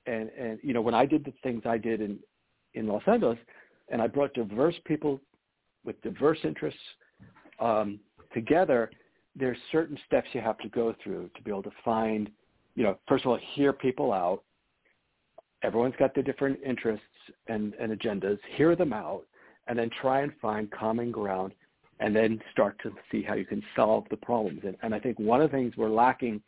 and, 0.07 0.29
and 0.29 0.59
you 0.63 0.73
know, 0.73 0.81
when 0.81 0.93
I 0.93 1.05
did 1.05 1.25
the 1.25 1.33
things 1.43 1.63
I 1.65 1.77
did 1.77 2.01
in, 2.01 2.19
in 2.73 2.87
Los 2.87 3.03
Angeles, 3.07 3.37
and 3.89 4.01
I 4.01 4.07
brought 4.07 4.33
diverse 4.33 4.75
people 4.85 5.19
with 5.83 6.01
diverse 6.01 6.39
interests 6.43 6.79
um, 7.59 7.99
together, 8.33 8.89
there's 9.35 9.57
certain 9.71 9.97
steps 10.07 10.27
you 10.33 10.41
have 10.41 10.57
to 10.59 10.69
go 10.69 10.95
through 11.03 11.29
to 11.35 11.41
be 11.41 11.51
able 11.51 11.63
to 11.63 11.71
find, 11.83 12.29
you 12.75 12.83
know, 12.83 12.97
first 13.07 13.25
of 13.25 13.31
all, 13.31 13.39
hear 13.53 13.73
people 13.73 14.13
out. 14.13 14.43
Everyone's 15.63 15.95
got 15.97 16.13
their 16.13 16.23
different 16.23 16.59
interests 16.65 17.05
and, 17.47 17.73
and 17.75 17.91
agendas. 17.91 18.37
Hear 18.55 18.75
them 18.75 18.93
out, 18.93 19.23
and 19.67 19.77
then 19.77 19.89
try 20.01 20.21
and 20.21 20.31
find 20.41 20.69
common 20.71 21.11
ground, 21.11 21.53
and 21.99 22.15
then 22.15 22.39
start 22.51 22.77
to 22.83 22.91
see 23.11 23.21
how 23.21 23.33
you 23.33 23.45
can 23.45 23.63
solve 23.75 24.05
the 24.09 24.17
problems. 24.17 24.61
And, 24.63 24.77
and 24.83 24.93
I 24.93 24.99
think 24.99 25.19
one 25.19 25.41
of 25.41 25.51
the 25.51 25.57
things 25.57 25.73
we're 25.75 25.89
lacking 25.89 26.41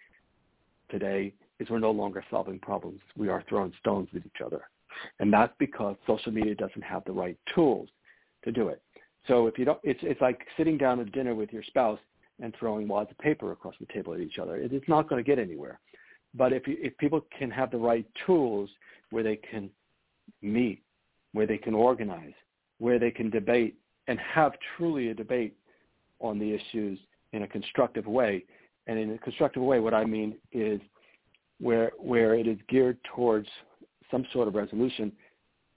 today 0.90 1.34
is 1.60 1.70
we're 1.70 1.80
no 1.80 1.92
longer 1.92 2.24
solving 2.30 2.60
problems. 2.60 3.02
We 3.16 3.30
are 3.30 3.44
throwing 3.50 3.74
stones 3.80 4.10
at 4.16 4.26
each 4.26 4.42
other. 4.46 4.62
And 5.20 5.32
that's 5.32 5.54
because 5.58 5.96
social 6.06 6.32
media 6.32 6.56
doesn't 6.56 6.84
have 6.84 7.04
the 7.06 7.12
right 7.12 7.38
tools 7.54 7.90
to 8.44 8.52
do 8.52 8.70
it. 8.70 8.82
So 9.28 9.48
if 9.48 9.58
you 9.58 9.66
don't, 9.66 9.80
it's, 9.84 10.00
it's 10.04 10.22
like 10.22 10.46
sitting 10.56 10.78
down 10.78 11.00
at 11.00 11.12
dinner 11.12 11.36
with 11.36 11.52
your 11.52 11.64
spouse 11.64 12.00
and 12.40 12.54
throwing 12.60 12.88
wads 12.88 13.12
of 13.12 13.18
paper 13.18 13.52
across 13.52 13.76
the 13.80 13.88
table 13.94 14.14
at 14.14 14.20
each 14.20 14.40
other. 14.40 14.58
It 14.58 14.74
is 14.74 14.84
not 14.88 15.10
going 15.10 15.24
to 15.24 15.28
get 15.28 15.40
anywhere. 15.40 15.80
But 16.34 16.54
if, 16.54 16.64
if 16.66 16.96
people 16.98 17.22
can 17.38 17.50
have 17.50 17.72
the 17.72 17.78
right 17.78 18.06
tools 18.26 18.70
where 19.10 19.24
they 19.24 19.38
can 19.38 19.70
meet, 20.42 20.84
where 21.34 21.48
they 21.48 21.58
can 21.58 21.74
organize, 21.74 22.34
where 22.80 23.00
they 23.00 23.12
can 23.12 23.30
debate 23.30 23.76
and 24.08 24.20
have 24.20 24.54
truly 24.76 25.10
a 25.10 25.14
debate 25.14 25.56
on 26.20 26.40
the 26.40 26.54
issues 26.54 27.00
in 27.34 27.44
a 27.44 27.48
constructive 27.48 28.08
way. 28.08 28.44
And 28.88 28.98
in 28.98 29.12
a 29.12 29.18
constructive 29.18 29.64
way, 29.64 29.80
what 29.80 29.94
I 29.94 30.06
mean 30.06 30.36
is 30.52 30.80
where 31.60 31.92
where 31.98 32.36
it 32.36 32.48
is 32.48 32.58
geared 32.70 32.98
towards 33.16 33.48
some 34.12 34.26
sort 34.32 34.48
of 34.48 34.56
resolution 34.56 35.12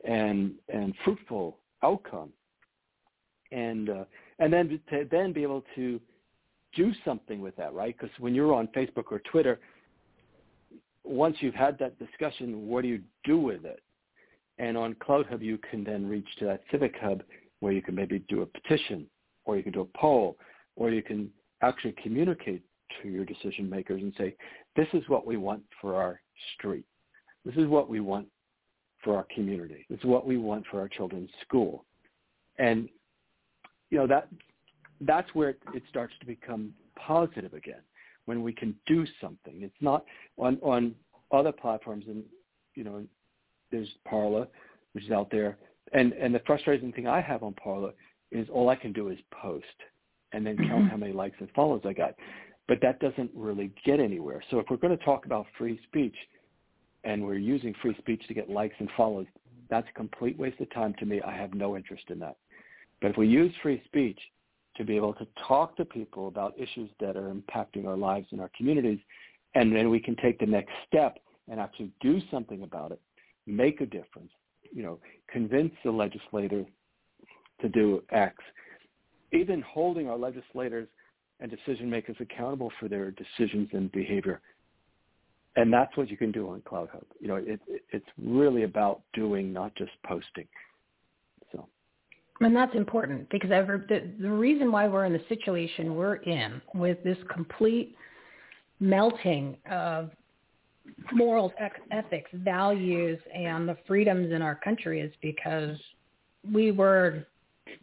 and 0.05 0.53
and 0.73 0.95
fruitful 1.05 1.59
outcome, 1.83 2.31
and 3.51 3.91
uh, 3.91 4.05
and 4.39 4.53
then 4.53 4.81
to 4.91 5.09
then 5.11 5.33
be 5.33 5.43
able 5.43 5.65
to 5.75 6.01
do 6.75 6.93
something 7.05 7.41
with 7.41 7.57
that, 7.57 7.75
right? 7.75 7.97
Because 7.97 8.15
when 8.19 8.35
you're 8.35 8.55
on 8.55 8.69
Facebook 8.69 9.05
or 9.11 9.21
Twitter, 9.31 9.59
once 11.05 11.37
you've 11.41 11.55
had 11.55 11.79
that 11.79 11.99
discussion, 11.99 12.67
what 12.69 12.83
do 12.83 12.89
you 12.89 13.01
do 13.25 13.39
with 13.39 13.65
it? 13.65 13.83
And 14.59 14.77
on 14.77 14.95
CloutHub, 14.95 15.43
you 15.43 15.59
can 15.59 15.83
then 15.83 16.09
reach 16.09 16.29
to 16.39 16.45
that 16.47 16.63
Civic 16.71 16.95
Hub 17.01 17.23
where 17.61 17.73
you 17.73 17.83
can 17.83 17.95
maybe 17.95 18.21
do 18.29 18.43
a 18.43 18.47
petition, 18.47 19.07
or 19.45 19.57
you 19.57 19.63
can 19.63 19.73
do 19.73 19.81
a 19.81 19.99
poll, 19.99 20.37
or 20.77 20.91
you 20.91 21.03
can 21.03 21.31
actually 21.63 21.95
communicate 22.03 22.63
to 23.03 23.09
your 23.09 23.25
decision 23.25 23.69
makers 23.69 24.03
and 24.03 24.13
say, 24.17 24.35
this 24.77 24.89
is 24.93 25.03
what 25.09 25.27
we 25.27 25.37
want 25.37 25.63
for 25.81 25.97
our 25.97 26.21
street. 26.55 26.85
This 27.45 27.55
is 27.57 27.67
what 27.67 27.89
we 27.89 28.01
want 28.01 28.27
for 29.03 29.17
our 29.17 29.27
community. 29.35 29.87
This 29.89 29.99
is 29.99 30.05
what 30.05 30.27
we 30.27 30.37
want 30.37 30.65
for 30.71 30.81
our 30.81 30.89
children's 30.89 31.31
school. 31.43 31.85
And, 32.59 32.89
you 33.91 33.99
know, 33.99 34.07
that 34.07 34.29
that's 35.01 35.35
where 35.35 35.51
it, 35.51 35.63
it 35.75 35.83
starts 35.89 36.15
to 36.21 36.27
become 36.27 36.73
positive 36.97 37.55
again, 37.55 37.83
when 38.27 38.43
we 38.43 38.53
can 38.53 38.75
do 38.87 39.07
something. 39.21 39.63
It's 39.63 39.75
not 39.81 40.05
on, 40.37 40.59
on 40.63 40.95
other 41.33 41.53
platforms, 41.53 42.05
and, 42.09 42.23
you 42.75 42.85
know, 42.85 43.05
there's 43.71 43.89
Parler, 44.09 44.47
which 44.93 45.05
is 45.05 45.11
out 45.11 45.31
there. 45.31 45.59
And, 45.93 46.13
and 46.13 46.35
the 46.35 46.43
frustrating 46.47 46.93
thing 46.93 47.07
I 47.07 47.21
have 47.21 47.43
on 47.43 47.55
Parler 47.55 47.93
is 48.31 48.49
all 48.53 48.69
I 48.69 48.77
can 48.77 48.93
do 48.93 49.09
is 49.09 49.19
post 49.43 49.65
and 50.33 50.47
then 50.47 50.57
count 50.57 50.71
mm-hmm. 50.71 50.87
how 50.87 50.97
many 50.97 51.13
likes 51.13 51.37
and 51.41 51.49
follows 51.57 51.81
I 51.85 51.93
got 51.93 52.15
but 52.71 52.81
that 52.83 53.01
doesn't 53.01 53.33
really 53.35 53.73
get 53.85 53.99
anywhere. 53.99 54.41
So 54.49 54.61
if 54.61 54.67
we're 54.71 54.77
going 54.77 54.97
to 54.97 55.05
talk 55.05 55.27
about 55.27 55.45
free 55.59 55.81
speech 55.89 56.15
and 57.03 57.21
we're 57.21 57.35
using 57.35 57.75
free 57.83 57.97
speech 57.99 58.23
to 58.29 58.33
get 58.33 58.49
likes 58.49 58.77
and 58.79 58.89
follows, 58.97 59.27
that's 59.69 59.89
a 59.91 59.99
complete 59.99 60.39
waste 60.39 60.61
of 60.61 60.73
time 60.73 60.95
to 61.01 61.05
me. 61.05 61.21
I 61.21 61.35
have 61.35 61.53
no 61.53 61.77
interest 61.77 62.05
in 62.11 62.21
that. 62.21 62.37
But 63.03 63.11
if 63.11 63.17
we 63.17 63.27
use 63.27 63.53
free 63.61 63.83
speech 63.87 64.21
to 64.81 64.87
be 64.87 64.97
able 64.97 65.13
to 65.13 65.27
talk 65.47 65.77
to 65.77 65.85
people 65.85 66.27
about 66.27 66.55
issues 66.59 66.89
that 67.01 67.15
are 67.15 67.31
impacting 67.35 67.87
our 67.87 67.99
lives 67.99 68.27
and 68.31 68.41
our 68.41 68.51
communities, 68.57 68.99
and 69.55 69.77
then 69.77 69.91
we 69.91 70.01
can 70.01 70.17
take 70.17 70.39
the 70.39 70.47
next 70.47 70.73
step 70.89 71.19
and 71.51 71.61
actually 71.61 71.91
do 72.01 72.19
something 72.31 72.63
about 72.63 72.91
it, 72.91 72.99
make 73.47 73.83
a 73.83 73.87
difference, 73.87 74.31
you 74.73 74.83
know, 74.83 74.99
convince 75.31 75.73
the 75.85 75.91
legislator 75.91 76.65
to 77.61 77.69
do 77.69 78.03
X, 78.11 78.37
even 79.33 79.61
holding 79.61 80.09
our 80.09 80.17
legislators 80.17 80.89
and 81.41 81.51
decision 81.51 81.91
makers 81.91 82.17
accountable 82.19 82.73
for 82.81 82.89
their 82.89 83.11
decisions 83.11 83.69
and 83.75 83.93
behavior. 83.93 84.41
And 85.57 85.71
that's 85.71 85.95
what 85.95 86.09
you 86.09 86.17
can 86.17 86.33
do 86.33 86.49
on 86.49 86.63
CloutHub. 86.63 87.05
You 87.21 87.29
know, 87.29 87.37
it, 87.37 87.61
it's 87.93 88.07
really 88.17 88.63
about 88.63 89.03
doing, 89.13 89.53
not 89.53 89.75
just 89.75 89.93
posting. 90.07 90.47
And 92.41 92.57
that's 92.57 92.75
important 92.75 93.29
because 93.31 93.51
ever, 93.51 93.85
the, 93.89 94.11
the 94.21 94.31
reason 94.31 94.73
why 94.73 94.89
we're 94.89 95.05
in 95.05 95.13
the 95.13 95.23
situation 95.29 95.95
we're 95.95 96.17
in 96.17 96.61
with 96.75 97.03
this 97.05 97.19
complete 97.33 97.95
melting 98.81 99.59
of 99.71 100.11
morals, 101.13 101.53
ethics, 101.91 102.31
values, 102.33 103.19
and 103.35 103.69
the 103.69 103.77
freedoms 103.87 104.33
in 104.33 104.41
our 104.41 104.55
country 104.55 105.01
is 105.01 105.13
because 105.21 105.77
we 106.51 106.73
were 106.73 107.27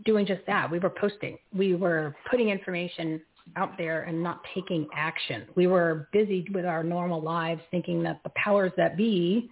doing 0.06 0.26
just 0.26 0.42
that. 0.48 0.70
We 0.70 0.80
were 0.80 0.90
posting. 0.90 1.38
We 1.56 1.76
were 1.76 2.16
putting 2.30 2.50
information 2.50 3.22
out 3.56 3.78
there 3.78 4.04
and 4.04 4.22
not 4.22 4.42
taking 4.54 4.88
action. 4.94 5.46
We 5.56 5.68
were 5.68 6.10
busy 6.12 6.46
with 6.52 6.66
our 6.66 6.84
normal 6.84 7.22
lives 7.22 7.62
thinking 7.72 8.02
that 8.04 8.22
the 8.24 8.32
powers 8.36 8.72
that 8.76 8.98
be 8.98 9.50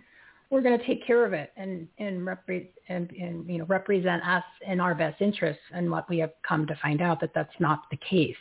were 0.50 0.62
going 0.62 0.78
to 0.78 0.86
take 0.86 1.06
care 1.06 1.26
of 1.26 1.34
it 1.34 1.52
and 1.58 1.88
and, 1.98 2.22
repre- 2.22 2.70
and 2.90 3.12
and 3.12 3.50
you 3.50 3.58
know 3.58 3.66
represent 3.66 4.24
us 4.26 4.44
in 4.68 4.80
our 4.80 4.96
best 4.96 5.22
interests 5.22 5.62
and 5.74 5.90
what 5.90 6.08
we 6.10 6.20
have 6.20 6.32
come 6.48 6.68
to 6.68 6.76
find 6.82 7.02
out 7.02 7.20
that 7.22 7.32
that's 7.34 7.54
not 7.60 7.84
the 7.92 7.98
case. 7.98 8.36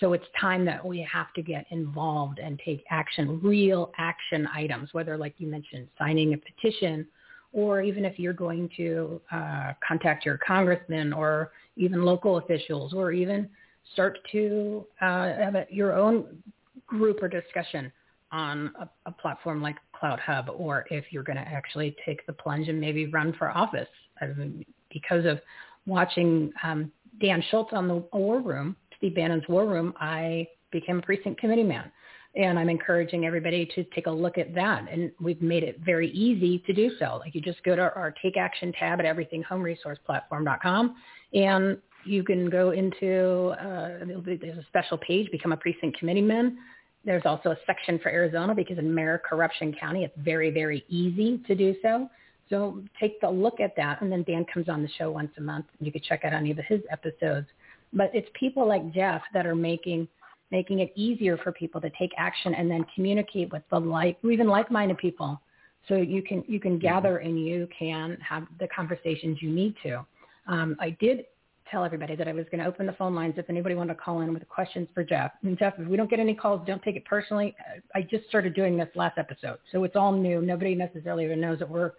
So 0.00 0.12
it's 0.12 0.24
time 0.38 0.66
that 0.66 0.84
we 0.84 1.00
have 1.10 1.32
to 1.34 1.42
get 1.42 1.64
involved 1.70 2.38
and 2.38 2.60
take 2.62 2.84
action, 2.90 3.40
real 3.42 3.90
action 3.96 4.46
items, 4.54 4.90
whether 4.92 5.16
like 5.16 5.34
you 5.38 5.46
mentioned, 5.46 5.88
signing 5.98 6.34
a 6.34 6.36
petition, 6.36 7.06
or 7.54 7.80
even 7.80 8.04
if 8.04 8.18
you're 8.18 8.34
going 8.34 8.68
to 8.76 9.20
uh, 9.32 9.72
contact 9.86 10.26
your 10.26 10.38
congressman 10.46 11.12
or 11.12 11.52
even 11.76 12.04
local 12.04 12.36
officials, 12.36 12.92
or 12.92 13.12
even 13.12 13.48
start 13.94 14.18
to 14.30 14.86
uh, 15.00 15.32
have 15.34 15.54
a, 15.54 15.66
your 15.70 15.94
own 15.94 16.42
group 16.86 17.22
or 17.22 17.28
discussion 17.28 17.90
on 18.32 18.72
a, 18.80 18.88
a 19.06 19.12
platform 19.12 19.62
like 19.62 19.76
CloutHub, 20.00 20.48
or 20.58 20.86
if 20.90 21.04
you're 21.10 21.22
going 21.22 21.36
to 21.36 21.42
actually 21.42 21.94
take 22.04 22.26
the 22.26 22.32
plunge 22.32 22.68
and 22.68 22.80
maybe 22.80 23.06
run 23.06 23.34
for 23.38 23.50
office. 23.50 23.88
I 24.20 24.26
mean, 24.26 24.64
because 24.90 25.24
of 25.24 25.40
watching 25.86 26.52
um, 26.62 26.90
Dan 27.20 27.42
Schultz 27.50 27.72
on 27.72 27.88
the 27.88 28.02
War 28.12 28.40
Room, 28.40 28.76
Steve 28.96 29.14
Bannon's 29.14 29.46
War 29.48 29.66
Room, 29.66 29.94
I 30.00 30.48
became 30.70 30.98
a 30.98 31.02
precinct 31.02 31.40
committee 31.40 31.62
man. 31.62 31.90
And 32.34 32.58
I'm 32.58 32.70
encouraging 32.70 33.26
everybody 33.26 33.68
to 33.74 33.84
take 33.94 34.06
a 34.06 34.10
look 34.10 34.38
at 34.38 34.54
that. 34.54 34.90
And 34.90 35.12
we've 35.20 35.42
made 35.42 35.62
it 35.62 35.80
very 35.84 36.10
easy 36.12 36.60
to 36.60 36.72
do 36.72 36.90
so. 36.98 37.18
Like 37.20 37.34
you 37.34 37.42
just 37.42 37.62
go 37.62 37.76
to 37.76 37.82
our 37.82 38.14
Take 38.22 38.38
Action 38.38 38.72
tab 38.72 39.00
at 39.00 39.06
everythinghomeresourceplatform.com 39.06 40.96
and 41.34 41.78
you 42.04 42.24
can 42.24 42.48
go 42.48 42.70
into, 42.70 43.48
uh, 43.60 44.04
there's 44.24 44.56
a 44.58 44.64
special 44.68 44.96
page, 44.98 45.30
become 45.30 45.52
a 45.52 45.56
precinct 45.56 45.98
committeeman. 45.98 46.56
There's 47.04 47.22
also 47.24 47.50
a 47.50 47.56
section 47.66 47.98
for 47.98 48.10
Arizona 48.10 48.54
because 48.54 48.78
in 48.78 48.94
Mayor 48.94 49.20
Corruption 49.28 49.74
County, 49.78 50.04
it's 50.04 50.14
very, 50.18 50.50
very 50.50 50.84
easy 50.88 51.38
to 51.46 51.54
do 51.54 51.74
so. 51.82 52.08
So 52.48 52.82
take 53.00 53.18
a 53.22 53.30
look 53.30 53.60
at 53.60 53.74
that. 53.76 54.02
And 54.02 54.12
then 54.12 54.22
Dan 54.24 54.44
comes 54.52 54.68
on 54.68 54.82
the 54.82 54.88
show 54.98 55.10
once 55.10 55.32
a 55.38 55.40
month. 55.40 55.66
And 55.78 55.86
You 55.86 55.92
can 55.92 56.02
check 56.02 56.24
out 56.24 56.32
any 56.32 56.50
of 56.50 56.58
his 56.68 56.80
episodes. 56.90 57.46
But 57.92 58.10
it's 58.14 58.28
people 58.38 58.66
like 58.66 58.92
Jeff 58.92 59.22
that 59.34 59.46
are 59.46 59.54
making 59.54 60.08
making 60.50 60.80
it 60.80 60.92
easier 60.94 61.38
for 61.38 61.50
people 61.50 61.80
to 61.80 61.90
take 61.98 62.10
action 62.18 62.54
and 62.54 62.70
then 62.70 62.84
communicate 62.94 63.50
with 63.50 63.62
the 63.70 63.80
like 63.80 64.18
even 64.22 64.46
like-minded 64.46 64.98
people. 64.98 65.40
So 65.88 65.96
you 65.96 66.22
can 66.22 66.44
you 66.46 66.60
can 66.60 66.78
gather 66.78 67.18
and 67.18 67.44
you 67.44 67.66
can 67.76 68.18
have 68.20 68.46
the 68.60 68.68
conversations 68.68 69.38
you 69.40 69.50
need 69.50 69.74
to. 69.82 70.06
Um, 70.46 70.76
I 70.78 70.90
did 71.00 71.24
tell 71.72 71.84
everybody 71.84 72.14
that 72.14 72.28
I 72.28 72.32
was 72.32 72.44
going 72.52 72.62
to 72.62 72.66
open 72.66 72.86
the 72.86 72.92
phone 72.92 73.14
lines 73.14 73.34
if 73.38 73.48
anybody 73.48 73.74
wanted 73.74 73.94
to 73.94 74.00
call 74.00 74.20
in 74.20 74.32
with 74.32 74.46
questions 74.48 74.86
for 74.94 75.02
Jeff. 75.02 75.32
And 75.42 75.58
Jeff, 75.58 75.74
if 75.78 75.88
we 75.88 75.96
don't 75.96 76.10
get 76.10 76.20
any 76.20 76.34
calls, 76.34 76.60
don't 76.66 76.82
take 76.82 76.96
it 76.96 77.04
personally. 77.06 77.56
I 77.94 78.02
just 78.02 78.28
started 78.28 78.54
doing 78.54 78.76
this 78.76 78.88
last 78.94 79.18
episode, 79.18 79.58
so 79.72 79.82
it's 79.84 79.96
all 79.96 80.12
new. 80.12 80.42
Nobody 80.42 80.74
necessarily 80.74 81.24
even 81.24 81.40
knows 81.40 81.58
that 81.58 81.68
we're 81.68 81.92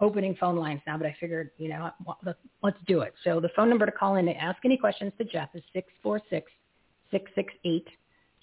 opening 0.00 0.36
phone 0.38 0.56
lines 0.56 0.80
now, 0.86 0.96
but 0.96 1.06
I 1.06 1.16
figured, 1.18 1.50
you 1.58 1.68
know, 1.68 1.90
let's 2.62 2.78
do 2.86 3.00
it. 3.00 3.14
So 3.24 3.40
the 3.40 3.50
phone 3.56 3.68
number 3.68 3.84
to 3.84 3.92
call 3.92 4.16
in 4.16 4.26
to 4.26 4.36
ask 4.36 4.58
any 4.64 4.76
questions 4.76 5.12
to 5.18 5.24
Jeff 5.24 5.48
is 5.54 5.62
646 5.72 6.50
668 7.10 7.88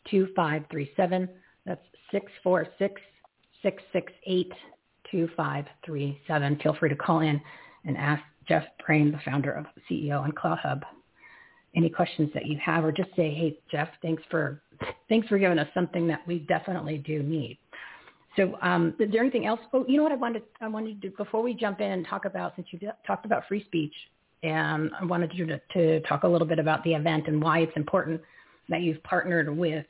2537. 0.09 1.29
That's 1.65 1.81
646 2.11 3.01
668 3.61 4.51
2537. 5.11 6.59
Feel 6.61 6.75
free 6.79 6.89
to 6.89 6.95
call 6.95 7.21
in 7.21 7.39
and 7.85 7.97
ask 7.97 8.23
Jeff 8.47 8.63
Brain, 8.85 9.11
the 9.11 9.19
founder 9.25 9.51
of 9.51 9.65
CEO 9.89 10.21
on 10.21 10.31
CloutHub. 10.31 10.81
Any 11.75 11.89
questions 11.89 12.29
that 12.33 12.45
you 12.45 12.57
have, 12.63 12.85
or 12.85 12.91
just 12.91 13.09
say, 13.15 13.33
"Hey, 13.33 13.57
Jeff, 13.71 13.89
thanks 14.01 14.21
for 14.29 14.61
thanks 15.09 15.27
for 15.27 15.39
giving 15.39 15.57
us 15.57 15.67
something 15.73 16.07
that 16.07 16.25
we 16.27 16.39
definitely 16.39 16.99
do 16.99 17.23
need." 17.23 17.57
So, 18.35 18.57
um, 18.61 18.95
is 18.99 19.11
there 19.11 19.21
anything 19.21 19.45
else? 19.45 19.59
Oh, 19.73 19.85
you 19.87 19.97
know 19.97 20.03
what 20.03 20.11
I 20.11 20.15
wanted 20.15 20.43
I 20.61 20.67
wanted 20.67 21.01
to 21.01 21.09
do 21.09 21.15
before 21.15 21.41
we 21.41 21.53
jump 21.53 21.81
in 21.81 21.91
and 21.91 22.05
talk 22.07 22.25
about 22.25 22.55
since 22.55 22.67
you 22.71 22.79
talked 23.05 23.25
about 23.25 23.47
free 23.47 23.63
speech, 23.65 23.93
and 24.43 24.91
I 24.99 25.05
wanted 25.05 25.33
you 25.33 25.45
to, 25.47 25.59
to 25.73 25.99
talk 26.01 26.23
a 26.23 26.27
little 26.27 26.47
bit 26.47 26.59
about 26.59 26.83
the 26.83 26.93
event 26.93 27.27
and 27.27 27.41
why 27.41 27.59
it's 27.59 27.75
important. 27.75 28.21
that 28.69 28.81
you've 28.81 29.03
partnered 29.03 29.49
with 29.55 29.85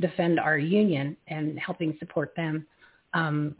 Defend 0.00 0.40
Our 0.40 0.58
Union 0.58 1.16
and 1.28 1.58
helping 1.58 1.96
support 1.98 2.34
them. 2.36 2.66
Um, 3.14 3.54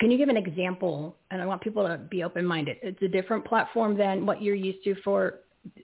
can 0.00 0.10
you 0.10 0.18
give 0.18 0.28
an 0.28 0.36
example? 0.36 1.16
And 1.30 1.42
I 1.42 1.46
want 1.46 1.60
people 1.60 1.86
to 1.86 1.98
be 1.98 2.22
open-minded. 2.22 2.78
It's 2.82 3.02
a 3.02 3.08
different 3.08 3.44
platform 3.44 3.96
than 3.96 4.26
what 4.26 4.40
you're 4.40 4.54
used 4.54 4.84
to 4.84 4.94
for 5.02 5.40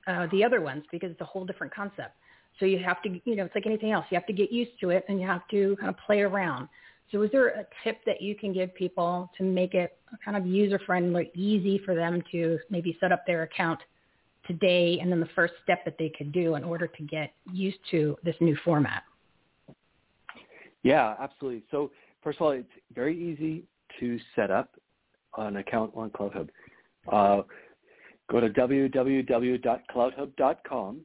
uh, 0.06 0.26
the 0.30 0.44
other 0.44 0.60
ones 0.60 0.84
because 0.92 1.10
it's 1.10 1.20
a 1.20 1.24
whole 1.24 1.44
different 1.44 1.74
concept. 1.74 2.16
So 2.60 2.66
you 2.66 2.78
have 2.78 3.02
to, 3.02 3.20
you 3.24 3.34
know, 3.34 3.44
it's 3.44 3.54
like 3.54 3.66
anything 3.66 3.90
else. 3.90 4.06
You 4.10 4.14
have 4.16 4.26
to 4.26 4.32
get 4.32 4.52
used 4.52 4.72
to 4.80 4.90
it 4.90 5.04
and 5.08 5.20
you 5.20 5.26
have 5.26 5.46
to 5.50 5.76
kind 5.80 5.90
of 5.90 5.96
play 6.06 6.20
around. 6.20 6.68
So 7.10 7.22
is 7.22 7.30
there 7.32 7.48
a 7.48 7.66
tip 7.82 7.98
that 8.06 8.22
you 8.22 8.36
can 8.36 8.52
give 8.52 8.72
people 8.74 9.30
to 9.36 9.42
make 9.42 9.74
it 9.74 9.98
kind 10.24 10.36
of 10.36 10.46
user-friendly, 10.46 11.32
easy 11.34 11.78
for 11.84 11.94
them 11.94 12.22
to 12.30 12.58
maybe 12.70 12.96
set 13.00 13.12
up 13.12 13.26
their 13.26 13.42
account 13.42 13.80
today 14.46 14.98
and 15.00 15.10
then 15.10 15.20
the 15.20 15.28
first 15.34 15.54
step 15.62 15.84
that 15.84 15.96
they 15.98 16.12
could 16.16 16.32
do 16.32 16.54
in 16.54 16.64
order 16.64 16.86
to 16.86 17.02
get 17.02 17.32
used 17.52 17.78
to 17.90 18.16
this 18.22 18.36
new 18.40 18.56
format? 18.64 19.02
Yeah, 20.82 21.14
absolutely. 21.18 21.62
So 21.70 21.90
first 22.22 22.38
of 22.38 22.42
all, 22.42 22.50
it's 22.52 22.68
very 22.94 23.16
easy 23.18 23.64
to 24.00 24.18
set 24.34 24.50
up 24.50 24.70
an 25.38 25.56
account 25.56 25.92
on 25.94 26.10
CloutHub. 26.10 26.48
Uh, 27.10 27.40
go 28.30 28.40
to 28.40 28.48
www.clouthub.com 28.48 31.00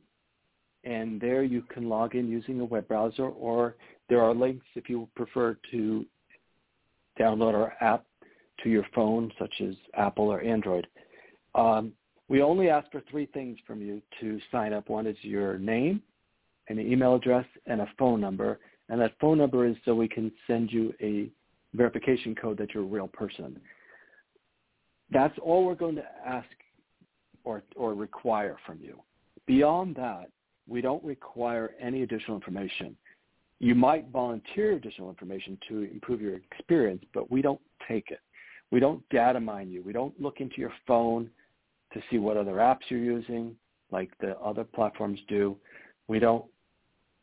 and 0.85 1.19
there 1.19 1.43
you 1.43 1.61
can 1.63 1.89
log 1.89 2.15
in 2.15 2.29
using 2.29 2.61
a 2.61 2.65
web 2.65 2.87
browser 2.87 3.27
or 3.27 3.75
there 4.07 4.21
are 4.21 4.33
links 4.33 4.65
if 4.75 4.87
you 4.89 5.09
prefer 5.15 5.57
to 5.71 6.05
download 7.19 7.53
our 7.53 7.73
app 7.81 8.05
to 8.63 8.69
your 8.69 8.85
phone 8.95 9.29
such 9.37 9.53
as 9.61 9.75
Apple 9.95 10.29
or 10.29 10.41
Android. 10.41 10.87
Um, 11.55 11.91
we 12.29 12.41
only 12.41 12.69
ask 12.69 12.89
for 12.91 13.01
three 13.09 13.25
things 13.27 13.57
from 13.65 13.81
you 13.81 14.01
to 14.21 14.39
sign 14.51 14.71
up. 14.71 14.89
One 14.89 15.07
is 15.07 15.17
your 15.21 15.57
name, 15.57 16.01
an 16.67 16.79
email 16.79 17.15
address, 17.15 17.45
and 17.65 17.81
a 17.81 17.87
phone 17.97 18.21
number. 18.21 18.59
And 18.87 19.01
that 19.01 19.13
phone 19.19 19.37
number 19.37 19.65
is 19.65 19.75
so 19.83 19.95
we 19.95 20.07
can 20.07 20.31
send 20.47 20.71
you 20.71 20.93
a 21.01 21.29
verification 21.73 22.35
code 22.35 22.57
that 22.57 22.73
you're 22.73 22.83
a 22.83 22.85
real 22.85 23.07
person. 23.07 23.59
That's 25.11 25.37
all 25.41 25.65
we're 25.65 25.75
going 25.75 25.95
to 25.95 26.05
ask 26.25 26.47
or, 27.43 27.63
or 27.75 27.93
require 27.93 28.57
from 28.65 28.79
you. 28.81 28.99
Beyond 29.45 29.95
that, 29.95 30.29
we 30.67 30.81
don't 30.81 31.03
require 31.03 31.71
any 31.81 32.03
additional 32.03 32.35
information. 32.37 32.95
You 33.59 33.75
might 33.75 34.07
volunteer 34.09 34.73
additional 34.73 35.09
information 35.09 35.57
to 35.67 35.83
improve 35.83 36.21
your 36.21 36.35
experience, 36.35 37.03
but 37.13 37.31
we 37.31 37.41
don't 37.41 37.59
take 37.87 38.11
it. 38.11 38.19
We 38.71 38.79
don't 38.79 39.07
data 39.09 39.39
mine 39.39 39.71
you. 39.71 39.81
We 39.81 39.93
don't 39.93 40.19
look 40.21 40.39
into 40.39 40.57
your 40.57 40.73
phone 40.87 41.29
to 41.93 42.01
see 42.11 42.19
what 42.19 42.37
other 42.37 42.53
apps 42.53 42.81
you're 42.89 42.99
using 42.99 43.55
like 43.91 44.11
the 44.19 44.37
other 44.39 44.63
platforms 44.63 45.19
do. 45.27 45.57
We 46.07 46.19
don't, 46.19 46.45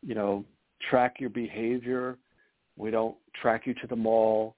you 0.05 0.15
know, 0.15 0.45
track 0.91 1.17
your 1.21 1.31
behavior. 1.31 2.19
We 2.77 2.91
don't 2.91 3.17
track 3.41 3.67
you 3.67 3.75
to 3.75 3.87
the 3.87 3.97
mall. 3.97 4.57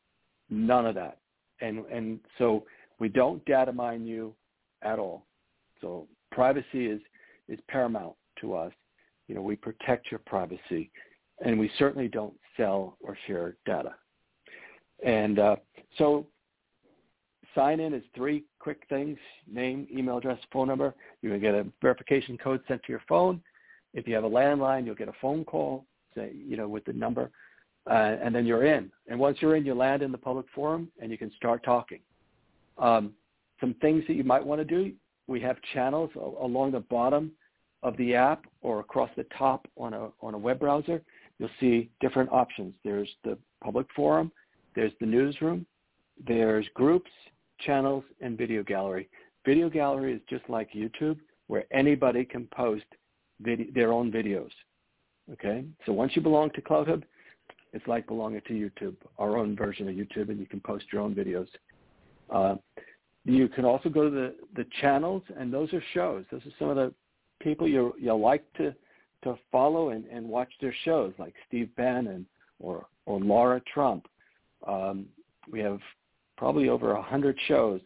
None 0.51 0.87
of 0.87 0.95
that. 0.95 1.19
And 1.61 1.85
and 1.87 2.21
so 2.39 2.65
we 2.99 3.09
don't 3.09 3.45
data 3.45 3.73
mine 3.73 4.07
you 4.07 4.35
at 4.83 4.99
all. 4.99 5.27
So 5.81 6.07
privacy 6.31 6.87
is 6.87 7.01
is 7.49 7.59
paramount 7.69 8.15
to 8.41 8.55
us. 8.55 8.73
You 9.27 9.35
know, 9.35 9.43
we 9.43 9.57
protect 9.57 10.11
your 10.11 10.21
privacy, 10.27 10.91
and 11.45 11.59
we 11.59 11.71
certainly 11.79 12.09
don't 12.09 12.35
sell 12.57 12.97
or 13.01 13.17
share 13.27 13.57
data. 13.67 13.95
And 15.05 15.39
uh, 15.39 15.57
so 15.97 16.27
sign 17.55 17.81
in 17.81 17.93
is 17.93 18.03
three 18.15 18.45
quick 18.59 18.83
things, 18.89 19.19
name, 19.51 19.87
email 19.95 20.19
address, 20.19 20.39
phone 20.53 20.69
number. 20.69 20.95
You're 21.21 21.39
going 21.39 21.43
to 21.43 21.47
get 21.47 21.67
a 21.67 21.71
verification 21.83 22.39
code 22.39 22.63
sent 22.69 22.83
to 22.85 22.93
your 22.93 23.03
phone. 23.09 23.43
If 23.95 24.07
you 24.07 24.15
have 24.15 24.25
a 24.25 24.31
landline, 24.31 24.85
you'll 24.85 24.95
get 24.95 25.09
a 25.09 25.15
phone 25.21 25.45
call, 25.45 25.85
say, 26.15 26.33
you 26.35 26.57
know, 26.57 26.69
with 26.69 26.85
the 26.85 26.93
number, 26.93 27.31
uh, 27.89 28.17
and 28.23 28.35
then 28.35 28.47
you're 28.47 28.65
in. 28.65 28.91
And 29.07 29.19
once 29.19 29.39
you're 29.41 29.57
in, 29.57 29.65
you 29.65 29.75
land 29.75 30.03
in 30.03 30.13
the 30.13 30.19
public 30.19 30.47
forum, 30.55 30.89
and 31.01 31.11
you 31.11 31.19
can 31.19 31.33
start 31.37 31.63
talking. 31.65 32.01
Um, 32.79 33.13
some 33.61 33.75
things 33.81 34.05
that 34.07 34.15
you 34.15 34.25
might 34.25 34.45
want 34.45 34.61
to 34.61 34.65
do, 34.65 34.93
we 35.27 35.41
have 35.41 35.57
channels 35.75 36.11
along 36.17 36.73
the 36.73 36.81
bottom 36.81 37.33
of 37.83 37.97
the 37.97 38.15
app 38.15 38.47
or 38.63 38.81
across 38.81 39.11
the 39.17 39.27
top 39.37 39.67
on 39.77 39.95
a, 39.95 40.09
on 40.21 40.35
a 40.35 40.39
web 40.39 40.59
browser. 40.59 41.03
You'll 41.39 41.51
see 41.61 41.91
different 42.01 42.31
options. 42.33 42.75
There's 42.85 43.09
the 43.25 43.39
public 43.63 43.87
forum, 43.95 44.33
there's 44.75 44.93
the 45.01 45.07
newsroom, 45.07 45.67
there's 46.27 46.67
groups, 46.75 47.11
channels, 47.61 48.05
and 48.21 48.37
video 48.37 48.63
gallery. 48.63 49.09
Video 49.45 49.69
gallery 49.69 50.13
is 50.15 50.21
just 50.29 50.49
like 50.49 50.73
YouTube, 50.73 51.19
where 51.47 51.65
anybody 51.73 52.25
can 52.25 52.47
post 52.55 52.85
their 53.41 53.93
own 53.93 54.11
videos. 54.13 54.51
Okay, 55.33 55.65
so 55.85 55.93
once 55.93 56.13
you 56.17 56.23
belong 56.23 56.51
to 56.51 56.61
CloutHub, 56.63 57.03
it's 57.73 57.87
like 57.87 58.07
belonging 58.07 58.41
to 58.49 58.53
YouTube, 58.53 58.97
our 59.19 59.37
own 59.37 59.57
version 59.57 59.89
of 59.89 59.95
YouTube, 59.95 60.31
and 60.31 60.39
you 60.39 60.47
can 60.47 60.61
post 60.61 60.87
your 60.93 61.03
own 61.03 61.15
videos. 61.15 61.49
Uh, 62.31 62.57
you 63.25 63.49
can 63.49 63.65
also 63.65 63.89
go 63.89 64.05
to 64.05 64.11
the, 64.11 64.35
the 64.57 64.67
channels, 64.81 65.23
and 65.39 65.53
those 65.53 65.73
are 65.73 65.83
shows. 65.93 66.25
Those 66.31 66.41
are 66.47 66.53
some 66.59 66.71
of 66.71 66.77
the 66.77 66.95
people 67.41 67.69
you 67.69 67.95
you 68.01 68.15
like 68.15 68.45
to 68.55 68.75
to 69.25 69.37
follow 69.51 69.91
and, 69.91 70.05
and 70.07 70.29
watch 70.29 70.51
their 70.61 70.75
shows, 70.85 71.13
like 71.19 71.35
Steve 71.47 71.75
Bannon 71.77 72.27
or 72.59 72.87
or 73.07 73.21
Laura 73.21 73.61
Trump. 73.73 74.07
Um, 74.67 75.07
we 75.51 75.61
have 75.61 75.81
probably 76.37 76.69
over 76.69 76.93
a 76.93 77.03
hundred 77.03 77.37
shows 77.47 77.81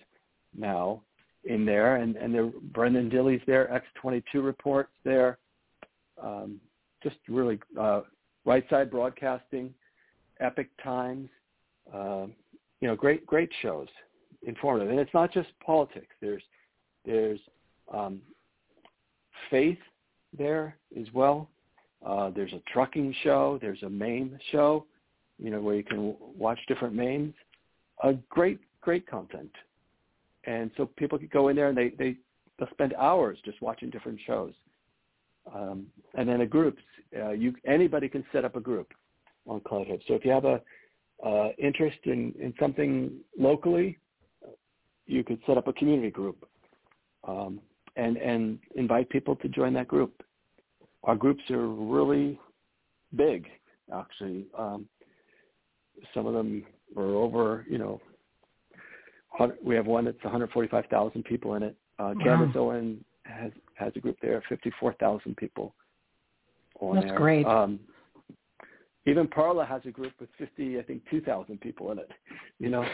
now 0.57 1.03
in 1.45 1.65
there, 1.65 1.97
and 1.97 2.17
and 2.17 2.33
there 2.33 2.51
Brenden 2.73 3.11
Dilley's 3.11 3.43
there, 3.47 3.83
X22 4.03 4.45
reports 4.45 4.93
there, 5.05 5.39
um, 6.23 6.61
just 7.03 7.17
really 7.29 7.59
uh, 7.79 8.03
Right 8.45 8.65
Side 8.69 8.91
Broadcasting, 8.91 9.73
Epoch 10.41 10.67
Times, 10.83 11.29
uh, 11.93 12.27
you 12.81 12.89
know, 12.89 12.97
great 12.97 13.27
great 13.27 13.51
shows, 13.61 13.89
informative, 14.47 14.91
and 14.91 14.99
it's 14.99 15.15
not 15.15 15.33
just 15.33 15.49
politics. 15.65 16.15
There's 16.21 16.43
there's 17.05 17.41
um, 17.93 18.21
faith 19.51 19.79
there 20.37 20.77
as 20.99 21.07
well. 21.13 21.49
Uh, 22.05 22.31
there's 22.31 22.53
a 22.53 22.63
trucking 22.73 23.15
show. 23.23 23.59
There's 23.61 23.83
a 23.85 23.89
MAME 23.89 24.37
show, 24.51 24.87
you 25.39 25.51
know, 25.51 25.61
where 25.61 25.77
you 25.77 25.85
can 25.85 26.17
watch 26.37 26.59
different 26.67 26.95
MAMEs 26.95 27.35
a 28.03 28.15
great, 28.29 28.61
great 28.81 29.07
content. 29.07 29.51
And 30.45 30.71
so 30.77 30.87
people 30.97 31.19
could 31.19 31.31
go 31.31 31.49
in 31.49 31.57
there 31.57 31.69
and 31.69 31.79
they, 31.79 31.91
they, 31.91 32.17
they'll 32.59 32.69
spend 32.71 32.95
hours 32.95 33.39
just 33.45 33.61
watching 33.63 33.91
different 33.91 34.19
shows. 34.27 34.53
Um, 35.55 35.87
and 36.15 36.29
then 36.29 36.41
a 36.41 36.47
group, 36.47 36.79
uh, 37.17 37.31
you, 37.31 37.55
anybody 37.67 38.09
can 38.09 38.25
set 38.33 38.45
up 38.45 38.57
a 38.57 38.61
group 38.61 38.93
on 39.47 39.61
CloutHub. 39.61 40.01
So 40.07 40.15
if 40.15 40.25
you 40.25 40.31
have 40.31 40.45
a 40.45 40.61
uh, 41.25 41.51
interest 41.59 41.99
in, 42.05 42.35
in 42.41 42.53
something 42.59 43.13
locally, 43.39 43.99
you 45.07 45.23
could 45.23 45.39
set 45.47 45.57
up 45.57 45.69
a 45.69 45.73
community 45.73 46.11
group 46.11 46.45
um, 47.27 47.61
and, 47.97 48.17
and 48.17 48.59
invite 48.77 49.09
people 49.11 49.37
to 49.37 49.49
join 49.49 49.73
that 49.75 49.89
group. 49.89 50.23
Our 51.05 51.17
groups 51.17 51.43
are 51.51 51.67
really 51.67 52.39
big, 53.17 53.47
actually. 53.95 54.47
Um, 54.59 54.87
some 56.15 56.27
of 56.27 56.35
them 56.35 56.65
we're 56.95 57.17
over, 57.17 57.67
you 57.69 57.79
know, 57.79 58.01
we 59.65 59.75
have 59.75 59.87
one 59.87 60.05
that's 60.05 60.23
145,000 60.23 61.25
people 61.25 61.55
in 61.55 61.63
it. 61.63 61.77
Uh, 61.99 62.13
wow. 62.17 62.25
Candace 62.25 62.57
Owen 62.57 63.05
has 63.25 63.53
has 63.75 63.93
a 63.97 64.01
group 64.01 64.17
there, 64.21 64.43
54,000 64.49 65.37
people 65.37 65.75
on 66.91 66.97
that's 66.97 67.07
there. 67.09 67.17
great. 67.17 67.47
Um, 67.47 67.81
even 69.07 69.27
Parler 69.27 69.65
has 69.65 69.83
a 69.85 69.91
group 69.91 70.13
with 70.21 70.29
50, 70.39 70.79
I 70.79 70.83
think, 70.83 71.03
2,000 71.11 71.61
people 71.61 71.91
in 71.91 71.99
it. 71.99 72.11
You 72.59 72.71
know, 72.71 72.85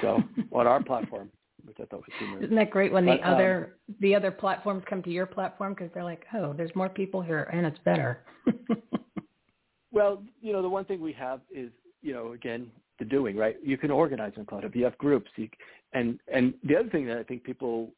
so 0.00 0.18
on 0.52 0.66
our 0.66 0.82
platform, 0.82 1.30
which 1.64 1.76
I 1.80 1.84
thought 1.84 2.00
was 2.00 2.10
super. 2.18 2.44
Isn't 2.44 2.56
that 2.56 2.70
great 2.70 2.92
when 2.92 3.06
the 3.06 3.18
but, 3.18 3.26
um, 3.26 3.34
other 3.34 3.76
um, 3.88 3.94
the 4.00 4.14
other 4.14 4.30
platforms 4.30 4.82
come 4.88 5.02
to 5.04 5.10
your 5.10 5.26
platform 5.26 5.74
because 5.74 5.90
they're 5.94 6.04
like, 6.04 6.24
oh, 6.34 6.52
there's 6.52 6.74
more 6.74 6.88
people 6.88 7.22
here 7.22 7.44
and 7.52 7.64
it's 7.64 7.78
better. 7.84 8.24
well, 9.92 10.22
you 10.40 10.52
know, 10.52 10.62
the 10.62 10.68
one 10.68 10.84
thing 10.84 11.00
we 11.00 11.12
have 11.12 11.40
is, 11.54 11.70
you 12.02 12.12
know, 12.12 12.32
again, 12.32 12.68
the 12.98 13.04
doing, 13.04 13.36
right? 13.36 13.56
You 13.64 13.78
can 13.78 13.90
organize 13.90 14.32
on 14.36 14.44
CloutHub. 14.44 14.74
You 14.74 14.84
have 14.84 14.98
groups. 14.98 15.30
You, 15.36 15.48
and, 15.92 16.18
and 16.32 16.54
the 16.64 16.76
other 16.76 16.88
thing 16.88 17.06
that 17.06 17.18
I 17.18 17.22
think 17.22 17.44
people 17.44 17.92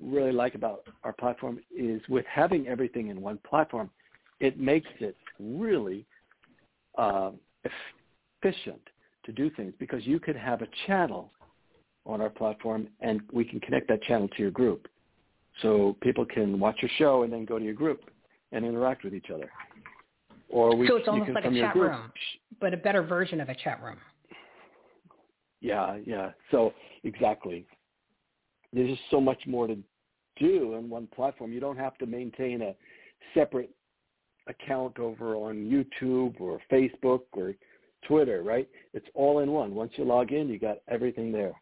really 0.00 0.32
like 0.32 0.54
about 0.54 0.86
our 1.04 1.12
platform 1.12 1.60
is 1.76 2.00
with 2.08 2.24
having 2.32 2.66
everything 2.68 3.08
in 3.08 3.20
one 3.20 3.38
platform, 3.48 3.90
it 4.40 4.58
makes 4.58 4.88
it 5.00 5.16
really 5.38 6.06
uh, 6.96 7.30
efficient 7.64 8.80
to 9.24 9.32
do 9.32 9.50
things 9.50 9.74
because 9.78 10.06
you 10.06 10.20
could 10.20 10.36
have 10.36 10.62
a 10.62 10.68
channel 10.86 11.32
on 12.06 12.20
our 12.20 12.30
platform 12.30 12.88
and 13.00 13.20
we 13.32 13.44
can 13.44 13.60
connect 13.60 13.88
that 13.88 14.02
channel 14.02 14.28
to 14.28 14.42
your 14.42 14.50
group. 14.50 14.88
So 15.62 15.96
people 16.00 16.24
can 16.24 16.58
watch 16.58 16.76
your 16.80 16.90
show 16.98 17.24
and 17.24 17.32
then 17.32 17.44
go 17.44 17.58
to 17.58 17.64
your 17.64 17.74
group 17.74 18.10
and 18.52 18.64
interact 18.64 19.04
with 19.04 19.14
each 19.14 19.30
other. 19.32 19.50
Or 20.48 20.74
we, 20.74 20.88
so 20.88 20.96
it's 20.96 21.08
almost 21.08 21.30
like 21.32 21.44
a 21.44 21.60
chat 21.60 21.74
group, 21.74 21.92
room, 21.92 22.12
but 22.60 22.72
a 22.72 22.76
better 22.76 23.02
version 23.02 23.40
of 23.40 23.48
a 23.50 23.54
chat 23.54 23.82
room. 23.82 23.98
Yeah, 25.60 25.98
yeah. 26.06 26.30
So 26.50 26.72
exactly. 27.04 27.66
There's 28.72 28.88
just 28.88 29.02
so 29.10 29.20
much 29.20 29.40
more 29.46 29.66
to 29.66 29.76
do 30.38 30.74
in 30.74 30.88
one 30.88 31.06
platform. 31.08 31.52
You 31.52 31.60
don't 31.60 31.76
have 31.76 31.98
to 31.98 32.06
maintain 32.06 32.62
a 32.62 32.74
separate 33.34 33.70
account 34.48 34.98
over 34.98 35.36
on 35.36 35.56
YouTube 35.56 36.40
or 36.40 36.60
Facebook 36.70 37.22
or 37.32 37.54
Twitter, 38.06 38.42
right? 38.42 38.68
It's 38.94 39.06
all 39.14 39.40
in 39.40 39.50
one. 39.50 39.74
Once 39.74 39.92
you 39.96 40.04
log 40.04 40.32
in, 40.32 40.48
you 40.48 40.58
got 40.58 40.78
everything 40.88 41.32
there. 41.32 41.52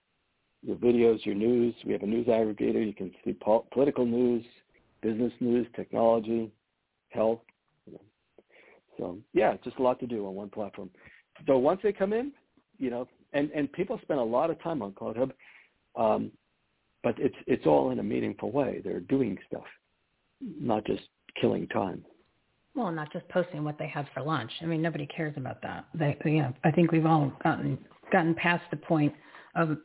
Your 0.62 0.76
videos, 0.76 1.24
your 1.24 1.34
news. 1.34 1.74
We 1.84 1.92
have 1.92 2.02
a 2.02 2.06
news 2.06 2.26
aggregator. 2.26 2.84
You 2.86 2.94
can 2.94 3.12
see 3.24 3.34
po- 3.34 3.66
political 3.72 4.04
news, 4.06 4.44
business 5.02 5.32
news, 5.40 5.66
technology, 5.74 6.50
health. 7.10 7.40
So 8.98 9.18
yeah, 9.32 9.56
just 9.62 9.78
a 9.78 9.82
lot 9.82 10.00
to 10.00 10.06
do 10.06 10.26
on 10.26 10.34
one 10.34 10.48
platform. 10.48 10.90
So 11.46 11.58
once 11.58 11.80
they 11.82 11.92
come 11.92 12.12
in, 12.12 12.32
you 12.78 12.90
know, 12.90 13.06
and 13.32 13.50
and 13.50 13.70
people 13.72 13.98
spend 14.02 14.20
a 14.20 14.24
lot 14.24 14.50
of 14.50 14.60
time 14.62 14.82
on 14.82 14.92
CloutHub, 14.92 15.32
um, 15.96 16.30
but 17.02 17.14
it's 17.18 17.36
it's 17.46 17.66
all 17.66 17.90
in 17.90 17.98
a 17.98 18.02
meaningful 18.02 18.50
way. 18.50 18.80
They're 18.82 19.00
doing 19.00 19.38
stuff, 19.46 19.64
not 20.40 20.86
just 20.86 21.02
killing 21.40 21.68
time. 21.68 22.04
Well, 22.76 22.92
not 22.92 23.10
just 23.12 23.26
posting 23.30 23.64
what 23.64 23.78
they 23.78 23.88
had 23.88 24.06
for 24.12 24.22
lunch. 24.22 24.52
I 24.60 24.66
mean, 24.66 24.82
nobody 24.82 25.06
cares 25.06 25.34
about 25.36 25.62
that. 25.62 25.86
They, 25.94 26.16
you 26.26 26.42
know, 26.42 26.52
I 26.62 26.70
think 26.70 26.92
we've 26.92 27.06
all 27.06 27.32
gotten 27.42 27.78
gotten 28.12 28.34
past 28.34 28.62
the 28.70 28.76
point 28.76 29.12
of 29.56 29.78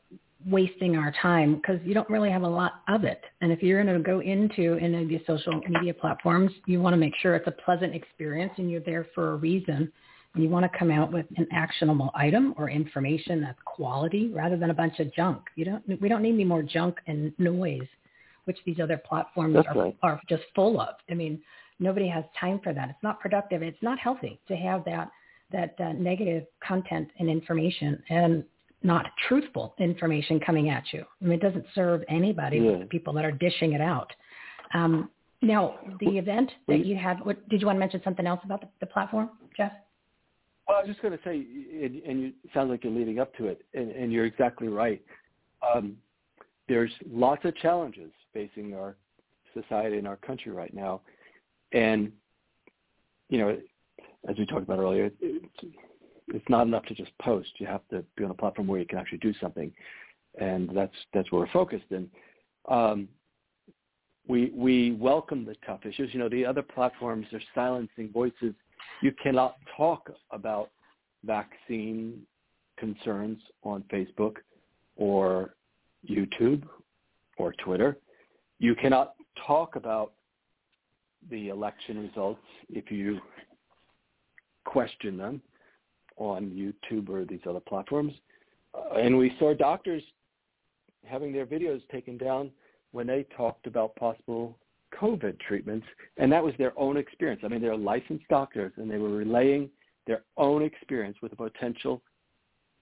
wasting 0.46 0.98
our 0.98 1.14
time 1.22 1.56
because 1.56 1.80
you 1.86 1.94
don't 1.94 2.10
really 2.10 2.30
have 2.30 2.44
a 2.44 2.48
lot 2.48 2.82
of 2.90 3.04
it. 3.04 3.22
And 3.42 3.52
if 3.52 3.64
you're 3.64 3.82
going 3.84 3.96
to 3.96 4.04
go 4.04 4.20
into 4.20 4.78
any 4.82 5.04
of 5.04 5.10
these 5.10 5.22
social 5.26 5.62
media 5.70 5.94
platforms, 5.94 6.52
you 6.66 6.82
want 6.82 6.94
to 6.94 6.98
make 6.98 7.14
sure 7.22 7.36
it's 7.36 7.48
a 7.48 7.64
pleasant 7.64 7.96
experience 7.96 8.52
and 8.58 8.70
you're 8.70 8.82
there 8.82 9.08
for 9.16 9.32
a 9.32 9.36
reason. 9.36 9.92
And 10.34 10.44
you 10.44 10.50
want 10.50 10.70
to 10.70 10.78
come 10.78 10.92
out 10.92 11.12
with 11.12 11.26
an 11.38 11.48
actionable 11.52 12.10
item 12.16 12.54
or 12.58 12.70
information 12.70 13.42
that's 13.42 13.60
quality 13.66 14.32
rather 14.34 14.58
than 14.58 14.70
a 14.70 14.74
bunch 14.74 15.00
of 15.00 15.14
junk. 15.14 15.42
You 15.56 15.66
don't. 15.66 16.02
We 16.02 16.08
don't 16.08 16.22
need 16.22 16.34
any 16.36 16.46
more 16.46 16.64
junk 16.64 16.98
and 17.08 17.34
noise, 17.38 17.88
which 18.46 18.58
these 18.66 18.80
other 18.82 18.98
platforms 18.98 19.58
are, 19.58 19.76
right. 19.76 19.98
are 20.02 20.22
just 20.30 20.44
full 20.56 20.80
of. 20.80 20.96
I 21.10 21.16
mean, 21.16 21.42
nobody 21.82 22.08
has 22.08 22.24
time 22.40 22.62
for 22.64 22.74
that. 22.74 22.90
It's 22.90 23.04
not 23.04 23.20
productive. 23.20 23.62
It's 23.62 23.82
not 23.82 24.00
healthy 24.00 24.40
to 24.48 24.56
have 24.56 24.86
that 24.86 25.10
that 25.52 25.76
uh, 25.82 25.92
negative 25.92 26.46
content 26.66 27.10
and 27.20 27.30
information 27.30 28.02
and 28.10 28.46
not 28.84 29.08
truthful 29.28 29.76
information 29.80 30.40
coming 30.40 30.70
at 30.70 30.84
you. 30.94 31.04
I 31.22 31.26
mean, 31.26 31.34
it 31.34 31.42
doesn't 31.42 31.66
serve 31.76 32.04
anybody 32.08 32.58
Yeah. 32.58 32.78
the 32.78 32.86
people 32.86 33.12
that 33.14 33.26
are 33.26 33.34
dishing 33.34 33.74
it 33.74 33.82
out. 33.82 34.12
Um, 34.74 35.10
now, 35.42 35.78
the 36.00 36.18
event 36.18 36.50
that 36.68 36.86
you 36.86 36.96
had, 36.96 37.20
what, 37.26 37.50
did 37.50 37.60
you 37.60 37.68
want 37.68 37.76
to 37.76 37.80
mention 37.82 38.02
something 38.04 38.26
else 38.26 38.40
about 38.46 38.62
the, 38.62 38.68
the 38.80 38.86
platform, 38.86 39.32
Jeff? 39.58 39.74
Well, 40.68 40.78
I 40.78 40.82
was 40.82 40.90
just 40.90 41.02
going 41.02 41.18
to 41.18 41.24
say, 41.24 41.46
and, 41.84 42.02
and 42.04 42.22
you, 42.22 42.28
it 42.28 42.52
sounds 42.54 42.70
like 42.70 42.84
you're 42.84 42.94
leading 42.94 43.20
up 43.20 43.36
to 43.36 43.48
it, 43.48 43.62
and, 43.74 43.92
and 43.92 44.12
you're 44.12 44.26
exactly 44.26 44.70
right. 44.70 45.02
Um, 45.76 45.98
there's 46.70 46.92
lots 47.12 47.44
of 47.44 47.56
challenges 47.58 48.12
facing 48.34 48.74
our 48.74 48.96
society 49.54 49.98
and 49.98 50.08
our 50.08 50.16
country 50.18 50.52
right 50.52 50.74
now, 50.74 51.02
and 51.72 52.12
you 53.30 53.38
know, 53.38 53.58
as 54.28 54.38
we 54.38 54.46
talked 54.46 54.64
about 54.64 54.80
earlier, 54.80 55.10
it's, 55.20 55.76
it's 56.28 56.50
not 56.50 56.68
enough 56.68 56.86
to 56.86 56.94
just 56.94 57.12
post. 57.22 57.50
You 57.58 57.68
have 57.68 57.88
to 57.90 58.04
be 58.16 58.24
on 58.24 58.32
a 58.32 58.36
platform 58.36 58.68
where 58.68 58.80
you 58.80 58.86
can 58.86 58.98
actually 58.98 59.20
do 59.20 59.34
something, 59.42 59.72
and 60.40 60.70
that's 60.76 60.94
that's 61.14 61.32
where 61.32 61.42
we're 61.42 61.52
focused. 61.52 61.86
And 61.92 62.10
um, 62.70 63.08
we 64.28 64.52
we 64.54 64.92
welcome 64.94 65.46
the 65.46 65.56
tough 65.66 65.86
issues. 65.86 66.14
You 66.14 66.20
know, 66.20 66.30
the 66.30 66.46
other 66.46 66.62
platforms 66.62 67.26
are 67.34 67.42
silencing 67.56 68.12
voices. 68.12 68.54
You 69.02 69.12
cannot 69.24 69.58
talk 69.78 70.12
about 70.32 70.70
vaccine 71.24 72.22
concerns 72.78 73.40
on 73.64 73.84
Facebook 73.92 74.38
or 74.96 75.56
YouTube 76.10 76.64
or 77.38 77.54
Twitter. 77.64 77.98
You 78.60 78.76
cannot 78.76 79.16
talk 79.48 79.76
about 79.76 80.14
the 81.30 81.50
election 81.50 82.00
results 82.00 82.42
if 82.70 82.92
you 82.92 83.20
question 84.66 85.18
them 85.18 85.42
on 86.18 86.52
YouTube 86.52 87.10
or 87.10 87.26
these 87.26 87.40
other 87.48 87.60
platforms. 87.60 88.14
Uh, 88.74 88.96
and 88.96 89.18
we 89.18 89.36
saw 89.40 89.54
doctors 89.54 90.04
having 91.06 91.34
their 91.34 91.46
videos 91.46 91.82
taken 91.90 92.18
down 92.18 92.52
when 92.92 93.08
they 93.08 93.26
talked 93.36 93.68
about 93.68 93.96
possible 93.96 94.58
COVID 95.00 95.40
treatments, 95.40 95.88
and 96.18 96.32
that 96.32 96.44
was 96.44 96.54
their 96.58 96.78
own 96.78 96.98
experience. 96.98 97.42
I 97.44 97.48
mean, 97.48 97.62
they're 97.62 97.78
licensed 97.78 98.28
doctors, 98.30 98.74
and 98.76 98.90
they 98.90 98.98
were 98.98 99.10
relaying 99.10 99.70
their 100.06 100.24
own 100.38 100.64
experience 100.64 101.18
with 101.22 101.32
a 101.34 101.36
potential, 101.36 102.02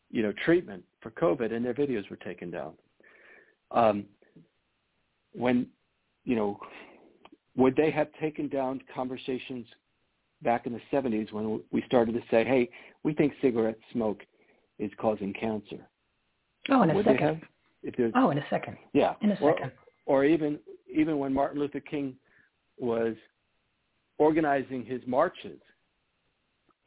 you 0.09 0.23
know, 0.23 0.33
treatment 0.43 0.83
for 1.01 1.11
COVID, 1.11 1.53
and 1.53 1.63
their 1.63 1.73
videos 1.73 2.09
were 2.09 2.17
taken 2.17 2.49
down. 2.49 2.73
Um, 3.71 4.05
when, 5.33 5.67
you 6.25 6.35
know, 6.35 6.59
would 7.59 7.75
they 7.75 7.91
have 7.91 8.07
taken 8.21 8.47
down 8.47 8.81
conversations 8.95 9.67
back 10.41 10.65
in 10.65 10.71
the 10.73 10.79
70s 10.91 11.31
when 11.33 11.61
we 11.71 11.83
started 11.85 12.13
to 12.13 12.21
say, 12.31 12.45
hey, 12.45 12.69
we 13.03 13.13
think 13.13 13.33
cigarette 13.41 13.77
smoke 13.91 14.21
is 14.79 14.89
causing 14.97 15.33
cancer? 15.33 15.77
Oh, 16.69 16.81
in 16.83 16.89
a 16.91 16.93
would 16.95 17.05
second. 17.05 17.27
have? 17.27 17.37
If 17.83 17.95
there's, 17.97 18.13
Oh, 18.15 18.29
in 18.29 18.37
a 18.37 18.45
second. 18.49 18.77
yeah. 18.93 19.15
In 19.21 19.31
a 19.31 19.37
Or- 19.41 19.53
second. 19.55 19.71
or 20.05 20.25
even 20.25 20.59
even 20.91 21.19
when 21.19 21.31
Martin 21.33 21.59
Luther 21.59 21.79
King 21.81 22.15
was 22.79 23.15
organizing 24.17 24.83
his 24.83 25.01
marches 25.05 25.59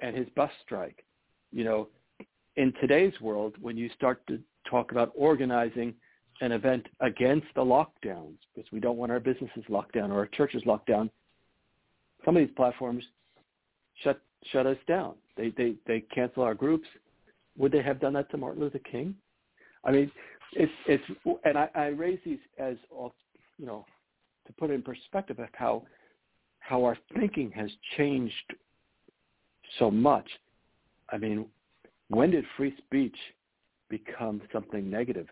and 0.01 0.17
his 0.17 0.29
bus 0.31 0.51
strike, 0.65 1.05
you 1.53 1.63
know, 1.65 1.89
in 2.57 2.73
today's 2.81 3.19
world, 3.21 3.55
when 3.61 3.77
you 3.77 3.89
start 3.91 4.27
to 4.27 4.41
talk 4.69 4.91
about 4.91 5.13
organizing 5.15 5.95
an 6.43 6.51
event 6.51 6.85
against 7.01 7.47
the 7.55 7.65
lockdowns, 7.65 8.37
because 8.53 8.71
we 8.73 8.81
don't 8.81 8.97
want 8.97 9.13
our 9.13 9.21
businesses 9.21 9.63
locked 9.69 9.95
down 9.95 10.11
or 10.11 10.19
our 10.19 10.27
churches 10.27 10.61
locked 10.67 10.89
down, 10.89 11.09
some 12.25 12.37
of 12.37 12.43
these 12.43 12.55
platforms 12.57 13.05
shut 14.03 14.21
shut 14.51 14.67
us 14.67 14.77
down. 14.89 15.15
They 15.37 15.51
they 15.57 15.77
they 15.87 16.01
cancel 16.01 16.43
our 16.43 16.55
groups. 16.55 16.89
Would 17.57 17.71
they 17.71 17.83
have 17.83 18.01
done 18.01 18.13
that 18.15 18.29
to 18.33 18.37
Martin 18.37 18.61
Luther 18.61 18.81
King? 18.81 19.15
I 19.85 19.93
mean, 19.93 20.11
it's 20.55 20.73
it's 20.87 21.05
and 21.45 21.57
I, 21.57 21.69
I 21.77 21.87
raise 21.87 22.19
these 22.25 22.41
as 22.59 22.77
you 22.91 23.67
know 23.67 23.87
to 24.49 24.53
put 24.55 24.71
in 24.71 24.83
perspective 24.83 25.39
of 25.39 25.49
how 25.53 25.85
how 26.59 26.85
our 26.85 26.99
thinking 27.15 27.53
has 27.53 27.71
changed 27.97 28.55
so 29.79 29.93
much. 29.93 30.29
I 31.09 31.19
mean, 31.19 31.47
when 32.09 32.33
did 32.33 32.45
free 32.57 32.75
speech 32.79 33.17
become 33.89 34.43
something 34.53 34.91
negative? 34.91 35.29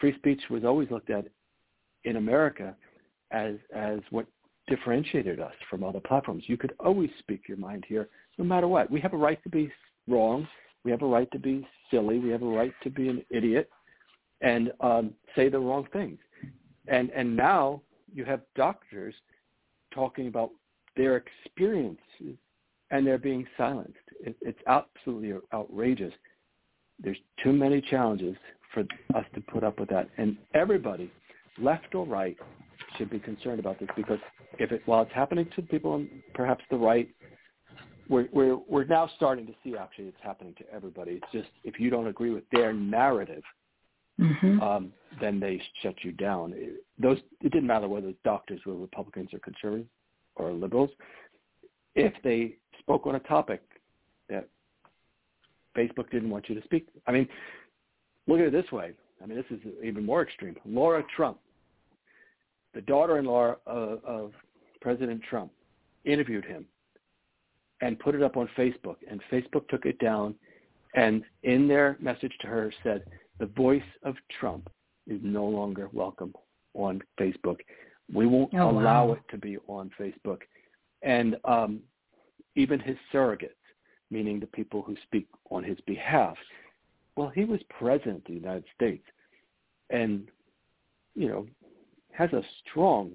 Free 0.00 0.16
speech 0.16 0.40
was 0.50 0.64
always 0.64 0.90
looked 0.90 1.10
at 1.10 1.26
in 2.04 2.16
America 2.16 2.74
as 3.30 3.54
as 3.74 4.00
what 4.10 4.26
differentiated 4.66 5.40
us 5.40 5.52
from 5.68 5.84
other 5.84 6.00
platforms. 6.00 6.44
You 6.46 6.56
could 6.56 6.74
always 6.80 7.10
speak 7.18 7.42
your 7.48 7.58
mind 7.58 7.84
here, 7.86 8.08
no 8.38 8.44
matter 8.44 8.68
what. 8.68 8.90
We 8.90 9.00
have 9.00 9.12
a 9.12 9.18
right 9.18 9.42
to 9.42 9.48
be 9.48 9.70
wrong. 10.08 10.46
We 10.84 10.90
have 10.90 11.02
a 11.02 11.06
right 11.06 11.30
to 11.32 11.38
be 11.38 11.66
silly. 11.90 12.18
We 12.18 12.30
have 12.30 12.42
a 12.42 12.46
right 12.46 12.72
to 12.82 12.90
be 12.90 13.08
an 13.08 13.22
idiot 13.30 13.68
and 14.40 14.72
um, 14.80 15.12
say 15.36 15.48
the 15.48 15.58
wrong 15.58 15.86
things. 15.92 16.18
And 16.88 17.10
and 17.10 17.36
now 17.36 17.82
you 18.12 18.24
have 18.24 18.40
doctors 18.56 19.14
talking 19.94 20.28
about 20.28 20.50
their 20.96 21.16
experiences, 21.16 22.36
and 22.90 23.06
they're 23.06 23.18
being 23.18 23.46
silenced. 23.56 23.96
It, 24.20 24.36
it's 24.40 24.58
absolutely 24.66 25.38
outrageous. 25.52 26.14
There's 27.02 27.18
too 27.42 27.52
many 27.52 27.80
challenges 27.80 28.36
for 28.72 28.80
us 29.14 29.24
to 29.34 29.40
put 29.40 29.64
up 29.64 29.80
with 29.80 29.88
that, 29.90 30.08
and 30.16 30.36
everybody, 30.54 31.10
left 31.58 31.94
or 31.94 32.06
right, 32.06 32.36
should 32.96 33.10
be 33.10 33.18
concerned 33.18 33.60
about 33.60 33.78
this 33.78 33.88
because 33.96 34.18
if 34.58 34.72
it 34.72 34.82
while 34.86 35.02
it's 35.02 35.12
happening 35.12 35.48
to 35.56 35.62
people 35.62 35.92
on 35.92 36.08
perhaps 36.34 36.64
the 36.70 36.76
right, 36.76 37.08
we're 38.08 38.28
we're 38.32 38.56
we're 38.68 38.84
now 38.84 39.08
starting 39.16 39.46
to 39.46 39.52
see 39.62 39.76
actually 39.76 40.06
it's 40.06 40.16
happening 40.22 40.54
to 40.58 40.64
everybody. 40.72 41.12
It's 41.12 41.32
just 41.32 41.48
if 41.64 41.78
you 41.78 41.90
don't 41.90 42.06
agree 42.06 42.30
with 42.30 42.44
their 42.50 42.72
narrative, 42.72 43.42
Mm-hmm. 44.20 44.60
um, 44.60 44.92
then 45.20 45.40
they 45.40 45.60
shut 45.82 45.94
you 46.02 46.12
down. 46.12 46.52
It, 46.54 46.84
those 46.98 47.18
it 47.40 47.52
didn't 47.52 47.66
matter 47.66 47.88
whether 47.88 48.12
doctors 48.22 48.60
were 48.66 48.74
Republicans 48.74 49.30
or 49.32 49.38
conservatives 49.38 49.88
or 50.36 50.52
liberals. 50.52 50.90
If 51.94 52.12
they 52.22 52.56
spoke 52.80 53.06
on 53.06 53.14
a 53.14 53.20
topic 53.20 53.62
that 54.28 54.46
Facebook 55.76 56.10
didn't 56.10 56.28
want 56.28 56.48
you 56.48 56.54
to 56.54 56.62
speak, 56.64 56.88
I 57.06 57.12
mean, 57.12 57.26
look 58.26 58.40
at 58.40 58.46
it 58.46 58.52
this 58.52 58.70
way. 58.72 58.92
I 59.22 59.26
mean, 59.26 59.36
this 59.36 59.46
is 59.58 59.60
even 59.84 60.04
more 60.04 60.22
extreme. 60.22 60.56
Laura 60.64 61.02
Trump, 61.14 61.38
the 62.74 62.80
daughter-in-law 62.82 63.56
of, 63.66 64.04
of 64.04 64.32
President 64.80 65.20
Trump, 65.28 65.50
interviewed 66.04 66.44
him 66.44 66.64
and 67.82 67.98
put 67.98 68.14
it 68.14 68.22
up 68.22 68.36
on 68.36 68.48
Facebook, 68.56 68.96
and 69.10 69.20
Facebook 69.30 69.66
took 69.68 69.84
it 69.86 69.98
down, 69.98 70.34
and 70.94 71.22
in 71.42 71.66
their 71.68 71.96
message 72.00 72.32
to 72.40 72.46
her 72.46 72.72
said 72.82 73.04
the 73.38 73.46
voice 73.46 73.82
of 74.02 74.14
Trump 74.38 74.68
is 75.06 75.20
no 75.22 75.44
longer 75.44 75.88
welcome 75.92 76.32
on 76.74 77.00
Facebook. 77.18 77.56
We 78.12 78.26
won't 78.26 78.52
Oh, 78.54 78.66
wow. 78.66 78.70
allow 78.70 79.12
it 79.12 79.20
to 79.30 79.38
be 79.38 79.56
on 79.66 79.90
Facebook. 79.98 80.40
And 81.02 81.36
um, 81.44 81.80
even 82.54 82.78
his 82.80 82.96
surrogates, 83.12 83.50
meaning 84.10 84.40
the 84.40 84.46
people 84.46 84.82
who 84.82 84.94
speak 85.04 85.26
on 85.50 85.64
his 85.64 85.78
behalf, 85.86 86.36
well, 87.16 87.28
he 87.28 87.44
was 87.44 87.60
president 87.78 88.18
of 88.18 88.24
the 88.24 88.32
United 88.34 88.64
States 88.74 89.04
and, 89.90 90.28
you 91.14 91.28
know, 91.28 91.46
has 92.12 92.32
a 92.32 92.42
strong 92.68 93.12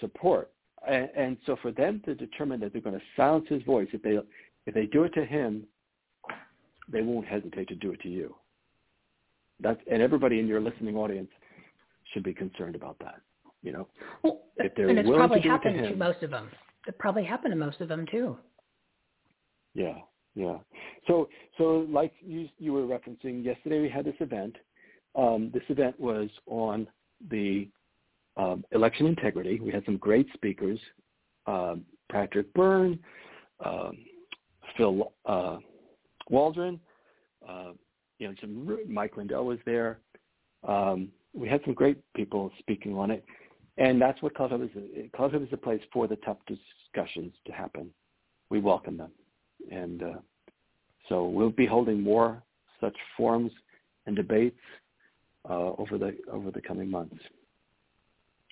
support. 0.00 0.50
and, 0.86 1.08
and 1.16 1.36
so 1.46 1.56
for 1.60 1.72
them 1.72 2.00
to 2.04 2.14
determine 2.14 2.60
that 2.60 2.72
they're 2.72 2.82
going 2.82 2.98
to 2.98 3.04
silence 3.16 3.46
his 3.48 3.62
voice, 3.62 3.88
if 3.92 4.02
they 4.02 4.18
if 4.66 4.74
they 4.74 4.86
do 4.86 5.04
it 5.04 5.14
to 5.14 5.24
him, 5.24 5.64
they 6.90 7.02
won't 7.02 7.26
hesitate 7.26 7.68
to 7.68 7.74
do 7.74 7.92
it 7.92 8.00
to 8.02 8.08
you. 8.08 8.34
That's 9.60 9.80
and 9.90 10.02
everybody 10.02 10.38
in 10.38 10.46
your 10.46 10.60
listening 10.60 10.96
audience 10.96 11.30
should 12.12 12.22
be 12.22 12.34
concerned 12.34 12.74
about 12.74 12.98
that. 13.00 13.20
You 13.62 13.72
know, 13.72 13.88
well, 14.22 14.42
if 14.56 14.74
they're 14.76 14.88
and 14.88 14.98
it's 14.98 15.06
willing 15.08 15.20
probably 15.20 15.40
to 15.40 15.48
do 15.48 15.54
it 15.54 15.58
to 15.58 15.68
happened 15.68 15.84
to, 15.84 15.92
him, 15.92 15.98
most 15.98 16.22
of 16.22 16.30
them. 16.30 16.48
It 16.86 16.98
probably 16.98 17.24
happened 17.24 17.52
to 17.52 17.56
most 17.56 17.80
of 17.80 17.88
them 17.88 18.06
too. 18.10 18.36
Yeah, 19.74 19.96
yeah. 20.38 20.58
So, 21.08 21.28
so 21.58 21.84
like 21.90 22.12
you 22.20 22.48
you 22.58 22.72
were 22.72 22.82
referencing 22.82 23.44
yesterday, 23.44 23.80
we 23.80 23.88
had 23.88 24.04
this 24.04 24.14
event. 24.20 24.54
Um, 25.16 25.50
this 25.52 25.64
event 25.68 25.98
was 25.98 26.28
on 26.46 26.86
the 27.28 27.68
um, 28.36 28.64
election 28.70 29.06
integrity. 29.06 29.58
We 29.58 29.72
had 29.72 29.84
some 29.84 29.96
great 29.96 30.28
speakers: 30.34 30.78
um, 31.46 31.84
Patrick 32.08 32.54
Byrne, 32.54 33.00
um, 33.64 33.98
Phil 34.76 35.12
uh, 35.26 35.56
Waldron. 36.30 36.78
Uh, 37.46 37.72
you 38.20 38.28
know, 38.28 38.34
some 38.40 38.78
Mike 38.88 39.16
Lindell 39.16 39.44
was 39.44 39.58
there. 39.66 39.98
Um, 40.66 41.08
we 41.34 41.48
had 41.48 41.62
some 41.64 41.74
great 41.74 41.98
people 42.14 42.52
speaking 42.60 42.96
on 42.96 43.10
it, 43.10 43.24
and 43.76 44.00
that's 44.00 44.22
what 44.22 44.34
CloutHub 44.34 44.64
is. 44.64 45.10
CloutHub 45.10 45.44
is 45.44 45.52
a 45.52 45.56
place 45.56 45.82
for 45.92 46.06
the 46.06 46.16
tough 46.16 46.38
discussions 46.46 47.32
to 47.44 47.52
happen. 47.52 47.90
We 48.50 48.60
welcome 48.60 48.96
them, 48.96 49.10
and 49.70 50.02
uh, 50.02 50.12
so 51.08 51.26
we'll 51.26 51.50
be 51.50 51.66
holding 51.66 52.02
more 52.02 52.42
such 52.80 52.96
forums 53.16 53.52
and 54.06 54.16
debates 54.16 54.58
uh, 55.48 55.72
over 55.78 55.98
the 55.98 56.16
over 56.32 56.50
the 56.50 56.60
coming 56.60 56.90
months. 56.90 57.16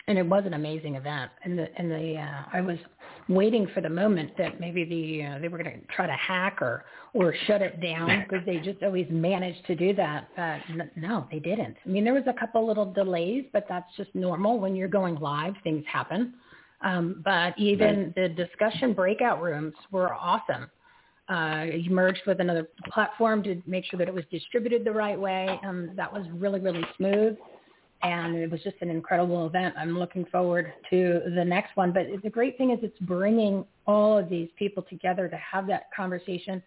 And 0.09 0.17
it 0.19 0.27
was 0.27 0.45
an 0.47 0.55
amazing 0.55 0.95
event. 0.95 1.33
And 1.45 1.59
the 1.59 1.69
and 1.77 1.91
the 1.91 2.17
uh, 2.17 2.43
I 2.53 2.61
was 2.61 2.79
waiting 3.29 3.67
for 3.75 3.81
the 3.81 3.89
moment 3.89 4.31
that 4.39 4.61
maybe 4.61 4.85
the 4.85 5.27
uh, 5.27 5.39
they 5.41 5.49
were 5.49 5.59
going 5.59 5.81
to 5.81 5.87
try 5.95 6.07
to 6.07 6.13
hack 6.13 6.59
or 6.61 6.85
or 7.13 7.35
shut 7.47 7.61
it 7.61 7.81
down 7.81 8.25
because 8.29 8.45
they 8.47 8.59
just 8.59 8.83
always 8.83 9.07
managed 9.11 9.67
to 9.67 9.75
do 9.75 9.95
that. 9.95 10.29
But 10.37 10.61
no, 10.97 11.27
they 11.31 11.41
didn't. 11.41 11.77
I 11.85 11.89
mean, 11.89 12.05
there 12.05 12.15
was 12.15 12.25
a 12.27 12.39
couple 12.39 12.67
little 12.67 12.91
delays, 12.93 13.47
but 13.53 13.67
that's 13.69 13.89
just 13.97 14.15
normal 14.15 14.61
when 14.61 14.77
you're 14.77 14.89
going 14.89 15.17
live. 15.17 15.55
Things 15.65 15.85
happen. 15.91 16.35
Um, 16.83 17.23
but 17.25 17.59
even 17.59 18.13
right. 18.15 18.15
the 18.15 18.29
discussion 18.29 18.93
breakout 18.93 19.43
rooms 19.43 19.75
were 19.91 20.15
awesome. 20.15 20.71
Uh, 21.29 21.67
merged 21.91 22.21
with 22.27 22.41
another 22.41 22.69
platform 22.93 23.43
to 23.43 23.61
make 23.67 23.85
sure 23.87 23.99
that 23.99 24.07
it 24.07 24.15
was 24.15 24.25
distributed 24.31 24.85
the 24.85 24.93
right 24.93 25.19
way. 25.19 25.59
Um, 25.65 25.91
that 25.97 26.13
was 26.13 26.25
really, 26.33 26.61
really 26.61 26.85
smooth. 26.97 27.37
And 28.03 28.37
it 28.37 28.51
was 28.51 28.63
just 28.63 28.77
an 28.81 28.91
incredible 28.91 29.47
event. 29.47 29.75
I'm 29.77 29.99
looking 29.99 30.25
forward 30.27 30.73
to 30.91 31.23
the 31.35 31.45
next 31.45 31.77
one. 31.77 31.93
But 31.93 32.07
the 32.23 32.31
great 32.31 32.57
thing 32.59 32.71
is 32.71 32.79
it's 32.83 32.99
bringing 33.01 33.65
all 33.87 34.19
of 34.19 34.29
these 34.29 34.49
people 34.57 34.85
together 34.89 35.29
to 35.29 35.37
have 35.37 35.67
that 35.67 35.89
conversation. 35.97 36.63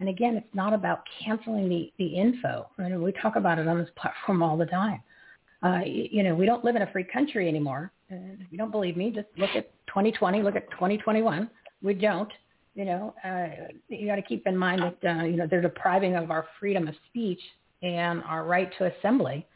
And 0.00 0.08
again, 0.08 0.36
it's 0.36 0.54
not 0.54 0.74
about 0.74 1.04
canceling 1.24 1.68
the, 1.68 1.92
the 1.98 2.06
info. 2.06 2.68
I 2.78 2.82
mean, 2.82 3.02
we 3.02 3.12
talk 3.12 3.36
about 3.36 3.58
it 3.58 3.68
on 3.68 3.78
this 3.78 3.90
platform 3.96 4.42
all 4.42 4.56
the 4.56 4.66
time. 4.66 5.00
Uh, 5.62 5.80
you 5.86 6.22
know, 6.24 6.34
we 6.34 6.44
don't 6.44 6.64
live 6.64 6.74
in 6.74 6.82
a 6.82 6.90
free 6.90 7.04
country 7.04 7.48
anymore. 7.48 7.92
And 8.10 8.40
if 8.40 8.48
you 8.50 8.58
don't 8.58 8.72
believe 8.72 8.96
me, 8.96 9.10
just 9.10 9.28
look 9.38 9.50
at 9.54 9.70
2020, 9.86 10.42
look 10.42 10.56
at 10.56 10.68
2021. 10.72 11.48
We 11.82 11.94
don't 11.94 12.32
you 12.74 12.84
know, 12.84 13.14
uh, 13.24 13.72
you 13.88 14.06
got 14.06 14.16
to 14.16 14.22
keep 14.22 14.46
in 14.46 14.56
mind 14.56 14.82
that, 14.82 15.18
uh, 15.18 15.24
you 15.24 15.36
know, 15.36 15.46
they're 15.48 15.60
depriving 15.60 16.16
of 16.16 16.30
our 16.30 16.46
freedom 16.58 16.88
of 16.88 16.94
speech 17.08 17.40
and 17.82 18.22
our 18.24 18.44
right 18.44 18.70
to 18.78 18.92
assembly 18.96 19.46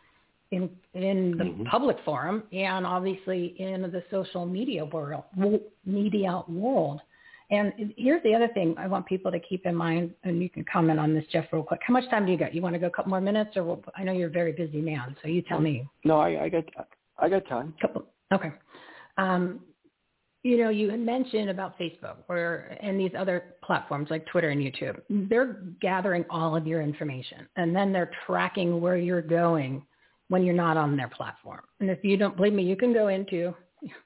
in 0.53 0.71
in 0.95 1.37
the 1.39 1.45
mm-hmm. 1.45 1.65
public 1.65 1.97
forum 2.05 2.45
and 2.53 2.87
obviously 2.87 3.55
in 3.59 3.83
the 3.83 4.03
social 4.11 4.47
media 4.47 4.85
world 4.85 5.25
media 5.85 6.43
world. 6.49 7.01
And 7.51 7.73
here's 7.97 8.23
the 8.25 8.35
other 8.35 8.49
thing 8.49 8.75
I 8.77 8.89
want 8.89 9.07
people 9.07 9.31
to 9.31 9.39
keep 9.39 9.67
in 9.67 9.75
mind, 9.75 10.13
and 10.25 10.43
you 10.43 10.51
can 10.51 10.65
comment 10.65 10.99
on 10.99 11.15
this, 11.15 11.25
Jeff, 11.31 11.45
real 11.53 11.63
quick. 11.63 11.81
How 11.87 11.93
much 11.93 12.09
time 12.11 12.27
do 12.27 12.33
you 12.33 12.39
got? 12.39 12.53
You 12.53 12.61
want 12.61 12.75
to 12.75 12.81
go 12.81 12.89
a 12.89 12.91
couple 12.91 13.11
more 13.11 13.21
minutes, 13.21 13.57
or 13.57 13.63
we'll, 13.63 13.85
I 13.97 14.03
know 14.03 14.13
you're 14.13 14.29
a 14.29 14.33
very 14.33 14.51
busy 14.51 14.81
man, 14.81 15.17
so 15.23 15.29
you 15.29 15.43
tell 15.43 15.61
me. 15.61 15.89
No, 16.05 16.19
I, 16.19 16.45
I 16.45 16.49
got 16.49 16.65
I 17.19 17.29
got 17.29 17.47
time. 17.47 17.73
Couple. 17.81 18.05
Okay. 18.33 18.51
Um, 19.17 19.61
you 20.47 20.59
know, 20.59 20.69
you 20.71 20.89
had 20.91 21.01
mentioned 21.01 21.51
about 21.51 21.77
Facebook 21.77 22.19
or 22.29 22.71
and 22.81 23.01
these 23.01 23.11
other 23.19 23.55
platforms 23.65 24.11
like 24.11 24.25
Twitter 24.27 24.51
and 24.51 24.61
YouTube. 24.61 25.01
They're 25.29 25.61
gathering 25.81 26.25
all 26.31 26.55
of 26.55 26.69
your 26.69 26.83
information 26.83 27.49
and 27.57 27.75
then 27.75 27.93
they're 27.93 28.13
tracking 28.27 28.81
where 28.81 28.97
you're 28.97 29.23
going 29.23 29.83
when 30.29 30.45
you're 30.45 30.55
not 30.55 30.77
on 30.77 30.97
their 30.97 31.09
platform. 31.09 31.63
And 31.81 31.91
if 31.91 32.05
you 32.05 32.17
don't 32.17 32.37
believe 32.37 32.53
me, 32.53 32.63
you 32.63 32.77
can 32.77 32.93
go 32.93 33.09
into 33.09 33.55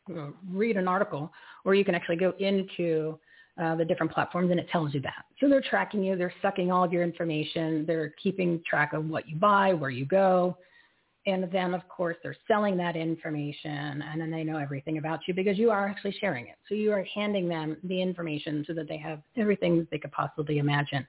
read 0.50 0.78
an 0.78 0.88
article 0.88 1.30
or 1.66 1.74
you 1.74 1.84
can 1.84 1.94
actually 1.94 2.16
go 2.16 2.32
into 2.38 3.18
uh, 3.60 3.76
the 3.76 3.84
different 3.84 4.10
platforms 4.10 4.50
and 4.50 4.58
it 4.58 4.68
tells 4.70 4.94
you 4.94 5.00
that. 5.02 5.26
So 5.40 5.48
they're 5.48 5.60
tracking 5.60 6.02
you, 6.02 6.16
they're 6.16 6.32
sucking 6.40 6.72
all 6.72 6.82
of 6.82 6.90
your 6.90 7.02
information, 7.02 7.84
they're 7.86 8.14
keeping 8.22 8.62
track 8.68 8.94
of 8.94 9.04
what 9.10 9.28
you 9.28 9.36
buy, 9.36 9.74
where 9.74 9.90
you 9.90 10.06
go, 10.06 10.56
and 11.26 11.50
then, 11.52 11.74
of 11.74 11.86
course, 11.88 12.16
they're 12.22 12.36
selling 12.48 12.76
that 12.78 12.96
information 12.96 14.02
and 14.02 14.20
then 14.20 14.30
they 14.30 14.42
know 14.42 14.56
everything 14.56 14.98
about 14.98 15.20
you 15.28 15.34
because 15.34 15.58
you 15.58 15.70
are 15.70 15.86
actually 15.86 16.16
sharing 16.18 16.46
it. 16.46 16.56
So 16.68 16.74
you 16.74 16.92
are 16.92 17.04
handing 17.14 17.48
them 17.48 17.76
the 17.84 18.00
information 18.00 18.64
so 18.66 18.72
that 18.74 18.88
they 18.88 18.96
have 18.96 19.20
everything 19.36 19.78
that 19.78 19.90
they 19.90 19.98
could 19.98 20.12
possibly 20.12 20.58
imagine. 20.58 21.06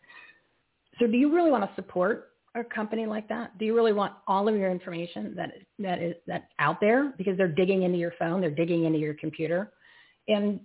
So 0.99 1.07
do 1.07 1.17
you 1.17 1.33
really 1.33 1.49
want 1.49 1.63
to 1.63 1.73
support 1.75 2.31
a 2.55 2.63
company 2.63 3.05
like 3.05 3.29
that? 3.29 3.57
Do 3.57 3.63
you 3.63 3.73
really 3.73 3.93
want 3.93 4.13
all 4.27 4.49
of 4.49 4.55
your 4.55 4.69
information 4.69 5.33
that 5.38 5.53
that 5.79 6.01
is 6.01 6.15
that's 6.27 6.51
out 6.59 6.81
there 6.81 7.13
because 7.17 7.38
they're 7.38 7.47
digging 7.47 7.83
into 7.83 7.97
your 7.97 8.13
phone, 8.19 8.41
they're 8.41 8.51
digging 8.51 8.83
into 8.83 8.99
your 8.99 9.13
computer? 9.13 9.71
And 10.27 10.59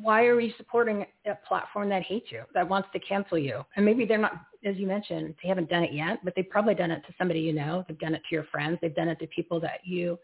why 0.00 0.24
are 0.24 0.40
you 0.40 0.52
supporting 0.56 1.04
a 1.26 1.34
platform 1.46 1.88
that 1.90 2.02
hates 2.02 2.26
you, 2.30 2.42
that 2.54 2.68
wants 2.68 2.88
to 2.92 2.98
cancel 3.00 3.38
you? 3.38 3.64
And 3.76 3.84
maybe 3.84 4.04
they're 4.04 4.18
not, 4.18 4.32
as 4.64 4.76
you 4.76 4.86
mentioned, 4.86 5.34
they 5.42 5.48
haven't 5.48 5.68
done 5.68 5.82
it 5.82 5.92
yet, 5.92 6.18
but 6.24 6.34
they've 6.34 6.48
probably 6.48 6.74
done 6.74 6.90
it 6.90 7.02
to 7.06 7.14
somebody 7.18 7.40
you 7.40 7.52
know. 7.52 7.84
They've 7.86 7.98
done 7.98 8.14
it 8.14 8.22
to 8.28 8.34
your 8.34 8.44
friends. 8.44 8.78
They've 8.80 8.94
done 8.94 9.08
it 9.08 9.18
to 9.20 9.26
people 9.28 9.60
that 9.60 9.80
you 9.84 10.18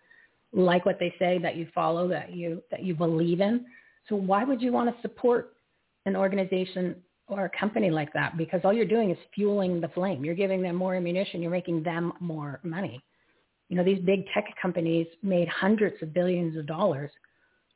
like 0.52 0.86
what 0.86 0.98
they 0.98 1.14
say, 1.18 1.38
that 1.38 1.56
you 1.56 1.66
follow, 1.74 2.08
that 2.08 2.32
you 2.32 2.62
that 2.70 2.82
you 2.82 2.94
believe 2.94 3.40
in. 3.40 3.66
So 4.08 4.16
why 4.16 4.44
would 4.44 4.62
you 4.62 4.72
want 4.72 4.94
to 4.94 5.02
support 5.02 5.54
an 6.06 6.16
organization 6.16 6.96
or 7.26 7.46
a 7.46 7.58
company 7.58 7.90
like 7.90 8.12
that? 8.12 8.36
Because 8.36 8.60
all 8.64 8.72
you're 8.72 8.84
doing 8.84 9.10
is 9.10 9.18
fueling 9.34 9.80
the 9.80 9.88
flame. 9.88 10.24
You're 10.24 10.34
giving 10.34 10.62
them 10.62 10.76
more 10.76 10.94
ammunition. 10.94 11.42
You're 11.42 11.50
making 11.50 11.82
them 11.82 12.12
more 12.20 12.60
money. 12.62 13.02
You 13.68 13.76
know, 13.76 13.84
these 13.84 14.00
big 14.00 14.26
tech 14.32 14.44
companies 14.60 15.06
made 15.22 15.48
hundreds 15.48 16.00
of 16.02 16.12
billions 16.12 16.56
of 16.56 16.66
dollars 16.66 17.10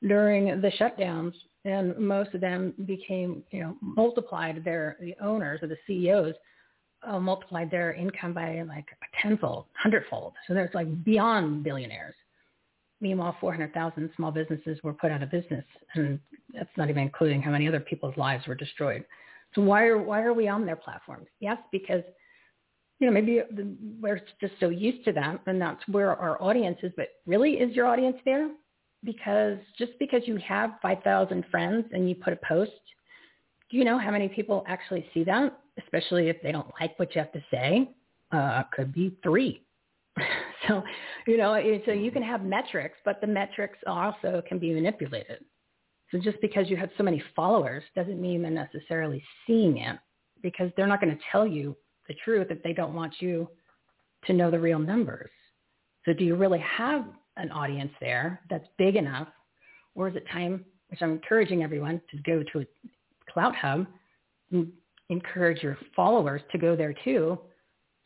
during 0.07 0.61
the 0.61 0.71
shutdowns 0.79 1.33
and 1.69 1.97
most 1.99 2.35
of 2.35 2.41
them 2.41 2.73
became, 2.87 3.43
you 3.51 3.61
know, 3.61 3.77
multiplied 3.81 4.65
their 4.65 4.97
the 5.01 5.15
owners 5.21 5.61
or 5.63 5.69
the 5.69 5.77
CEOs 5.87 6.35
uh, 7.07 7.21
multiplied 7.21 7.71
their 7.71 7.93
income 7.93 8.33
by 8.33 8.63
like 8.63 8.87
a 9.03 9.23
tenfold, 9.23 9.67
hundredfold. 9.75 10.33
So 10.47 10.55
there's 10.55 10.75
like 10.75 11.05
beyond 11.05 11.63
billionaires. 11.63 12.15
Meanwhile, 13.01 13.37
400,000 13.41 14.11
small 14.17 14.33
businesses 14.33 14.79
were 14.83 14.93
put 14.93 15.13
out 15.13 15.23
of 15.23 15.31
business, 15.31 15.65
and 15.95 16.19
that's 16.53 16.71
not 16.77 16.91
even 16.91 17.03
including 17.03 17.41
how 17.41 17.53
many 17.53 17.69
other 17.69 17.79
people's 17.79 18.17
lives 18.17 18.47
were 18.49 18.57
destroyed. 18.57 19.05
So 19.55 19.63
why 19.63 19.85
are 19.85 19.99
why 19.99 20.23
are 20.23 20.35
we 20.35 20.49
on 20.49 20.67
their 20.67 20.77
platforms? 20.77 21.27
Yes, 21.39 21.59
because 21.71 22.03
you 22.99 23.07
know 23.07 23.13
maybe 23.13 23.43
we're 24.01 24.21
just 24.41 24.55
so 24.59 24.69
used 24.69 25.05
to 25.05 25.13
that, 25.13 25.41
and 25.47 25.61
that's 25.61 25.87
where 25.89 26.17
our 26.17 26.43
audience 26.43 26.79
is. 26.83 26.93
But 26.97 27.09
really, 27.25 27.53
is 27.53 27.75
your 27.77 27.87
audience 27.87 28.17
there? 28.25 28.51
Because 29.05 29.59
just 29.79 29.93
because 29.99 30.23
you 30.27 30.37
have 30.37 30.73
5,000 30.83 31.45
friends 31.51 31.87
and 31.93 32.09
you 32.09 32.15
put 32.15 32.33
a 32.33 32.39
post, 32.47 32.73
do 33.71 33.77
you 33.77 33.85
know 33.85 33.99
how 33.99 34.11
many 34.11 34.29
people 34.29 34.65
actually 34.67 35.07
see 35.15 35.25
that? 35.25 35.59
Especially 35.79 36.29
if 36.29 36.41
they 36.43 36.53
don't 36.53 36.71
like 36.81 36.99
what 36.99 37.15
you 37.15 37.21
have 37.21 37.33
to 37.33 37.45
say, 37.51 37.91
uh, 38.33 38.63
could 38.73 38.93
be 38.93 39.17
three. 39.23 39.63
so, 40.69 40.83
you 41.27 41.37
know, 41.37 41.61
so 41.87 41.93
you 41.93 42.11
can 42.11 42.23
have 42.23 42.43
metrics, 42.43 42.99
but 43.05 43.21
the 43.21 43.27
metrics 43.27 43.79
also 43.87 44.43
can 44.49 44.59
be 44.59 44.73
manipulated. 44.73 45.45
So 46.11 46.19
just 46.19 46.41
because 46.41 46.71
you 46.71 46.77
have 46.77 46.91
so 46.97 47.05
many 47.05 47.23
followers 47.37 47.85
doesn't 47.95 48.21
mean 48.21 48.43
they're 48.43 48.51
necessarily 48.51 49.23
seeing 49.47 49.79
it 49.79 49.99
because 50.43 50.71
they're 50.77 50.87
not 50.87 51.01
going 51.01 51.15
to 51.15 51.23
tell 51.31 51.47
you 51.47 51.77
the 52.09 52.15
truth 52.25 52.49
if 52.51 52.63
they 52.63 52.73
don't 52.73 52.95
want 52.95 53.15
you 53.21 53.49
to 54.27 54.33
know 54.33 54.51
the 54.51 54.59
real 54.59 54.79
numbers. 54.79 55.31
So 56.05 56.13
do 56.13 56.25
you 56.25 56.35
really 56.35 56.61
have 56.61 57.05
an 57.39 57.51
audience 57.51 57.93
there 58.01 58.41
that's 58.51 58.67
big 58.77 58.97
enough, 58.97 59.29
or 59.95 60.09
is 60.09 60.17
it 60.17 60.25
time, 60.31 60.65
which 60.91 61.01
I'm 61.03 61.13
encouraging 61.13 61.63
everyone 61.63 62.01
to 62.11 62.19
go 62.19 62.43
to 62.53 62.67
CloutHub, 63.35 63.87
and 64.51 64.73
encourage 65.09 65.63
your 65.63 65.79
followers 65.97 66.43
to 66.53 66.59
go 66.59 66.77
there 66.77 66.95
too, 67.05 67.39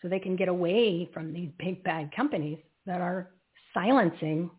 so 0.00 0.08
they 0.08 0.18
can 0.18 0.36
get 0.36 0.48
away 0.48 1.08
from 1.12 1.32
these 1.32 1.50
big 1.58 1.82
bad 1.84 2.14
companies 2.14 2.58
that 2.86 3.00
are 3.00 3.30
silencing 3.74 4.50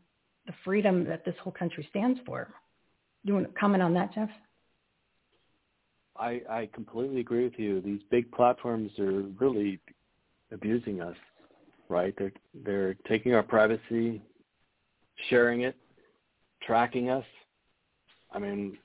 the 0.48 0.54
freedom 0.64 1.06
that 1.06 1.24
this 1.26 1.36
whole 1.42 1.54
country 1.54 1.86
stands 1.90 2.20
for. 2.26 2.54
You 3.24 3.34
want 3.34 3.48
to 3.48 3.60
comment 3.60 3.84
on 3.84 3.94
that, 3.94 4.14
Jeff? 4.14 4.30
I, 6.18 6.42
I 6.50 6.70
completely 6.74 7.22
agree 7.22 7.44
with 7.46 7.58
you. 7.58 7.82
These 7.82 8.02
big 8.12 8.32
platforms 8.32 8.92
are 9.00 9.24
really 9.40 9.80
abusing 10.52 11.02
us, 11.02 11.16
right? 11.90 12.14
They're 12.18 12.34
they're 12.66 12.94
taking 13.08 13.34
our 13.34 13.44
privacy, 13.44 14.22
sharing 15.30 15.62
it, 15.62 15.76
tracking 16.66 17.10
us. 17.10 17.26
I 18.34 18.40
mean, 18.40 18.78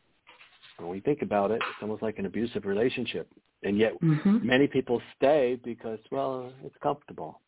when 0.79 0.89
we 0.89 1.01
think 1.01 1.23
about 1.23 1.51
it, 1.51 1.57
it's 1.57 1.83
almost 1.83 2.03
like 2.03 2.19
an 2.19 2.27
abusive 2.27 2.65
relationship, 2.65 3.29
and 3.63 3.79
yet 3.79 4.01
mm-hmm. 4.01 4.47
many 4.47 4.67
people 4.67 5.01
stay 5.17 5.59
because 5.65 5.99
well, 6.11 6.53
it's 6.65 6.77
comfortable, 6.83 7.41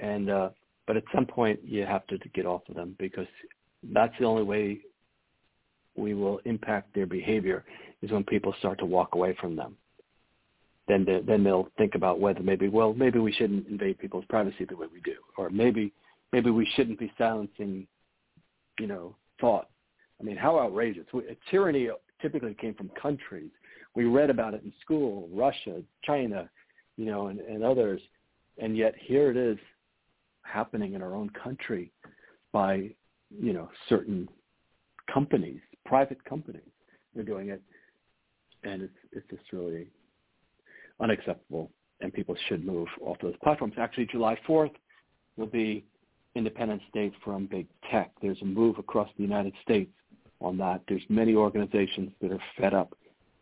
and 0.00 0.30
uh, 0.30 0.48
but 0.86 0.96
at 0.96 1.04
some 1.14 1.26
point 1.26 1.60
you 1.64 1.84
have 1.84 2.06
to 2.08 2.18
get 2.34 2.46
off 2.46 2.62
of 2.68 2.76
them 2.76 2.94
because 2.98 3.26
that's 3.92 4.14
the 4.18 4.24
only 4.24 4.42
way 4.42 4.78
we 5.96 6.14
will 6.14 6.40
impact 6.44 6.94
their 6.94 7.06
behavior 7.06 7.64
is 8.02 8.10
when 8.10 8.24
people 8.24 8.54
start 8.58 8.78
to 8.78 8.84
walk 8.84 9.14
away 9.14 9.34
from 9.40 9.56
them. 9.56 9.76
Then 10.88 11.04
they, 11.04 11.20
then 11.26 11.42
they'll 11.42 11.68
think 11.78 11.94
about 11.94 12.20
whether 12.20 12.40
maybe 12.40 12.68
well 12.68 12.94
maybe 12.94 13.18
we 13.18 13.32
shouldn't 13.32 13.66
invade 13.66 13.98
people's 13.98 14.24
privacy 14.28 14.64
the 14.68 14.76
way 14.76 14.86
we 14.92 15.00
do, 15.00 15.16
or 15.36 15.50
maybe 15.50 15.92
maybe 16.36 16.50
we 16.50 16.68
shouldn't 16.76 16.98
be 16.98 17.10
silencing, 17.16 17.86
you 18.78 18.86
know, 18.86 19.16
thought. 19.40 19.70
I 20.20 20.22
mean, 20.22 20.36
how 20.36 20.58
outrageous! 20.58 21.06
Tyranny 21.50 21.88
typically 22.20 22.52
came 22.52 22.74
from 22.74 22.90
countries. 22.90 23.50
We 23.94 24.04
read 24.04 24.28
about 24.28 24.52
it 24.52 24.62
in 24.62 24.70
school, 24.82 25.30
Russia, 25.32 25.82
China, 26.04 26.50
you 26.98 27.06
know, 27.06 27.28
and, 27.28 27.40
and 27.40 27.64
others, 27.64 28.02
and 28.58 28.76
yet 28.76 28.94
here 29.00 29.30
it 29.30 29.38
is 29.38 29.56
happening 30.42 30.92
in 30.92 31.00
our 31.00 31.14
own 31.14 31.30
country 31.42 31.90
by, 32.52 32.90
you 33.30 33.54
know, 33.54 33.70
certain 33.88 34.28
companies, 35.12 35.60
private 35.86 36.22
companies. 36.26 36.60
They're 37.14 37.24
doing 37.24 37.48
it, 37.48 37.62
and 38.62 38.82
it's 38.82 38.98
it's 39.12 39.26
just 39.30 39.50
really 39.54 39.86
unacceptable, 41.00 41.70
and 42.02 42.12
people 42.12 42.36
should 42.46 42.62
move 42.62 42.88
off 43.00 43.16
those 43.22 43.36
platforms. 43.42 43.72
Actually, 43.78 44.04
July 44.12 44.38
4th 44.46 44.74
will 45.38 45.46
be 45.46 45.86
Independence 46.36 46.82
Day 46.92 47.10
from 47.24 47.46
big 47.46 47.66
tech. 47.90 48.12
There's 48.20 48.40
a 48.42 48.44
move 48.44 48.78
across 48.78 49.08
the 49.16 49.22
United 49.22 49.54
States 49.62 49.90
on 50.40 50.56
that. 50.58 50.82
There's 50.86 51.02
many 51.08 51.34
organizations 51.34 52.10
that 52.20 52.30
are 52.30 52.42
fed 52.58 52.74
up 52.74 52.96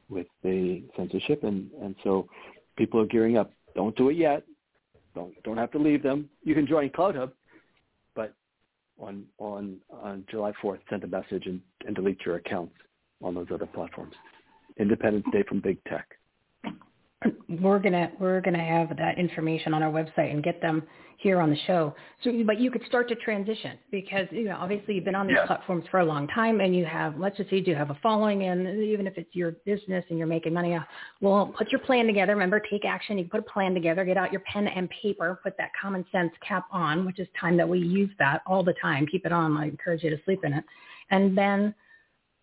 with 0.08 0.26
the 0.42 0.82
censorship, 0.96 1.42
and 1.42 1.70
and 1.82 1.94
so 2.04 2.28
people 2.76 3.00
are 3.00 3.06
gearing 3.06 3.36
up. 3.36 3.50
Don't 3.74 3.96
do 3.96 4.10
it 4.10 4.16
yet. 4.16 4.44
Don't 5.14 5.34
don't 5.42 5.56
have 5.56 5.72
to 5.72 5.78
leave 5.78 6.02
them. 6.02 6.30
You 6.42 6.54
can 6.54 6.66
join 6.66 6.88
CloutHub, 6.90 7.32
but 8.14 8.32
on 8.98 9.24
on 9.38 9.78
on 9.90 10.24
July 10.30 10.52
4th, 10.62 10.78
send 10.88 11.02
a 11.04 11.08
message 11.08 11.46
and, 11.46 11.60
and 11.86 11.96
delete 11.96 12.20
your 12.24 12.36
accounts 12.36 12.74
on 13.22 13.34
those 13.34 13.48
other 13.52 13.66
platforms. 13.66 14.14
Independence 14.78 15.26
Day 15.32 15.42
from 15.48 15.60
big 15.60 15.82
tech 15.84 16.06
we're 17.60 17.78
gonna 17.78 18.10
we're 18.18 18.40
gonna 18.40 18.64
have 18.64 18.96
that 18.96 19.18
information 19.18 19.74
on 19.74 19.82
our 19.82 19.90
website 19.90 20.30
and 20.30 20.42
get 20.42 20.60
them 20.60 20.82
here 21.18 21.40
on 21.40 21.48
the 21.48 21.56
show. 21.66 21.94
So, 22.22 22.30
but 22.44 22.60
you 22.60 22.70
could 22.70 22.82
start 22.86 23.08
to 23.08 23.14
transition 23.14 23.78
because 23.90 24.26
you 24.30 24.44
know 24.44 24.56
obviously 24.58 24.94
you've 24.94 25.04
been 25.04 25.14
on 25.14 25.26
these 25.26 25.36
yeah. 25.38 25.46
platforms 25.46 25.84
for 25.90 26.00
a 26.00 26.04
long 26.04 26.28
time 26.28 26.60
and 26.60 26.76
you 26.76 26.84
have 26.84 27.18
let's 27.18 27.36
just 27.36 27.50
say 27.50 27.56
you 27.56 27.64
do 27.64 27.74
have 27.74 27.90
a 27.90 27.98
following 28.02 28.44
and 28.44 28.82
even 28.82 29.06
if 29.06 29.16
it's 29.16 29.34
your 29.34 29.52
business 29.64 30.04
and 30.08 30.18
you're 30.18 30.26
making 30.26 30.52
money, 30.52 30.76
well, 31.20 31.52
put 31.56 31.70
your 31.72 31.80
plan 31.80 32.06
together. 32.06 32.32
Remember, 32.32 32.60
take 32.70 32.84
action. 32.84 33.18
You 33.18 33.24
put 33.24 33.40
a 33.40 33.44
plan 33.44 33.74
together. 33.74 34.04
Get 34.04 34.16
out 34.16 34.32
your 34.32 34.42
pen 34.42 34.68
and 34.68 34.88
paper. 35.02 35.40
Put 35.42 35.56
that 35.58 35.70
common 35.80 36.04
sense 36.12 36.32
cap 36.46 36.66
on, 36.70 37.06
which 37.06 37.18
is 37.18 37.28
time 37.40 37.56
that 37.56 37.68
we 37.68 37.78
use 37.78 38.10
that 38.18 38.42
all 38.46 38.62
the 38.62 38.74
time. 38.80 39.06
Keep 39.06 39.26
it 39.26 39.32
on. 39.32 39.56
I 39.56 39.66
encourage 39.66 40.02
you 40.02 40.10
to 40.10 40.20
sleep 40.24 40.44
in 40.44 40.52
it, 40.52 40.64
and 41.10 41.36
then 41.36 41.74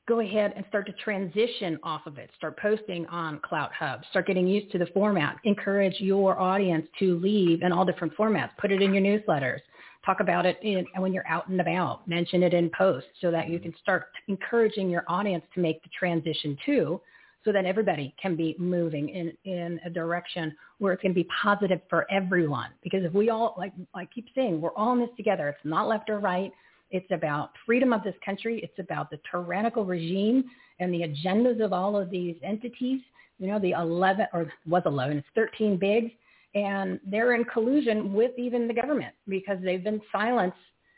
go 0.07 0.19
ahead 0.19 0.53
and 0.55 0.65
start 0.67 0.85
to 0.87 0.93
transition 0.93 1.77
off 1.83 2.01
of 2.05 2.17
it. 2.17 2.29
Start 2.37 2.57
posting 2.59 3.05
on 3.07 3.39
CloutHub. 3.39 4.01
Start 4.09 4.27
getting 4.27 4.47
used 4.47 4.71
to 4.71 4.77
the 4.77 4.87
format. 4.87 5.37
Encourage 5.43 5.99
your 5.99 6.39
audience 6.39 6.87
to 6.99 7.17
leave 7.19 7.61
in 7.61 7.71
all 7.71 7.85
different 7.85 8.15
formats. 8.15 8.49
Put 8.59 8.71
it 8.71 8.81
in 8.81 8.93
your 8.93 9.03
newsletters. 9.03 9.59
Talk 10.05 10.19
about 10.19 10.47
it 10.47 10.57
in, 10.63 10.85
when 10.97 11.13
you're 11.13 11.27
out 11.27 11.47
and 11.47 11.61
about. 11.61 12.07
Mention 12.07 12.41
it 12.41 12.53
in 12.53 12.71
posts 12.75 13.09
so 13.21 13.29
that 13.29 13.49
you 13.49 13.57
mm-hmm. 13.57 13.69
can 13.69 13.75
start 13.81 14.07
encouraging 14.27 14.89
your 14.89 15.03
audience 15.07 15.43
to 15.53 15.61
make 15.61 15.83
the 15.83 15.89
transition 15.97 16.57
too 16.65 16.99
so 17.43 17.51
that 17.51 17.65
everybody 17.65 18.13
can 18.21 18.35
be 18.35 18.55
moving 18.59 19.09
in, 19.09 19.33
in 19.45 19.79
a 19.85 19.89
direction 19.89 20.55
where 20.77 20.93
it's 20.93 21.01
going 21.01 21.13
to 21.13 21.19
be 21.19 21.27
positive 21.41 21.81
for 21.89 22.05
everyone. 22.11 22.69
Because 22.83 23.03
if 23.03 23.13
we 23.13 23.29
all, 23.29 23.55
like 23.57 23.73
I 23.93 24.05
keep 24.05 24.27
saying, 24.35 24.61
we're 24.61 24.73
all 24.75 24.93
in 24.93 24.99
this 24.99 25.09
together. 25.17 25.49
It's 25.49 25.59
not 25.63 25.87
left 25.87 26.09
or 26.09 26.19
right. 26.19 26.51
It's 26.91 27.09
about 27.11 27.51
freedom 27.65 27.93
of 27.93 28.03
this 28.03 28.15
country. 28.23 28.59
It's 28.63 28.77
about 28.79 29.09
the 29.09 29.19
tyrannical 29.29 29.85
regime 29.85 30.45
and 30.79 30.93
the 30.93 31.01
agendas 31.01 31.63
of 31.63 31.73
all 31.73 31.97
of 31.97 32.09
these 32.09 32.35
entities. 32.43 33.01
You 33.39 33.47
know, 33.47 33.59
the 33.59 33.71
11 33.71 34.27
or 34.33 34.51
was 34.67 34.83
11, 34.85 35.17
it's 35.17 35.27
13 35.35 35.77
big, 35.77 36.11
and 36.53 36.99
they're 37.05 37.33
in 37.33 37.43
collusion 37.45 38.13
with 38.13 38.31
even 38.37 38.67
the 38.67 38.73
government 38.73 39.15
because 39.27 39.57
they've 39.63 39.83
been 39.83 40.01
silenced. 40.11 40.57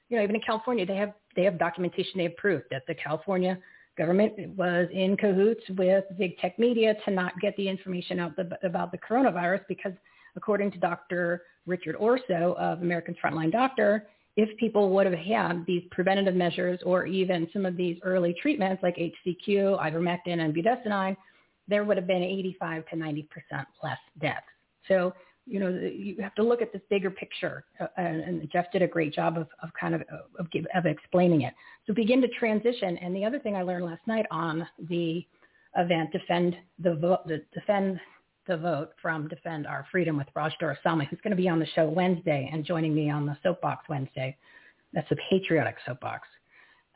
You 0.09 0.17
know, 0.17 0.23
even 0.23 0.35
in 0.35 0.41
California, 0.41 0.85
they 0.85 0.95
have 0.97 1.13
they 1.35 1.43
have 1.43 1.57
documentation 1.57 2.13
they 2.17 2.23
have 2.23 2.37
proof 2.37 2.63
that 2.69 2.83
the 2.87 2.95
California 2.95 3.57
government 3.97 4.33
was 4.57 4.87
in 4.91 5.15
cahoots 5.17 5.63
with 5.77 6.03
big 6.17 6.37
tech 6.39 6.57
media 6.57 6.95
to 7.05 7.11
not 7.11 7.39
get 7.39 7.55
the 7.57 7.67
information 7.67 8.19
out 8.19 8.35
the, 8.35 8.57
about 8.63 8.91
the 8.91 8.97
coronavirus 8.97 9.61
because 9.67 9.93
according 10.35 10.71
to 10.71 10.79
Dr. 10.79 11.43
Richard 11.67 11.95
Urso 12.01 12.55
of 12.57 12.81
American's 12.81 13.17
Frontline 13.23 13.51
Doctor, 13.51 14.07
if 14.35 14.55
people 14.57 14.89
would 14.89 15.05
have 15.05 15.19
had 15.19 15.63
these 15.67 15.83
preventative 15.91 16.35
measures 16.35 16.79
or 16.85 17.05
even 17.05 17.47
some 17.53 17.65
of 17.65 17.77
these 17.77 17.97
early 18.03 18.35
treatments 18.41 18.81
like 18.81 18.95
HCQ, 18.97 19.47
ivermectin, 19.79 20.43
and 20.43 20.55
budesonide, 20.55 21.15
there 21.67 21.83
would 21.83 21.97
have 21.97 22.07
been 22.07 22.23
85 22.23 22.85
to 22.87 22.95
90% 22.95 23.27
less 23.83 23.97
deaths. 24.19 24.45
So, 24.87 25.13
you 25.45 25.59
know, 25.59 25.69
you 25.69 26.15
have 26.21 26.35
to 26.35 26.43
look 26.43 26.61
at 26.61 26.73
this 26.73 26.81
bigger 26.89 27.11
picture, 27.11 27.63
uh, 27.79 27.87
and 27.97 28.49
Jeff 28.51 28.71
did 28.71 28.81
a 28.81 28.87
great 28.87 29.13
job 29.13 29.37
of, 29.37 29.47
of 29.61 29.69
kind 29.79 29.93
of, 29.93 30.01
of, 30.39 30.47
of 30.75 30.85
explaining 30.85 31.41
it. 31.41 31.53
So 31.85 31.93
begin 31.93 32.21
to 32.21 32.27
transition. 32.29 32.97
And 32.97 33.15
the 33.15 33.25
other 33.25 33.39
thing 33.39 33.55
I 33.55 33.61
learned 33.61 33.85
last 33.85 34.05
night 34.07 34.25
on 34.31 34.67
the 34.89 35.25
event, 35.77 36.11
Defend 36.11 36.55
the 36.79 36.95
Vote, 36.95 37.29
Defend 37.53 37.99
the 38.47 38.57
vote 38.57 38.89
from 39.01 39.27
Defend 39.27 39.67
Our 39.67 39.85
Freedom 39.91 40.17
with 40.17 40.27
Raj 40.35 40.53
Doraisamy, 40.61 41.07
who's 41.07 41.19
going 41.21 41.31
to 41.31 41.41
be 41.41 41.47
on 41.49 41.59
the 41.59 41.67
show 41.75 41.87
Wednesday 41.87 42.49
and 42.51 42.65
joining 42.65 42.93
me 42.93 43.09
on 43.09 43.25
the 43.25 43.37
Soapbox 43.43 43.87
Wednesday. 43.89 44.35
That's 44.93 45.09
a 45.11 45.15
patriotic 45.29 45.75
soapbox. 45.85 46.27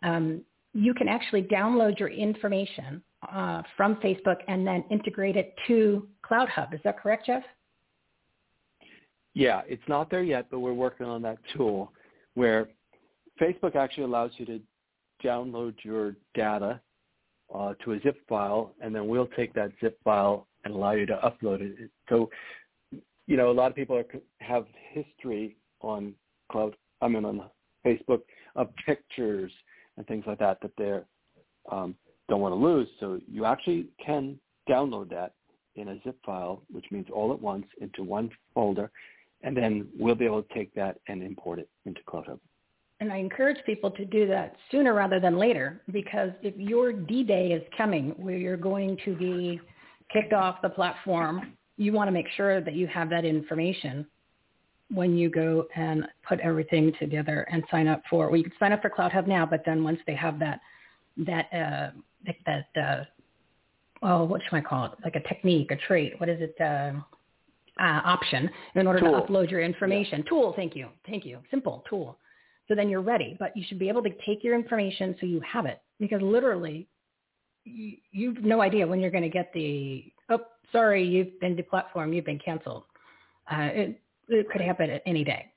Um, 0.03 0.41
you 0.73 0.93
can 0.93 1.07
actually 1.07 1.43
download 1.43 1.99
your 1.99 2.09
information 2.09 3.01
uh, 3.31 3.63
from 3.75 3.95
Facebook 3.95 4.37
and 4.47 4.65
then 4.67 4.83
integrate 4.91 5.35
it 5.35 5.55
to 5.67 6.07
CloutHub. 6.23 6.73
Is 6.73 6.79
that 6.83 6.99
correct, 6.99 7.25
Jeff? 7.25 7.43
Yeah, 9.33 9.61
it's 9.67 9.83
not 9.87 10.09
there 10.09 10.23
yet, 10.23 10.47
but 10.51 10.59
we're 10.59 10.73
working 10.73 11.05
on 11.05 11.21
that 11.23 11.37
tool 11.55 11.91
where 12.33 12.69
Facebook 13.41 13.75
actually 13.75 14.03
allows 14.03 14.31
you 14.37 14.45
to 14.45 14.59
download 15.23 15.75
your 15.83 16.15
data 16.35 16.79
uh, 17.53 17.73
to 17.83 17.93
a 17.93 18.01
zip 18.01 18.17
file, 18.27 18.73
and 18.81 18.93
then 18.93 19.07
we'll 19.07 19.27
take 19.27 19.53
that 19.53 19.71
zip 19.81 19.97
file 20.03 20.47
and 20.63 20.73
allow 20.73 20.91
you 20.91 21.05
to 21.05 21.15
upload 21.23 21.61
it. 21.61 21.89
So, 22.09 22.29
you 23.27 23.37
know, 23.37 23.51
a 23.51 23.53
lot 23.53 23.69
of 23.69 23.75
people 23.75 23.97
are, 23.97 24.05
have 24.39 24.65
history 24.91 25.57
on 25.81 26.13
cloud, 26.51 26.75
I 27.01 27.07
mean, 27.07 27.25
on 27.25 27.43
Facebook 27.85 28.21
of 28.55 28.69
pictures 28.85 29.51
and 29.97 30.05
things 30.07 30.25
like 30.27 30.39
that 30.39 30.59
that 30.61 30.71
they 30.77 30.99
um, 31.71 31.95
don't 32.29 32.41
want 32.41 32.53
to 32.53 32.57
lose. 32.57 32.87
So 32.99 33.19
you 33.29 33.45
actually 33.45 33.87
can 34.03 34.39
download 34.69 35.09
that 35.09 35.33
in 35.75 35.89
a 35.89 36.01
zip 36.03 36.17
file, 36.25 36.63
which 36.71 36.85
means 36.91 37.07
all 37.13 37.31
at 37.33 37.41
once 37.41 37.65
into 37.79 38.03
one 38.03 38.29
folder, 38.53 38.89
and 39.43 39.55
then 39.55 39.87
we'll 39.97 40.15
be 40.15 40.25
able 40.25 40.41
to 40.41 40.53
take 40.53 40.73
that 40.73 40.99
and 41.07 41.21
import 41.21 41.59
it 41.59 41.69
into 41.85 42.01
CloutHub. 42.09 42.39
And 42.99 43.11
I 43.11 43.17
encourage 43.17 43.63
people 43.65 43.91
to 43.91 44.05
do 44.05 44.27
that 44.27 44.55
sooner 44.71 44.95
rather 44.95 45.19
than 45.19 45.37
later 45.37 45.81
because 45.91 46.31
if 46.41 46.55
your 46.57 46.91
D-Day 46.91 47.51
is 47.51 47.61
coming 47.77 48.09
where 48.17 48.37
you're 48.37 48.57
going 48.57 48.97
to 49.05 49.15
be 49.15 49.61
kicked 50.11 50.33
off 50.33 50.61
the 50.61 50.69
platform, 50.69 51.53
you 51.77 51.93
want 51.93 52.07
to 52.07 52.11
make 52.11 52.27
sure 52.35 52.61
that 52.61 52.73
you 52.73 52.87
have 52.87 53.09
that 53.09 53.25
information 53.25 54.05
when 54.89 55.17
you 55.17 55.29
go 55.29 55.67
and 55.75 56.05
put 56.27 56.39
everything 56.39 56.93
together 56.99 57.45
and 57.51 57.63
sign 57.69 57.87
up 57.87 58.01
for. 58.09 58.27
Well, 58.27 58.37
you 58.37 58.43
can 58.43 58.53
sign 58.59 58.71
up 58.71 58.81
for 58.81 58.89
CloutHub 58.89 59.27
now, 59.27 59.45
but 59.45 59.63
then 59.65 59.83
once 59.83 59.99
they 60.07 60.15
have 60.15 60.39
that 60.39 60.59
that 61.17 61.45
uh, 61.53 61.89
that 62.45 62.81
uh, 62.81 63.03
oh, 64.03 64.23
what 64.23 64.41
should 64.43 64.55
I 64.55 64.61
call 64.61 64.85
it? 64.85 64.91
Like 65.03 65.15
a 65.15 65.27
technique, 65.27 65.71
a 65.71 65.75
trait. 65.75 66.13
What 66.19 66.29
is 66.29 66.39
it? 66.41 66.55
Uh, 66.59 66.99
uh, 67.79 68.01
option 68.05 68.49
in 68.75 68.87
order 68.87 68.99
tool. 68.99 69.21
to 69.21 69.21
upload 69.21 69.51
your 69.51 69.61
information. 69.61 70.23
Yeah. 70.23 70.29
Tool. 70.29 70.53
Thank 70.55 70.75
you. 70.75 70.89
Thank 71.05 71.25
you. 71.25 71.39
Simple 71.51 71.83
tool. 71.89 72.17
So 72.67 72.75
then 72.75 72.89
you're 72.89 73.01
ready, 73.01 73.37
but 73.39 73.55
you 73.55 73.63
should 73.67 73.79
be 73.79 73.87
able 73.87 74.03
to 74.03 74.09
take 74.25 74.43
your 74.43 74.55
information 74.55 75.15
so 75.19 75.25
you 75.25 75.41
have 75.41 75.65
it 75.65 75.79
because 75.99 76.21
literally 76.21 76.87
you, 77.67 77.97
you've 78.11 78.43
no 78.43 78.61
idea 78.61 78.87
when 78.87 78.99
you're 78.99 79.11
going 79.11 79.23
to 79.23 79.29
get 79.29 79.51
the, 79.53 80.11
oh, 80.29 80.39
sorry, 80.71 81.03
you've 81.03 81.39
been 81.39 81.55
deplatformed, 81.55 82.15
you've 82.15 82.25
been 82.25 82.39
canceled. 82.39 82.83
Uh, 83.51 83.69
it, 83.71 84.01
it 84.29 84.49
could 84.49 84.61
happen 84.61 84.89
at 84.89 85.01
any 85.05 85.23
day. 85.23 85.51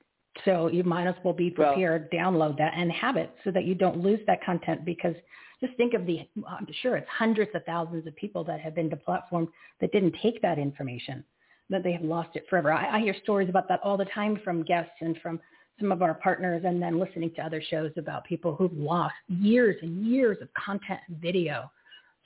So 0.45 0.67
you 0.67 0.83
might 0.83 1.07
as 1.07 1.15
well 1.23 1.33
be 1.33 1.49
prepared, 1.49 2.07
well, 2.11 2.21
download 2.21 2.57
that 2.57 2.73
and 2.75 2.91
have 2.91 3.17
it 3.17 3.33
so 3.43 3.51
that 3.51 3.65
you 3.65 3.75
don't 3.75 3.97
lose 3.97 4.19
that 4.27 4.43
content 4.43 4.85
because 4.85 5.15
just 5.59 5.75
think 5.75 5.93
of 5.93 6.05
the, 6.05 6.19
I'm 6.47 6.67
sure 6.81 6.95
it's 6.95 7.07
hundreds 7.09 7.51
of 7.53 7.63
thousands 7.65 8.07
of 8.07 8.15
people 8.15 8.43
that 8.45 8.59
have 8.61 8.73
been 8.73 8.89
deplatformed 8.89 9.49
that 9.81 9.91
didn't 9.91 10.15
take 10.21 10.41
that 10.41 10.57
information, 10.57 11.23
that 11.69 11.83
they 11.83 11.91
have 11.91 12.01
lost 12.01 12.29
it 12.35 12.45
forever. 12.49 12.71
I, 12.71 12.97
I 12.97 12.99
hear 13.01 13.15
stories 13.23 13.49
about 13.49 13.67
that 13.67 13.81
all 13.83 13.97
the 13.97 14.05
time 14.05 14.39
from 14.43 14.63
guests 14.63 14.93
and 15.01 15.17
from 15.21 15.39
some 15.79 15.91
of 15.91 16.01
our 16.01 16.13
partners 16.13 16.63
and 16.65 16.81
then 16.81 16.99
listening 16.99 17.31
to 17.35 17.41
other 17.41 17.61
shows 17.69 17.91
about 17.97 18.23
people 18.23 18.55
who've 18.55 18.73
lost 18.73 19.15
years 19.27 19.75
and 19.81 20.05
years 20.05 20.37
of 20.41 20.47
content 20.53 20.99
and 21.07 21.17
video. 21.17 21.69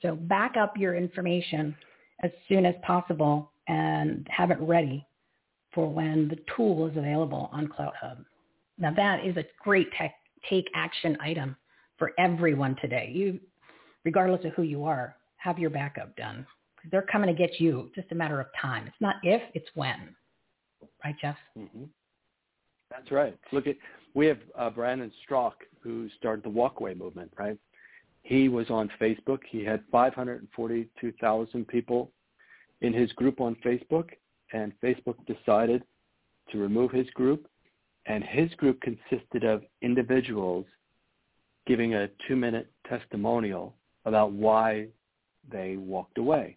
So 0.02 0.14
back 0.14 0.56
up 0.56 0.76
your 0.76 0.94
information 0.94 1.74
as 2.22 2.30
soon 2.48 2.66
as 2.66 2.74
possible 2.82 3.50
and 3.68 4.26
have 4.30 4.50
it 4.50 4.58
ready 4.60 5.06
for 5.74 5.88
when 5.88 6.28
the 6.28 6.38
tool 6.56 6.86
is 6.86 6.96
available 6.96 7.50
on 7.52 7.68
CloutHub. 7.68 8.24
Now 8.78 8.92
that 8.94 9.24
is 9.24 9.36
a 9.36 9.44
great 9.62 9.88
tech, 9.92 10.14
take 10.48 10.66
action 10.74 11.16
item 11.20 11.56
for 11.98 12.12
everyone 12.18 12.76
today. 12.80 13.10
You, 13.12 13.40
regardless 14.04 14.44
of 14.44 14.52
who 14.52 14.62
you 14.62 14.84
are, 14.84 15.16
have 15.36 15.58
your 15.58 15.70
backup 15.70 16.16
done. 16.16 16.46
They're 16.90 17.02
coming 17.02 17.28
to 17.28 17.34
get 17.34 17.58
you. 17.60 17.90
Just 17.94 18.12
a 18.12 18.14
matter 18.14 18.40
of 18.40 18.46
time. 18.60 18.86
It's 18.86 18.96
not 19.00 19.16
if, 19.22 19.42
it's 19.54 19.68
when. 19.74 20.14
Right, 21.04 21.16
Jeff? 21.20 21.36
Mm-hmm. 21.58 21.84
That's 22.90 23.10
right. 23.10 23.38
Look 23.52 23.66
at 23.66 23.76
we 24.14 24.26
have 24.26 24.38
uh, 24.56 24.70
Brandon 24.70 25.12
Straka 25.28 25.52
who 25.80 26.08
started 26.18 26.44
the 26.44 26.50
Walkaway 26.50 26.96
movement. 26.96 27.32
Right. 27.38 27.58
He 28.26 28.48
was 28.48 28.70
on 28.70 28.90
Facebook. 29.00 29.38
He 29.48 29.64
had 29.64 29.84
542,000 29.92 31.68
people 31.68 32.10
in 32.80 32.92
his 32.92 33.12
group 33.12 33.40
on 33.40 33.56
Facebook, 33.64 34.08
and 34.52 34.72
Facebook 34.82 35.14
decided 35.26 35.84
to 36.50 36.58
remove 36.58 36.90
his 36.90 37.08
group. 37.10 37.46
And 38.06 38.24
his 38.24 38.52
group 38.54 38.80
consisted 38.80 39.44
of 39.44 39.62
individuals 39.80 40.66
giving 41.68 41.94
a 41.94 42.08
two-minute 42.26 42.68
testimonial 42.88 43.76
about 44.06 44.32
why 44.32 44.88
they 45.48 45.76
walked 45.76 46.18
away. 46.18 46.56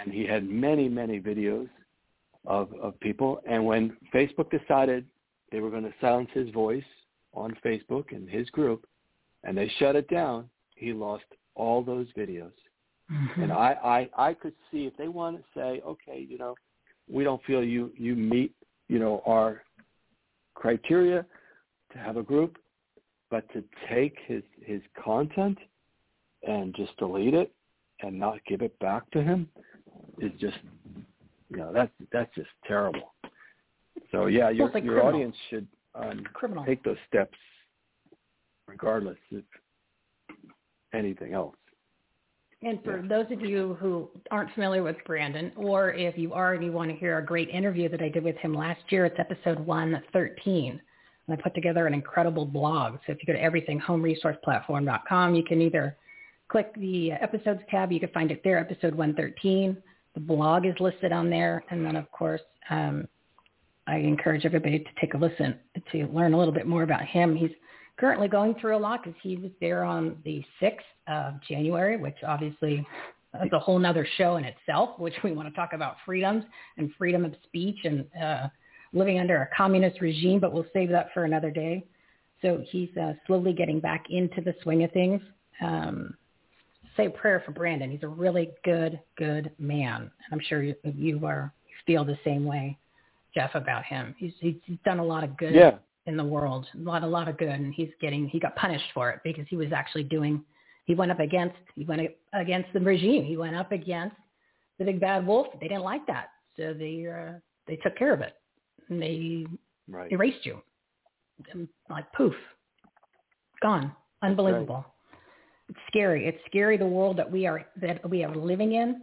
And 0.00 0.12
he 0.12 0.24
had 0.24 0.48
many, 0.48 0.88
many 0.88 1.20
videos 1.20 1.68
of, 2.46 2.72
of 2.80 2.98
people. 3.00 3.40
And 3.48 3.66
when 3.66 3.96
Facebook 4.14 4.50
decided 4.56 5.04
they 5.50 5.58
were 5.58 5.70
going 5.70 5.82
to 5.82 5.94
silence 6.00 6.30
his 6.32 6.50
voice 6.50 6.84
on 7.34 7.56
Facebook 7.64 8.12
and 8.12 8.28
his 8.28 8.48
group, 8.50 8.86
and 9.44 9.56
they 9.56 9.70
shut 9.78 9.96
it 9.96 10.08
down, 10.08 10.48
he 10.76 10.92
lost 10.92 11.24
all 11.54 11.82
those 11.82 12.06
videos. 12.16 12.52
Mm-hmm. 13.10 13.42
And 13.42 13.52
I, 13.52 14.08
I, 14.16 14.28
I 14.28 14.34
could 14.34 14.52
see 14.70 14.86
if 14.86 14.96
they 14.96 15.08
want 15.08 15.38
to 15.38 15.42
say, 15.54 15.80
okay, 15.86 16.26
you 16.28 16.38
know, 16.38 16.54
we 17.10 17.24
don't 17.24 17.42
feel 17.44 17.64
you, 17.64 17.90
you 17.96 18.14
meet, 18.14 18.54
you 18.88 18.98
know, 18.98 19.22
our 19.26 19.62
criteria 20.54 21.24
to 21.92 21.98
have 21.98 22.16
a 22.16 22.22
group, 22.22 22.58
but 23.30 23.50
to 23.52 23.64
take 23.88 24.16
his, 24.26 24.42
his 24.64 24.82
content 25.02 25.58
and 26.46 26.74
just 26.76 26.96
delete 26.98 27.34
it 27.34 27.52
and 28.02 28.18
not 28.18 28.38
give 28.46 28.62
it 28.62 28.78
back 28.78 29.10
to 29.10 29.22
him 29.22 29.48
is 30.20 30.32
just 30.40 30.58
you 31.50 31.56
know 31.56 31.72
that's 31.72 31.90
that's 32.12 32.32
just 32.34 32.48
terrible. 32.66 33.14
So 34.12 34.26
yeah, 34.26 34.50
your 34.50 34.70
like 34.70 34.84
your 34.84 34.94
criminal. 34.94 35.14
audience 35.14 35.36
should 35.50 35.66
um, 35.94 36.24
criminal. 36.32 36.64
take 36.64 36.82
those 36.84 36.96
steps, 37.08 37.36
regardless 38.68 39.18
of 39.34 39.42
anything 40.94 41.32
else. 41.32 41.56
And 42.62 42.82
for 42.82 43.00
yeah. 43.00 43.08
those 43.08 43.26
of 43.30 43.40
you 43.40 43.76
who 43.80 44.10
aren't 44.30 44.52
familiar 44.52 44.82
with 44.82 44.96
Brandon, 45.06 45.52
or 45.56 45.92
if 45.92 46.18
you 46.18 46.32
are 46.32 46.54
and 46.54 46.64
you 46.64 46.72
want 46.72 46.90
to 46.90 46.96
hear 46.96 47.18
a 47.18 47.24
great 47.24 47.48
interview 47.50 47.88
that 47.88 48.02
I 48.02 48.08
did 48.08 48.24
with 48.24 48.36
him 48.36 48.52
last 48.52 48.80
year, 48.88 49.04
it's 49.04 49.18
episode 49.18 49.60
113. 49.64 50.80
And 51.28 51.38
I 51.38 51.40
put 51.40 51.54
together 51.54 51.86
an 51.86 51.94
incredible 51.94 52.44
blog. 52.44 52.94
So 53.06 53.12
if 53.12 53.18
you 53.22 53.32
go 53.32 53.38
to 53.38 53.44
everythinghomeresourceplatform.com, 53.44 55.34
you 55.34 55.44
can 55.44 55.62
either 55.62 55.96
click 56.48 56.72
the 56.76 57.12
episodes 57.12 57.60
tab. 57.70 57.92
You 57.92 58.00
can 58.00 58.08
find 58.10 58.32
it 58.32 58.40
there, 58.42 58.58
episode 58.58 58.94
113. 58.94 59.76
The 60.14 60.20
blog 60.20 60.66
is 60.66 60.74
listed 60.80 61.12
on 61.12 61.30
there. 61.30 61.62
And 61.70 61.84
then, 61.84 61.94
of 61.94 62.10
course, 62.10 62.40
um, 62.70 63.06
I 63.86 63.96
encourage 63.96 64.44
everybody 64.44 64.80
to 64.80 64.90
take 65.00 65.14
a 65.14 65.16
listen 65.16 65.58
to 65.92 66.06
learn 66.08 66.34
a 66.34 66.38
little 66.38 66.52
bit 66.52 66.66
more 66.66 66.82
about 66.82 67.04
him. 67.04 67.36
He's 67.36 67.50
currently 67.98 68.28
going 68.28 68.54
through 68.60 68.76
a 68.76 68.78
lot 68.78 69.02
because 69.02 69.18
he 69.22 69.36
was 69.36 69.50
there 69.60 69.84
on 69.84 70.16
the 70.24 70.44
6th 70.62 70.78
of 71.06 71.34
January, 71.48 71.96
which 71.96 72.16
obviously 72.26 72.86
is 73.44 73.52
a 73.52 73.58
whole 73.58 73.78
nother 73.78 74.06
show 74.16 74.36
in 74.36 74.44
itself, 74.44 74.98
which 74.98 75.14
we 75.22 75.32
want 75.32 75.48
to 75.48 75.54
talk 75.54 75.72
about 75.72 75.96
freedoms 76.04 76.44
and 76.76 76.90
freedom 76.96 77.24
of 77.24 77.34
speech 77.44 77.78
and 77.84 78.04
uh, 78.22 78.48
living 78.92 79.18
under 79.18 79.42
a 79.42 79.56
communist 79.56 80.00
regime, 80.00 80.40
but 80.40 80.52
we'll 80.52 80.66
save 80.72 80.88
that 80.90 81.08
for 81.12 81.24
another 81.24 81.50
day. 81.50 81.84
So 82.40 82.62
he's 82.70 82.88
uh, 82.96 83.14
slowly 83.26 83.52
getting 83.52 83.80
back 83.80 84.06
into 84.10 84.40
the 84.40 84.54
swing 84.62 84.84
of 84.84 84.92
things. 84.92 85.20
Um, 85.60 86.14
say 86.96 87.06
a 87.06 87.10
prayer 87.10 87.42
for 87.44 87.52
Brandon. 87.52 87.90
He's 87.90 88.02
a 88.02 88.08
really 88.08 88.50
good, 88.64 89.00
good 89.16 89.50
man. 89.58 90.02
And 90.02 90.32
I'm 90.32 90.40
sure 90.48 90.62
you, 90.62 90.74
you 90.84 91.24
are 91.26 91.52
feel 91.86 92.04
the 92.04 92.18
same 92.24 92.44
way, 92.44 92.78
Jeff, 93.34 93.54
about 93.54 93.84
him. 93.84 94.14
He's, 94.18 94.32
he's 94.40 94.56
done 94.84 94.98
a 94.98 95.04
lot 95.04 95.24
of 95.24 95.36
good 95.36 95.54
yeah. 95.54 95.78
In 96.08 96.16
the 96.16 96.24
world, 96.24 96.66
a 96.74 96.78
lot, 96.78 97.02
a 97.04 97.06
lot 97.06 97.28
of 97.28 97.38
good, 97.38 97.48
and 97.48 97.72
he's 97.72 97.90
getting 98.00 98.28
he 98.28 98.40
got 98.40 98.56
punished 98.56 98.86
for 98.92 99.10
it 99.10 99.20
because 99.22 99.46
he 99.48 99.56
was 99.56 99.68
actually 99.72 100.04
doing. 100.04 100.42
He 100.86 100.94
went 100.94 101.12
up 101.12 101.20
against 101.20 101.56
he 101.74 101.84
went 101.84 102.02
against 102.32 102.72
the 102.72 102.80
regime. 102.80 103.24
He 103.24 103.36
went 103.36 103.54
up 103.54 103.70
against 103.70 104.16
the 104.78 104.84
big 104.84 105.00
bad 105.00 105.26
wolf. 105.26 105.46
They 105.60 105.68
didn't 105.68 105.84
like 105.84 106.06
that, 106.06 106.30
so 106.56 106.74
they 106.74 107.06
uh, 107.06 107.38
they 107.66 107.76
took 107.76 107.96
care 107.96 108.12
of 108.12 108.20
it. 108.20 108.34
And 108.88 109.00
they 109.00 109.46
right. 109.88 110.10
erased 110.10 110.44
you, 110.44 110.60
and 111.52 111.68
like 111.88 112.10
poof, 112.14 112.34
gone. 113.62 113.92
Unbelievable 114.22 114.84
it's 115.68 115.78
scary. 115.88 116.26
It's 116.26 116.38
scary 116.46 116.76
the 116.76 116.86
world 116.86 117.16
that 117.18 117.30
we 117.30 117.46
are 117.46 117.66
that 117.80 118.08
we 118.08 118.24
are 118.24 118.34
living 118.34 118.72
in, 118.72 119.02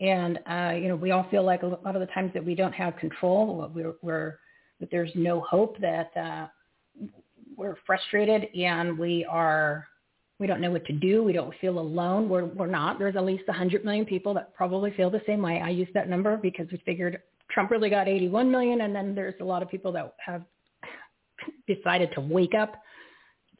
and 0.00 0.38
uh, 0.48 0.74
you 0.74 0.88
know 0.88 0.96
we 0.96 1.10
all 1.10 1.26
feel 1.30 1.44
like 1.44 1.62
a 1.62 1.66
lot 1.66 1.94
of 1.96 2.00
the 2.00 2.06
times 2.14 2.32
that 2.34 2.44
we 2.44 2.54
don't 2.54 2.72
have 2.72 2.96
control. 2.96 3.70
We're, 3.74 3.94
we're 4.02 4.38
that 4.80 4.90
there's 4.90 5.10
no 5.14 5.40
hope. 5.40 5.78
That 5.80 6.10
uh, 6.16 6.46
we're 7.56 7.76
frustrated 7.86 8.48
and 8.54 8.98
we 8.98 9.24
are 9.28 9.86
we 10.40 10.46
don't 10.46 10.60
know 10.60 10.70
what 10.70 10.84
to 10.86 10.92
do. 10.92 11.22
We 11.22 11.32
don't 11.32 11.54
feel 11.60 11.78
alone. 11.78 12.28
We're 12.28 12.44
we're 12.44 12.66
not. 12.66 12.98
There's 12.98 13.16
at 13.16 13.24
least 13.24 13.46
100 13.46 13.84
million 13.84 14.04
people 14.04 14.34
that 14.34 14.54
probably 14.54 14.90
feel 14.92 15.10
the 15.10 15.22
same 15.26 15.42
way. 15.42 15.60
I 15.60 15.70
use 15.70 15.88
that 15.94 16.08
number 16.08 16.36
because 16.36 16.66
we 16.72 16.82
figured 16.84 17.22
Trump 17.50 17.70
really 17.70 17.90
got 17.90 18.08
81 18.08 18.50
million, 18.50 18.80
and 18.82 18.94
then 18.94 19.14
there's 19.14 19.34
a 19.40 19.44
lot 19.44 19.62
of 19.62 19.70
people 19.70 19.92
that 19.92 20.14
have 20.24 20.42
decided 21.66 22.10
to 22.14 22.20
wake 22.20 22.54
up 22.54 22.76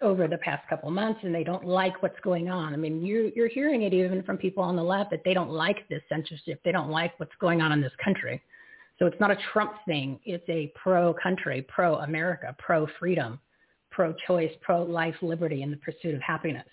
over 0.03 0.27
the 0.27 0.39
past 0.39 0.69
couple 0.69 0.89
of 0.89 0.95
months 0.95 1.21
and 1.23 1.35
they 1.35 1.45
don't 1.45 1.65
like 1.65 2.03
what's 2.03 2.19
going 2.21 2.51
on. 2.51 2.75
I 2.75 2.77
mean, 2.77 3.05
you, 3.05 3.33
you're 3.35 3.49
hearing 3.49 3.83
it 3.83 3.95
even 3.95 4.23
from 4.23 4.37
people 4.37 4.63
on 4.63 4.77
the 4.77 4.83
left 4.83 5.11
that 5.11 5.23
they 5.25 5.35
don't 5.35 5.51
like 5.51 5.89
this 5.89 6.03
censorship. 6.09 6.61
They 6.65 6.73
don't 6.73 6.91
like 6.91 7.19
what's 7.19 7.35
going 7.41 7.61
on 7.61 7.73
in 7.73 7.81
this 7.81 7.93
country. 8.03 8.43
So 8.99 9.07
it's 9.07 9.19
not 9.21 9.31
a 9.31 9.39
Trump 9.53 9.73
thing. 9.87 10.21
It's 10.25 10.49
a 10.49 10.73
pro-country, 10.81 11.67
pro-America, 11.69 12.55
pro-freedom, 12.59 13.41
pro-choice, 13.91 14.53
pro-life, 14.61 15.17
liberty, 15.23 15.63
and 15.63 15.73
the 15.73 15.77
pursuit 15.79 16.15
of 16.15 16.21
happiness. 16.21 16.67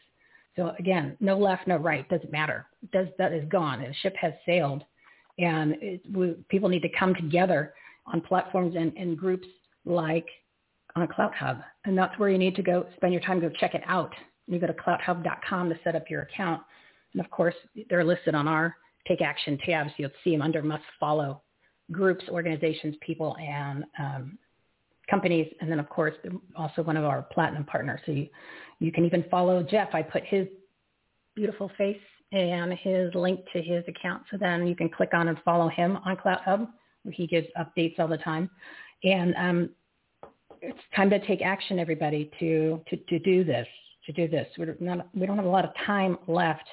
So 0.55 0.73
again, 0.77 1.17
no 1.19 1.37
left, 1.37 1.67
no 1.67 1.77
right, 1.77 2.07
doesn't 2.09 2.31
matter. 2.31 2.67
Does, 2.91 3.07
that 3.17 3.31
is 3.31 3.47
gone. 3.49 3.81
The 3.81 3.93
ship 4.01 4.15
has 4.19 4.33
sailed. 4.45 4.83
And 5.39 5.73
it, 5.81 6.01
we, 6.11 6.35
people 6.49 6.69
need 6.69 6.81
to 6.81 6.89
come 6.89 7.15
together 7.15 7.73
on 8.05 8.21
platforms 8.21 8.75
and, 8.77 8.95
and 8.97 9.17
groups 9.17 9.47
like 9.85 10.27
uh, 10.95 11.01
on 11.01 11.07
CloutHub. 11.07 11.63
And 11.85 11.97
that's 11.97 12.17
where 12.19 12.29
you 12.29 12.37
need 12.37 12.55
to 12.55 12.63
go 12.63 12.85
spend 12.97 13.13
your 13.13 13.21
time, 13.21 13.39
go 13.39 13.49
check 13.49 13.73
it 13.73 13.83
out. 13.85 14.13
You 14.47 14.59
go 14.59 14.67
to 14.67 14.73
clouthub.com 14.73 15.69
to 15.69 15.79
set 15.83 15.95
up 15.95 16.09
your 16.09 16.23
account. 16.23 16.61
And 17.13 17.23
of 17.23 17.31
course, 17.31 17.55
they're 17.89 18.03
listed 18.03 18.35
on 18.35 18.47
our 18.47 18.75
Take 19.07 19.21
Action 19.21 19.57
tab, 19.65 19.87
so 19.87 19.93
you'll 19.97 20.09
see 20.23 20.31
them 20.31 20.41
under 20.41 20.61
Must 20.61 20.83
Follow 20.99 21.41
groups, 21.89 22.23
organizations, 22.29 22.95
people, 23.01 23.35
and 23.37 23.85
um, 23.99 24.37
companies. 25.09 25.51
And 25.59 25.69
then, 25.69 25.79
of 25.79 25.89
course, 25.89 26.15
also 26.55 26.83
one 26.83 26.97
of 26.97 27.05
our 27.05 27.23
platinum 27.23 27.65
partners. 27.65 27.99
So 28.05 28.11
you, 28.11 28.27
you 28.79 28.91
can 28.91 29.05
even 29.05 29.25
follow 29.29 29.63
Jeff. 29.63 29.89
I 29.93 30.01
put 30.01 30.23
his 30.25 30.47
beautiful 31.35 31.71
face 31.77 31.99
and 32.31 32.73
his 32.73 33.13
link 33.13 33.41
to 33.53 33.61
his 33.61 33.83
account. 33.87 34.23
So 34.31 34.37
then 34.37 34.67
you 34.67 34.75
can 34.75 34.89
click 34.89 35.13
on 35.13 35.27
and 35.27 35.37
follow 35.43 35.67
him 35.67 35.97
on 36.05 36.15
CloutHub, 36.15 36.67
where 37.03 37.13
he 37.13 37.27
gives 37.27 37.47
updates 37.59 37.99
all 37.99 38.07
the 38.07 38.17
time. 38.17 38.49
And 39.03 39.35
um, 39.35 39.69
it's 40.61 40.79
time 40.95 41.09
to 41.09 41.19
take 41.25 41.41
action, 41.41 41.79
everybody, 41.79 42.31
to, 42.39 42.81
to, 42.89 42.97
to 42.97 43.19
do 43.19 43.43
this, 43.43 43.67
to 44.05 44.13
do 44.13 44.27
this. 44.27 44.47
We're 44.57 44.77
not, 44.79 45.07
we 45.13 45.25
don't 45.25 45.35
have 45.35 45.45
a 45.45 45.49
lot 45.49 45.65
of 45.65 45.71
time 45.85 46.17
left 46.27 46.67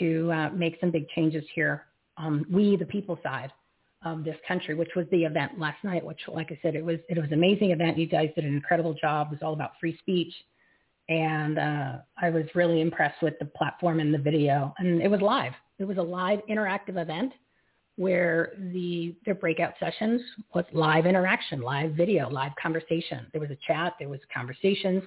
to 0.00 0.32
uh, 0.32 0.50
make 0.50 0.78
some 0.80 0.90
big 0.90 1.08
changes 1.10 1.44
here. 1.54 1.84
We, 2.50 2.76
the 2.76 2.86
people 2.86 3.18
side 3.22 3.52
of 4.04 4.24
this 4.24 4.36
country, 4.46 4.74
which 4.74 4.90
was 4.94 5.06
the 5.10 5.24
event 5.24 5.58
last 5.58 5.82
night, 5.82 6.04
which, 6.04 6.20
like 6.28 6.52
I 6.52 6.58
said, 6.62 6.74
it 6.74 6.84
was, 6.84 6.98
it 7.08 7.18
was 7.18 7.28
an 7.28 7.34
amazing 7.34 7.70
event. 7.70 7.98
You 7.98 8.06
guys 8.06 8.30
did 8.34 8.44
an 8.44 8.54
incredible 8.54 8.94
job. 8.94 9.28
It 9.28 9.36
was 9.36 9.42
all 9.42 9.54
about 9.54 9.72
free 9.80 9.96
speech. 9.98 10.32
And 11.08 11.58
uh, 11.58 11.92
I 12.20 12.30
was 12.30 12.44
really 12.54 12.80
impressed 12.80 13.22
with 13.22 13.34
the 13.38 13.46
platform 13.46 14.00
and 14.00 14.12
the 14.12 14.18
video. 14.18 14.74
And 14.78 15.02
it 15.02 15.08
was 15.10 15.20
live. 15.20 15.52
It 15.78 15.84
was 15.84 15.98
a 15.98 16.02
live 16.02 16.40
interactive 16.48 17.00
event 17.00 17.32
where 17.96 18.52
the 18.72 19.14
their 19.24 19.34
breakout 19.34 19.74
sessions 19.78 20.20
was 20.54 20.64
live 20.72 21.06
interaction, 21.06 21.60
live 21.60 21.92
video, 21.92 22.28
live 22.28 22.52
conversation. 22.60 23.26
There 23.32 23.40
was 23.40 23.50
a 23.50 23.58
chat, 23.66 23.94
there 23.98 24.08
was 24.08 24.20
conversations 24.34 25.02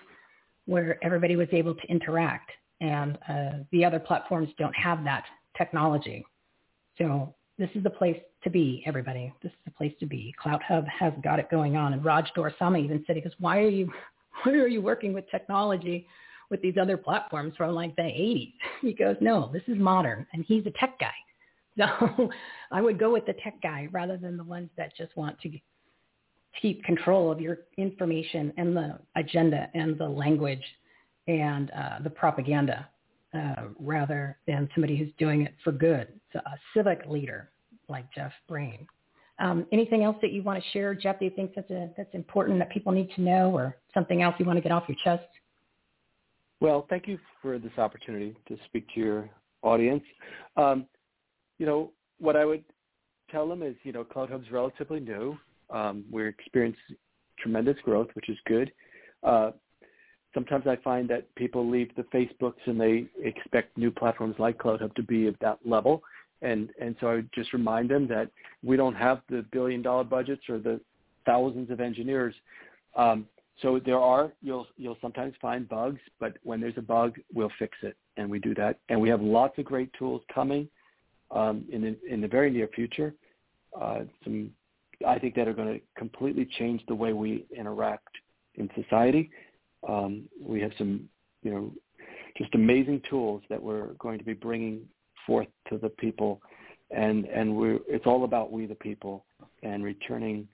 where 0.66 1.04
everybody 1.04 1.36
was 1.36 1.48
able 1.52 1.76
to 1.76 1.88
interact, 1.88 2.52
and 2.80 3.18
uh, 3.30 3.64
the 3.72 3.84
other 3.84 4.00
platforms 4.00 4.50
don't 4.58 4.76
have 4.76 5.04
that 5.04 5.26
technology. 5.58 6.26
So 6.98 7.34
this 7.58 7.70
is 7.76 7.84
the 7.84 7.90
place 7.90 8.18
to 8.44 8.50
be, 8.50 8.84
everybody. 8.86 9.34
This 9.42 9.52
is 9.52 9.58
the 9.66 9.72
place 9.72 9.94
to 10.00 10.06
be. 10.06 10.34
CloutHub 10.44 10.88
has 10.88 11.14
got 11.24 11.40
it 11.40 11.50
going 11.50 11.76
on. 11.76 11.94
And 11.94 12.04
Raj 12.04 12.30
Doraisamy 12.36 12.84
even 12.84 13.04
said, 13.06 13.16
he 13.16 13.22
goes, 13.22 13.34
why 13.40 13.60
are 13.60 13.70
you, 13.70 13.92
why 14.44 14.54
are 14.54 14.68
you 14.68 14.82
working 14.82 15.14
with 15.14 15.30
technology 15.30 16.08
with 16.50 16.62
these 16.62 16.76
other 16.80 16.98
platforms 16.98 17.54
from 17.58 17.74
like 17.74 17.96
the 17.96 18.04
80s? 18.04 18.54
He 18.82 18.94
goes, 18.94 19.16
no, 19.20 19.50
this 19.52 19.64
is 19.68 19.78
modern. 19.78 20.26
And 20.34 20.46
he's 20.48 20.66
a 20.66 20.72
tech 20.80 21.00
guy. 21.00 21.14
So 21.78 22.32
I 22.72 22.82
would 22.82 22.98
go 22.98 23.14
with 23.14 23.28
the 23.28 23.34
tech 23.34 23.62
guy 23.62 23.88
rather 23.92 24.18
than 24.18 24.36
the 24.36 24.44
ones 24.44 24.72
that 24.78 24.98
just 24.98 25.16
want 25.16 25.40
to 25.42 25.52
keep 26.60 26.84
control 26.84 27.32
of 27.32 27.40
your 27.40 27.60
information 27.78 28.52
and 28.58 28.76
the 28.76 28.98
agenda 29.16 29.70
and 29.76 29.96
the 29.96 30.08
language 30.08 30.64
and 31.28 31.70
uh, 31.72 32.00
the 32.04 32.10
propaganda 32.10 32.90
uh, 33.34 33.66
rather 33.80 34.38
than 34.48 34.68
somebody 34.74 34.98
who's 34.98 35.12
doing 35.20 35.44
it 35.44 35.54
for 35.64 35.72
good. 35.72 36.08
So 36.34 36.40
a 36.40 36.58
civic 36.74 37.06
leader 37.08 37.50
like 37.90 38.06
Jeff 38.14 38.32
Brain. 38.48 38.88
Um, 39.40 39.68
anything 39.72 40.04
else 40.04 40.18
that 40.22 40.32
you 40.32 40.42
want 40.42 40.62
to 40.62 40.70
share, 40.72 40.96
Jeff? 40.96 41.20
Do 41.20 41.26
you 41.26 41.32
think 41.32 41.54
that's 41.56 41.70
a, 41.70 41.90
that's 41.96 42.14
important 42.14 42.58
that 42.60 42.72
people 42.72 42.92
need 42.92 43.12
to 43.16 43.22
know, 43.22 43.52
or 43.52 43.78
something 43.94 44.22
else 44.22 44.36
you 44.40 44.46
want 44.46 44.58
to 44.58 44.62
get 44.62 44.72
off 44.72 44.86
your 44.88 44.98
chest? 45.04 45.28
Well, 46.60 46.88
thank 46.90 47.08
you 47.08 47.20
for 47.42 47.60
this 47.60 47.78
opportunity 47.78 48.36
to 48.48 48.58
speak 48.66 48.88
to 48.96 49.00
your 49.00 49.30
audience. 49.62 50.04
Um, 50.56 50.88
you 51.60 51.68
know, 51.68 51.92
what 52.20 52.36
I 52.36 52.46
would 52.46 52.64
tell 53.30 53.48
them 53.48 53.62
is, 53.62 53.76
you 53.84 53.92
know, 53.92 54.04
CloutHub's 54.04 54.52
relatively 54.52 55.00
new. 55.00 55.38
Um, 55.70 56.04
we're 56.10 56.30
experiencing 56.30 56.96
tremendous 57.40 57.78
growth, 57.84 58.08
which 58.14 58.30
is 58.30 58.38
good. 58.48 58.72
Uh, 59.24 59.52
sometimes 60.34 60.66
I 60.68 60.78
find 60.78 61.08
that 61.10 61.34
people 61.36 61.70
leave 61.70 61.90
the 61.96 62.04
Facebooks 62.04 62.66
and 62.66 62.80
they 62.80 63.06
expect 63.22 63.78
new 63.78 63.92
platforms 63.92 64.36
like 64.40 64.58
Cloud 64.58 64.82
Hub 64.82 64.96
to 64.96 65.04
be 65.04 65.28
of 65.28 65.36
that 65.42 65.60
level. 65.66 66.02
And, 66.42 66.70
and 66.80 66.96
so 67.00 67.08
I 67.08 67.16
would 67.16 67.30
just 67.34 67.54
remind 67.54 67.90
them 67.90 68.08
that 68.08 68.30
we 68.64 68.78
don't 68.78 68.96
have 68.96 69.22
the 69.30 69.46
billion 69.52 69.82
dollar 69.82 70.04
budgets 70.04 70.44
or 70.50 70.60
the 70.60 70.80
thousands 71.26 71.72
of 71.72 71.80
engineers. 71.80 72.36
Um, 72.96 73.28
so 73.62 73.80
there 73.84 74.00
are, 74.00 74.32
you'll, 74.42 74.68
you'll 74.78 74.98
sometimes 75.02 75.34
find 75.42 75.68
bugs, 75.68 76.00
but 76.20 76.38
when 76.44 76.62
there's 76.62 76.78
a 76.78 76.82
bug, 76.82 77.16
we'll 77.34 77.52
fix 77.58 77.78
it. 77.82 77.98
And 78.18 78.30
we 78.30 78.40
do 78.40 78.54
that. 78.56 78.80
And 78.90 79.02
we 79.02 79.10
have 79.10 79.22
lots 79.22 79.58
of 79.58 79.66
great 79.66 79.92
tools 79.98 80.22
coming 80.34 80.68
um, 81.32 81.66
in 81.72 81.82
the, 81.82 81.98
in 82.08 82.22
the 82.22 82.28
very 82.28 82.52
near 82.52 82.68
future. 82.68 83.14
Uh, 83.80 84.02
some 84.24 84.52
I 85.06 85.20
think 85.20 85.36
that 85.36 85.48
are 85.48 85.54
going 85.54 85.76
to 85.76 85.82
completely 85.98 86.48
change 86.58 86.82
the 86.88 86.96
way 86.96 87.14
we 87.14 87.46
interact 87.56 88.10
in 88.56 88.70
society. 88.82 89.30
Um, 89.88 90.24
we 90.42 90.60
have 90.62 90.72
some, 90.78 91.08
you 91.44 91.52
know, 91.52 91.72
just 92.38 92.54
amazing 92.56 93.02
tools 93.10 93.44
that 93.50 93.62
we're 93.62 93.94
going 94.00 94.18
to 94.18 94.26
be 94.26 94.34
bringing 94.34 94.82
forth 95.28 95.48
to 95.70 95.78
the 95.78 95.90
people, 95.90 96.42
and 96.90 97.26
and 97.26 97.56
we're 97.56 97.80
it's 97.88 98.08
all 98.08 98.24
about 98.24 98.52
we 98.52 98.66
the 98.66 98.76
people 98.76 99.26
and 99.62 99.84
returning 99.84 100.48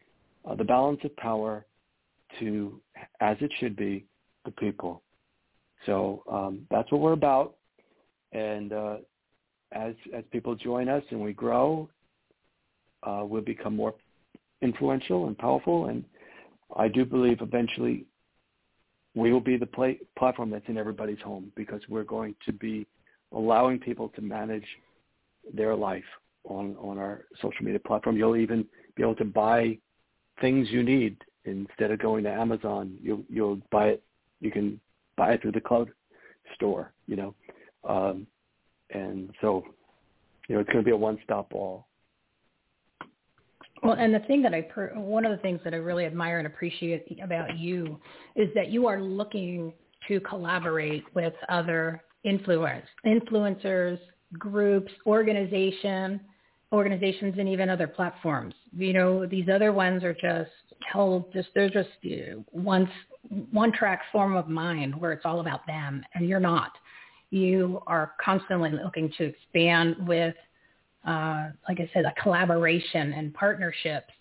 uh, 0.46 0.56
the 0.56 0.64
balance 0.64 1.00
of 1.06 1.16
power 1.16 1.66
to 2.40 2.82
as 3.22 3.38
it 3.40 3.52
should 3.60 3.76
be 3.76 4.06
the 4.44 4.52
people. 4.52 5.02
So 5.86 6.24
um, 6.30 6.68
that's 6.70 6.92
what 6.92 7.00
we're 7.00 7.14
about, 7.14 7.56
and 8.34 8.74
uh, 8.74 8.98
as 9.72 9.94
as 10.14 10.24
people 10.32 10.56
join 10.56 10.90
us 10.90 11.04
and 11.12 11.22
we 11.22 11.34
grow, 11.34 11.90
uh, 13.04 13.24
we'll 13.26 13.42
become 13.42 13.76
more 13.76 13.94
influential 14.62 15.28
and 15.28 15.38
powerful. 15.38 15.86
And 15.86 16.04
I 16.76 16.88
do 16.88 17.06
believe 17.06 17.40
eventually 17.42 18.06
we 19.16 19.32
will 19.32 19.42
be 19.42 19.58
the 19.58 19.66
play, 19.66 20.00
platform 20.18 20.50
that's 20.50 20.68
in 20.68 20.78
everybody's 20.78 21.22
home 21.22 21.52
because 21.56 21.82
we're 21.88 22.04
going 22.04 22.36
to 22.46 22.54
be 22.54 22.88
allowing 23.34 23.80
people 23.80 24.10
to 24.10 24.22
manage 24.22 24.66
their 25.54 25.76
life 25.76 26.04
on 26.46 26.76
on 26.78 26.98
our 26.98 27.26
social 27.42 27.64
media 27.64 27.80
platform. 27.80 28.18
You'll 28.18 28.36
even 28.36 28.66
be 28.96 29.04
able 29.04 29.16
to 29.16 29.26
buy 29.26 29.78
things 30.42 30.70
you 30.70 30.84
need 30.84 31.18
instead 31.46 31.92
of 31.92 32.00
going 32.00 32.24
to 32.24 32.32
Amazon. 32.32 32.98
You'll 33.02 33.24
you'll 33.30 33.62
buy 33.72 33.90
it. 33.90 34.04
You 34.40 34.52
can 34.52 34.80
buy 35.16 35.34
it 35.34 35.42
through 35.42 35.54
the 35.54 35.62
cloud 35.62 35.90
store. 36.56 36.94
You 37.08 37.16
know, 37.16 37.36
um, 37.88 38.28
and 38.92 39.32
so, 39.42 39.64
you 40.48 40.56
know, 40.56 40.62
it's 40.62 40.70
going 40.70 40.84
to 40.84 40.86
be 40.86 40.92
a 40.92 40.98
one-stop 40.98 41.54
all. 41.54 41.88
Well, 43.82 43.96
and 43.98 44.14
the 44.14 44.20
thing 44.20 44.42
that 44.44 44.54
I, 44.54 44.66
one 44.96 45.26
of 45.26 45.32
the 45.32 45.38
things 45.38 45.60
that 45.66 45.74
I 45.74 45.78
really 45.78 46.06
admire 46.06 46.38
and 46.38 46.48
appreciate 46.48 47.20
about 47.22 47.58
you 47.58 48.00
is 48.36 48.48
that 48.56 48.70
you 48.70 48.88
are 48.88 49.02
looking 49.02 49.74
to 50.08 50.22
collaborate 50.22 51.04
with 51.14 51.34
other 51.50 52.02
influencers, 52.26 52.84
influencers, 53.06 54.00
groups, 54.38 54.92
organization, 55.06 56.20
organizations, 56.72 57.36
and 57.38 57.48
even 57.48 57.70
other 57.70 57.88
platforms. 57.88 58.56
You 58.76 58.94
know, 58.94 59.26
these 59.26 59.48
other 59.54 59.72
ones 59.72 60.04
are 60.04 60.14
just 60.14 60.52
held 60.92 61.32
just 61.34 61.50
they're 61.54 61.70
just 61.70 61.90
one 62.52 62.90
one 63.52 63.72
track 63.72 64.02
form 64.12 64.36
of 64.36 64.50
mind 64.50 65.00
where 65.00 65.12
it's 65.12 65.26
all 65.26 65.40
about 65.40 65.66
them, 65.68 66.04
and 66.16 66.28
you're 66.28 66.40
not 66.40 66.72
you 67.34 67.82
are 67.88 68.14
constantly 68.24 68.70
looking 68.70 69.12
to 69.18 69.24
expand 69.24 69.96
with, 70.08 70.36
uh, 71.04 71.48
like 71.68 71.80
I 71.80 71.90
said, 71.92 72.06
a 72.06 72.14
collaboration 72.22 73.12
and 73.14 73.34
partnerships 73.34 74.14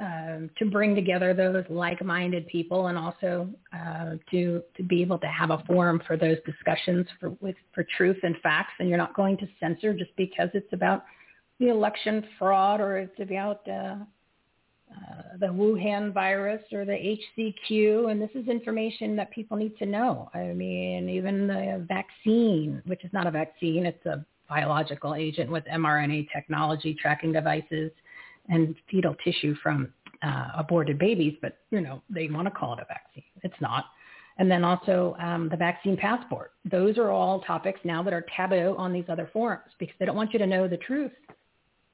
um, 0.00 0.48
to 0.58 0.64
bring 0.64 0.94
together 0.94 1.34
those 1.34 1.64
like-minded 1.68 2.46
people 2.46 2.86
and 2.86 2.96
also 2.96 3.48
uh, 3.72 4.14
to 4.30 4.62
to 4.76 4.82
be 4.82 5.02
able 5.02 5.18
to 5.18 5.26
have 5.26 5.50
a 5.50 5.62
forum 5.66 6.00
for 6.06 6.16
those 6.16 6.38
discussions 6.46 7.06
for 7.20 7.30
with 7.40 7.56
for 7.74 7.84
truth 7.96 8.16
and 8.22 8.36
facts. 8.42 8.72
And 8.78 8.88
you're 8.88 8.98
not 8.98 9.14
going 9.14 9.36
to 9.38 9.48
censor 9.60 9.92
just 9.92 10.10
because 10.16 10.48
it's 10.54 10.72
about 10.72 11.04
the 11.58 11.68
election 11.68 12.24
fraud 12.38 12.80
or 12.80 12.96
it's 12.96 13.20
about 13.20 13.60
uh, 13.68 13.96
uh, 14.90 15.22
the 15.38 15.46
Wuhan 15.46 16.12
virus 16.12 16.62
or 16.72 16.84
the 16.84 17.16
HCQ, 17.38 18.10
and 18.10 18.20
this 18.20 18.30
is 18.34 18.48
information 18.48 19.14
that 19.16 19.30
people 19.30 19.56
need 19.56 19.76
to 19.78 19.86
know. 19.86 20.30
I 20.34 20.46
mean, 20.46 21.08
even 21.08 21.46
the 21.46 21.84
vaccine, 21.86 22.82
which 22.86 23.04
is 23.04 23.12
not 23.12 23.26
a 23.26 23.30
vaccine, 23.30 23.86
it's 23.86 24.04
a 24.06 24.24
biological 24.48 25.14
agent 25.14 25.50
with 25.50 25.64
mRNA 25.66 26.28
technology, 26.32 26.96
tracking 27.00 27.32
devices, 27.32 27.92
and 28.48 28.74
fetal 28.90 29.14
tissue 29.24 29.54
from 29.62 29.92
uh, 30.22 30.48
aborted 30.56 30.98
babies, 30.98 31.36
but, 31.40 31.58
you 31.70 31.80
know, 31.80 32.02
they 32.10 32.28
want 32.28 32.46
to 32.46 32.50
call 32.50 32.74
it 32.74 32.80
a 32.80 32.84
vaccine. 32.86 33.24
It's 33.42 33.60
not. 33.60 33.86
And 34.38 34.50
then 34.50 34.64
also 34.64 35.16
um, 35.20 35.48
the 35.48 35.56
vaccine 35.56 35.96
passport. 35.96 36.52
Those 36.70 36.98
are 36.98 37.10
all 37.10 37.40
topics 37.42 37.80
now 37.84 38.02
that 38.02 38.12
are 38.12 38.24
taboo 38.36 38.74
on 38.78 38.92
these 38.92 39.04
other 39.08 39.28
forums 39.32 39.72
because 39.78 39.94
they 39.98 40.06
don't 40.06 40.16
want 40.16 40.32
you 40.32 40.38
to 40.38 40.46
know 40.46 40.66
the 40.66 40.78
truth. 40.78 41.12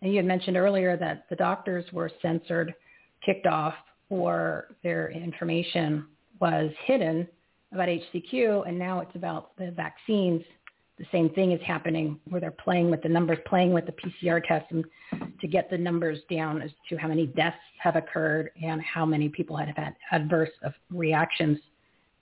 And 0.02 0.12
you 0.12 0.18
had 0.18 0.26
mentioned 0.26 0.56
earlier 0.56 0.96
that 0.96 1.26
the 1.28 1.36
doctors 1.36 1.84
were 1.92 2.10
censored 2.22 2.74
kicked 3.24 3.46
off 3.46 3.74
or 4.10 4.76
their 4.82 5.10
information 5.10 6.06
was 6.40 6.70
hidden 6.84 7.26
about 7.72 7.88
HCQ, 7.88 8.68
and 8.68 8.78
now 8.78 9.00
it's 9.00 9.14
about 9.14 9.56
the 9.56 9.72
vaccines. 9.72 10.42
The 10.98 11.04
same 11.12 11.28
thing 11.30 11.52
is 11.52 11.60
happening 11.62 12.18
where 12.28 12.40
they're 12.40 12.50
playing 12.50 12.90
with 12.90 13.02
the 13.02 13.08
numbers, 13.08 13.38
playing 13.46 13.72
with 13.72 13.84
the 13.84 13.92
PCR 13.92 14.42
tests 14.42 14.68
and 14.70 14.84
to 15.40 15.46
get 15.46 15.68
the 15.68 15.76
numbers 15.76 16.18
down 16.30 16.62
as 16.62 16.70
to 16.88 16.96
how 16.96 17.08
many 17.08 17.26
deaths 17.26 17.56
have 17.78 17.96
occurred 17.96 18.50
and 18.62 18.80
how 18.80 19.04
many 19.04 19.28
people 19.28 19.56
have 19.56 19.76
had 19.76 19.94
adverse 20.12 20.50
reactions 20.90 21.58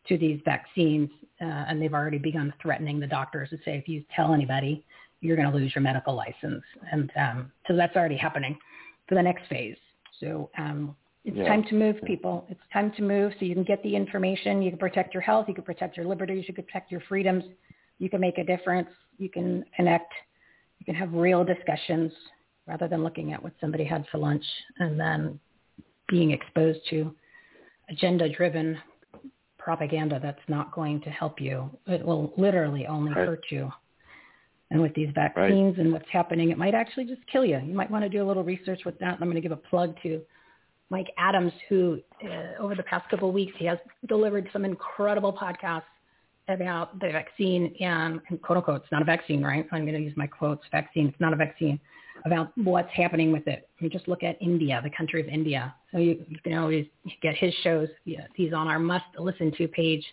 to 0.08 0.18
these 0.18 0.40
vaccines. 0.44 1.08
Uh, 1.40 1.44
and 1.68 1.80
they've 1.80 1.94
already 1.94 2.18
begun 2.18 2.52
threatening 2.60 2.98
the 2.98 3.06
doctors 3.06 3.50
to 3.50 3.56
say, 3.58 3.76
if 3.76 3.86
you 3.86 4.04
tell 4.14 4.34
anybody, 4.34 4.84
you're 5.20 5.36
going 5.36 5.50
to 5.50 5.56
lose 5.56 5.72
your 5.74 5.82
medical 5.82 6.14
license. 6.14 6.62
And 6.90 7.12
um, 7.16 7.52
so 7.68 7.76
that's 7.76 7.94
already 7.96 8.16
happening 8.16 8.58
for 9.08 9.14
the 9.14 9.22
next 9.22 9.48
phase. 9.48 9.76
So 10.20 10.50
um, 10.58 10.96
it's 11.24 11.36
yeah. 11.36 11.48
time 11.48 11.64
to 11.64 11.74
move, 11.74 11.96
people. 12.04 12.46
It's 12.50 12.60
time 12.72 12.92
to 12.96 13.02
move 13.02 13.32
so 13.38 13.46
you 13.46 13.54
can 13.54 13.64
get 13.64 13.82
the 13.82 13.94
information. 13.94 14.62
You 14.62 14.70
can 14.70 14.78
protect 14.78 15.14
your 15.14 15.22
health. 15.22 15.46
You 15.48 15.54
can 15.54 15.64
protect 15.64 15.96
your 15.96 16.06
liberties. 16.06 16.44
You 16.46 16.54
can 16.54 16.64
protect 16.64 16.92
your 16.92 17.00
freedoms. 17.08 17.44
You 17.98 18.10
can 18.10 18.20
make 18.20 18.38
a 18.38 18.44
difference. 18.44 18.88
You 19.18 19.28
can 19.28 19.64
connect. 19.76 20.12
You 20.78 20.84
can 20.84 20.94
have 20.94 21.12
real 21.12 21.44
discussions 21.44 22.12
rather 22.66 22.88
than 22.88 23.02
looking 23.02 23.32
at 23.32 23.42
what 23.42 23.52
somebody 23.60 23.84
had 23.84 24.04
for 24.10 24.18
lunch 24.18 24.44
and 24.78 24.98
then 24.98 25.38
being 26.08 26.30
exposed 26.30 26.80
to 26.90 27.14
agenda-driven 27.90 28.78
propaganda 29.58 30.18
that's 30.22 30.38
not 30.48 30.72
going 30.72 31.00
to 31.00 31.10
help 31.10 31.40
you. 31.40 31.70
It 31.86 32.04
will 32.04 32.32
literally 32.36 32.86
only 32.86 33.12
right. 33.12 33.26
hurt 33.26 33.44
you. 33.50 33.70
And 34.70 34.80
with 34.80 34.94
these 34.94 35.08
vaccines 35.14 35.76
right. 35.76 35.84
and 35.84 35.92
what's 35.92 36.08
happening, 36.10 36.50
it 36.50 36.58
might 36.58 36.74
actually 36.74 37.04
just 37.04 37.20
kill 37.30 37.44
you. 37.44 37.58
You 37.58 37.74
might 37.74 37.90
want 37.90 38.04
to 38.04 38.08
do 38.08 38.22
a 38.22 38.26
little 38.26 38.44
research 38.44 38.80
with 38.84 38.98
that. 38.98 39.14
And 39.14 39.22
I'm 39.22 39.30
going 39.30 39.36
to 39.36 39.40
give 39.40 39.52
a 39.52 39.56
plug 39.56 39.94
to 40.02 40.20
Mike 40.90 41.08
Adams, 41.16 41.52
who 41.68 42.00
uh, 42.24 42.60
over 42.62 42.74
the 42.74 42.82
past 42.82 43.08
couple 43.08 43.28
of 43.28 43.34
weeks, 43.34 43.52
he 43.58 43.64
has 43.66 43.78
delivered 44.06 44.48
some 44.52 44.64
incredible 44.64 45.32
podcasts 45.32 45.82
about 46.48 46.98
the 47.00 47.08
vaccine 47.10 47.74
and, 47.80 48.20
and 48.28 48.42
quote 48.42 48.58
unquote, 48.58 48.82
it's 48.82 48.92
not 48.92 49.02
a 49.02 49.04
vaccine, 49.04 49.42
right? 49.42 49.66
I'm 49.72 49.82
going 49.82 49.94
to 49.94 50.00
use 50.00 50.16
my 50.16 50.26
quotes, 50.26 50.62
vaccine, 50.70 51.08
it's 51.08 51.20
not 51.20 51.32
a 51.32 51.36
vaccine, 51.36 51.80
about 52.24 52.52
what's 52.56 52.90
happening 52.92 53.32
with 53.32 53.46
it. 53.46 53.68
You 53.80 53.88
just 53.88 54.08
look 54.08 54.22
at 54.22 54.40
India, 54.40 54.80
the 54.82 54.90
country 54.90 55.20
of 55.20 55.28
India. 55.28 55.74
So 55.92 55.98
you, 55.98 56.24
you 56.28 56.38
can 56.42 56.54
always 56.54 56.86
get 57.22 57.34
his 57.36 57.54
shows. 57.62 57.88
He's 58.34 58.52
on 58.52 58.68
our 58.68 58.78
must 58.78 59.06
listen 59.18 59.52
to 59.58 59.68
page, 59.68 60.04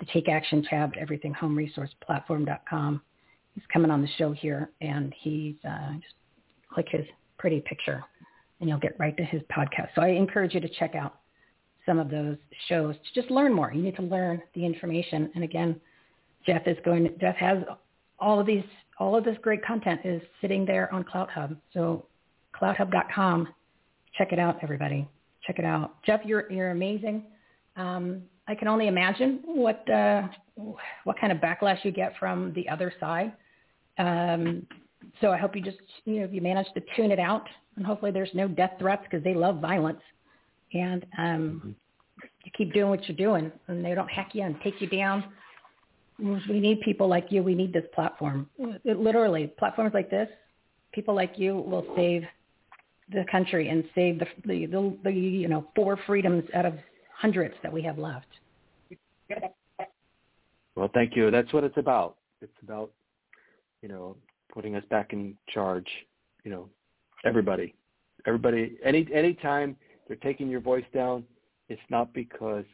the 0.00 0.06
Take 0.06 0.28
Action 0.28 0.62
tab 0.62 0.92
at 0.96 1.08
everythinghomeresourceplatform.com 1.08 3.02
he's 3.54 3.64
coming 3.72 3.90
on 3.90 4.02
the 4.02 4.08
show 4.18 4.32
here, 4.32 4.70
and 4.80 5.14
he's 5.20 5.54
uh, 5.68 5.94
just 5.94 6.14
click 6.72 6.88
his 6.90 7.06
pretty 7.38 7.60
picture, 7.60 8.04
and 8.60 8.68
you'll 8.68 8.78
get 8.78 8.96
right 8.98 9.16
to 9.16 9.24
his 9.24 9.42
podcast. 9.42 9.88
So 9.94 10.02
I 10.02 10.08
encourage 10.08 10.54
you 10.54 10.60
to 10.60 10.68
check 10.68 10.94
out 10.94 11.20
some 11.86 11.98
of 11.98 12.10
those 12.10 12.36
shows 12.68 12.94
to 12.94 13.20
just 13.20 13.30
learn 13.30 13.52
more. 13.52 13.72
You 13.72 13.82
need 13.82 13.96
to 13.96 14.02
learn 14.02 14.42
the 14.54 14.64
information. 14.64 15.30
And 15.34 15.44
again, 15.44 15.80
Jeff 16.46 16.66
is 16.66 16.76
going. 16.84 17.08
Jeff 17.20 17.36
has 17.36 17.58
all 18.18 18.40
of 18.40 18.46
these, 18.46 18.64
all 18.98 19.16
of 19.16 19.24
this 19.24 19.36
great 19.42 19.64
content 19.64 20.00
is 20.04 20.22
sitting 20.40 20.64
there 20.64 20.92
on 20.92 21.04
CloutHub. 21.04 21.56
So 21.72 22.06
CloutHub.com. 22.60 23.48
Check 24.16 24.32
it 24.32 24.38
out, 24.38 24.58
everybody. 24.62 25.08
Check 25.46 25.58
it 25.58 25.64
out. 25.64 26.02
Jeff, 26.04 26.20
you're 26.24 26.50
you're 26.50 26.70
amazing. 26.70 27.24
Um, 27.76 28.22
I 28.46 28.54
can 28.54 28.68
only 28.68 28.88
imagine 28.88 29.40
what 29.44 29.88
uh, 29.90 30.28
what 31.04 31.18
kind 31.18 31.32
of 31.32 31.38
backlash 31.38 31.84
you 31.84 31.90
get 31.90 32.14
from 32.18 32.52
the 32.54 32.68
other 32.68 32.92
side. 33.00 33.32
Um, 33.98 34.66
so 35.20 35.30
I 35.30 35.36
hope 35.36 35.54
you 35.56 35.62
just 35.62 35.78
you 36.04 36.20
know 36.20 36.24
if 36.24 36.32
you 36.32 36.40
manage 36.40 36.66
to 36.74 36.82
tune 36.96 37.10
it 37.10 37.18
out, 37.18 37.46
and 37.76 37.84
hopefully 37.84 38.10
there's 38.10 38.30
no 38.34 38.48
death 38.48 38.72
threats 38.78 39.02
because 39.04 39.24
they 39.24 39.34
love 39.34 39.60
violence, 39.60 40.00
and 40.74 41.06
um, 41.18 41.24
mm-hmm. 41.24 41.70
you 42.44 42.52
keep 42.56 42.72
doing 42.74 42.90
what 42.90 43.08
you're 43.08 43.16
doing, 43.16 43.50
and 43.68 43.84
they 43.84 43.94
don't 43.94 44.10
hack 44.10 44.30
you 44.34 44.42
and 44.42 44.56
take 44.62 44.80
you 44.80 44.88
down. 44.88 45.24
We 46.18 46.60
need 46.60 46.80
people 46.82 47.08
like 47.08 47.26
you. 47.30 47.42
We 47.42 47.54
need 47.54 47.72
this 47.72 47.86
platform. 47.92 48.48
It, 48.58 48.98
literally, 48.98 49.48
platforms 49.58 49.94
like 49.94 50.10
this, 50.10 50.28
people 50.92 51.14
like 51.14 51.32
you 51.36 51.56
will 51.56 51.84
save 51.96 52.22
the 53.12 53.24
country 53.30 53.68
and 53.68 53.84
save 53.94 54.18
the, 54.20 54.26
the 54.44 54.66
the, 54.66 54.96
the 55.04 55.12
you 55.12 55.48
know 55.48 55.66
four 55.74 55.98
freedoms 56.06 56.44
out 56.54 56.66
of 56.66 56.74
hundreds 57.16 57.54
that 57.62 57.72
we 57.72 57.82
have 57.82 57.98
left. 57.98 58.26
Well, 60.76 60.90
thank 60.92 61.16
you. 61.16 61.30
That's 61.30 61.52
what 61.52 61.64
it's 61.64 61.76
about. 61.76 62.16
It's 62.42 62.52
about, 62.62 62.90
you 63.80 63.88
know, 63.88 64.16
putting 64.52 64.74
us 64.74 64.84
back 64.90 65.12
in 65.12 65.36
charge. 65.48 65.86
You 66.44 66.50
know, 66.50 66.68
everybody, 67.24 67.74
everybody. 68.26 68.76
Any 68.84 69.06
any 69.12 69.34
time 69.34 69.76
they're 70.06 70.16
taking 70.16 70.48
your 70.48 70.60
voice 70.60 70.84
down, 70.92 71.24
it's 71.68 71.82
not 71.90 72.12
because 72.12 72.64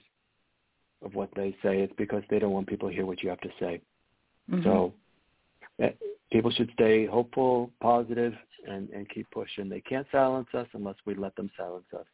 of 1.02 1.15
what 1.15 1.31
they 1.36 1.57
say. 1.62 1.81
It's 1.81 1.93
because 1.97 2.23
they 2.31 2.39
don't 2.39 2.52
want 2.52 2.66
people 2.66 2.89
to 2.89 2.94
hear 2.94 3.07
what 3.07 3.23
you 3.23 3.28
have 3.28 3.40
to 3.40 3.51
say. 3.59 3.81
Mm-hmm. 4.51 4.65
So 4.65 4.93
eh, 5.81 5.90
people 6.32 6.51
should 6.51 6.70
stay 6.74 7.07
hopeful, 7.07 7.70
positive, 7.81 8.35
and, 8.69 8.89
and 8.90 9.09
keep 9.09 9.31
pushing. 9.31 9.69
They 9.69 9.81
can't 9.81 10.07
silence 10.12 10.48
us 10.55 10.66
unless 10.73 10.97
we 11.07 11.15
let 11.15 11.35
them 11.36 11.51
silence 11.57 11.86
us. 11.97 12.07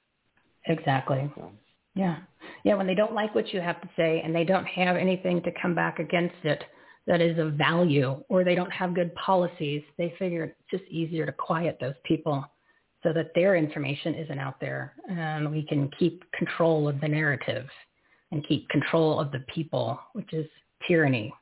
Exactly. 0.66 1.30
So. 1.36 1.50
Yeah. 1.94 2.18
Yeah, 2.64 2.74
when 2.74 2.86
they 2.86 2.94
don't 2.94 3.14
like 3.14 3.34
what 3.34 3.52
you 3.52 3.60
have 3.60 3.80
to 3.80 3.88
say 3.96 4.20
and 4.24 4.34
they 4.34 4.44
don't 4.44 4.66
have 4.66 4.96
anything 4.96 5.42
to 5.42 5.50
come 5.60 5.74
back 5.74 5.98
against 5.98 6.36
it 6.44 6.62
that 7.06 7.20
is 7.20 7.38
of 7.38 7.54
value 7.54 8.22
or 8.28 8.44
they 8.44 8.54
don't 8.54 8.72
have 8.72 8.94
good 8.94 9.14
policies, 9.14 9.82
they 9.96 10.12
figure 10.18 10.44
it's 10.44 10.70
just 10.70 10.84
easier 10.90 11.24
to 11.24 11.32
quiet 11.32 11.78
those 11.80 11.94
people 12.04 12.44
so 13.02 13.12
that 13.12 13.32
their 13.34 13.56
information 13.56 14.14
isn't 14.14 14.38
out 14.38 14.58
there 14.60 14.94
and 15.08 15.50
we 15.50 15.62
can 15.62 15.90
keep 15.98 16.24
control 16.32 16.88
of 16.88 17.00
the 17.00 17.08
narrative 17.08 17.66
and 18.32 18.46
keep 18.46 18.68
control 18.68 19.20
of 19.20 19.30
the 19.30 19.40
people, 19.52 19.98
which 20.12 20.32
is 20.32 20.46
tyranny. 20.86 21.32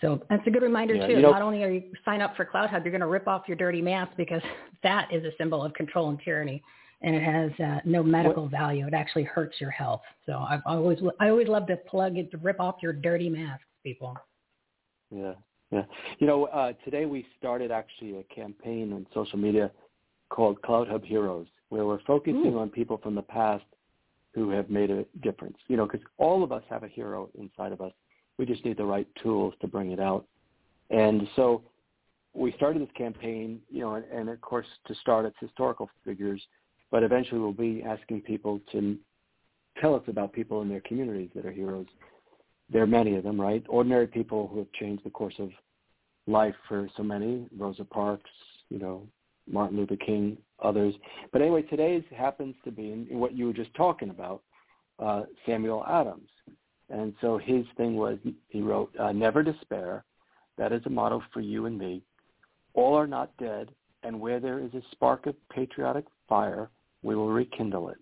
So 0.00 0.20
that's 0.30 0.46
a 0.46 0.50
good 0.50 0.62
reminder 0.62 0.94
yeah, 0.94 1.06
too. 1.06 1.12
You 1.14 1.22
know, 1.22 1.30
Not 1.30 1.42
only 1.42 1.62
are 1.62 1.70
you 1.70 1.82
sign 2.04 2.20
up 2.22 2.34
for 2.34 2.44
CloutHub, 2.44 2.82
you're 2.82 2.90
going 2.90 3.00
to 3.02 3.06
rip 3.06 3.28
off 3.28 3.42
your 3.46 3.56
dirty 3.56 3.82
mask 3.82 4.12
because 4.16 4.42
that 4.82 5.08
is 5.12 5.24
a 5.24 5.30
symbol 5.38 5.62
of 5.64 5.74
control 5.74 6.08
and 6.08 6.18
tyranny 6.24 6.62
and 7.02 7.14
it 7.14 7.22
has 7.22 7.50
uh, 7.64 7.80
no 7.84 8.02
medical 8.02 8.44
what? 8.44 8.52
value. 8.52 8.86
It 8.86 8.94
actually 8.94 9.24
hurts 9.24 9.60
your 9.60 9.70
health. 9.70 10.02
So 10.26 10.34
I've 10.34 10.60
always 10.66 10.98
I 11.18 11.28
always 11.28 11.48
love 11.48 11.66
to 11.68 11.76
plug 11.76 12.18
it 12.18 12.30
to 12.32 12.38
rip 12.38 12.60
off 12.60 12.76
your 12.82 12.92
dirty 12.92 13.28
masks, 13.28 13.64
people. 13.82 14.16
Yeah, 15.10 15.32
yeah. 15.70 15.84
You 16.18 16.26
know, 16.26 16.44
uh, 16.46 16.72
today 16.84 17.06
we 17.06 17.26
started 17.38 17.70
actually 17.70 18.18
a 18.18 18.22
campaign 18.34 18.92
on 18.92 19.06
social 19.14 19.38
media 19.38 19.70
called 20.30 20.60
CloutHub 20.62 21.04
Heroes, 21.04 21.46
where 21.68 21.84
we're 21.84 22.02
focusing 22.06 22.54
Ooh. 22.54 22.58
on 22.58 22.70
people 22.70 22.98
from 22.98 23.14
the 23.14 23.22
past 23.22 23.64
who 24.34 24.50
have 24.50 24.70
made 24.70 24.90
a 24.90 25.04
difference. 25.22 25.56
You 25.68 25.76
know, 25.76 25.86
because 25.86 26.00
all 26.18 26.42
of 26.42 26.52
us 26.52 26.62
have 26.70 26.82
a 26.82 26.88
hero 26.88 27.28
inside 27.38 27.72
of 27.72 27.80
us. 27.80 27.92
We 28.38 28.46
just 28.46 28.64
need 28.64 28.78
the 28.78 28.84
right 28.84 29.08
tools 29.22 29.54
to 29.60 29.68
bring 29.68 29.90
it 29.90 30.00
out. 30.00 30.24
And 30.88 31.28
so 31.36 31.62
we 32.32 32.52
started 32.52 32.82
this 32.82 32.88
campaign, 32.96 33.60
you 33.68 33.80
know, 33.80 33.94
and, 33.96 34.04
and 34.06 34.28
of 34.30 34.40
course 34.40 34.66
to 34.86 34.94
start, 34.94 35.26
it's 35.26 35.36
historical 35.40 35.90
figures 36.04 36.40
but 36.90 37.02
eventually 37.02 37.40
we'll 37.40 37.52
be 37.52 37.82
asking 37.82 38.22
people 38.22 38.60
to 38.72 38.98
tell 39.80 39.94
us 39.94 40.02
about 40.08 40.32
people 40.32 40.62
in 40.62 40.68
their 40.68 40.80
communities 40.80 41.30
that 41.34 41.46
are 41.46 41.52
heroes. 41.52 41.86
There 42.70 42.82
are 42.82 42.86
many 42.86 43.16
of 43.16 43.24
them, 43.24 43.40
right? 43.40 43.64
Ordinary 43.68 44.06
people 44.06 44.48
who 44.48 44.58
have 44.58 44.72
changed 44.72 45.04
the 45.04 45.10
course 45.10 45.34
of 45.38 45.50
life 46.26 46.54
for 46.68 46.88
so 46.96 47.02
many, 47.02 47.46
Rosa 47.56 47.84
Parks, 47.84 48.30
you 48.68 48.78
know, 48.78 49.06
Martin 49.50 49.76
Luther 49.76 49.96
King, 49.96 50.36
others. 50.62 50.94
But 51.32 51.42
anyway, 51.42 51.62
today's 51.62 52.04
happens 52.16 52.54
to 52.64 52.70
be 52.70 52.92
in, 52.92 53.06
in 53.10 53.18
what 53.18 53.36
you 53.36 53.46
were 53.46 53.52
just 53.52 53.74
talking 53.74 54.10
about, 54.10 54.42
uh, 54.98 55.22
Samuel 55.46 55.84
Adams. 55.88 56.28
And 56.88 57.14
so 57.20 57.38
his 57.38 57.64
thing 57.76 57.96
was, 57.96 58.18
he 58.48 58.60
wrote, 58.60 58.92
uh, 58.98 59.12
never 59.12 59.42
despair. 59.42 60.04
That 60.58 60.72
is 60.72 60.82
a 60.86 60.90
motto 60.90 61.22
for 61.32 61.40
you 61.40 61.66
and 61.66 61.78
me. 61.78 62.02
All 62.74 62.94
are 62.94 63.06
not 63.06 63.36
dead, 63.38 63.70
and 64.02 64.20
where 64.20 64.40
there 64.40 64.58
is 64.58 64.72
a 64.74 64.82
spark 64.92 65.26
of 65.26 65.34
patriotic 65.50 66.04
fire, 66.28 66.70
we 67.02 67.14
will 67.16 67.30
rekindle 67.30 67.88
it. 67.88 67.98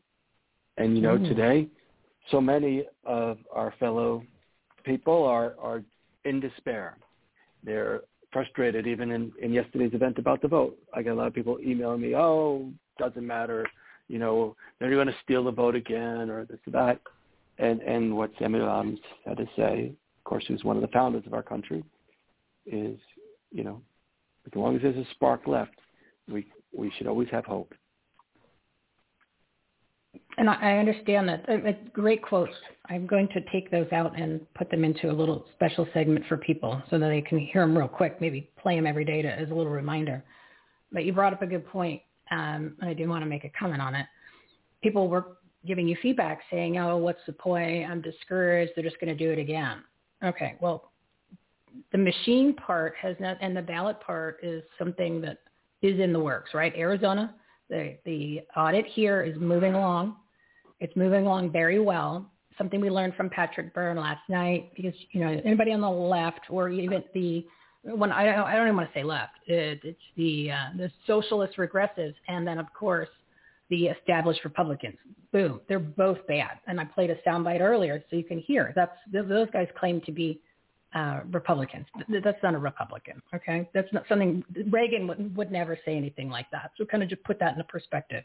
And 0.76 0.96
you 0.96 1.02
know, 1.02 1.18
mm. 1.18 1.28
today, 1.28 1.68
so 2.30 2.40
many 2.40 2.84
of 3.04 3.38
our 3.52 3.74
fellow 3.78 4.22
people 4.84 5.24
are 5.24 5.54
are 5.60 5.82
in 6.24 6.40
despair. 6.40 6.98
They're 7.64 8.02
frustrated. 8.32 8.86
Even 8.86 9.10
in, 9.10 9.32
in 9.40 9.52
yesterday's 9.52 9.94
event 9.94 10.18
about 10.18 10.42
the 10.42 10.48
vote, 10.48 10.78
I 10.94 11.02
got 11.02 11.12
a 11.12 11.14
lot 11.14 11.26
of 11.26 11.34
people 11.34 11.58
emailing 11.60 12.00
me, 12.00 12.14
"Oh, 12.14 12.70
doesn't 12.98 13.26
matter. 13.26 13.66
You 14.08 14.18
know, 14.18 14.56
they're 14.78 14.90
going 14.90 15.06
to 15.06 15.16
steal 15.22 15.44
the 15.44 15.50
vote 15.50 15.74
again, 15.74 16.30
or 16.30 16.44
this 16.44 16.58
or 16.66 16.72
that." 16.72 17.00
And 17.58 17.80
and 17.82 18.16
what 18.16 18.30
Samuel 18.38 18.68
Adams 18.68 19.00
had 19.24 19.38
to 19.38 19.46
say, 19.56 19.92
of 20.18 20.24
course, 20.24 20.44
who's 20.46 20.64
one 20.64 20.76
of 20.76 20.82
the 20.82 20.88
founders 20.88 21.24
of 21.26 21.34
our 21.34 21.42
country, 21.42 21.84
is, 22.66 22.98
you 23.50 23.64
know, 23.64 23.80
as 24.46 24.54
long 24.54 24.76
as 24.76 24.82
there's 24.82 24.96
a 24.96 25.10
spark 25.12 25.46
left, 25.46 25.78
we 26.30 26.46
we 26.76 26.92
should 26.96 27.06
always 27.06 27.28
have 27.30 27.44
hope 27.44 27.72
and 30.38 30.48
I 30.48 30.78
understand 30.78 31.28
that. 31.28 31.92
Great 31.92 32.22
quotes. 32.22 32.52
I'm 32.88 33.06
going 33.06 33.28
to 33.28 33.40
take 33.52 33.70
those 33.70 33.90
out 33.92 34.18
and 34.18 34.40
put 34.54 34.70
them 34.70 34.84
into 34.84 35.10
a 35.10 35.12
little 35.12 35.44
special 35.54 35.86
segment 35.92 36.24
for 36.28 36.36
people 36.36 36.80
so 36.90 36.98
that 36.98 37.08
they 37.08 37.20
can 37.20 37.38
hear 37.38 37.62
them 37.62 37.76
real 37.76 37.88
quick. 37.88 38.20
Maybe 38.20 38.48
play 38.60 38.76
them 38.76 38.86
every 38.86 39.04
day 39.04 39.20
to, 39.20 39.28
as 39.28 39.50
a 39.50 39.54
little 39.54 39.72
reminder. 39.72 40.24
But 40.92 41.04
you 41.04 41.12
brought 41.12 41.32
up 41.32 41.42
a 41.42 41.46
good 41.46 41.66
point, 41.66 42.00
um, 42.30 42.76
and 42.80 42.88
I 42.88 42.94
do 42.94 43.08
want 43.08 43.22
to 43.22 43.28
make 43.28 43.44
a 43.44 43.50
comment 43.58 43.82
on 43.82 43.96
it. 43.96 44.06
People 44.80 45.08
were 45.08 45.38
giving 45.66 45.88
you 45.88 45.96
feedback 46.00 46.40
saying, 46.50 46.78
"Oh, 46.78 46.96
what's 46.96 47.20
the 47.26 47.32
point? 47.32 47.90
I'm 47.90 48.00
discouraged. 48.00 48.72
They're 48.76 48.84
just 48.84 49.00
going 49.00 49.16
to 49.16 49.24
do 49.24 49.32
it 49.32 49.40
again." 49.40 49.82
Okay, 50.24 50.56
well, 50.60 50.92
the 51.90 51.98
machine 51.98 52.54
part 52.54 52.94
has 53.00 53.16
not, 53.18 53.38
and 53.40 53.56
the 53.56 53.62
ballot 53.62 54.00
part 54.00 54.38
is 54.42 54.62
something 54.78 55.20
that 55.22 55.38
is 55.82 55.98
in 55.98 56.12
the 56.12 56.20
works, 56.20 56.54
right? 56.54 56.72
Arizona, 56.76 57.34
the 57.68 57.98
the 58.04 58.42
audit 58.56 58.86
here 58.86 59.22
is 59.22 59.36
moving 59.38 59.74
along 59.74 60.14
it's 60.80 60.94
moving 60.96 61.26
along 61.26 61.52
very 61.52 61.80
well. 61.80 62.30
Something 62.56 62.80
we 62.80 62.90
learned 62.90 63.14
from 63.14 63.30
Patrick 63.30 63.72
Byrne 63.72 63.96
last 63.96 64.28
night, 64.28 64.72
because 64.74 64.94
you 65.12 65.20
know 65.20 65.40
anybody 65.44 65.72
on 65.72 65.80
the 65.80 65.90
left 65.90 66.40
or 66.50 66.68
even 66.68 67.04
the 67.14 67.46
when 67.82 68.10
I 68.10 68.26
don't, 68.26 68.44
I 68.44 68.56
don't 68.56 68.66
even 68.66 68.76
want 68.76 68.92
to 68.92 68.98
say 68.98 69.04
left. 69.04 69.34
It, 69.46 69.80
it's 69.84 69.98
the 70.16 70.50
uh, 70.50 70.76
the 70.76 70.90
socialist 71.06 71.56
regressives, 71.56 72.14
and 72.26 72.46
then 72.46 72.58
of 72.58 72.66
course 72.74 73.08
the 73.70 73.86
established 73.86 74.44
Republicans. 74.44 74.96
Boom, 75.32 75.60
they're 75.68 75.78
both 75.78 76.26
bad. 76.26 76.58
And 76.66 76.80
I 76.80 76.84
played 76.84 77.10
a 77.10 77.16
soundbite 77.16 77.60
earlier, 77.60 78.02
so 78.08 78.16
you 78.16 78.24
can 78.24 78.38
hear. 78.40 78.72
That's 78.74 78.96
those 79.12 79.48
guys 79.52 79.68
claim 79.78 80.00
to 80.02 80.12
be 80.12 80.40
uh, 80.94 81.20
Republicans. 81.30 81.86
That's 82.08 82.42
not 82.42 82.54
a 82.54 82.58
Republican. 82.58 83.20
Okay, 83.34 83.68
that's 83.74 83.92
not 83.92 84.04
something 84.08 84.42
Reagan 84.70 85.06
would, 85.06 85.36
would 85.36 85.52
never 85.52 85.78
say 85.84 85.96
anything 85.96 86.30
like 86.30 86.50
that. 86.50 86.70
So 86.76 86.84
kind 86.86 87.02
of 87.02 87.08
just 87.10 87.22
put 87.24 87.38
that 87.40 87.56
in 87.56 87.62
perspective. 87.64 88.24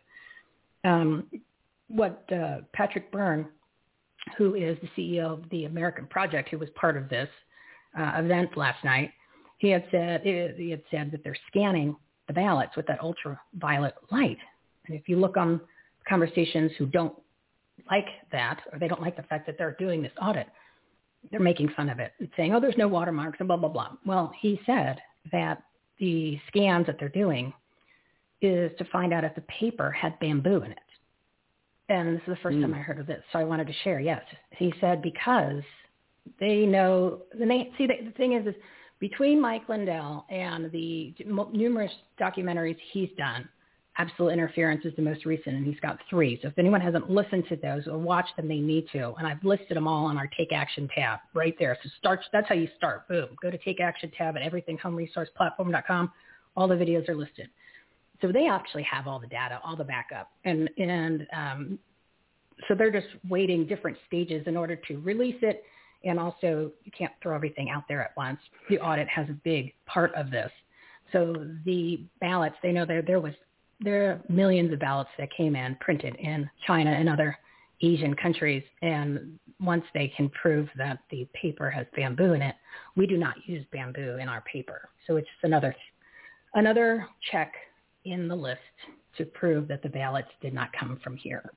Um, 0.85 1.27
what 1.87 2.23
uh, 2.31 2.57
Patrick 2.73 3.11
Byrne, 3.11 3.47
who 4.37 4.55
is 4.55 4.77
the 4.81 4.89
CEO 4.97 5.33
of 5.33 5.49
the 5.49 5.65
American 5.65 6.07
Project, 6.07 6.49
who 6.49 6.57
was 6.57 6.69
part 6.75 6.97
of 6.97 7.09
this 7.09 7.29
uh, 7.97 8.13
event 8.15 8.55
last 8.57 8.83
night, 8.83 9.11
he 9.57 9.69
had 9.69 9.85
said 9.91 10.21
he 10.23 10.69
had 10.69 10.83
said 10.91 11.11
that 11.11 11.23
they're 11.23 11.37
scanning 11.47 11.95
the 12.27 12.33
ballots 12.33 12.75
with 12.75 12.87
that 12.87 12.99
ultraviolet 13.01 13.95
light. 14.11 14.37
And 14.87 14.97
if 14.97 15.07
you 15.07 15.17
look 15.17 15.37
on 15.37 15.61
conversations 16.07 16.71
who 16.77 16.85
don't 16.85 17.13
like 17.89 18.07
that, 18.31 18.61
or 18.71 18.79
they 18.79 18.87
don't 18.87 19.01
like 19.01 19.15
the 19.15 19.23
fact 19.23 19.45
that 19.45 19.57
they're 19.57 19.75
doing 19.79 20.01
this 20.01 20.11
audit, 20.21 20.47
they're 21.31 21.39
making 21.39 21.69
fun 21.69 21.89
of 21.89 21.99
it 21.99 22.13
and 22.19 22.29
saying, 22.35 22.53
"Oh, 22.53 22.59
there's 22.59 22.77
no 22.77 22.87
watermarks," 22.87 23.39
and 23.39 23.47
blah 23.47 23.57
blah 23.57 23.69
blah. 23.69 23.91
Well, 24.05 24.33
he 24.39 24.59
said 24.65 24.99
that 25.31 25.63
the 25.99 26.39
scans 26.47 26.87
that 26.87 26.97
they're 26.99 27.09
doing 27.09 27.53
is 28.41 28.71
to 28.77 28.85
find 28.85 29.13
out 29.13 29.23
if 29.23 29.35
the 29.35 29.41
paper 29.41 29.89
had 29.91 30.19
bamboo 30.19 30.63
in 30.63 30.71
it 30.71 30.79
and 31.99 32.15
this 32.15 32.23
is 32.27 32.33
the 32.33 32.41
first 32.43 32.57
mm. 32.57 32.61
time 32.61 32.73
I 32.73 32.79
heard 32.79 32.99
of 32.99 33.07
this, 33.07 33.23
so 33.31 33.39
I 33.39 33.43
wanted 33.43 33.67
to 33.67 33.73
share. 33.83 33.99
Yes, 33.99 34.21
he 34.51 34.73
said 34.79 35.01
because 35.01 35.61
they 36.39 36.65
know. 36.65 37.21
And 37.39 37.49
they 37.49 37.71
see 37.77 37.87
the, 37.87 37.93
the 38.05 38.11
thing 38.11 38.33
is, 38.33 38.47
is 38.47 38.55
between 38.99 39.41
Mike 39.41 39.67
Lindell 39.67 40.25
and 40.29 40.71
the 40.71 41.13
numerous 41.25 41.91
documentaries 42.19 42.77
he's 42.91 43.09
done, 43.17 43.47
absolute 43.97 44.29
interference 44.29 44.85
is 44.85 44.93
the 44.95 45.01
most 45.01 45.25
recent, 45.25 45.55
and 45.55 45.65
he's 45.65 45.79
got 45.81 45.99
three. 46.09 46.39
So 46.41 46.47
if 46.47 46.57
anyone 46.57 46.81
hasn't 46.81 47.09
listened 47.09 47.45
to 47.49 47.55
those 47.57 47.87
or 47.87 47.97
watched 47.97 48.35
them, 48.37 48.47
they 48.47 48.59
need 48.59 48.87
to. 48.93 49.13
And 49.17 49.27
I've 49.27 49.43
listed 49.43 49.75
them 49.75 49.87
all 49.87 50.05
on 50.05 50.17
our 50.17 50.29
Take 50.37 50.51
Action 50.51 50.89
tab 50.95 51.19
right 51.33 51.55
there. 51.59 51.77
So 51.83 51.89
start. 51.99 52.21
That's 52.31 52.47
how 52.47 52.55
you 52.55 52.67
start. 52.77 53.07
Boom. 53.07 53.29
Go 53.41 53.51
to 53.51 53.57
Take 53.57 53.79
Action 53.81 54.11
tab 54.17 54.35
at 54.37 54.51
everythinghomeresourceplatform.com. 54.51 56.11
All 56.55 56.67
the 56.67 56.75
videos 56.75 57.09
are 57.09 57.15
listed. 57.15 57.49
So 58.23 58.31
they 58.31 58.47
actually 58.47 58.83
have 58.83 59.05
all 59.05 59.19
the 59.19 59.27
data, 59.27 59.59
all 59.65 59.75
the 59.75 59.83
backup, 59.83 60.31
and 60.45 60.69
and 60.77 61.27
um, 61.35 61.79
so 62.69 62.73
they're 62.73 62.89
just 62.89 63.07
waiting 63.27 63.67
different 63.67 63.97
stages 64.07 64.47
in 64.47 64.55
order 64.55 64.77
to 64.77 64.97
release 64.99 65.35
it. 65.41 65.63
And 66.05 66.17
also, 66.17 66.71
you 66.85 66.91
can't 66.97 67.11
throw 67.21 67.35
everything 67.35 67.69
out 67.69 67.83
there 67.89 68.01
at 68.01 68.15
once. 68.15 68.39
The 68.69 68.79
audit 68.79 69.09
has 69.09 69.27
a 69.29 69.33
big 69.43 69.73
part 69.87 70.13
of 70.15 70.31
this. 70.31 70.49
So 71.11 71.47
the 71.65 72.05
ballots, 72.21 72.55
they 72.63 72.71
know 72.71 72.85
there 72.85 73.01
there 73.01 73.19
was 73.19 73.33
there 73.81 74.09
are 74.09 74.21
millions 74.29 74.71
of 74.71 74.79
ballots 74.79 75.09
that 75.19 75.27
came 75.35 75.57
in 75.57 75.75
printed 75.81 76.15
in 76.15 76.49
China 76.65 76.91
and 76.91 77.09
other 77.09 77.37
Asian 77.81 78.15
countries. 78.15 78.63
And 78.81 79.37
once 79.59 79.83
they 79.93 80.07
can 80.15 80.29
prove 80.29 80.69
that 80.77 80.99
the 81.11 81.27
paper 81.33 81.69
has 81.69 81.85
bamboo 81.93 82.31
in 82.31 82.41
it, 82.41 82.55
we 82.95 83.05
do 83.05 83.17
not 83.17 83.35
use 83.47 83.65
bamboo 83.73 84.17
in 84.21 84.29
our 84.29 84.39
paper. 84.41 84.87
So 85.07 85.17
it's 85.17 85.27
another 85.43 85.75
another 86.53 87.05
check 87.29 87.53
in 88.05 88.27
the 88.27 88.35
list 88.35 88.59
to 89.17 89.25
prove 89.25 89.67
that 89.67 89.83
the 89.83 89.89
ballots 89.89 90.29
did 90.41 90.53
not 90.53 90.69
come 90.77 90.99
from 91.03 91.15
here. 91.15 91.51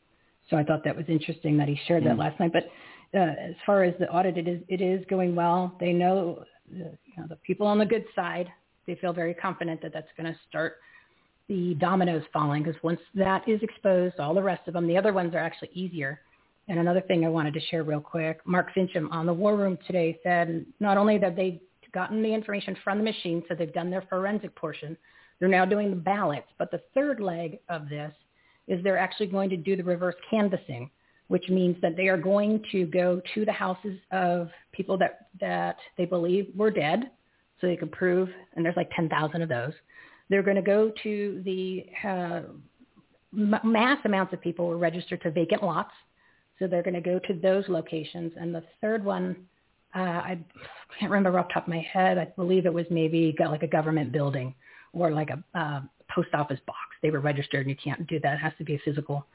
So 0.51 0.57
I 0.57 0.63
thought 0.63 0.85
that 0.85 0.97
was 0.97 1.07
interesting 1.09 1.57
that 1.57 1.69
he 1.69 1.79
shared 1.87 2.05
that 2.05 2.17
mm. 2.17 2.19
last 2.19 2.39
night. 2.39 2.53
But 2.53 2.65
uh, 3.19 3.33
as 3.41 3.55
far 3.65 3.83
as 3.83 3.95
the 3.99 4.09
audit, 4.09 4.37
it 4.37 4.49
is 4.49 4.61
it 4.69 4.81
is 4.81 5.05
going 5.09 5.35
well. 5.35 5.75
They 5.81 5.93
know, 5.93 6.45
uh, 6.73 6.79
you 6.79 7.17
know 7.17 7.27
the 7.29 7.37
people 7.37 7.67
on 7.67 7.79
the 7.79 7.87
good 7.87 8.05
side. 8.15 8.49
They 8.87 8.95
feel 8.97 9.13
very 9.13 9.35
confident 9.35 9.83
that 9.83 9.93
that's 9.93 10.09
going 10.17 10.33
to 10.33 10.39
start 10.49 10.77
the 11.49 11.75
dominoes 11.75 12.23
falling 12.33 12.63
because 12.63 12.81
once 12.83 13.01
that 13.15 13.49
is 13.49 13.61
exposed, 13.63 14.19
all 14.19 14.35
the 14.35 14.43
rest 14.43 14.67
of 14.69 14.75
them, 14.75 14.87
the 14.87 14.97
other 14.97 15.13
ones 15.13 15.35
are 15.35 15.39
actually 15.39 15.71
easier. 15.73 16.21
And 16.69 16.79
another 16.81 17.01
thing 17.01 17.25
I 17.25 17.29
wanted 17.29 17.55
to 17.55 17.61
share 17.61 17.85
real 17.85 18.01
quick, 18.01 18.41
Mark 18.45 18.69
Finchem 18.77 19.09
on 19.13 19.27
the 19.27 19.33
War 19.33 19.57
Room 19.57 19.79
today 19.87 20.19
said 20.23 20.67
not 20.81 20.97
only 20.97 21.19
that 21.19 21.37
they've 21.37 21.61
gotten 21.93 22.23
the 22.23 22.33
information 22.35 22.77
from 22.83 22.99
the 22.99 23.05
machine, 23.05 23.43
so 23.49 23.55
they've 23.55 23.73
done 23.73 23.91
their 23.91 24.03
forensic 24.03 24.55
portion, 24.57 24.97
they're 25.39 25.49
now 25.49 25.65
doing 25.65 25.91
the 25.91 25.97
ballots. 25.97 26.49
But 26.59 26.71
the 26.71 26.83
third 26.95 27.21
leg 27.21 27.59
of 27.69 27.89
this 27.89 28.13
is 28.69 28.83
they're 28.83 28.99
actually 28.99 29.27
going 29.27 29.51
to 29.51 29.57
do 29.57 29.77
the 29.77 29.85
reverse 29.85 30.15
canvassing, 30.31 30.91
which 31.29 31.49
means 31.49 31.77
that 31.83 31.97
they 31.97 32.09
are 32.09 32.17
going 32.17 32.63
to 32.73 32.87
go 32.87 33.21
to 33.35 33.45
the 33.45 33.53
houses 33.53 33.99
of 34.13 34.49
people 34.73 34.97
that, 34.99 35.29
that 35.41 35.77
they 35.97 36.05
believe 36.05 36.49
were 36.55 36.71
dead, 36.71 37.11
so 37.61 37.67
they 37.67 37.77
can 37.77 37.89
prove, 37.89 38.29
and 38.55 38.65
there's 38.65 38.77
like 38.77 38.91
10,000 38.95 39.43
of 39.43 39.49
those. 39.49 39.73
They're 40.29 40.43
going 40.43 40.57
to 40.57 40.63
go 40.63 40.93
to 41.03 41.43
the 41.45 41.87
uh, 42.07 42.41
mass 43.33 43.99
amounts 44.05 44.33
of 44.33 44.41
people 44.41 44.67
were 44.67 44.77
registered 44.77 45.23
to 45.23 45.31
vacant 45.31 45.63
lots, 45.63 45.93
so 46.59 46.67
they're 46.67 46.83
going 46.83 46.95
to 46.95 47.01
go 47.01 47.19
to 47.19 47.35
those 47.35 47.65
locations. 47.69 48.33
And 48.39 48.55
the 48.55 48.63
third 48.81 49.05
one, 49.05 49.37
uh, 49.95 50.01
I 50.01 50.39
can't 50.99 51.11
remember 51.11 51.39
off 51.39 51.49
the 51.49 51.55
top 51.55 51.63
of 51.65 51.69
my 51.69 51.87
head. 51.93 52.19
I 52.19 52.27
believe 52.37 52.67
it 52.67 52.75
was 52.75 52.87
maybe 52.91 53.35
got 53.39 53.51
like 53.51 53.63
a 53.63 53.69
government 53.69 54.13
building 54.13 54.55
or 54.97 55.11
like 55.11 55.31
a 55.31 55.59
uh, 55.59 55.81
post 56.15 56.29
office 56.35 56.61
box. 56.67 56.79
They 57.03 57.11
were 57.11 57.21
registered, 57.21 57.67
and 57.67 57.71
you 57.71 57.77
can't 57.77 58.07
do 58.07 58.19
that. 58.21 58.35
It 58.35 58.39
has 58.39 58.53
to 58.59 58.65
be 58.65 58.75
a 58.75 58.81
physical 58.85 59.27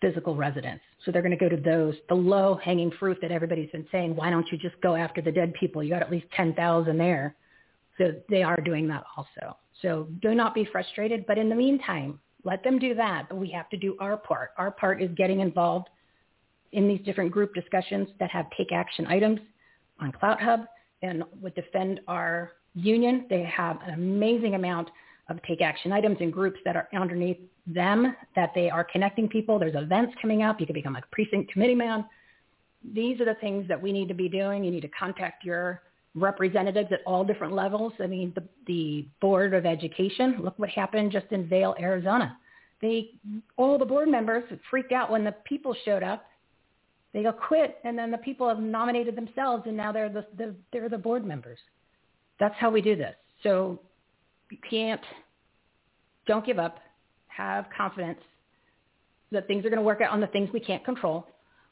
physical 0.00 0.36
residence. 0.36 0.80
So 1.04 1.10
they're 1.10 1.22
going 1.22 1.36
to 1.36 1.48
go 1.48 1.48
to 1.48 1.60
those, 1.60 1.94
the 2.08 2.14
low 2.14 2.58
hanging 2.62 2.92
fruit 3.00 3.18
that 3.20 3.32
everybody's 3.32 3.70
been 3.70 3.86
saying, 3.90 4.14
why 4.14 4.30
don't 4.30 4.46
you 4.52 4.56
just 4.56 4.80
go 4.80 4.94
after 4.94 5.20
the 5.20 5.32
dead 5.32 5.52
people? 5.54 5.82
You 5.82 5.90
got 5.90 6.02
at 6.02 6.10
least 6.10 6.26
10,000 6.36 6.96
there. 6.96 7.34
So 7.98 8.12
they 8.28 8.44
are 8.44 8.60
doing 8.60 8.86
that 8.88 9.02
also. 9.16 9.56
So 9.82 10.08
do 10.22 10.34
not 10.34 10.54
be 10.54 10.64
frustrated. 10.70 11.26
But 11.26 11.36
in 11.36 11.48
the 11.48 11.54
meantime, 11.56 12.20
let 12.44 12.62
them 12.62 12.78
do 12.78 12.94
that. 12.94 13.28
But 13.28 13.38
we 13.38 13.50
have 13.50 13.68
to 13.70 13.76
do 13.76 13.96
our 13.98 14.16
part. 14.16 14.50
Our 14.56 14.70
part 14.70 15.02
is 15.02 15.10
getting 15.16 15.40
involved 15.40 15.88
in 16.72 16.86
these 16.86 17.00
different 17.04 17.32
group 17.32 17.54
discussions 17.54 18.08
that 18.20 18.30
have 18.30 18.46
take 18.56 18.72
action 18.72 19.06
items 19.06 19.40
on 20.00 20.12
CloutHub 20.12 20.66
and 21.02 21.24
would 21.40 21.54
defend 21.54 22.00
our 22.06 22.52
union. 22.74 23.26
They 23.28 23.42
have 23.44 23.78
an 23.84 23.94
amazing 23.94 24.54
amount 24.54 24.90
of 25.28 25.42
take 25.42 25.60
action 25.60 25.92
items 25.92 26.16
and 26.20 26.32
groups 26.32 26.58
that 26.64 26.76
are 26.76 26.88
underneath 26.94 27.38
them 27.66 28.16
that 28.34 28.52
they 28.54 28.70
are 28.70 28.84
connecting 28.84 29.28
people. 29.28 29.58
There's 29.58 29.74
events 29.74 30.14
coming 30.20 30.42
up. 30.42 30.60
You 30.60 30.66
can 30.66 30.74
become 30.74 30.96
a 30.96 31.02
precinct 31.12 31.52
committee 31.52 31.74
man. 31.74 32.04
These 32.94 33.20
are 33.20 33.24
the 33.24 33.34
things 33.34 33.68
that 33.68 33.80
we 33.80 33.92
need 33.92 34.08
to 34.08 34.14
be 34.14 34.28
doing. 34.28 34.64
You 34.64 34.70
need 34.70 34.82
to 34.82 34.88
contact 34.88 35.44
your 35.44 35.82
representatives 36.14 36.90
at 36.92 37.00
all 37.06 37.24
different 37.24 37.52
levels. 37.52 37.92
I 38.00 38.06
mean, 38.06 38.32
the, 38.34 38.44
the 38.66 39.06
Board 39.20 39.54
of 39.54 39.66
Education, 39.66 40.36
look 40.42 40.58
what 40.58 40.70
happened 40.70 41.12
just 41.12 41.26
in 41.30 41.46
Vail, 41.48 41.74
Arizona. 41.78 42.36
They, 42.80 43.10
all 43.56 43.78
the 43.78 43.84
board 43.84 44.08
members 44.08 44.44
freaked 44.70 44.92
out 44.92 45.10
when 45.10 45.24
the 45.24 45.32
people 45.44 45.74
showed 45.84 46.02
up. 46.02 46.24
They 47.12 47.22
go 47.22 47.32
quit, 47.32 47.78
and 47.84 47.98
then 47.98 48.10
the 48.10 48.18
people 48.18 48.48
have 48.48 48.60
nominated 48.60 49.16
themselves, 49.16 49.64
and 49.66 49.76
now 49.76 49.90
they're 49.92 50.08
the, 50.08 50.26
the 50.36 50.54
they're 50.72 50.88
the 50.88 50.98
board 50.98 51.24
members. 51.24 51.58
That's 52.38 52.54
how 52.56 52.70
we 52.70 52.80
do 52.80 52.94
this. 52.94 53.14
So 53.42 53.80
you 54.50 54.58
can't, 54.68 55.00
don't 56.26 56.44
give 56.44 56.58
up. 56.58 56.78
Have 57.28 57.66
confidence 57.76 58.20
that 59.30 59.46
things 59.46 59.64
are 59.64 59.70
going 59.70 59.78
to 59.78 59.84
work 59.84 60.00
out 60.00 60.10
on 60.10 60.20
the 60.20 60.26
things 60.28 60.50
we 60.52 60.60
can't 60.60 60.84
control, 60.84 61.26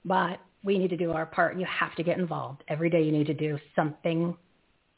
but 0.04 0.38
we 0.62 0.78
need 0.78 0.90
to 0.90 0.96
do 0.96 1.12
our 1.12 1.26
part. 1.26 1.58
You 1.58 1.66
have 1.66 1.94
to 1.96 2.02
get 2.02 2.18
involved. 2.18 2.62
Every 2.68 2.88
day 2.90 3.02
you 3.02 3.12
need 3.12 3.26
to 3.26 3.34
do 3.34 3.58
something 3.74 4.36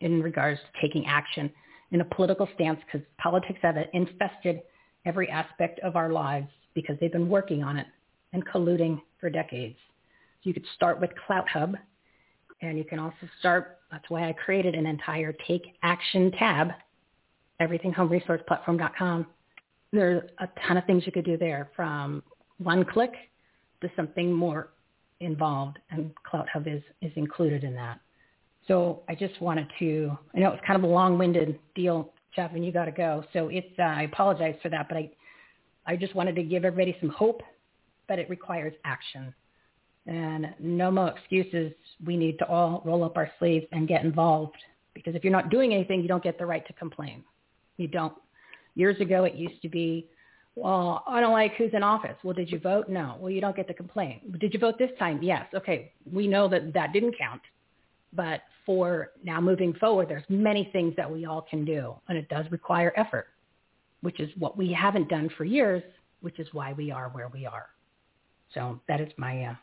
in 0.00 0.22
regards 0.22 0.60
to 0.60 0.80
taking 0.80 1.06
action 1.06 1.50
in 1.90 2.00
a 2.00 2.04
political 2.04 2.48
stance 2.54 2.80
because 2.84 3.06
politics 3.18 3.58
have 3.62 3.76
infested 3.92 4.60
every 5.06 5.30
aspect 5.30 5.80
of 5.80 5.96
our 5.96 6.10
lives 6.12 6.48
because 6.74 6.96
they've 7.00 7.12
been 7.12 7.28
working 7.28 7.62
on 7.62 7.76
it 7.76 7.86
and 8.32 8.46
colluding 8.46 9.00
for 9.20 9.30
decades. 9.30 9.76
So 10.42 10.48
you 10.48 10.54
could 10.54 10.66
start 10.74 11.00
with 11.00 11.10
CloutHub 11.28 11.74
and 12.60 12.76
you 12.76 12.84
can 12.84 12.98
also 12.98 13.28
start, 13.38 13.78
that's 13.90 14.08
why 14.08 14.28
I 14.28 14.32
created 14.32 14.74
an 14.74 14.86
entire 14.86 15.34
Take 15.46 15.76
Action 15.82 16.30
tab, 16.32 16.68
everythinghomeresourceplatform.com. 17.60 19.26
There's 19.92 20.22
a 20.38 20.48
ton 20.66 20.76
of 20.76 20.84
things 20.84 21.04
you 21.06 21.12
could 21.12 21.24
do 21.24 21.36
there 21.36 21.70
from 21.74 22.22
one 22.58 22.84
click 22.84 23.12
to 23.80 23.90
something 23.96 24.32
more 24.32 24.70
involved, 25.20 25.78
and 25.90 26.12
CloutHub 26.30 26.66
is, 26.66 26.82
is 27.02 27.12
included 27.16 27.64
in 27.64 27.74
that. 27.74 28.00
So 28.66 29.02
I 29.08 29.14
just 29.14 29.40
wanted 29.40 29.66
to, 29.78 30.16
I 30.36 30.40
know 30.40 30.52
it's 30.52 30.62
kind 30.66 30.76
of 30.76 30.88
a 30.88 30.92
long-winded 30.92 31.58
deal, 31.74 32.12
Jeff, 32.36 32.52
and 32.54 32.64
you 32.64 32.70
got 32.70 32.84
to 32.84 32.92
go. 32.92 33.24
So 33.32 33.48
it's, 33.48 33.66
uh, 33.78 33.82
I 33.82 34.02
apologize 34.02 34.56
for 34.62 34.68
that, 34.68 34.88
but 34.88 34.98
I, 34.98 35.10
I 35.86 35.96
just 35.96 36.14
wanted 36.14 36.36
to 36.36 36.42
give 36.42 36.64
everybody 36.64 36.96
some 37.00 37.08
hope, 37.08 37.42
but 38.08 38.18
it 38.18 38.28
requires 38.28 38.74
action. 38.84 39.34
And 40.06 40.54
no 40.58 40.90
more 40.90 41.08
excuses. 41.08 41.72
We 42.04 42.16
need 42.16 42.38
to 42.38 42.46
all 42.46 42.82
roll 42.84 43.04
up 43.04 43.16
our 43.16 43.30
sleeves 43.38 43.66
and 43.72 43.88
get 43.88 44.04
involved 44.04 44.56
because 44.94 45.14
if 45.14 45.24
you're 45.24 45.32
not 45.32 45.50
doing 45.50 45.72
anything, 45.72 46.02
you 46.02 46.08
don't 46.08 46.22
get 46.22 46.38
the 46.38 46.46
right 46.46 46.66
to 46.66 46.72
complain. 46.74 47.24
You 47.78 47.88
don't. 47.88 48.14
Years 48.74 49.00
ago, 49.00 49.24
it 49.24 49.34
used 49.34 49.62
to 49.62 49.68
be 49.68 50.08
well, 50.58 51.04
I 51.06 51.20
don't 51.20 51.32
like 51.32 51.54
who's 51.54 51.70
in 51.72 51.84
office. 51.84 52.16
Well, 52.24 52.34
did 52.34 52.50
you 52.50 52.58
vote? 52.58 52.88
No. 52.88 53.16
Well, 53.20 53.30
you 53.30 53.40
don't 53.40 53.54
get 53.54 53.68
to 53.68 53.74
complain. 53.74 54.20
Did 54.40 54.52
you 54.52 54.58
vote 54.58 54.76
this 54.76 54.90
time? 54.98 55.22
Yes. 55.22 55.46
Okay. 55.54 55.92
We 56.10 56.26
know 56.26 56.48
that 56.48 56.72
that 56.74 56.92
didn't 56.92 57.16
count. 57.16 57.42
But 58.12 58.40
for 58.66 59.12
now 59.22 59.40
moving 59.40 59.72
forward, 59.74 60.08
there's 60.08 60.24
many 60.28 60.68
things 60.72 60.94
that 60.96 61.10
we 61.10 61.26
all 61.26 61.42
can 61.42 61.64
do. 61.64 61.94
And 62.08 62.18
it 62.18 62.28
does 62.28 62.44
require 62.50 62.92
effort, 62.96 63.28
which 64.00 64.18
is 64.18 64.30
what 64.36 64.58
we 64.58 64.72
haven't 64.72 65.08
done 65.08 65.30
for 65.36 65.44
years, 65.44 65.82
which 66.22 66.40
is 66.40 66.48
why 66.52 66.72
we 66.72 66.90
are 66.90 67.10
where 67.10 67.28
we 67.28 67.46
are. 67.46 67.66
So 68.52 68.80
that 68.88 69.00
is 69.00 69.12
my, 69.16 69.44
uh, 69.44 69.54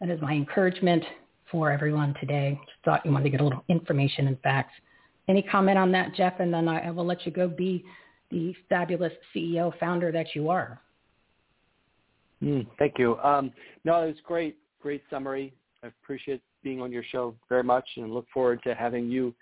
that 0.00 0.10
is 0.10 0.20
my 0.20 0.32
encouragement 0.32 1.02
for 1.50 1.72
everyone 1.72 2.14
today. 2.20 2.60
Just 2.66 2.84
thought 2.84 3.04
you 3.04 3.10
wanted 3.10 3.24
to 3.24 3.30
get 3.30 3.40
a 3.40 3.44
little 3.44 3.64
information 3.68 4.28
and 4.28 4.40
facts. 4.42 4.74
Any 5.30 5.42
comment 5.42 5.78
on 5.78 5.92
that, 5.92 6.12
Jeff? 6.16 6.40
And 6.40 6.52
then 6.52 6.66
I, 6.66 6.88
I 6.88 6.90
will 6.90 7.06
let 7.06 7.24
you 7.24 7.30
go 7.30 7.46
be 7.46 7.84
the 8.32 8.52
fabulous 8.68 9.12
CEO 9.32 9.72
founder 9.78 10.10
that 10.10 10.34
you 10.34 10.50
are. 10.50 10.80
Mm, 12.42 12.66
thank 12.80 12.98
you. 12.98 13.16
Um, 13.18 13.52
no, 13.84 14.02
it 14.02 14.06
was 14.08 14.16
great, 14.24 14.56
great 14.82 15.04
summary. 15.08 15.54
I 15.84 15.86
appreciate 15.86 16.42
being 16.64 16.82
on 16.82 16.90
your 16.90 17.04
show 17.12 17.36
very 17.48 17.62
much 17.62 17.88
and 17.96 18.12
look 18.12 18.26
forward 18.34 18.60
to 18.64 18.74
having 18.74 19.08
you 19.08 19.32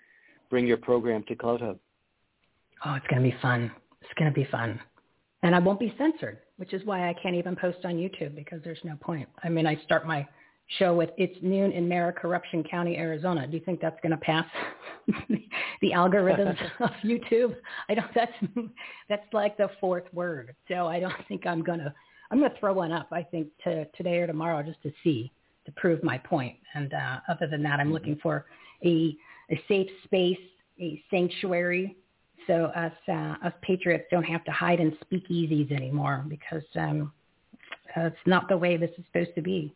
bring 0.51 0.67
your 0.67 0.77
program 0.77 1.23
to 1.27 1.35
CloutHub. 1.35 1.79
Oh, 2.85 2.93
it's 2.93 3.07
going 3.07 3.23
to 3.23 3.29
be 3.29 3.35
fun. 3.41 3.71
It's 4.01 4.13
going 4.19 4.31
to 4.31 4.35
be 4.35 4.47
fun. 4.51 4.79
And 5.41 5.55
I 5.55 5.59
won't 5.59 5.79
be 5.79 5.93
censored, 5.97 6.37
which 6.57 6.73
is 6.73 6.85
why 6.85 7.09
I 7.09 7.15
can't 7.21 7.35
even 7.35 7.55
post 7.55 7.79
on 7.83 7.95
YouTube 7.95 8.35
because 8.35 8.61
there's 8.63 8.79
no 8.83 8.95
point. 9.01 9.27
I 9.43 9.49
mean, 9.49 9.65
I 9.65 9.75
start 9.85 10.05
my 10.05 10.27
show 10.77 10.93
with 10.93 11.09
It's 11.17 11.35
Noon 11.41 11.71
in 11.71 11.87
Mara 11.87 12.13
Corruption 12.13 12.63
County, 12.63 12.97
Arizona. 12.97 13.47
Do 13.47 13.57
you 13.57 13.63
think 13.63 13.81
that's 13.81 13.99
going 14.01 14.11
to 14.11 14.17
pass 14.17 14.45
the 15.81 15.91
algorithms 15.91 16.57
of 16.79 16.91
YouTube? 17.03 17.55
I 17.89 17.95
don't. 17.95 18.13
That's 18.13 18.31
that's 19.09 19.33
like 19.33 19.57
the 19.57 19.69
fourth 19.79 20.05
word. 20.13 20.55
So 20.67 20.87
I 20.87 20.99
don't 20.99 21.13
think 21.27 21.45
I'm 21.45 21.63
gonna. 21.63 21.93
I'm 22.31 22.39
gonna 22.39 22.53
throw 22.59 22.73
one 22.73 22.91
up. 22.91 23.07
I 23.11 23.23
think 23.23 23.47
to 23.63 23.85
today 23.95 24.17
or 24.17 24.27
tomorrow 24.27 24.61
just 24.61 24.81
to 24.83 24.91
see 25.03 25.31
to 25.65 25.71
prove 25.71 26.03
my 26.03 26.17
point. 26.17 26.55
And 26.75 26.93
uh, 26.93 27.19
other 27.27 27.47
than 27.47 27.63
that, 27.63 27.79
I'm 27.79 27.91
looking 27.91 28.19
for 28.21 28.45
a 28.85 29.15
a 29.49 29.63
safe 29.67 29.89
space, 30.05 30.37
a 30.79 31.01
sanctuary 31.09 31.97
so 32.49 32.65
us 32.75 32.91
uh, 33.07 33.35
us 33.45 33.53
patriots 33.61 34.05
don't 34.09 34.23
have 34.23 34.43
to 34.45 34.51
hide 34.51 34.79
in 34.79 34.97
speakeasies 35.05 35.71
anymore 35.71 36.25
because 36.27 36.63
um, 36.75 37.11
it's 37.95 38.15
not 38.25 38.49
the 38.49 38.57
way 38.57 38.75
this 38.75 38.89
is 38.97 39.05
supposed 39.05 39.35
to 39.35 39.41
be. 39.41 39.73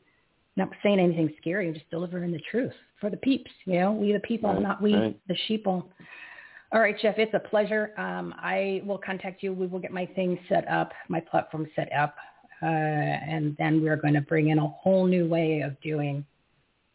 Not 0.56 0.70
saying 0.84 1.00
anything 1.00 1.34
scary, 1.40 1.72
just 1.72 1.90
delivering 1.90 2.32
the 2.32 2.42
truth 2.52 2.74
for 3.02 3.10
the 3.10 3.18
peeps. 3.18 3.52
You 3.66 3.80
know, 3.80 3.92
we 3.92 4.14
the 4.14 4.20
people, 4.20 4.54
right, 4.54 4.62
not 4.62 4.82
we 4.82 4.94
right. 4.96 5.20
the 5.28 5.36
sheeple. 5.50 5.84
All 6.72 6.80
right, 6.80 6.96
Jeff, 7.00 7.16
it's 7.18 7.34
a 7.34 7.40
pleasure. 7.40 7.92
Um, 7.98 8.34
I 8.38 8.82
will 8.86 8.98
contact 8.98 9.44
you. 9.44 9.54
We 9.54 9.68
will 9.68 9.80
get 9.80 9.92
my 9.92 10.06
thing 10.06 10.40
set 10.50 10.68
up, 10.68 10.92
my 11.08 11.20
platform 11.20 11.68
set 11.76 11.92
up, 11.94 12.16
uh, 12.62 12.66
and 12.66 13.56
then 13.58 13.82
we're 13.82 13.96
going 13.96 14.16
to 14.16 14.22
bring 14.22 14.50
in 14.50 14.58
a 14.58 14.68
whole 14.68 15.06
new 15.06 15.28
way 15.28 15.62
of 15.62 15.80
doing 15.82 16.26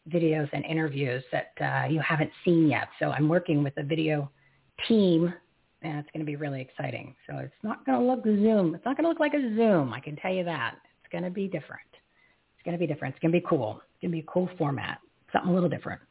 videos 0.09 0.49
and 0.53 0.65
interviews 0.65 1.23
that 1.31 1.51
uh, 1.61 1.87
you 1.87 1.99
haven't 1.99 2.31
seen 2.43 2.67
yet. 2.67 2.87
So 2.99 3.11
I'm 3.11 3.29
working 3.29 3.63
with 3.63 3.73
a 3.77 3.83
video 3.83 4.29
team, 4.87 5.33
and 5.81 5.99
it's 5.99 6.09
going 6.13 6.25
to 6.25 6.29
be 6.29 6.35
really 6.35 6.61
exciting. 6.61 7.15
So 7.29 7.37
it's 7.37 7.53
not 7.63 7.85
going 7.85 7.99
to 7.99 8.05
look 8.05 8.23
Zoom. 8.23 8.75
It's 8.75 8.85
not 8.85 8.97
going 8.97 9.03
to 9.03 9.09
look 9.09 9.19
like 9.19 9.33
a 9.33 9.55
Zoom. 9.55 9.93
I 9.93 9.99
can 9.99 10.15
tell 10.15 10.33
you 10.33 10.43
that. 10.45 10.75
It's 11.03 11.11
going 11.11 11.23
to 11.23 11.29
be 11.29 11.47
different. 11.47 11.88
It's 12.59 12.65
going 12.65 12.77
to 12.77 12.79
be 12.79 12.91
different. 12.91 13.15
It's 13.15 13.21
going 13.21 13.31
to 13.31 13.39
be 13.39 13.45
cool. 13.47 13.81
It's 13.93 14.01
going 14.01 14.11
to 14.11 14.15
be 14.17 14.19
a 14.19 14.31
cool 14.31 14.49
format. 14.57 14.99
Something 15.31 15.51
a 15.51 15.53
little 15.53 15.69
different. 15.69 16.01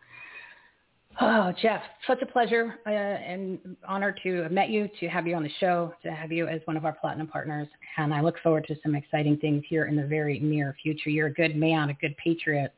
Oh, 1.20 1.52
Jeff, 1.60 1.82
such 2.06 2.22
a 2.22 2.26
pleasure 2.26 2.76
uh, 2.86 2.90
and 2.90 3.58
honor 3.86 4.14
to 4.22 4.42
have 4.42 4.52
met 4.52 4.70
you, 4.70 4.88
to 5.00 5.08
have 5.08 5.26
you 5.26 5.34
on 5.34 5.42
the 5.42 5.50
show, 5.60 5.92
to 6.04 6.10
have 6.10 6.32
you 6.32 6.46
as 6.46 6.62
one 6.64 6.78
of 6.78 6.86
our 6.86 6.92
platinum 6.92 7.26
partners. 7.26 7.68
And 7.98 8.14
I 8.14 8.22
look 8.22 8.38
forward 8.42 8.66
to 8.68 8.76
some 8.82 8.94
exciting 8.94 9.36
things 9.36 9.62
here 9.68 9.86
in 9.86 9.96
the 9.96 10.06
very 10.06 10.38
near 10.38 10.74
future. 10.82 11.10
You're 11.10 11.26
a 11.26 11.34
good 11.34 11.54
man, 11.54 11.90
a 11.90 11.94
good 11.94 12.16
patriot. 12.16 12.72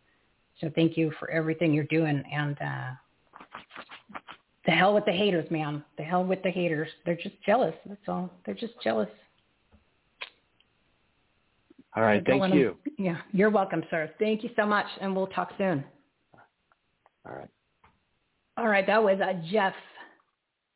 So 0.60 0.68
thank 0.74 0.96
you 0.96 1.12
for 1.20 1.30
everything 1.30 1.72
you're 1.72 1.84
doing. 1.84 2.24
And 2.32 2.56
uh, 2.60 4.18
the 4.66 4.72
hell 4.72 4.94
with 4.94 5.04
the 5.04 5.12
haters, 5.12 5.48
man. 5.50 5.84
The 5.96 6.02
hell 6.02 6.24
with 6.24 6.42
the 6.42 6.50
haters. 6.50 6.88
They're 7.04 7.16
just 7.16 7.40
jealous. 7.44 7.74
That's 7.86 8.00
all. 8.08 8.30
They're 8.44 8.54
just 8.54 8.74
jealous. 8.82 9.08
All 11.96 12.02
right. 12.04 12.24
Thank 12.24 12.54
you. 12.54 12.76
Yeah, 12.98 13.18
you're 13.32 13.50
welcome, 13.50 13.82
sir. 13.90 14.10
Thank 14.18 14.44
you 14.44 14.50
so 14.54 14.64
much, 14.64 14.86
and 15.00 15.14
we'll 15.14 15.26
talk 15.28 15.50
soon. 15.58 15.84
All 17.26 17.34
right. 17.34 17.48
All 18.56 18.68
right, 18.68 18.86
that 18.86 19.02
was 19.02 19.18
uh, 19.20 19.32
Jeff 19.50 19.74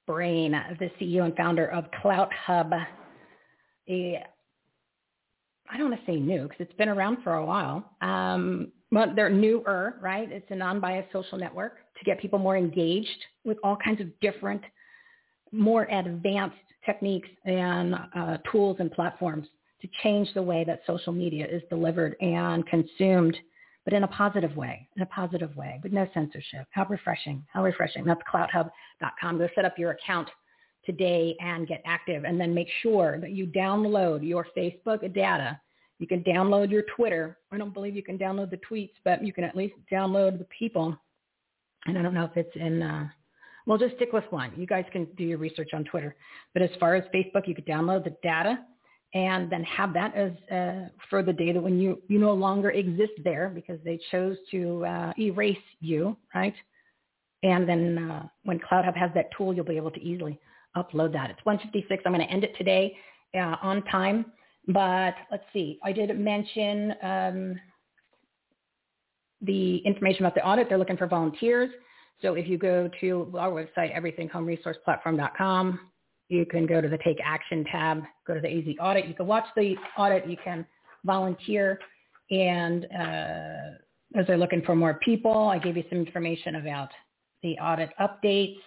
Brain, 0.07 0.53
the 0.79 0.91
CEO 1.01 1.25
and 1.25 1.37
founder 1.37 1.67
of 1.67 1.85
CloutHub. 2.03 2.87
A, 3.89 4.25
I 5.71 5.77
don't 5.77 5.91
want 5.91 6.01
to 6.05 6.11
say 6.11 6.17
new 6.17 6.45
because 6.45 6.61
it's 6.61 6.73
been 6.75 6.89
around 6.89 7.19
for 7.23 7.35
a 7.35 7.45
while. 7.45 7.91
Um, 8.01 8.73
but 8.91 9.15
they're 9.17 9.31
newer, 9.31 9.97
right? 10.01 10.31
It's 10.31 10.47
a 10.51 10.55
non-biased 10.55 11.13
social 11.13 11.37
network 11.37 11.79
to 11.99 12.05
get 12.05 12.21
people 12.21 12.39
more 12.39 12.57
engaged 12.57 13.09
with 13.45 13.59
all 13.63 13.77
kinds 13.77 14.01
of 14.01 14.09
different, 14.21 14.63
more 15.53 15.85
advanced 15.85 16.57
techniques 16.87 17.29
and 17.45 17.95
uh, 18.17 18.39
tools 18.51 18.77
and 18.79 18.91
platforms 18.93 19.47
to 19.85 19.91
change 20.03 20.33
the 20.33 20.43
way 20.43 20.65
that 20.65 20.81
social 20.87 21.13
media 21.13 21.47
is 21.47 21.63
delivered 21.69 22.17
and 22.21 22.67
consumed 22.67 23.37
but 23.85 23.93
in 23.93 24.03
a 24.03 24.09
positive 24.09 24.57
way, 24.57 24.89
in 24.97 25.03
a 25.03 25.07
positive 25.07 25.55
way, 25.57 25.79
with 25.83 25.93
no 25.93 26.09
censorship. 26.15 26.67
How 26.71 26.87
refreshing, 26.89 27.45
how 27.53 27.63
refreshing. 27.63 28.05
That's 28.05 28.23
clouthub.com. 28.33 29.39
Go 29.39 29.49
set 29.55 29.67
up 29.67 29.79
your 29.79 29.91
account 29.91 30.31
today 30.87 31.37
and 31.41 31.69
get 31.69 31.83
active 31.85 32.25
and 32.25 32.41
then 32.41 32.55
make 32.55 32.69
sure 32.83 33.21
that 33.21 33.33
you 33.33 33.47
download 33.47 34.27
your 34.27 34.47
Facebook 34.57 35.01
data. 35.15 35.61
You 35.99 36.07
can 36.07 36.25
download 36.25 36.71
your 36.71 36.85
Twitter. 36.97 37.37
I 37.53 37.59
don't 37.59 37.75
believe 37.75 37.95
you 37.95 38.03
can 38.03 38.19
download 38.19 38.51
the 38.51 38.61
tweets, 38.69 38.93
but 39.05 39.23
you 39.23 39.35
can 39.35 39.45
at 39.45 39.55
least 39.55 39.75
download 39.93 40.39
the 40.39 40.47
people. 40.59 40.97
And 41.85 41.99
I 41.99 42.03
don't 42.03 42.15
know 42.15 42.25
if 42.25 42.37
it's 42.37 42.57
in, 42.57 42.83
uh, 42.83 43.07
well, 43.67 43.77
just 43.79 43.97
stick 43.97 44.15
with 44.15 44.25
one. 44.31 44.51
You 44.57 44.67
guys 44.67 44.87
can 44.93 45.07
do 45.17 45.25
your 45.25 45.39
research 45.39 45.71
on 45.75 45.85
Twitter. 45.85 46.17
But 46.55 46.63
as 46.63 46.71
far 46.81 46.95
as 46.95 47.05
Facebook, 47.15 47.47
you 47.47 47.55
could 47.55 47.67
download 47.67 48.05
the 48.05 48.17
data 48.23 48.59
and 49.15 49.51
then 49.51 49.63
have 49.65 49.95
that 49.95 50.15
as 50.15 50.33
uh, 50.51 50.89
for 51.09 51.23
the 51.23 51.33
day 51.33 51.53
that 51.53 51.63
when 51.63 51.79
you 51.79 52.03
you 52.09 52.19
no 52.19 52.35
longer 52.35 52.71
exist 52.71 53.13
there 53.23 53.49
because 53.49 53.79
they 53.85 53.99
chose 54.11 54.37
to 54.51 54.85
uh, 54.85 55.13
erase 55.19 55.57
you, 55.81 56.17
right? 56.35 56.55
And 57.45 57.69
then 57.69 58.11
uh, 58.11 58.27
when 58.45 58.59
CloutHub 58.59 58.97
has 58.97 59.11
that 59.15 59.27
tool, 59.37 59.55
you'll 59.55 59.65
be 59.65 59.77
able 59.77 59.91
to 59.93 60.03
easily 60.03 60.41
upload 60.77 61.13
that. 61.13 61.31
It's 61.31 61.45
156. 61.45 62.03
I'm 62.05 62.13
going 62.13 62.27
to 62.27 62.33
end 62.33 62.43
it 62.43 62.57
today 62.57 62.97
uh, 63.35 63.57
on 63.63 63.83
time, 63.85 64.27
but 64.69 65.15
let's 65.31 65.45
see. 65.53 65.79
I 65.85 65.93
did 65.93 66.19
mention 66.19 66.95
um, 67.03 67.61
the 69.43 69.77
information 69.79 70.25
about 70.25 70.35
the 70.35 70.45
audit. 70.45 70.69
They're 70.69 70.79
looking 70.79 70.97
for 70.97 71.07
volunteers. 71.07 71.71
So 72.23 72.35
if 72.35 72.49
you 72.49 72.57
go 72.57 72.89
to 73.01 73.35
our 73.39 73.51
website, 73.51 73.95
everythinghomeresourceplatform.com, 73.95 75.81
you 76.35 76.45
can 76.45 76.67
go 76.67 76.81
to 76.81 76.89
the 76.89 76.99
Take 76.99 77.19
Action 77.25 77.65
tab, 77.65 78.03
go 78.27 78.35
to 78.35 78.41
the 78.41 78.49
AZ 78.49 78.65
audit. 78.81 79.07
You 79.07 79.15
can 79.15 79.27
watch 79.27 79.47
the 79.57 79.77
audit. 79.97 80.29
You 80.29 80.37
can 80.43 80.67
volunteer. 81.05 81.79
And 82.31 82.87
uh, 82.87 84.19
as 84.19 84.27
they're 84.27 84.39
looking 84.39 84.63
for 84.63 84.75
more 84.75 84.95
people, 85.05 85.49
I 85.49 85.59
gave 85.59 85.77
you 85.77 85.85
some 85.89 85.99
information 85.99 86.57
about 86.57 86.89
the 87.43 87.57
audit 87.59 87.91
updates. 88.01 88.59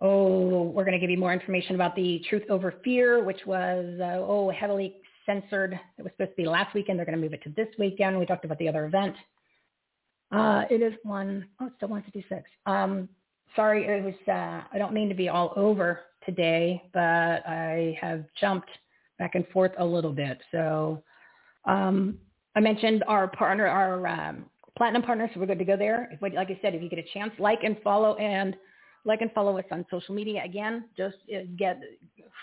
Oh, 0.00 0.64
we're 0.64 0.84
going 0.84 0.94
to 0.94 0.98
give 0.98 1.10
you 1.10 1.18
more 1.18 1.32
information 1.32 1.76
about 1.76 1.94
the 1.94 2.20
Truth 2.28 2.50
Over 2.50 2.74
Fear, 2.82 3.22
which 3.22 3.40
was, 3.46 3.86
uh, 4.00 4.18
oh, 4.18 4.50
heavily 4.50 4.96
censored. 5.24 5.78
It 5.98 6.02
was 6.02 6.10
supposed 6.12 6.32
to 6.32 6.36
be 6.36 6.46
last 6.46 6.74
weekend. 6.74 6.98
They're 6.98 7.06
going 7.06 7.16
to 7.16 7.22
move 7.22 7.32
it 7.32 7.42
to 7.44 7.50
this 7.50 7.68
weekend. 7.78 8.18
We 8.18 8.26
talked 8.26 8.44
about 8.44 8.58
the 8.58 8.68
other 8.68 8.86
event. 8.86 9.14
Uh, 10.32 10.64
it 10.70 10.82
is 10.82 10.94
one, 11.04 11.46
oh, 11.60 11.66
it's 11.66 11.76
still 11.76 11.88
156. 11.88 12.42
Um, 12.66 13.08
sorry, 13.56 13.86
it 13.86 14.04
was, 14.04 14.14
uh, 14.28 14.66
I 14.72 14.78
don't 14.78 14.92
mean 14.92 15.08
to 15.08 15.14
be 15.14 15.28
all 15.28 15.52
over 15.56 16.00
today, 16.24 16.82
but 16.92 17.00
I 17.46 17.96
have 18.00 18.24
jumped 18.40 18.70
back 19.18 19.34
and 19.34 19.46
forth 19.48 19.72
a 19.78 19.84
little 19.84 20.12
bit. 20.12 20.40
So 20.50 21.02
um, 21.64 22.18
I 22.56 22.60
mentioned 22.60 23.04
our 23.06 23.28
partner, 23.28 23.66
our 23.66 24.06
um, 24.06 24.46
platinum 24.76 25.02
partners. 25.02 25.30
So 25.34 25.40
we're 25.40 25.46
good 25.46 25.58
to 25.58 25.64
go 25.64 25.76
there. 25.76 26.08
If, 26.12 26.22
like 26.22 26.50
I 26.50 26.58
said, 26.62 26.74
if 26.74 26.82
you 26.82 26.88
get 26.88 26.98
a 26.98 27.06
chance, 27.12 27.32
like 27.38 27.60
and 27.62 27.76
follow 27.82 28.16
and 28.16 28.56
like 29.04 29.20
and 29.20 29.30
follow 29.32 29.58
us 29.58 29.64
on 29.70 29.84
social 29.90 30.14
media. 30.14 30.42
Again, 30.44 30.84
just 30.96 31.16
uh, 31.34 31.40
get 31.56 31.80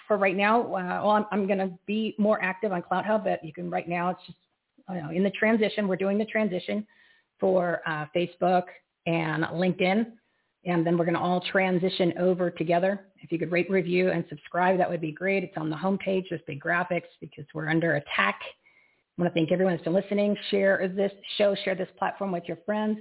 for 0.07 0.17
right 0.17 0.35
now. 0.35 0.61
Uh, 0.61 1.01
well, 1.03 1.11
I'm, 1.11 1.25
I'm 1.31 1.47
going 1.47 1.59
to 1.59 1.71
be 1.87 2.15
more 2.17 2.41
active 2.43 2.71
on 2.71 2.83
CloutHub, 2.83 3.23
but 3.23 3.43
you 3.43 3.51
can 3.51 3.69
right 3.69 3.89
now. 3.89 4.09
It's 4.09 4.21
just 4.25 4.37
you 4.89 5.01
know, 5.01 5.09
in 5.11 5.23
the 5.23 5.31
transition. 5.31 5.87
We're 5.87 5.95
doing 5.95 6.17
the 6.17 6.25
transition 6.25 6.85
for 7.39 7.81
uh, 7.87 8.05
Facebook 8.15 8.63
and 9.07 9.43
LinkedIn 9.43 10.11
and 10.65 10.85
then 10.85 10.97
we're 10.97 11.05
going 11.05 11.15
to 11.15 11.21
all 11.21 11.41
transition 11.41 12.13
over 12.19 12.51
together. 12.51 13.07
If 13.19 13.31
you 13.31 13.39
could 13.39 13.51
rate, 13.51 13.69
review, 13.69 14.11
and 14.11 14.23
subscribe, 14.29 14.77
that 14.77 14.89
would 14.89 15.01
be 15.01 15.11
great. 15.11 15.43
It's 15.43 15.57
on 15.57 15.69
the 15.69 15.75
homepage. 15.75 16.25
There's 16.29 16.41
big 16.45 16.61
graphics 16.61 17.09
because 17.19 17.45
we're 17.53 17.69
under 17.69 17.95
attack. 17.95 18.39
I 18.41 19.21
want 19.21 19.33
to 19.33 19.39
thank 19.39 19.51
everyone 19.51 19.75
who's 19.75 19.83
been 19.83 19.93
listening. 19.93 20.37
Share 20.49 20.89
this 20.95 21.11
show, 21.37 21.53
share 21.63 21.75
this 21.75 21.89
platform 21.97 22.31
with 22.31 22.43
your 22.47 22.57
friends. 22.65 22.99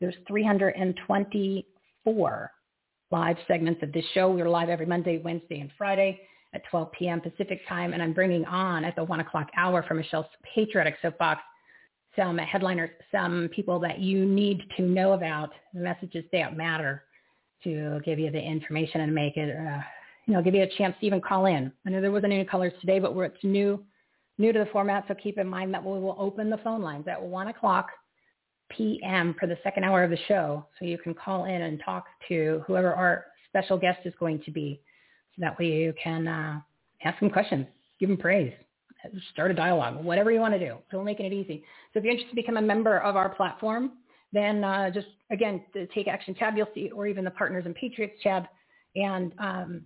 There's 0.00 0.14
324 0.26 2.50
live 3.10 3.36
segments 3.46 3.82
of 3.82 3.92
this 3.92 4.04
show. 4.12 4.30
We're 4.30 4.48
live 4.48 4.68
every 4.68 4.86
Monday, 4.86 5.18
Wednesday, 5.18 5.60
and 5.60 5.70
Friday 5.76 6.20
at 6.54 6.62
12 6.70 6.92
p.m. 6.92 7.20
Pacific 7.20 7.60
time. 7.68 7.94
And 7.94 8.02
I'm 8.02 8.12
bringing 8.12 8.44
on 8.44 8.84
at 8.84 8.94
the 8.96 9.04
1 9.04 9.20
o'clock 9.20 9.48
hour 9.56 9.82
from 9.82 9.96
Michele's 9.96 10.26
Patriotic 10.54 10.96
Soapbox 11.02 11.40
some 12.18 12.36
headliners, 12.38 12.90
some 13.12 13.48
people 13.54 13.78
that 13.78 14.00
you 14.00 14.26
need 14.26 14.64
to 14.76 14.82
know 14.82 15.12
about, 15.12 15.50
the 15.72 15.80
messages 15.80 16.24
that 16.32 16.56
matter 16.56 17.04
to 17.64 18.00
give 18.04 18.18
you 18.18 18.30
the 18.30 18.40
information 18.40 19.02
and 19.02 19.14
make 19.14 19.36
it, 19.36 19.56
uh, 19.56 19.80
you 20.26 20.34
know, 20.34 20.42
give 20.42 20.54
you 20.54 20.62
a 20.62 20.76
chance 20.76 20.94
to 21.00 21.06
even 21.06 21.20
call 21.20 21.46
in. 21.46 21.72
I 21.86 21.90
know 21.90 22.00
there 22.00 22.12
wasn't 22.12 22.32
any 22.32 22.44
callers 22.44 22.72
today, 22.80 22.98
but 22.98 23.14
we're, 23.14 23.24
it's 23.24 23.44
new, 23.44 23.82
new 24.36 24.52
to 24.52 24.58
the 24.58 24.66
format. 24.66 25.04
So 25.08 25.14
keep 25.14 25.38
in 25.38 25.46
mind 25.46 25.72
that 25.74 25.84
we 25.84 25.92
will 25.92 26.16
open 26.18 26.50
the 26.50 26.58
phone 26.58 26.82
lines 26.82 27.06
at 27.08 27.22
1 27.22 27.48
o'clock 27.48 27.88
p.m. 28.70 29.34
for 29.38 29.46
the 29.46 29.56
second 29.62 29.84
hour 29.84 30.02
of 30.02 30.10
the 30.10 30.18
show. 30.26 30.66
So 30.78 30.84
you 30.84 30.98
can 30.98 31.14
call 31.14 31.44
in 31.44 31.62
and 31.62 31.80
talk 31.84 32.04
to 32.28 32.62
whoever 32.66 32.92
our 32.92 33.26
special 33.48 33.78
guest 33.78 34.00
is 34.04 34.14
going 34.18 34.42
to 34.42 34.50
be. 34.50 34.80
So 35.34 35.40
that 35.40 35.58
way 35.58 35.66
you 35.66 35.94
can 36.02 36.26
uh, 36.26 36.60
ask 37.04 37.18
them 37.20 37.30
questions, 37.30 37.66
give 37.98 38.08
them 38.08 38.18
praise 38.18 38.52
start 39.32 39.50
a 39.50 39.54
dialogue, 39.54 40.02
whatever 40.04 40.30
you 40.30 40.40
want 40.40 40.54
to 40.54 40.58
do. 40.58 40.76
So 40.90 40.98
we're 40.98 41.04
making 41.04 41.26
it 41.26 41.32
easy. 41.32 41.64
So 41.92 41.98
if 41.98 42.04
you're 42.04 42.12
interested 42.12 42.30
to 42.30 42.36
become 42.36 42.56
a 42.56 42.62
member 42.62 42.98
of 42.98 43.16
our 43.16 43.28
platform, 43.28 43.92
then 44.32 44.62
uh, 44.62 44.90
just, 44.90 45.06
again, 45.30 45.62
the 45.72 45.88
Take 45.94 46.08
Action 46.08 46.34
tab 46.34 46.56
you'll 46.56 46.68
see, 46.74 46.90
or 46.90 47.06
even 47.06 47.24
the 47.24 47.30
Partners 47.30 47.64
and 47.64 47.74
Patriots 47.74 48.14
tab. 48.22 48.44
And 48.96 49.32
um, 49.38 49.82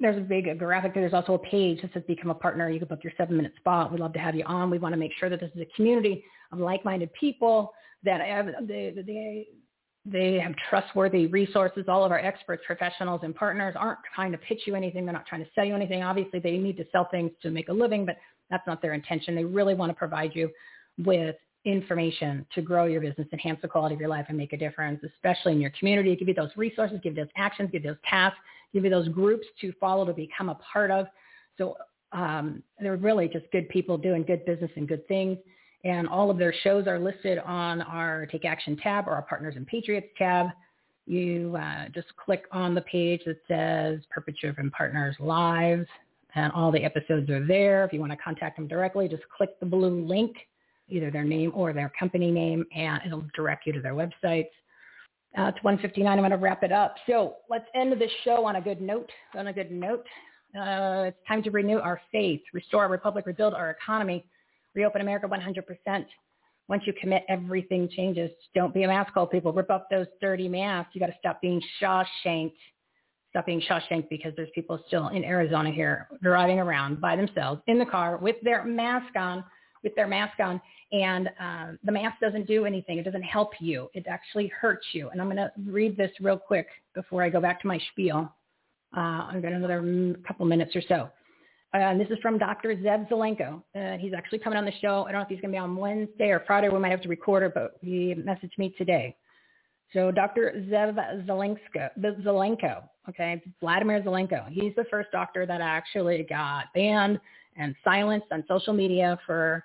there's 0.00 0.16
a 0.16 0.20
big 0.20 0.58
graphic. 0.58 0.94
there. 0.94 1.02
There's 1.02 1.14
also 1.14 1.34
a 1.34 1.38
page 1.38 1.80
that 1.82 1.92
says 1.92 2.02
Become 2.08 2.30
a 2.30 2.34
Partner. 2.34 2.68
You 2.70 2.80
can 2.80 2.88
book 2.88 3.04
your 3.04 3.12
seven-minute 3.16 3.52
spot. 3.58 3.92
We'd 3.92 4.00
love 4.00 4.12
to 4.14 4.18
have 4.18 4.34
you 4.34 4.44
on. 4.46 4.70
We 4.70 4.78
want 4.78 4.92
to 4.94 4.98
make 4.98 5.12
sure 5.18 5.28
that 5.28 5.40
this 5.40 5.50
is 5.54 5.62
a 5.62 5.76
community 5.76 6.24
of 6.50 6.58
like-minded 6.58 7.12
people 7.12 7.72
that 8.02 8.20
have, 8.20 8.48
they, 8.66 9.46
they 10.04 10.34
have 10.34 10.54
trustworthy 10.68 11.26
resources. 11.26 11.84
All 11.88 12.04
of 12.04 12.10
our 12.10 12.18
experts, 12.18 12.64
professionals, 12.66 13.20
and 13.22 13.34
partners 13.34 13.74
aren't 13.78 14.00
trying 14.14 14.32
to 14.32 14.38
pitch 14.38 14.62
you 14.66 14.74
anything. 14.74 15.04
They're 15.04 15.14
not 15.14 15.26
trying 15.26 15.44
to 15.44 15.50
sell 15.54 15.64
you 15.64 15.74
anything. 15.74 16.02
Obviously, 16.02 16.40
they 16.40 16.58
need 16.58 16.76
to 16.78 16.84
sell 16.90 17.08
things 17.10 17.30
to 17.42 17.50
make 17.50 17.68
a 17.68 17.72
living, 17.72 18.04
but 18.04 18.16
that's 18.50 18.66
not 18.66 18.82
their 18.82 18.94
intention. 18.94 19.34
They 19.34 19.44
really 19.44 19.74
want 19.74 19.90
to 19.90 19.94
provide 19.94 20.32
you 20.34 20.50
with 20.98 21.36
information 21.64 22.46
to 22.54 22.62
grow 22.62 22.84
your 22.84 23.00
business, 23.00 23.26
enhance 23.32 23.58
the 23.62 23.68
quality 23.68 23.94
of 23.94 24.00
your 24.00 24.10
life, 24.10 24.26
and 24.28 24.36
make 24.36 24.52
a 24.52 24.56
difference, 24.56 25.02
especially 25.02 25.52
in 25.52 25.60
your 25.60 25.72
community. 25.78 26.14
Give 26.14 26.28
you 26.28 26.34
those 26.34 26.50
resources, 26.56 27.00
give 27.02 27.16
you 27.16 27.24
those 27.24 27.32
actions, 27.36 27.70
give 27.72 27.84
you 27.84 27.90
those 27.90 27.98
tasks, 28.08 28.38
give 28.72 28.84
you 28.84 28.90
those 28.90 29.08
groups 29.08 29.46
to 29.60 29.72
follow 29.80 30.04
to 30.04 30.12
become 30.12 30.50
a 30.50 30.56
part 30.56 30.90
of. 30.90 31.06
So 31.56 31.76
um, 32.12 32.62
they're 32.80 32.96
really 32.96 33.28
just 33.28 33.46
good 33.50 33.68
people 33.70 33.96
doing 33.96 34.24
good 34.24 34.44
business 34.44 34.70
and 34.76 34.86
good 34.86 35.06
things. 35.08 35.38
And 35.84 36.08
all 36.08 36.30
of 36.30 36.38
their 36.38 36.54
shows 36.62 36.86
are 36.86 36.98
listed 36.98 37.38
on 37.38 37.82
our 37.82 38.26
Take 38.26 38.44
Action 38.44 38.76
tab 38.76 39.06
or 39.06 39.12
our 39.12 39.22
Partners 39.22 39.54
and 39.56 39.66
Patriots 39.66 40.08
tab. 40.16 40.46
You 41.06 41.56
uh, 41.60 41.88
just 41.94 42.08
click 42.16 42.44
on 42.50 42.74
the 42.74 42.80
page 42.82 43.20
that 43.26 43.36
says 43.46 44.00
Purpose 44.10 44.34
Driven 44.40 44.70
Partners 44.70 45.14
Live, 45.20 45.86
and 46.34 46.52
all 46.52 46.72
the 46.72 46.82
episodes 46.82 47.30
are 47.30 47.46
there. 47.46 47.84
If 47.84 47.92
you 47.92 48.00
want 48.00 48.12
to 48.12 48.18
contact 48.18 48.56
them 48.56 48.66
directly, 48.66 49.08
just 49.08 49.22
click 49.36 49.58
the 49.60 49.66
blue 49.66 50.04
link, 50.04 50.36
either 50.88 51.10
their 51.10 51.24
name 51.24 51.52
or 51.54 51.72
their 51.72 51.92
company 51.98 52.30
name, 52.30 52.64
and 52.74 53.00
it'll 53.06 53.26
direct 53.34 53.66
you 53.66 53.72
to 53.72 53.80
their 53.80 53.94
websites. 53.94 54.50
Uh, 55.36 55.48
it's 55.48 55.62
159. 55.62 56.06
I'm 56.06 56.18
going 56.18 56.30
to 56.30 56.36
wrap 56.36 56.62
it 56.62 56.72
up. 56.72 56.94
So 57.06 57.36
let's 57.50 57.66
end 57.74 57.92
the 57.92 58.08
show 58.24 58.44
on 58.44 58.56
a 58.56 58.60
good 58.60 58.80
note. 58.80 59.10
On 59.34 59.48
a 59.48 59.52
good 59.52 59.70
note, 59.70 60.06
uh, 60.56 61.06
it's 61.08 61.18
time 61.26 61.42
to 61.42 61.50
renew 61.50 61.78
our 61.78 62.00
faith, 62.12 62.40
restore 62.52 62.84
our 62.84 62.88
republic, 62.88 63.26
rebuild 63.26 63.54
our 63.54 63.70
economy, 63.70 64.24
reopen 64.74 65.00
America 65.00 65.26
100%. 65.26 66.04
Once 66.68 66.82
you 66.86 66.94
commit, 66.98 67.24
everything 67.28 67.88
changes. 67.94 68.30
Don't 68.54 68.72
be 68.72 68.84
a 68.84 68.88
mask 68.88 69.12
people. 69.30 69.52
Rip 69.52 69.70
up 69.70 69.88
those 69.90 70.06
dirty 70.20 70.48
masks. 70.48 70.94
You 70.94 71.00
got 71.00 71.08
to 71.08 71.16
stop 71.18 71.40
being 71.42 71.60
Shawshanked. 71.82 72.52
Stop 73.34 73.46
being 73.46 73.60
Shawshanked 73.68 74.08
because 74.08 74.32
there's 74.36 74.48
people 74.54 74.78
still 74.86 75.08
in 75.08 75.24
Arizona 75.24 75.68
here 75.72 76.06
driving 76.22 76.60
around 76.60 77.00
by 77.00 77.16
themselves 77.16 77.60
in 77.66 77.80
the 77.80 77.84
car 77.84 78.16
with 78.16 78.36
their 78.44 78.64
mask 78.64 79.16
on, 79.16 79.42
with 79.82 79.92
their 79.96 80.06
mask 80.06 80.38
on, 80.38 80.60
and 80.92 81.28
uh, 81.40 81.72
the 81.82 81.90
mask 81.90 82.20
doesn't 82.20 82.46
do 82.46 82.64
anything. 82.64 82.96
It 82.98 83.02
doesn't 83.02 83.24
help 83.24 83.50
you. 83.58 83.90
It 83.92 84.06
actually 84.08 84.52
hurts 84.56 84.86
you. 84.92 85.08
And 85.08 85.20
I'm 85.20 85.26
going 85.26 85.38
to 85.38 85.50
read 85.66 85.96
this 85.96 86.12
real 86.20 86.38
quick 86.38 86.68
before 86.94 87.24
I 87.24 87.28
go 87.28 87.40
back 87.40 87.60
to 87.62 87.66
my 87.66 87.80
spiel. 87.90 88.32
Uh, 88.96 89.26
I've 89.32 89.42
got 89.42 89.50
another 89.50 90.14
couple 90.24 90.46
minutes 90.46 90.76
or 90.76 90.82
so. 90.88 91.10
Uh, 91.74 91.78
and 91.78 92.00
this 92.00 92.06
is 92.10 92.18
from 92.22 92.38
Dr. 92.38 92.76
Zev 92.76 93.08
Zelenko. 93.08 93.60
Uh, 93.74 93.98
he's 93.98 94.12
actually 94.16 94.38
coming 94.38 94.58
on 94.60 94.64
the 94.64 94.72
show. 94.80 95.06
I 95.08 95.10
don't 95.10 95.22
know 95.22 95.24
if 95.24 95.28
he's 95.28 95.40
going 95.40 95.50
to 95.50 95.56
be 95.56 95.58
on 95.58 95.74
Wednesday 95.74 96.28
or 96.28 96.44
Friday. 96.46 96.68
We 96.68 96.78
might 96.78 96.92
have 96.92 97.02
to 97.02 97.08
record 97.08 97.42
it, 97.42 97.52
but 97.52 97.78
he 97.80 98.14
messaged 98.14 98.56
me 98.58 98.72
today. 98.78 99.16
So 99.92 100.10
Dr. 100.10 100.64
Zev 100.68 100.96
Zelenko, 101.26 101.90
Zelenko, 102.22 102.82
okay, 103.08 103.40
Vladimir 103.60 104.02
Zelenko. 104.02 104.48
He's 104.48 104.74
the 104.76 104.84
first 104.90 105.10
doctor 105.12 105.46
that 105.46 105.60
actually 105.60 106.26
got 106.28 106.66
banned 106.74 107.20
and 107.56 107.74
silenced 107.84 108.26
on 108.32 108.44
social 108.48 108.72
media 108.72 109.18
for 109.26 109.64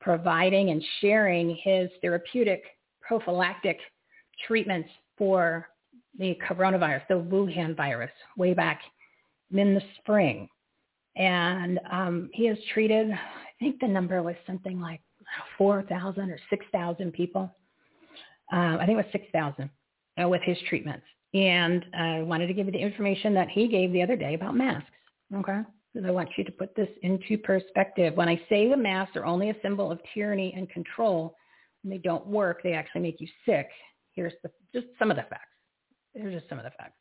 providing 0.00 0.70
and 0.70 0.82
sharing 1.00 1.56
his 1.62 1.90
therapeutic 2.00 2.62
prophylactic 3.00 3.78
treatments 4.46 4.88
for 5.18 5.68
the 6.18 6.38
coronavirus, 6.48 7.02
the 7.08 7.14
Wuhan 7.14 7.76
virus, 7.76 8.10
way 8.36 8.54
back 8.54 8.80
in 9.52 9.74
the 9.74 9.82
spring. 9.98 10.48
And 11.16 11.80
um, 11.90 12.30
he 12.32 12.46
has 12.46 12.58
treated, 12.72 13.10
I 13.10 13.18
think 13.58 13.80
the 13.80 13.88
number 13.88 14.22
was 14.22 14.36
something 14.46 14.80
like 14.80 15.00
4,000 15.58 16.30
or 16.30 16.38
6,000 16.50 17.12
people. 17.12 17.54
Uh, 18.52 18.76
I 18.80 18.86
think 18.86 18.98
it 18.98 19.04
was 19.04 19.12
6,000 19.12 19.70
uh, 20.22 20.28
with 20.28 20.42
his 20.42 20.56
treatments. 20.68 21.04
And 21.34 21.84
I 21.98 22.22
wanted 22.22 22.46
to 22.46 22.54
give 22.54 22.66
you 22.66 22.72
the 22.72 22.78
information 22.78 23.34
that 23.34 23.48
he 23.48 23.68
gave 23.68 23.92
the 23.92 24.02
other 24.02 24.16
day 24.16 24.34
about 24.34 24.56
masks. 24.56 24.88
Okay. 25.34 25.60
Because 25.92 26.08
I 26.08 26.12
want 26.12 26.28
you 26.36 26.44
to 26.44 26.52
put 26.52 26.74
this 26.76 26.88
into 27.02 27.38
perspective. 27.38 28.16
When 28.16 28.28
I 28.28 28.40
say 28.48 28.68
the 28.68 28.76
masks 28.76 29.16
are 29.16 29.24
only 29.24 29.50
a 29.50 29.56
symbol 29.62 29.90
of 29.90 29.98
tyranny 30.14 30.54
and 30.56 30.68
control, 30.70 31.34
and 31.82 31.92
they 31.92 31.98
don't 31.98 32.26
work, 32.26 32.62
they 32.62 32.72
actually 32.72 33.02
make 33.02 33.20
you 33.20 33.28
sick. 33.44 33.68
Here's 34.12 34.32
the, 34.42 34.50
just 34.72 34.86
some 34.98 35.10
of 35.10 35.16
the 35.16 35.24
facts. 35.24 35.42
Here's 36.14 36.34
just 36.34 36.48
some 36.48 36.58
of 36.58 36.64
the 36.64 36.70
facts. 36.70 36.96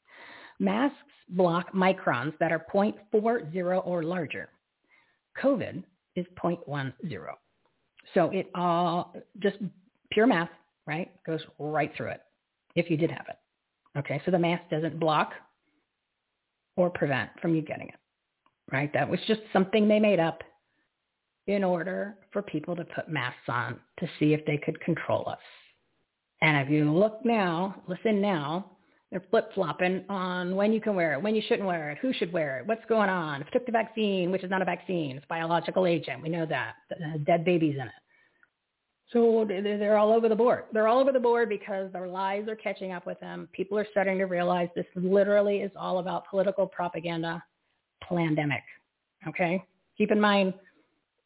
Masks 0.60 0.98
block 1.30 1.74
microns 1.74 2.38
that 2.40 2.52
are 2.52 2.66
0.40 2.74 3.82
or 3.86 4.04
larger. 4.04 4.50
COVID 5.42 5.84
is 6.16 6.26
0.10. 6.42 6.94
So 8.14 8.30
it 8.32 8.50
all, 8.56 9.14
just 9.40 9.58
pure 10.12 10.28
math, 10.28 10.50
right, 10.88 11.12
goes 11.26 11.42
right 11.60 11.92
through 11.96 12.10
it 12.10 12.22
if 12.76 12.90
you 12.90 12.98
did 12.98 13.12
have 13.12 13.26
it. 13.30 13.38
Okay, 14.00 14.22
so 14.26 14.32
the 14.32 14.40
mask 14.40 14.64
doesn't 14.70 15.00
block 15.00 15.34
or 16.76 16.90
prevent 16.90 17.30
from 17.42 17.56
you 17.56 17.62
getting 17.62 17.88
it, 17.88 17.96
right? 18.72 18.92
That 18.94 19.10
was 19.10 19.20
just 19.28 19.42
something 19.54 19.88
they 19.88 20.00
made 20.00 20.20
up 20.20 20.44
in 21.48 21.64
order 21.64 22.18
for 22.34 22.42
people 22.42 22.76
to 22.76 22.84
put 22.84 23.08
masks 23.08 23.48
on 23.48 23.80
to 24.00 24.08
see 24.20 24.34
if 24.34 24.46
they 24.46 24.58
could 24.58 24.80
control 24.82 25.30
us. 25.30 25.38
And 26.42 26.58
if 26.58 26.70
you 26.70 26.92
look 26.92 27.24
now, 27.24 27.82
listen 27.88 28.20
now, 28.20 28.72
they're 29.12 29.24
flip-flopping 29.30 30.06
on 30.10 30.56
when 30.56 30.74
you 30.74 30.82
can 30.82 30.96
wear 30.96 31.14
it, 31.14 31.22
when 31.22 31.36
you 31.36 31.42
shouldn't 31.48 31.68
wear 31.68 31.92
it, 31.92 32.00
who 32.00 32.12
should 32.12 32.34
wear 32.34 32.60
it, 32.60 32.68
what's 32.68 32.84
going 32.90 33.10
on. 33.10 33.42
If 33.42 33.50
took 33.52 33.66
the 33.66 33.72
vaccine, 33.72 34.32
which 34.32 34.44
is 34.44 34.50
not 34.50 34.62
a 34.62 34.66
vaccine, 34.66 35.16
it's 35.16 35.26
a 35.26 35.28
biological 35.28 35.86
agent. 35.86 36.22
We 36.22 36.30
know 36.30 36.46
that. 36.48 36.74
It 36.90 37.02
has 37.02 37.22
dead 37.22 37.46
babies 37.46 37.76
in 37.76 37.84
it. 37.84 37.94
So 39.14 39.46
they're 39.48 39.98
all 39.98 40.12
over 40.12 40.28
the 40.28 40.36
board. 40.36 40.64
They're 40.74 40.88
all 40.88 41.00
over 41.00 41.12
the 41.12 41.20
board 41.20 41.48
because 41.48 41.92
their 41.94 42.08
lies 42.08 42.48
are 42.48 42.56
catching 42.56 42.92
up 42.92 43.06
with 43.06 43.20
them. 43.20 43.48
People 43.54 43.78
are 43.78 43.88
starting 43.92 44.18
to 44.18 44.26
realize 44.26 44.68
this 44.76 44.86
literally 44.96 45.58
is 45.58 45.72
all 45.76 46.00
about 46.00 46.28
political 46.30 46.66
propaganda, 46.66 47.44
pandemic. 48.02 48.64
Okay? 49.28 49.64
Keep 49.98 50.12
in 50.12 50.20
mind, 50.20 50.54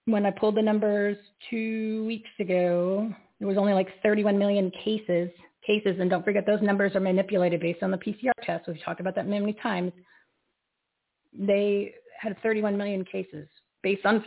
when 0.05 0.25
I 0.25 0.31
pulled 0.31 0.55
the 0.55 0.61
numbers 0.61 1.17
two 1.49 2.03
weeks 2.05 2.29
ago, 2.39 3.09
there 3.39 3.47
was 3.47 3.57
only 3.57 3.73
like 3.73 3.87
31 4.03 4.37
million 4.37 4.71
cases 4.83 5.29
cases. 5.69 5.97
And 5.99 6.09
don't 6.09 6.23
forget 6.23 6.45
those 6.45 6.61
numbers 6.61 6.95
are 6.95 6.99
manipulated 6.99 7.61
based 7.61 7.83
on 7.83 7.91
the 7.91 7.97
PCR 7.97 8.31
test. 8.43 8.67
We've 8.67 8.81
talked 8.83 8.99
about 8.99 9.15
that 9.15 9.27
many 9.27 9.53
times. 9.53 9.91
They 11.37 11.93
had 12.19 12.35
31 12.41 12.77
million 12.77 13.05
cases 13.05 13.47
based 13.83 14.05
on 14.05 14.25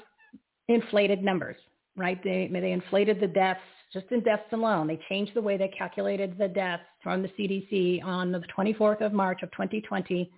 inflated 0.68 1.22
numbers, 1.22 1.56
right? 1.96 2.22
They, 2.22 2.48
they 2.52 2.72
inflated 2.72 3.20
the 3.20 3.26
deaths, 3.26 3.60
just 3.92 4.06
in 4.10 4.20
deaths 4.20 4.44
alone. 4.52 4.86
They 4.86 4.98
changed 5.08 5.34
the 5.34 5.42
way 5.42 5.56
they 5.56 5.68
calculated 5.68 6.38
the 6.38 6.48
deaths 6.48 6.84
from 7.02 7.22
the 7.22 7.28
CDC 7.28 8.02
on 8.04 8.32
the 8.32 8.42
24th 8.56 9.02
of 9.02 9.12
March 9.12 9.42
of 9.42 9.50
2020 9.52 10.30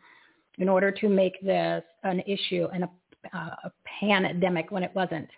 in 0.59 0.69
order 0.69 0.91
to 0.91 1.09
make 1.09 1.41
this 1.43 1.83
an 2.03 2.21
issue 2.27 2.69
and 2.73 2.85
a, 2.85 2.91
uh, 3.37 3.55
a 3.65 3.73
pandemic 4.01 4.71
when 4.71 4.83
it 4.83 4.91
wasn't. 4.95 5.29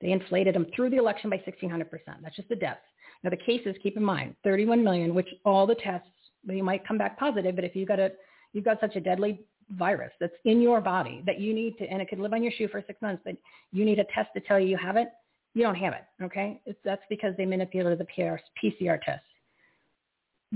They 0.00 0.12
inflated 0.12 0.54
them 0.54 0.66
through 0.74 0.90
the 0.90 0.96
election 0.96 1.28
by 1.28 1.38
1,600%. 1.38 1.88
That's 2.22 2.36
just 2.36 2.48
the 2.48 2.56
deaths. 2.56 2.80
Now 3.22 3.30
the 3.30 3.36
cases, 3.36 3.76
keep 3.82 3.96
in 3.96 4.02
mind, 4.02 4.34
31 4.44 4.82
million, 4.82 5.14
which 5.14 5.28
all 5.44 5.66
the 5.66 5.74
tests, 5.74 6.08
you 6.48 6.64
might 6.64 6.86
come 6.86 6.96
back 6.96 7.18
positive, 7.18 7.54
but 7.54 7.64
if 7.64 7.76
you've 7.76 7.88
got 7.88 8.00
a, 8.00 8.12
you've 8.54 8.64
got 8.64 8.80
such 8.80 8.96
a 8.96 9.00
deadly 9.00 9.40
virus 9.76 10.10
that's 10.18 10.34
in 10.46 10.60
your 10.60 10.80
body 10.80 11.22
that 11.26 11.38
you 11.38 11.54
need 11.54 11.76
to, 11.78 11.84
and 11.84 12.00
it 12.00 12.08
could 12.08 12.18
live 12.18 12.32
on 12.32 12.42
your 12.42 12.52
shoe 12.52 12.68
for 12.68 12.82
six 12.86 13.00
months, 13.02 13.22
but 13.24 13.36
you 13.72 13.84
need 13.84 13.98
a 13.98 14.04
test 14.04 14.30
to 14.34 14.40
tell 14.40 14.58
you 14.58 14.68
you 14.68 14.78
have 14.78 14.96
it, 14.96 15.08
you 15.54 15.62
don't 15.62 15.74
have 15.74 15.94
it, 15.94 16.04
okay? 16.22 16.60
It's, 16.66 16.78
that's 16.84 17.02
because 17.08 17.34
they 17.36 17.46
manipulated 17.46 17.98
the 17.98 18.04
PR, 18.04 18.38
PCR 18.62 19.00
test. 19.02 19.24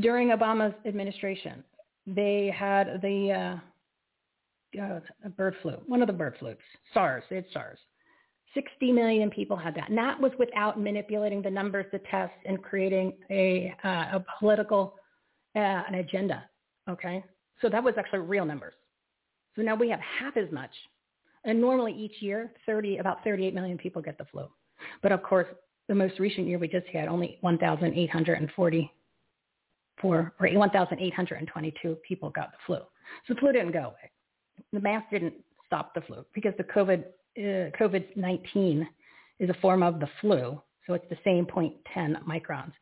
During 0.01 0.29
Obama's 0.29 0.75
administration, 0.87 1.65
they 2.07 2.55
had 2.57 3.01
the 3.03 3.61
uh, 4.77 4.81
uh, 4.83 5.01
bird 5.37 5.55
flu, 5.62 5.77
one 5.87 6.03
of 6.03 6.07
the 6.07 6.12
bird 6.12 6.37
flus, 6.41 6.57
SARS, 6.93 7.25
had 7.31 7.45
SARS. 7.53 7.79
60 8.55 8.93
million 8.93 9.31
people 9.31 9.57
had 9.57 9.75
that. 9.75 9.89
And 9.89 9.99
that 9.99 10.21
was 10.21 10.31
without 10.39 10.81
manipulating 10.81 11.43
the 11.43 11.51
numbers, 11.51 11.87
the 11.91 12.01
tests, 12.11 12.37
and 12.47 12.62
creating 12.62 13.12
a, 13.31 13.75
uh, 13.85 14.19
a 14.19 14.25
political 14.39 14.95
uh, 15.57 15.59
an 15.89 15.95
agenda. 15.95 16.45
Okay, 16.89 17.25
so 17.61 17.69
that 17.69 17.83
was 17.83 17.95
actually 17.97 18.21
real 18.21 18.45
numbers. 18.45 18.75
So 19.57 19.62
now 19.62 19.75
we 19.75 19.89
have 19.91 20.01
half 20.01 20.37
as 20.37 20.51
much. 20.53 20.71
And 21.45 21.61
normally 21.61 21.93
each 21.93 22.21
year, 22.21 22.53
30 22.66 22.99
about 22.99 23.23
38 23.23 23.55
million 23.55 23.79
people 23.79 24.03
get 24.03 24.19
the 24.19 24.25
flu. 24.25 24.49
But 25.02 25.12
of 25.12 25.23
course, 25.23 25.47
the 25.89 25.94
most 25.94 26.19
recent 26.19 26.47
year 26.47 26.59
we 26.59 26.69
just 26.69 26.86
had 26.89 27.09
only 27.09 27.39
1,844 27.40 28.90
or 30.02 30.32
1,822 30.39 31.97
people 32.06 32.31
got 32.31 32.52
the 32.52 32.59
flu. 32.66 32.78
So 33.27 33.35
the 33.35 33.40
flu 33.40 33.52
didn't 33.52 33.73
go 33.73 33.81
away. 33.81 34.11
The 34.73 34.81
mask 34.81 35.11
didn't 35.11 35.35
stop 35.66 35.94
the 35.94 36.01
flu 36.02 36.24
because 36.35 36.55
the 36.56 36.65
COVID 36.65 37.05
uh, 37.36 37.70
COVID-19 37.78 38.86
is 39.40 39.51
a 39.51 39.55
form 39.55 39.82
of 39.82 39.98
the 39.98 40.09
flu, 40.20 40.61
so 40.86 40.94
it's 40.94 41.09
the 41.11 41.19
same 41.24 41.47
0.10 41.47 42.23
microns. 42.23 42.73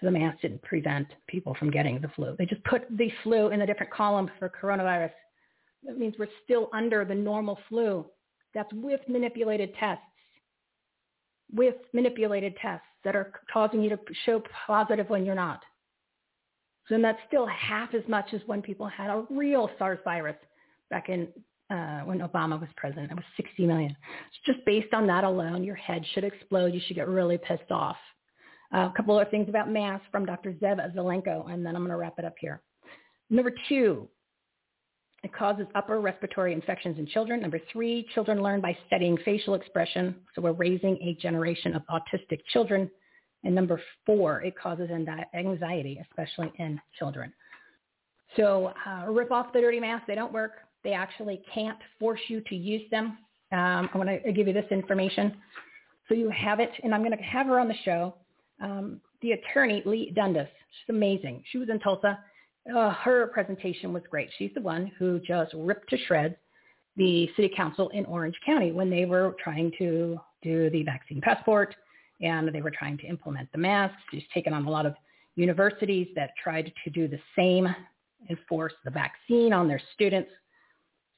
So 0.00 0.06
the 0.06 0.12
mask 0.12 0.40
didn't 0.40 0.62
prevent 0.62 1.08
people 1.26 1.54
from 1.58 1.70
getting 1.70 2.00
the 2.00 2.08
flu. 2.08 2.34
They 2.38 2.46
just 2.46 2.64
put 2.64 2.86
the 2.96 3.10
flu 3.22 3.48
in 3.48 3.62
a 3.62 3.66
different 3.66 3.92
column 3.92 4.30
for 4.38 4.48
coronavirus. 4.48 5.10
That 5.84 5.98
means 5.98 6.14
we're 6.18 6.28
still 6.44 6.70
under 6.72 7.04
the 7.04 7.14
normal 7.14 7.58
flu. 7.68 8.06
That's 8.54 8.72
with 8.72 9.00
manipulated 9.08 9.74
tests. 9.78 10.04
With 11.52 11.76
manipulated 11.92 12.56
tests 12.60 12.86
that 13.04 13.16
are 13.16 13.32
causing 13.52 13.82
you 13.82 13.90
to 13.90 13.98
show 14.26 14.42
positive 14.66 15.08
when 15.08 15.24
you're 15.24 15.34
not. 15.34 15.60
So 16.86 16.94
then 16.94 17.02
that's 17.02 17.18
still 17.26 17.46
half 17.46 17.94
as 17.94 18.02
much 18.08 18.32
as 18.32 18.40
when 18.46 18.62
people 18.62 18.86
had 18.86 19.10
a 19.10 19.24
real 19.30 19.70
SARS 19.78 19.98
virus 20.04 20.36
back 20.90 21.08
in 21.08 21.28
uh, 21.70 22.00
when 22.00 22.20
Obama 22.20 22.58
was 22.58 22.68
president. 22.76 23.10
It 23.10 23.14
was 23.14 23.24
60 23.36 23.66
million. 23.66 23.94
So 24.32 24.52
just 24.52 24.64
based 24.64 24.94
on 24.94 25.06
that 25.08 25.24
alone, 25.24 25.62
your 25.64 25.74
head 25.74 26.04
should 26.14 26.24
explode. 26.24 26.72
You 26.72 26.80
should 26.86 26.96
get 26.96 27.08
really 27.08 27.36
pissed 27.38 27.70
off. 27.70 27.96
Uh, 28.74 28.88
a 28.90 28.92
couple 28.96 29.18
of 29.18 29.30
things 29.30 29.48
about 29.48 29.70
masks 29.70 30.06
from 30.10 30.24
Dr. 30.24 30.52
Zev 30.54 30.94
Zelenko, 30.94 31.50
and 31.50 31.64
then 31.64 31.74
I'm 31.74 31.82
going 31.82 31.90
to 31.90 31.96
wrap 31.96 32.18
it 32.18 32.24
up 32.24 32.34
here. 32.40 32.62
Number 33.30 33.52
two, 33.68 34.08
It 35.24 35.34
causes 35.34 35.66
upper 35.74 36.00
respiratory 36.00 36.52
infections 36.52 36.98
in 36.98 37.06
children. 37.06 37.40
Number 37.40 37.60
three, 37.72 38.06
children 38.14 38.40
learn 38.42 38.60
by 38.60 38.76
studying 38.86 39.16
facial 39.24 39.54
expression. 39.54 40.14
So 40.34 40.42
we're 40.42 40.52
raising 40.52 40.96
a 41.02 41.14
generation 41.20 41.74
of 41.74 41.82
autistic 41.90 42.40
children. 42.52 42.88
And 43.44 43.54
number 43.54 43.80
four, 44.06 44.42
it 44.42 44.54
causes 44.56 44.90
anxiety, 44.90 46.00
especially 46.08 46.52
in 46.58 46.80
children. 46.98 47.32
So 48.36 48.72
uh, 48.86 49.06
rip 49.10 49.32
off 49.32 49.52
the 49.52 49.60
dirty 49.60 49.80
masks. 49.80 50.04
They 50.06 50.14
don't 50.14 50.32
work. 50.32 50.52
They 50.84 50.92
actually 50.92 51.42
can't 51.52 51.78
force 51.98 52.20
you 52.28 52.40
to 52.42 52.54
use 52.54 52.88
them. 52.90 53.18
Um, 53.50 53.88
I 53.92 53.98
want 53.98 54.10
to 54.24 54.32
give 54.32 54.46
you 54.46 54.52
this 54.52 54.70
information. 54.70 55.36
So 56.08 56.14
you 56.14 56.30
have 56.30 56.60
it, 56.60 56.70
and 56.84 56.94
I'm 56.94 57.02
going 57.02 57.16
to 57.16 57.22
have 57.22 57.46
her 57.46 57.58
on 57.58 57.68
the 57.68 57.74
show. 57.84 58.14
Um, 58.62 59.00
the 59.22 59.32
attorney, 59.32 59.82
Leigh 59.84 60.12
Dundas, 60.14 60.48
she's 60.70 60.94
amazing. 60.94 61.42
She 61.50 61.58
was 61.58 61.68
in 61.70 61.80
Tulsa. 61.80 62.18
Uh, 62.74 62.90
her 62.90 63.28
presentation 63.28 63.92
was 63.92 64.02
great. 64.10 64.28
She's 64.36 64.50
the 64.54 64.60
one 64.60 64.90
who 64.98 65.20
just 65.20 65.54
ripped 65.54 65.88
to 65.90 65.98
shreds 66.06 66.36
the 66.96 67.30
city 67.36 67.50
council 67.54 67.88
in 67.90 68.04
Orange 68.06 68.34
County 68.44 68.72
when 68.72 68.90
they 68.90 69.04
were 69.06 69.36
trying 69.42 69.72
to 69.78 70.18
do 70.42 70.68
the 70.70 70.82
vaccine 70.82 71.20
passport 71.20 71.74
and 72.20 72.52
they 72.52 72.60
were 72.60 72.72
trying 72.76 72.98
to 72.98 73.06
implement 73.06 73.50
the 73.52 73.58
masks. 73.58 73.96
She's 74.10 74.24
taken 74.34 74.52
on 74.52 74.66
a 74.66 74.70
lot 74.70 74.84
of 74.84 74.94
universities 75.36 76.08
that 76.16 76.30
tried 76.42 76.72
to 76.84 76.90
do 76.90 77.06
the 77.06 77.20
same, 77.36 77.68
enforce 78.28 78.72
the 78.84 78.90
vaccine 78.90 79.52
on 79.52 79.68
their 79.68 79.80
students. 79.94 80.30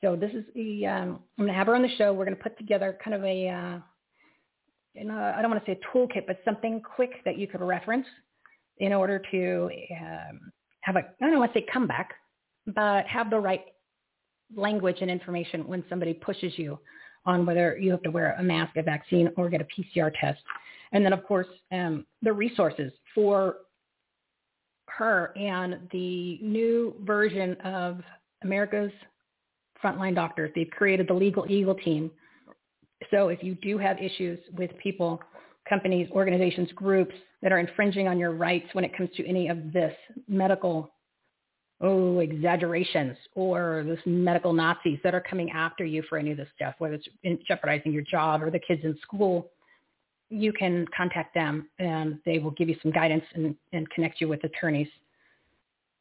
So 0.02 0.14
this 0.14 0.30
is 0.32 0.44
the, 0.54 0.86
um, 0.86 1.20
I'm 1.38 1.46
going 1.46 1.48
to 1.48 1.54
have 1.54 1.66
her 1.66 1.74
on 1.74 1.82
the 1.82 1.96
show. 1.96 2.12
We're 2.12 2.26
going 2.26 2.36
to 2.36 2.42
put 2.42 2.56
together 2.58 2.98
kind 3.02 3.14
of 3.14 3.24
a, 3.24 3.48
uh, 3.48 3.78
you 4.94 5.04
know, 5.04 5.18
I 5.18 5.40
don't 5.40 5.50
want 5.50 5.64
to 5.64 5.70
say 5.70 5.78
a 5.80 5.96
toolkit, 5.96 6.26
but 6.26 6.40
something 6.44 6.82
quick 6.82 7.24
that 7.24 7.38
you 7.38 7.46
could 7.46 7.62
reference 7.62 8.06
in 8.78 8.92
order 8.92 9.22
to 9.30 9.70
um, 10.00 10.52
have 10.82 10.96
a, 10.96 11.00
I 11.00 11.30
don't 11.30 11.38
want 11.38 11.52
to 11.52 11.60
say 11.60 11.66
comeback, 11.72 12.14
but 12.66 13.06
have 13.06 13.30
the 13.30 13.38
right 13.38 13.64
language 14.56 14.98
and 15.00 15.10
information 15.10 15.66
when 15.66 15.84
somebody 15.88 16.14
pushes 16.14 16.52
you 16.56 16.78
on 17.26 17.44
whether 17.46 17.76
you 17.78 17.90
have 17.90 18.02
to 18.02 18.10
wear 18.10 18.34
a 18.38 18.42
mask, 18.42 18.76
a 18.76 18.82
vaccine, 18.82 19.30
or 19.36 19.48
get 19.48 19.60
a 19.60 19.66
PCR 19.66 20.10
test. 20.20 20.40
And 20.92 21.04
then, 21.04 21.12
of 21.12 21.24
course, 21.24 21.46
um, 21.70 22.06
the 22.22 22.32
resources 22.32 22.92
for 23.14 23.56
her 24.88 25.32
and 25.36 25.88
the 25.92 26.38
new 26.42 26.94
version 27.02 27.54
of 27.60 28.00
America's 28.42 28.90
Frontline 29.82 30.14
Doctors. 30.14 30.50
They've 30.54 30.70
created 30.70 31.08
the 31.08 31.14
Legal 31.14 31.48
Eagle 31.48 31.74
team 31.74 32.10
so 33.10 33.28
if 33.28 33.42
you 33.42 33.54
do 33.56 33.78
have 33.78 33.98
issues 33.98 34.38
with 34.56 34.70
people, 34.82 35.20
companies, 35.68 36.08
organizations, 36.12 36.70
groups 36.72 37.14
that 37.42 37.52
are 37.52 37.58
infringing 37.58 38.08
on 38.08 38.18
your 38.18 38.32
rights 38.32 38.66
when 38.72 38.84
it 38.84 38.96
comes 38.96 39.10
to 39.16 39.26
any 39.26 39.48
of 39.48 39.72
this 39.72 39.94
medical 40.28 40.92
oh 41.80 42.18
exaggerations 42.18 43.16
or 43.34 43.82
this 43.86 44.00
medical 44.04 44.52
Nazis 44.52 44.98
that 45.02 45.14
are 45.14 45.20
coming 45.20 45.50
after 45.50 45.84
you 45.84 46.02
for 46.08 46.18
any 46.18 46.30
of 46.30 46.36
this 46.36 46.48
stuff, 46.54 46.74
whether 46.78 46.98
it's 47.22 47.42
jeopardizing 47.46 47.92
your 47.92 48.02
job 48.02 48.42
or 48.42 48.50
the 48.50 48.58
kids 48.58 48.82
in 48.84 48.98
school, 49.02 49.50
you 50.28 50.52
can 50.52 50.86
contact 50.96 51.34
them 51.34 51.68
and 51.78 52.18
they 52.24 52.38
will 52.38 52.52
give 52.52 52.68
you 52.68 52.76
some 52.82 52.92
guidance 52.92 53.24
and, 53.34 53.54
and 53.72 53.88
connect 53.90 54.20
you 54.20 54.28
with 54.28 54.42
attorneys. 54.44 54.88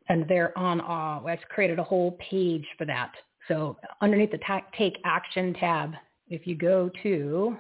And 0.07 0.27
they're 0.27 0.57
on, 0.57 0.81
uh, 0.81 1.25
I've 1.25 1.39
created 1.49 1.79
a 1.79 1.83
whole 1.83 2.17
page 2.19 2.65
for 2.77 2.85
that. 2.85 3.13
So 3.47 3.77
underneath 4.01 4.31
the 4.31 4.39
ta- 4.39 4.65
Take 4.77 4.97
Action 5.05 5.53
tab, 5.53 5.93
if 6.27 6.45
you 6.45 6.55
go 6.55 6.91
to 7.03 7.57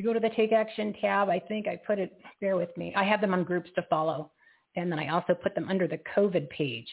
you 0.00 0.06
go 0.06 0.14
to 0.14 0.20
the 0.20 0.34
take 0.34 0.52
action 0.52 0.94
tab, 0.98 1.28
I 1.28 1.38
think 1.38 1.68
I 1.68 1.76
put 1.76 1.98
it, 1.98 2.18
bear 2.40 2.56
with 2.56 2.74
me. 2.78 2.90
I 2.96 3.04
have 3.04 3.20
them 3.20 3.34
on 3.34 3.44
groups 3.44 3.68
to 3.74 3.82
follow. 3.90 4.30
And 4.74 4.90
then 4.90 4.98
I 4.98 5.08
also 5.08 5.34
put 5.34 5.54
them 5.54 5.68
under 5.68 5.86
the 5.86 6.00
COVID 6.16 6.48
page, 6.48 6.88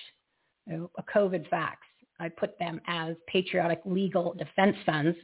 a 0.69 1.03
COVID 1.15 1.49
facts. 1.49 1.87
I 2.19 2.27
put 2.27 2.59
them 2.59 2.81
as 2.85 3.15
patriotic 3.27 3.79
legal 3.85 4.33
defense 4.33 4.75
funds 4.85 5.17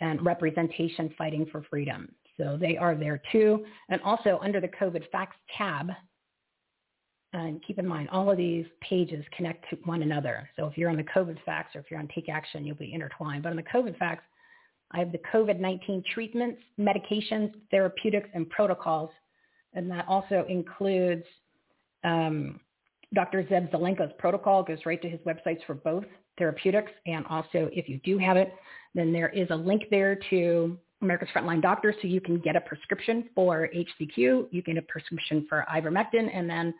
and 0.00 0.24
representation 0.24 1.12
fighting 1.18 1.46
for 1.52 1.66
freedom. 1.68 2.08
So 2.38 2.56
they 2.58 2.78
are 2.78 2.94
there 2.94 3.20
too. 3.30 3.62
And 3.90 4.00
also 4.00 4.38
under 4.42 4.58
the 4.58 4.68
COVID 4.68 5.10
facts 5.10 5.36
tab, 5.58 5.90
and 7.34 7.62
keep 7.62 7.78
in 7.78 7.86
mind, 7.86 8.08
all 8.10 8.30
of 8.30 8.38
these 8.38 8.64
pages 8.80 9.22
connect 9.36 9.68
to 9.68 9.76
one 9.84 10.02
another. 10.02 10.48
So 10.56 10.66
if 10.66 10.78
you're 10.78 10.90
on 10.90 10.96
the 10.96 11.04
COVID 11.04 11.36
facts 11.44 11.76
or 11.76 11.80
if 11.80 11.90
you're 11.90 12.00
on 12.00 12.08
Take 12.14 12.30
Action, 12.30 12.64
you'll 12.64 12.76
be 12.76 12.94
intertwined. 12.94 13.42
But 13.42 13.50
on 13.50 13.56
the 13.56 13.62
COVID 13.64 13.98
facts, 13.98 14.24
I 14.92 14.98
have 14.98 15.12
the 15.12 15.20
COVID-19 15.32 16.04
treatments, 16.06 16.60
medications, 16.78 17.52
therapeutics, 17.70 18.28
and 18.34 18.48
protocols. 18.50 19.10
And 19.74 19.90
that 19.90 20.06
also 20.06 20.44
includes 20.48 21.24
um, 22.04 22.60
Dr. 23.14 23.42
Zev 23.44 23.70
Zelenko's 23.70 24.12
protocol 24.18 24.62
goes 24.62 24.78
right 24.84 25.00
to 25.02 25.08
his 25.08 25.20
websites 25.20 25.64
for 25.66 25.74
both 25.74 26.04
therapeutics. 26.38 26.92
And 27.06 27.26
also, 27.26 27.70
if 27.72 27.88
you 27.88 28.00
do 28.04 28.18
have 28.18 28.36
it, 28.36 28.52
then 28.94 29.12
there 29.12 29.28
is 29.28 29.48
a 29.50 29.56
link 29.56 29.84
there 29.90 30.18
to 30.30 30.78
America's 31.00 31.28
Frontline 31.34 31.60
Doctors 31.60 31.96
so 32.00 32.08
you 32.08 32.20
can 32.20 32.38
get 32.38 32.56
a 32.56 32.60
prescription 32.60 33.28
for 33.34 33.68
HCQ. 33.74 34.48
You 34.50 34.62
can 34.62 34.74
get 34.74 34.84
a 34.84 34.86
prescription 34.86 35.46
for 35.48 35.64
ivermectin. 35.70 36.30
And 36.32 36.48
then 36.48 36.74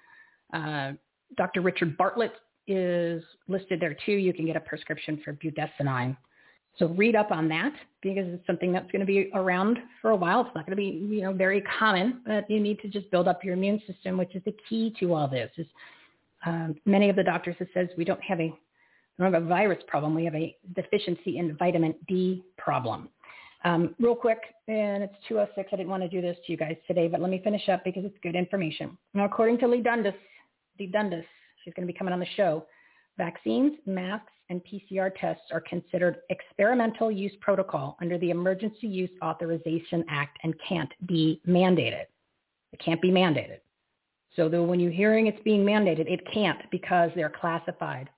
uh, 0.53 0.93
Dr. 1.37 1.61
Richard 1.61 1.97
Bartlett 1.97 2.33
is 2.67 3.23
listed 3.49 3.81
there 3.81 3.97
too. 4.07 4.13
You 4.13 4.33
can 4.33 4.47
get 4.47 4.57
a 4.57 4.61
prescription 4.61 5.21
for 5.25 5.33
budesonide. 5.35 6.17
So 6.79 6.89
read 6.89 7.15
up 7.15 7.31
on 7.31 7.49
that 7.49 7.73
because 8.01 8.25
it's 8.29 8.47
something 8.47 8.73
that's 8.73 8.91
going 8.91 9.01
to 9.01 9.07
be 9.07 9.31
around 9.35 9.79
for 10.01 10.11
a 10.11 10.17
while. 10.17 10.41
It's 10.41 10.55
not 10.55 10.67
going 10.67 10.77
to 10.77 10.83
be, 10.83 11.15
you 11.15 11.23
know, 11.23 11.33
very 11.33 11.63
common, 11.79 12.23
but 12.27 12.49
you 12.51 12.61
need 12.61 12.81
to 12.81 12.89
just 12.89 13.11
build 13.11 13.29
up 13.29 13.45
your 13.45 13.55
immune 13.55 13.81
system, 13.87 14.17
which 14.17 14.35
is 14.35 14.43
the 14.45 14.57
key 14.69 14.95
to 15.01 15.13
all 15.15 15.29
this. 15.29 15.51
Is 15.59 15.67
um, 16.47 16.75
many 16.87 17.11
of 17.11 17.17
the 17.17 17.23
doctors 17.23 17.57
have 17.59 17.69
says 17.75 17.89
we 17.97 18.05
don't 18.05 18.23
have 18.23 18.41
a 18.41 18.45
we 19.19 19.25
don't 19.25 19.33
have 19.33 19.43
a 19.43 19.47
virus 19.47 19.83
problem. 19.87 20.15
We 20.15 20.25
have 20.25 20.35
a 20.35 20.57
deficiency 20.75 21.37
in 21.39 21.55
vitamin 21.57 21.95
D 22.09 22.43
problem. 22.57 23.11
Um, 23.65 23.95
real 24.01 24.17
quick, 24.17 24.41
and 24.67 25.03
it's 25.03 25.15
206. 25.29 25.69
I 25.73 25.77
didn't 25.77 25.91
want 25.91 26.03
to 26.03 26.09
do 26.09 26.21
this 26.21 26.37
to 26.47 26.53
you 26.53 26.59
guys 26.59 26.77
today, 26.87 27.07
but 27.09 27.21
let 27.21 27.31
me 27.31 27.41
finish 27.45 27.69
up 27.69 27.85
because 27.85 28.05
it's 28.05 28.17
good 28.23 28.35
information. 28.35 28.97
Now, 29.15 29.25
according 29.27 29.59
to 29.59 29.69
Leigh 29.69 29.83
Dundas, 29.83 30.15
Leigh 30.81 30.87
Dundas, 30.87 31.25
she's 31.63 31.75
going 31.75 31.87
to 31.87 31.93
be 31.93 31.97
coming 31.97 32.13
on 32.13 32.19
the 32.19 32.27
show. 32.37 32.67
Vaccines, 33.19 33.75
masks, 33.87 34.33
and 34.53 34.63
PCR 34.65 35.11
tests 35.19 35.45
are 35.51 35.63
considered 35.63 36.19
experimental 36.29 37.11
use 37.11 37.33
protocol 37.41 37.97
under 38.03 38.19
the 38.19 38.31
Emergency 38.31 38.87
Use 38.87 39.11
Authorization 39.25 40.05
Act 40.11 40.39
and 40.45 40.55
can't 40.69 40.93
be 41.07 41.41
mandated. 41.49 42.05
It 42.73 42.79
can't 42.85 43.01
be 43.01 43.11
mandated. 43.11 43.61
So 44.37 44.51
though 44.51 44.63
when 44.63 44.79
you're 44.79 44.93
hearing 44.93 45.27
it's 45.27 45.43
being 45.43 45.65
mandated, 45.65 46.11
it 46.11 46.21
can't 46.33 46.59
because 46.71 47.11
they're 47.17 47.33
classified 47.41 48.11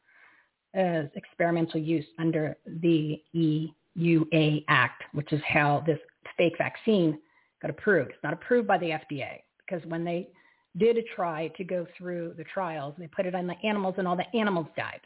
as 0.75 1.07
experimental 1.15 1.81
use 1.81 2.05
under 2.19 2.57
the 2.67 3.23
EUA 3.35 4.65
Act, 4.69 5.05
which 5.13 5.33
is 5.33 5.41
how 5.47 5.85
this 5.87 6.01
fake 6.37 6.55
vaccine 6.59 7.17
got 7.63 7.71
approved. 7.71 8.11
It's 8.11 8.25
not 8.25 8.33
approved 8.33 8.67
by 8.67 8.79
the 8.79 8.91
FDA 8.91 9.39
because 9.65 9.87
when 9.87 10.05
they 10.05 10.31
did 10.77 10.99
try 11.15 11.47
to 11.57 11.63
go 11.63 11.87
through 11.97 12.35
the 12.37 12.45
trials, 12.45 12.95
they 12.99 13.07
put 13.07 13.25
it 13.25 13.37
on 13.37 13.47
the 13.47 13.55
animals 13.65 13.95
and 13.99 14.09
all 14.09 14.17
the 14.17 14.37
animals 14.37 14.67
died. 14.77 15.01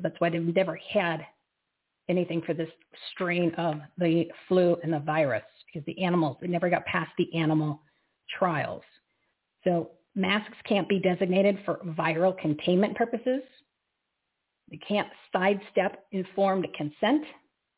That's 0.00 0.18
why 0.18 0.30
they've 0.30 0.54
never 0.54 0.78
had 0.92 1.26
anything 2.08 2.42
for 2.42 2.54
this 2.54 2.68
strain 3.12 3.54
of 3.54 3.76
the 3.98 4.26
flu 4.48 4.76
and 4.82 4.92
the 4.92 4.98
virus 4.98 5.44
because 5.66 5.86
the 5.86 6.02
animals, 6.02 6.36
they 6.40 6.48
never 6.48 6.68
got 6.68 6.84
past 6.86 7.10
the 7.16 7.32
animal 7.34 7.80
trials. 8.38 8.82
So 9.64 9.90
masks 10.14 10.56
can't 10.64 10.88
be 10.88 10.98
designated 10.98 11.58
for 11.64 11.80
viral 11.98 12.36
containment 12.36 12.96
purposes. 12.96 13.42
They 14.70 14.78
can't 14.78 15.08
sidestep 15.32 16.04
informed 16.12 16.66
consent. 16.76 17.24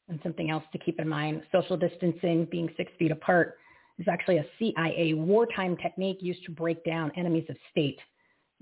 And 0.08 0.18
something 0.22 0.50
else 0.50 0.64
to 0.72 0.78
keep 0.78 0.98
in 0.98 1.08
mind, 1.08 1.42
social 1.52 1.76
distancing, 1.76 2.46
being 2.50 2.68
six 2.76 2.90
feet 2.98 3.12
apart, 3.12 3.56
is 3.98 4.08
actually 4.08 4.38
a 4.38 4.46
CIA 4.58 5.14
wartime 5.14 5.76
technique 5.76 6.18
used 6.20 6.44
to 6.44 6.50
break 6.50 6.84
down 6.84 7.12
enemies 7.16 7.46
of 7.48 7.56
state 7.70 7.98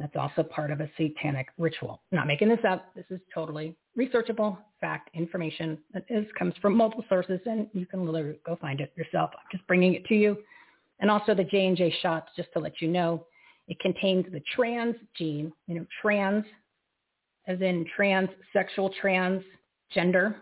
that's 0.01 0.17
also 0.17 0.43
part 0.43 0.71
of 0.71 0.81
a 0.81 0.91
satanic 0.97 1.49
ritual. 1.59 2.01
Not 2.11 2.27
making 2.27 2.49
this 2.49 2.65
up. 2.67 2.87
This 2.97 3.05
is 3.11 3.21
totally 3.35 3.77
researchable 3.99 4.57
fact 4.81 5.11
information 5.15 5.79
that 5.93 6.05
is 6.09 6.27
comes 6.39 6.55
from 6.63 6.75
multiple 6.75 7.05
sources, 7.09 7.41
and 7.45 7.69
you 7.75 7.85
can 7.85 8.07
literally 8.07 8.41
go 8.47 8.57
find 8.61 8.81
it 8.81 8.93
yourself. 8.97 9.31
I'm 9.35 9.45
just 9.53 9.67
bringing 9.67 9.95
it 9.95 10.07
to 10.07 10.15
you. 10.15 10.39
And 11.01 11.11
also 11.11 11.35
the 11.35 11.45
J&J 11.45 11.95
shots, 12.01 12.31
just 12.37 12.53
to 12.55 12.59
let 12.59 12.81
you 12.81 12.89
know, 12.89 13.27
it 13.69 13.79
contains 13.81 14.27
the 14.33 14.43
trans 14.55 14.97
gene, 15.17 15.53
you 15.67 15.75
know, 15.77 15.87
trans 16.01 16.45
as 17.47 17.61
in 17.61 17.85
transsexual, 17.99 18.91
transgender. 19.03 20.35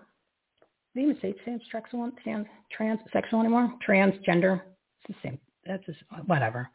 They 0.94 1.02
even 1.02 1.18
say 1.20 1.34
transsexual, 1.46 2.12
trans, 2.22 2.46
transsexual 2.78 3.40
anymore? 3.40 3.72
Transgender. 3.86 4.62
It's 5.04 5.08
the 5.08 5.14
same. 5.22 5.38
That's 5.66 5.84
just, 5.84 5.98
whatever. 6.26 6.68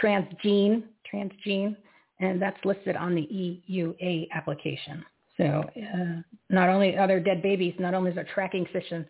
Transgene, 0.00 0.84
transgene 1.12 1.76
and 2.20 2.40
that's 2.40 2.62
listed 2.64 2.96
on 2.96 3.14
the 3.14 3.62
EUA 3.70 4.28
application. 4.32 5.04
So 5.36 5.64
uh, 5.76 6.22
not 6.50 6.68
only 6.68 6.96
are 6.96 7.06
there 7.06 7.20
dead 7.20 7.42
babies, 7.42 7.74
not 7.78 7.94
only 7.94 8.10
is 8.10 8.16
there 8.16 8.26
tracking 8.34 8.66
system 8.72 9.06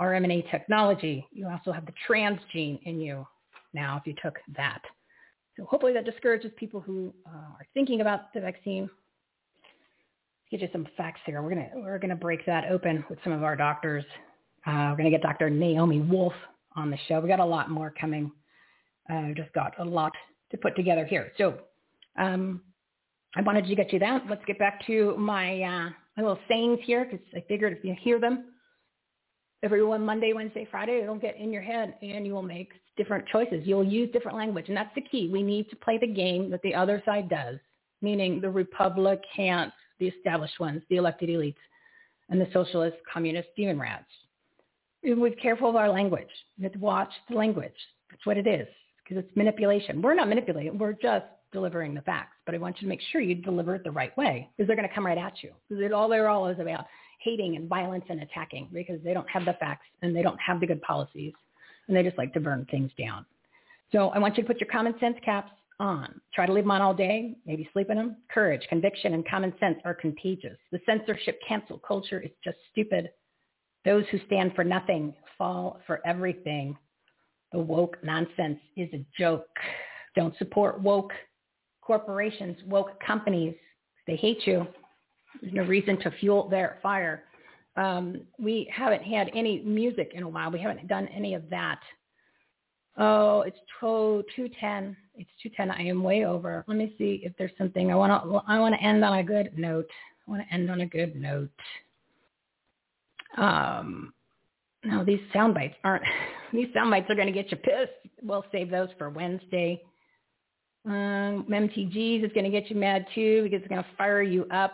RNA 0.00 0.50
technology, 0.50 1.26
you 1.32 1.48
also 1.48 1.72
have 1.72 1.86
the 1.86 1.92
transgene 2.08 2.80
in 2.84 3.00
you 3.00 3.26
now 3.74 3.96
if 3.96 4.06
you 4.06 4.14
took 4.22 4.38
that. 4.56 4.80
So 5.56 5.64
hopefully 5.64 5.92
that 5.94 6.04
discourages 6.04 6.52
people 6.56 6.80
who 6.80 7.12
uh, 7.26 7.30
are 7.30 7.66
thinking 7.74 8.00
about 8.00 8.32
the 8.32 8.40
vaccine. 8.40 8.88
get 10.50 10.60
you 10.60 10.68
some 10.72 10.86
facts 10.96 11.20
here. 11.26 11.42
We're 11.42 11.50
gonna 11.50 11.70
we're 11.74 11.98
gonna 11.98 12.16
break 12.16 12.46
that 12.46 12.70
open 12.70 13.04
with 13.10 13.18
some 13.24 13.32
of 13.32 13.42
our 13.42 13.56
doctors. 13.56 14.04
Uh, 14.66 14.90
we're 14.90 14.98
gonna 14.98 15.10
get 15.10 15.22
Dr. 15.22 15.50
Naomi 15.50 16.00
Wolf 16.00 16.32
on 16.76 16.90
the 16.90 16.98
show. 17.08 17.20
We 17.20 17.28
got 17.28 17.40
a 17.40 17.44
lot 17.44 17.70
more 17.70 17.92
coming. 18.00 18.30
Uh, 19.10 19.32
just 19.34 19.52
got 19.52 19.74
a 19.80 19.84
lot 19.84 20.12
to 20.50 20.56
put 20.56 20.76
together 20.76 21.04
here. 21.04 21.32
So 21.38 21.58
um, 22.16 22.62
I 23.36 23.42
wanted 23.42 23.66
to 23.66 23.74
get 23.74 23.92
you 23.92 23.98
that. 23.98 24.22
Let's 24.28 24.44
get 24.46 24.58
back 24.58 24.84
to 24.86 25.16
my 25.16 25.62
uh, 25.62 25.90
my 26.16 26.22
little 26.22 26.38
sayings 26.48 26.80
here 26.84 27.04
because 27.04 27.24
I 27.34 27.44
figured 27.48 27.76
if 27.76 27.84
you 27.84 27.94
hear 28.00 28.18
them 28.18 28.46
every 29.62 29.84
one 29.84 30.04
Monday, 30.04 30.32
Wednesday, 30.32 30.66
Friday, 30.70 31.00
it'll 31.02 31.16
get 31.16 31.36
in 31.36 31.52
your 31.52 31.62
head 31.62 31.94
and 32.02 32.26
you 32.26 32.32
will 32.32 32.42
make 32.42 32.70
different 32.96 33.26
choices. 33.28 33.62
You'll 33.64 33.84
use 33.84 34.10
different 34.12 34.36
language, 34.36 34.66
and 34.68 34.76
that's 34.76 34.94
the 34.94 35.00
key. 35.00 35.28
We 35.32 35.42
need 35.42 35.68
to 35.70 35.76
play 35.76 35.98
the 35.98 36.06
game 36.06 36.50
that 36.50 36.62
the 36.62 36.74
other 36.74 37.02
side 37.04 37.28
does, 37.28 37.58
meaning 38.02 38.40
the 38.40 38.50
Republicans, 38.50 39.72
the 39.98 40.08
established 40.08 40.58
ones, 40.60 40.82
the 40.90 40.96
elected 40.96 41.28
elites, 41.28 41.56
and 42.28 42.40
the 42.40 42.48
socialist, 42.52 42.96
communist 43.12 43.48
demon 43.56 43.78
rats. 43.78 44.04
We're 45.02 45.30
careful 45.30 45.70
of 45.70 45.76
our 45.76 45.88
language. 45.88 46.28
We 46.58 46.64
have 46.64 46.72
to 46.72 46.78
watch 46.78 47.10
the 47.28 47.36
language. 47.36 47.72
That's 48.10 48.26
what 48.26 48.36
it 48.36 48.46
is, 48.46 48.66
because 49.02 49.24
it's 49.24 49.36
manipulation. 49.36 50.02
We're 50.02 50.14
not 50.14 50.28
manipulating. 50.28 50.76
We're 50.76 50.92
just 50.94 51.24
delivering 51.52 51.94
the 51.94 52.02
facts. 52.02 52.36
But 52.46 52.54
I 52.54 52.58
want 52.58 52.76
you 52.76 52.86
to 52.86 52.88
make 52.88 53.00
sure 53.10 53.20
you 53.20 53.34
deliver 53.34 53.74
it 53.74 53.84
the 53.84 53.90
right 53.90 54.16
way, 54.16 54.48
because 54.56 54.66
they're 54.66 54.76
going 54.76 54.88
to 54.88 54.94
come 54.94 55.06
right 55.06 55.18
at 55.18 55.42
you. 55.42 55.52
Because 55.68 55.84
it 55.84 55.92
all 55.92 56.08
they're 56.08 56.28
all 56.28 56.48
is 56.48 56.58
about 56.60 56.86
hating 57.20 57.56
and 57.56 57.68
violence 57.68 58.04
and 58.08 58.22
attacking 58.22 58.68
because 58.72 59.00
they 59.02 59.12
don't 59.12 59.28
have 59.28 59.44
the 59.44 59.54
facts 59.54 59.86
and 60.02 60.14
they 60.14 60.22
don't 60.22 60.40
have 60.40 60.60
the 60.60 60.66
good 60.66 60.80
policies 60.82 61.32
and 61.86 61.96
they 61.96 62.02
just 62.02 62.18
like 62.18 62.32
to 62.34 62.40
burn 62.40 62.66
things 62.70 62.90
down. 62.98 63.26
So 63.90 64.10
I 64.10 64.18
want 64.18 64.36
you 64.36 64.42
to 64.42 64.46
put 64.46 64.60
your 64.60 64.70
common 64.70 64.94
sense 65.00 65.16
caps 65.24 65.50
on. 65.80 66.20
Try 66.34 66.46
to 66.46 66.52
leave 66.52 66.64
them 66.64 66.70
on 66.70 66.82
all 66.82 66.94
day, 66.94 67.36
maybe 67.46 67.68
sleep 67.72 67.90
in 67.90 67.96
them. 67.96 68.16
Courage, 68.32 68.62
conviction, 68.68 69.14
and 69.14 69.28
common 69.28 69.52
sense 69.58 69.78
are 69.84 69.94
contagious. 69.94 70.58
The 70.70 70.80
censorship 70.86 71.40
cancel 71.46 71.78
culture 71.78 72.20
is 72.20 72.30
just 72.44 72.58
stupid. 72.70 73.10
Those 73.84 74.04
who 74.10 74.18
stand 74.26 74.52
for 74.54 74.64
nothing 74.64 75.14
fall 75.36 75.80
for 75.86 76.00
everything. 76.06 76.76
The 77.52 77.58
woke 77.58 77.96
nonsense 78.02 78.58
is 78.76 78.88
a 78.92 79.04
joke. 79.18 79.48
Don't 80.14 80.36
support 80.36 80.80
woke 80.80 81.12
corporations, 81.88 82.58
woke 82.66 83.00
companies. 83.00 83.54
They 84.06 84.14
hate 84.14 84.46
you. 84.46 84.66
There's 85.40 85.54
no 85.54 85.64
reason 85.64 85.98
to 86.02 86.10
fuel 86.20 86.46
their 86.48 86.78
fire. 86.82 87.24
Um, 87.76 88.20
we 88.38 88.70
haven't 88.70 89.02
had 89.02 89.30
any 89.34 89.60
music 89.60 90.12
in 90.14 90.22
a 90.22 90.28
while. 90.28 90.50
We 90.50 90.60
haven't 90.60 90.86
done 90.86 91.08
any 91.08 91.32
of 91.32 91.48
that. 91.48 91.80
Oh, 92.98 93.40
it's 93.40 93.56
210. 93.80 94.96
It's 95.16 95.30
210. 95.42 95.70
I 95.70 95.88
am 95.88 96.02
way 96.02 96.26
over. 96.26 96.62
Let 96.68 96.76
me 96.76 96.94
see 96.98 97.22
if 97.24 97.32
there's 97.38 97.52
something 97.56 97.90
I 97.90 97.94
want 97.94 98.10
to. 98.22 98.42
I 98.46 98.58
want 98.58 98.74
to 98.74 98.82
end 98.82 99.02
on 99.02 99.18
a 99.18 99.24
good 99.24 99.56
note. 99.56 99.88
I 100.26 100.30
want 100.30 100.42
to 100.46 100.54
end 100.54 100.70
on 100.70 100.82
a 100.82 100.86
good 100.86 101.16
note. 101.16 101.50
Um, 103.38 104.12
no, 104.84 105.04
these 105.04 105.20
sound 105.32 105.54
bites 105.54 105.76
aren't. 105.84 106.04
These 106.50 106.68
sound 106.72 106.90
bites 106.90 107.04
are 107.10 107.14
going 107.14 107.26
to 107.26 107.32
get 107.32 107.50
you 107.50 107.58
pissed. 107.58 107.92
We'll 108.22 108.44
save 108.50 108.70
those 108.70 108.88
for 108.96 109.10
Wednesday. 109.10 109.82
Um, 110.88 111.44
MTGs 111.50 112.24
is 112.24 112.32
going 112.32 112.44
to 112.44 112.50
get 112.50 112.70
you 112.70 112.76
mad 112.76 113.06
too 113.14 113.42
because 113.42 113.60
it's 113.60 113.68
going 113.68 113.82
to 113.82 113.88
fire 113.98 114.22
you 114.22 114.46
up. 114.50 114.72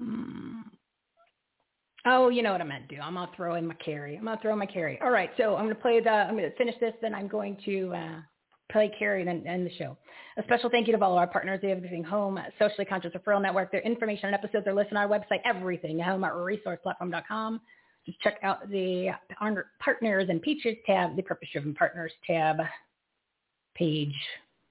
Hmm. 0.00 0.62
Oh, 2.04 2.28
you 2.30 2.42
know 2.42 2.50
what 2.50 2.60
I'm 2.60 2.68
going 2.68 2.82
to 2.86 2.94
do. 2.94 3.00
I'm 3.00 3.14
going 3.14 3.28
to 3.28 3.36
throw 3.36 3.54
in 3.54 3.66
my 3.66 3.74
carry. 3.74 4.16
I'm 4.16 4.24
going 4.24 4.36
to 4.36 4.42
throw 4.42 4.56
my 4.56 4.66
carry. 4.66 5.00
All 5.00 5.10
right, 5.10 5.30
so 5.36 5.54
I'm 5.54 5.64
going 5.64 5.76
to 5.76 5.80
play 5.80 6.00
the, 6.00 6.10
I'm 6.10 6.36
going 6.36 6.50
to 6.50 6.56
finish 6.56 6.74
this, 6.80 6.92
then 7.00 7.14
I'm 7.14 7.28
going 7.28 7.56
to 7.64 7.94
uh, 7.94 8.20
play 8.72 8.92
carry 8.98 9.20
and 9.20 9.28
then 9.28 9.46
end 9.46 9.66
the 9.66 9.74
show. 9.76 9.96
A 10.36 10.42
special 10.42 10.68
thank 10.68 10.88
you 10.88 10.96
to 10.96 11.02
all 11.02 11.12
of 11.12 11.18
our 11.18 11.28
partners, 11.28 11.60
the 11.62 11.70
Everything 11.70 12.02
Home, 12.02 12.38
Socially 12.58 12.84
Conscious 12.84 13.12
Referral 13.14 13.40
Network. 13.40 13.70
Their 13.70 13.82
information 13.82 14.26
and 14.26 14.34
episodes 14.34 14.66
are 14.66 14.74
listed 14.74 14.96
on 14.96 15.04
our 15.04 15.08
website, 15.08 15.40
Everything 15.44 15.98
Home 16.00 16.24
at 16.24 16.32
resourceplatform.com. 16.32 17.60
Just 18.04 18.20
check 18.20 18.38
out 18.42 18.68
the 18.68 19.10
Partners 19.78 20.26
and 20.28 20.42
Features 20.42 20.76
tab, 20.84 21.16
the 21.16 21.22
Purpose 21.22 21.48
Driven 21.52 21.72
Partners 21.72 22.12
tab 22.26 22.58
page 23.74 24.14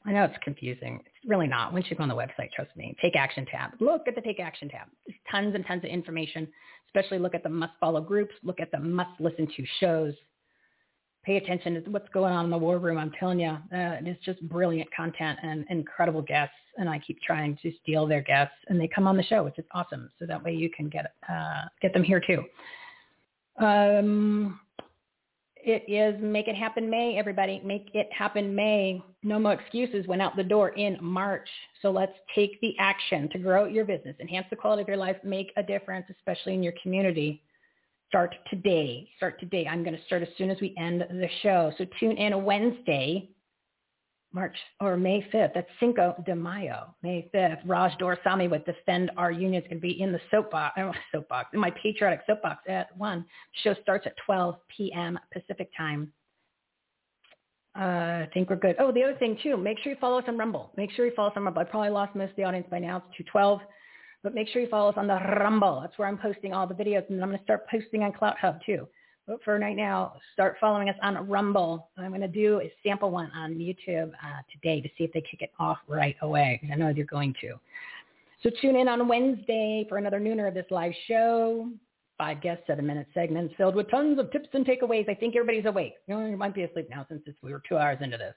I 0.05 0.11
know 0.11 0.25
it's 0.25 0.37
confusing. 0.43 0.99
It's 1.05 1.29
really 1.29 1.47
not. 1.47 1.71
Once 1.71 1.85
you 1.89 1.95
go 1.95 2.03
on 2.03 2.09
the 2.09 2.15
website, 2.15 2.51
trust 2.53 2.75
me. 2.75 2.95
Take 3.01 3.15
Action 3.15 3.45
tab. 3.45 3.71
Look 3.79 4.07
at 4.07 4.15
the 4.15 4.21
Take 4.21 4.39
Action 4.39 4.67
tab. 4.69 4.87
There's 5.07 5.17
tons 5.31 5.55
and 5.55 5.65
tons 5.65 5.83
of 5.83 5.89
information, 5.89 6.47
especially 6.87 7.19
look 7.19 7.35
at 7.35 7.43
the 7.43 7.49
must 7.49 7.73
follow 7.79 8.01
groups, 8.01 8.33
look 8.43 8.59
at 8.59 8.71
the 8.71 8.79
must 8.79 9.19
listen 9.19 9.47
to 9.55 9.65
shows. 9.79 10.13
Pay 11.23 11.37
attention 11.37 11.81
to 11.81 11.89
what's 11.89 12.09
going 12.09 12.33
on 12.33 12.43
in 12.43 12.51
the 12.51 12.57
war 12.57 12.79
room. 12.79 12.97
I'm 12.97 13.13
telling 13.17 13.39
you, 13.39 13.51
uh, 13.51 13.59
it's 13.71 14.23
just 14.25 14.41
brilliant 14.49 14.89
content 14.93 15.39
and 15.41 15.65
incredible 15.69 16.21
guests. 16.21 16.55
And 16.77 16.89
I 16.89 16.99
keep 16.99 17.21
trying 17.21 17.57
to 17.61 17.71
steal 17.81 18.05
their 18.05 18.21
guests, 18.21 18.55
and 18.67 18.81
they 18.81 18.89
come 18.89 19.07
on 19.07 19.15
the 19.15 19.23
show, 19.23 19.43
which 19.43 19.57
is 19.57 19.65
awesome. 19.73 20.09
So 20.19 20.25
that 20.25 20.43
way 20.43 20.53
you 20.53 20.69
can 20.69 20.89
get 20.89 21.13
uh, 21.29 21.65
get 21.81 21.93
them 21.93 22.03
here 22.03 22.19
too. 22.19 22.43
Um, 23.63 24.59
it 25.65 25.83
is 25.87 26.21
Make 26.21 26.47
It 26.47 26.55
Happen 26.55 26.89
May, 26.89 27.17
everybody. 27.17 27.61
Make 27.63 27.89
It 27.93 28.07
Happen 28.11 28.53
May. 28.53 29.01
No 29.23 29.39
more 29.39 29.53
excuses 29.53 30.05
went 30.07 30.21
out 30.21 30.35
the 30.35 30.43
door 30.43 30.69
in 30.69 30.97
March. 31.01 31.47
So 31.81 31.91
let's 31.91 32.13
take 32.35 32.59
the 32.61 32.75
action 32.79 33.29
to 33.29 33.39
grow 33.39 33.65
your 33.65 33.85
business, 33.85 34.15
enhance 34.19 34.47
the 34.49 34.55
quality 34.55 34.81
of 34.81 34.87
your 34.87 34.97
life, 34.97 35.17
make 35.23 35.51
a 35.57 35.63
difference, 35.63 36.05
especially 36.09 36.53
in 36.53 36.63
your 36.63 36.73
community. 36.81 37.41
Start 38.09 38.35
today. 38.49 39.09
Start 39.17 39.39
today. 39.39 39.65
I'm 39.67 39.83
going 39.83 39.95
to 39.95 40.03
start 40.05 40.21
as 40.21 40.27
soon 40.37 40.51
as 40.51 40.59
we 40.61 40.75
end 40.77 41.01
the 41.01 41.29
show. 41.41 41.71
So 41.77 41.85
tune 41.99 42.17
in 42.17 42.43
Wednesday 42.43 43.29
March 44.33 44.55
or 44.81 44.97
May 44.97 45.21
5th. 45.33 45.53
That's 45.53 45.69
Cinco 45.79 46.15
de 46.25 46.35
Mayo, 46.35 46.93
May 47.03 47.29
5th. 47.33 47.59
Raj 47.65 47.93
Doraisamy 47.99 48.49
with 48.49 48.65
Defend 48.65 49.11
Our 49.15 49.31
Union 49.31 49.61
is 49.61 49.67
going 49.67 49.79
to 49.79 49.81
be 49.81 50.01
in 50.01 50.11
the 50.11 50.19
soapbox, 50.31 50.79
soapbox, 51.11 51.49
in 51.53 51.59
my 51.59 51.71
patriotic 51.81 52.21
soapbox 52.25 52.63
at 52.67 52.95
1. 52.97 53.25
Show 53.63 53.75
starts 53.81 54.07
at 54.07 54.13
12 54.25 54.55
p.m. 54.75 55.19
Pacific 55.31 55.69
time. 55.77 56.11
Uh, 57.75 58.25
I 58.25 58.29
think 58.33 58.49
we're 58.49 58.55
good. 58.55 58.75
Oh, 58.79 58.91
the 58.91 59.03
other 59.03 59.17
thing 59.17 59.37
too, 59.41 59.57
make 59.57 59.79
sure 59.79 59.91
you 59.91 59.97
follow 59.99 60.19
us 60.19 60.25
on 60.27 60.37
Rumble. 60.37 60.71
Make 60.77 60.91
sure 60.91 61.05
you 61.05 61.13
follow 61.15 61.29
us 61.29 61.33
on 61.35 61.43
Rumble. 61.43 61.61
I 61.61 61.65
probably 61.65 61.89
lost 61.89 62.15
most 62.15 62.31
of 62.31 62.35
the 62.35 62.43
audience 62.43 62.67
by 62.69 62.79
now. 62.79 62.97
It's 62.97 63.17
212. 63.17 63.61
But 64.23 64.33
make 64.33 64.47
sure 64.47 64.61
you 64.61 64.69
follow 64.69 64.89
us 64.89 64.95
on 64.97 65.07
the 65.07 65.15
Rumble. 65.15 65.81
That's 65.81 65.97
where 65.97 66.07
I'm 66.07 66.17
posting 66.17 66.53
all 66.53 66.65
the 66.65 66.73
videos. 66.73 67.07
And 67.09 67.21
I'm 67.21 67.29
going 67.29 67.37
to 67.37 67.43
start 67.43 67.67
posting 67.69 68.03
on 68.03 68.13
CloutHub 68.13 68.59
too. 68.65 68.87
For 69.45 69.57
right 69.57 69.75
now, 69.75 70.15
start 70.33 70.57
following 70.59 70.89
us 70.89 70.97
on 71.01 71.29
Rumble. 71.29 71.89
I'm 71.97 72.09
going 72.09 72.21
to 72.21 72.27
do 72.27 72.59
a 72.59 72.71
sample 72.85 73.09
one 73.09 73.31
on 73.33 73.53
YouTube 73.55 74.09
uh, 74.09 74.41
today 74.51 74.81
to 74.81 74.89
see 74.97 75.05
if 75.05 75.13
they 75.13 75.21
kick 75.21 75.41
it 75.41 75.51
off 75.59 75.77
right 75.87 76.17
away. 76.21 76.59
I 76.71 76.75
know 76.75 76.91
they're 76.93 77.05
going 77.05 77.33
to. 77.39 77.53
So 78.41 78.49
tune 78.61 78.75
in 78.75 78.89
on 78.89 79.07
Wednesday 79.07 79.85
for 79.87 79.97
another 79.97 80.19
nooner 80.19 80.49
of 80.49 80.53
this 80.53 80.65
live 80.69 80.91
show. 81.07 81.69
Five 82.17 82.41
guest, 82.41 82.63
seven-minute 82.67 83.07
segments 83.13 83.53
filled 83.57 83.75
with 83.75 83.89
tons 83.89 84.19
of 84.19 84.29
tips 84.31 84.49
and 84.53 84.65
takeaways. 84.65 85.07
I 85.07 85.15
think 85.15 85.35
everybody's 85.37 85.65
awake. 85.65 85.95
You, 86.07 86.19
you 86.25 86.37
might 86.37 86.53
be 86.53 86.63
asleep 86.63 86.89
now 86.89 87.05
since 87.07 87.21
we 87.41 87.53
were 87.53 87.61
two 87.67 87.77
hours 87.77 87.99
into 88.01 88.17
this. 88.17 88.35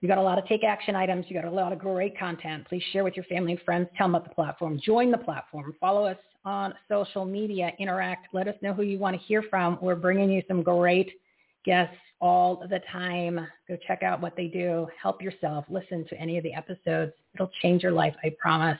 You 0.00 0.08
got 0.08 0.18
a 0.18 0.22
lot 0.22 0.38
of 0.38 0.46
take 0.46 0.62
action 0.62 0.94
items. 0.94 1.26
You 1.28 1.40
got 1.40 1.50
a 1.50 1.54
lot 1.54 1.72
of 1.72 1.78
great 1.78 2.18
content. 2.18 2.66
Please 2.68 2.82
share 2.92 3.02
with 3.02 3.16
your 3.16 3.24
family 3.24 3.52
and 3.52 3.60
friends. 3.62 3.88
Tell 3.96 4.06
them 4.06 4.14
about 4.14 4.28
the 4.28 4.34
platform. 4.34 4.78
Join 4.82 5.10
the 5.10 5.18
platform. 5.18 5.74
Follow 5.80 6.04
us 6.04 6.18
on 6.44 6.74
social 6.88 7.24
media. 7.24 7.72
Interact. 7.78 8.28
Let 8.32 8.46
us 8.46 8.54
know 8.60 8.72
who 8.72 8.82
you 8.82 8.98
want 8.98 9.18
to 9.18 9.22
hear 9.26 9.42
from. 9.42 9.78
We're 9.80 9.94
bringing 9.96 10.30
you 10.30 10.42
some 10.48 10.62
great 10.62 11.10
guests 11.64 11.96
all 12.20 12.66
the 12.68 12.80
time. 12.92 13.46
Go 13.68 13.76
check 13.86 14.02
out 14.02 14.20
what 14.20 14.36
they 14.36 14.48
do. 14.48 14.86
Help 15.00 15.22
yourself. 15.22 15.64
Listen 15.68 16.06
to 16.08 16.20
any 16.20 16.36
of 16.36 16.44
the 16.44 16.54
episodes. 16.54 17.12
It'll 17.34 17.50
change 17.62 17.82
your 17.82 17.92
life. 17.92 18.14
I 18.22 18.30
promise. 18.38 18.78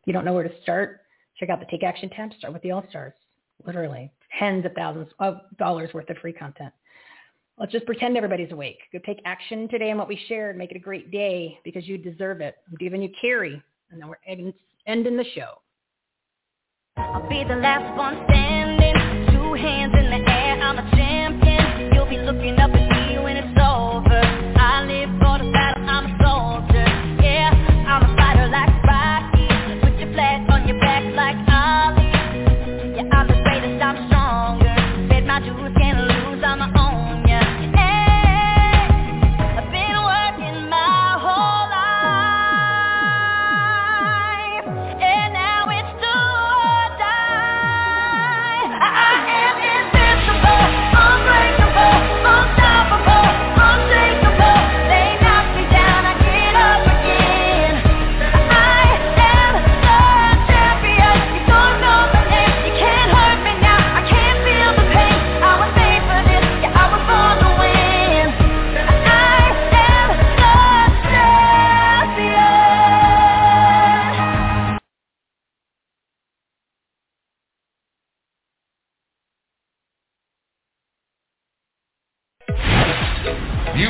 If 0.00 0.06
you 0.06 0.12
don't 0.12 0.24
know 0.24 0.32
where 0.32 0.48
to 0.48 0.62
start, 0.62 1.00
check 1.38 1.50
out 1.50 1.60
the 1.60 1.66
Take 1.66 1.82
Action 1.82 2.08
tab. 2.10 2.32
Start 2.38 2.52
with 2.52 2.62
the 2.62 2.70
All 2.70 2.84
Stars. 2.88 3.14
Literally 3.66 4.12
tens 4.38 4.64
of 4.64 4.72
thousands 4.72 5.08
of 5.18 5.40
dollars 5.58 5.90
worth 5.94 6.08
of 6.10 6.18
free 6.18 6.32
content. 6.32 6.72
Let's 7.58 7.72
just 7.72 7.86
pretend 7.86 8.18
everybody's 8.18 8.52
awake. 8.52 8.78
Go 8.92 8.98
take 9.06 9.20
action 9.24 9.66
today 9.68 9.90
on 9.90 9.96
what 9.96 10.08
we 10.08 10.20
shared. 10.28 10.58
Make 10.58 10.72
it 10.72 10.76
a 10.76 10.80
great 10.80 11.10
day 11.10 11.58
because 11.64 11.88
you 11.88 11.96
deserve 11.96 12.42
it. 12.42 12.54
I'm 12.68 12.76
giving 12.78 13.00
you 13.00 13.08
carry. 13.18 13.62
And 13.90 14.00
then 14.00 14.08
we're 14.08 14.16
ending, 14.26 14.52
ending 14.86 15.16
the 15.16 15.24
show. 15.34 15.62
I'll 16.98 17.26
be 17.28 17.44
the 17.44 17.56
last 17.56 17.96
one 17.96 18.22
standing. 18.28 18.94
Two 19.32 19.54
hands 19.54 19.94
in 19.98 20.10
the 20.10 20.30
air. 20.30 20.60
I'm 20.60 20.78
a 20.78 20.90
champion. 20.96 21.94
You'll 21.94 22.10
be 22.10 22.18
looking 22.18 22.58
up 22.58 22.75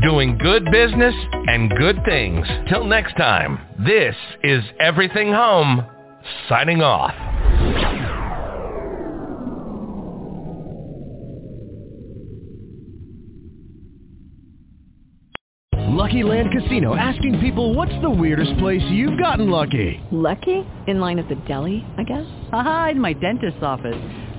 doing 0.00 0.38
good 0.38 0.64
business 0.70 1.14
and 1.32 1.70
good 1.70 2.04
things. 2.04 2.46
Till 2.68 2.84
next 2.84 3.16
time, 3.16 3.58
this 3.84 4.14
is 4.42 4.62
Everything 4.80 5.32
Home, 5.32 5.84
signing 6.48 6.82
off. 6.82 7.14
Lucky 16.00 16.22
Land 16.22 16.48
Casino 16.50 16.96
asking 16.96 17.38
people 17.40 17.74
what's 17.74 17.92
the 18.00 18.10
weirdest 18.10 18.56
place 18.58 18.82
you've 18.90 19.18
gotten 19.18 19.50
lucky? 19.50 20.02
Lucky? 20.10 20.66
In 20.86 20.98
line 20.98 21.18
at 21.18 21.28
the 21.28 21.34
deli, 21.46 21.84
I 21.98 22.04
guess? 22.04 22.26
Aha, 22.52 22.88
in 22.92 23.00
my 23.00 23.12
dentist's 23.12 23.62
office. 23.62 24.00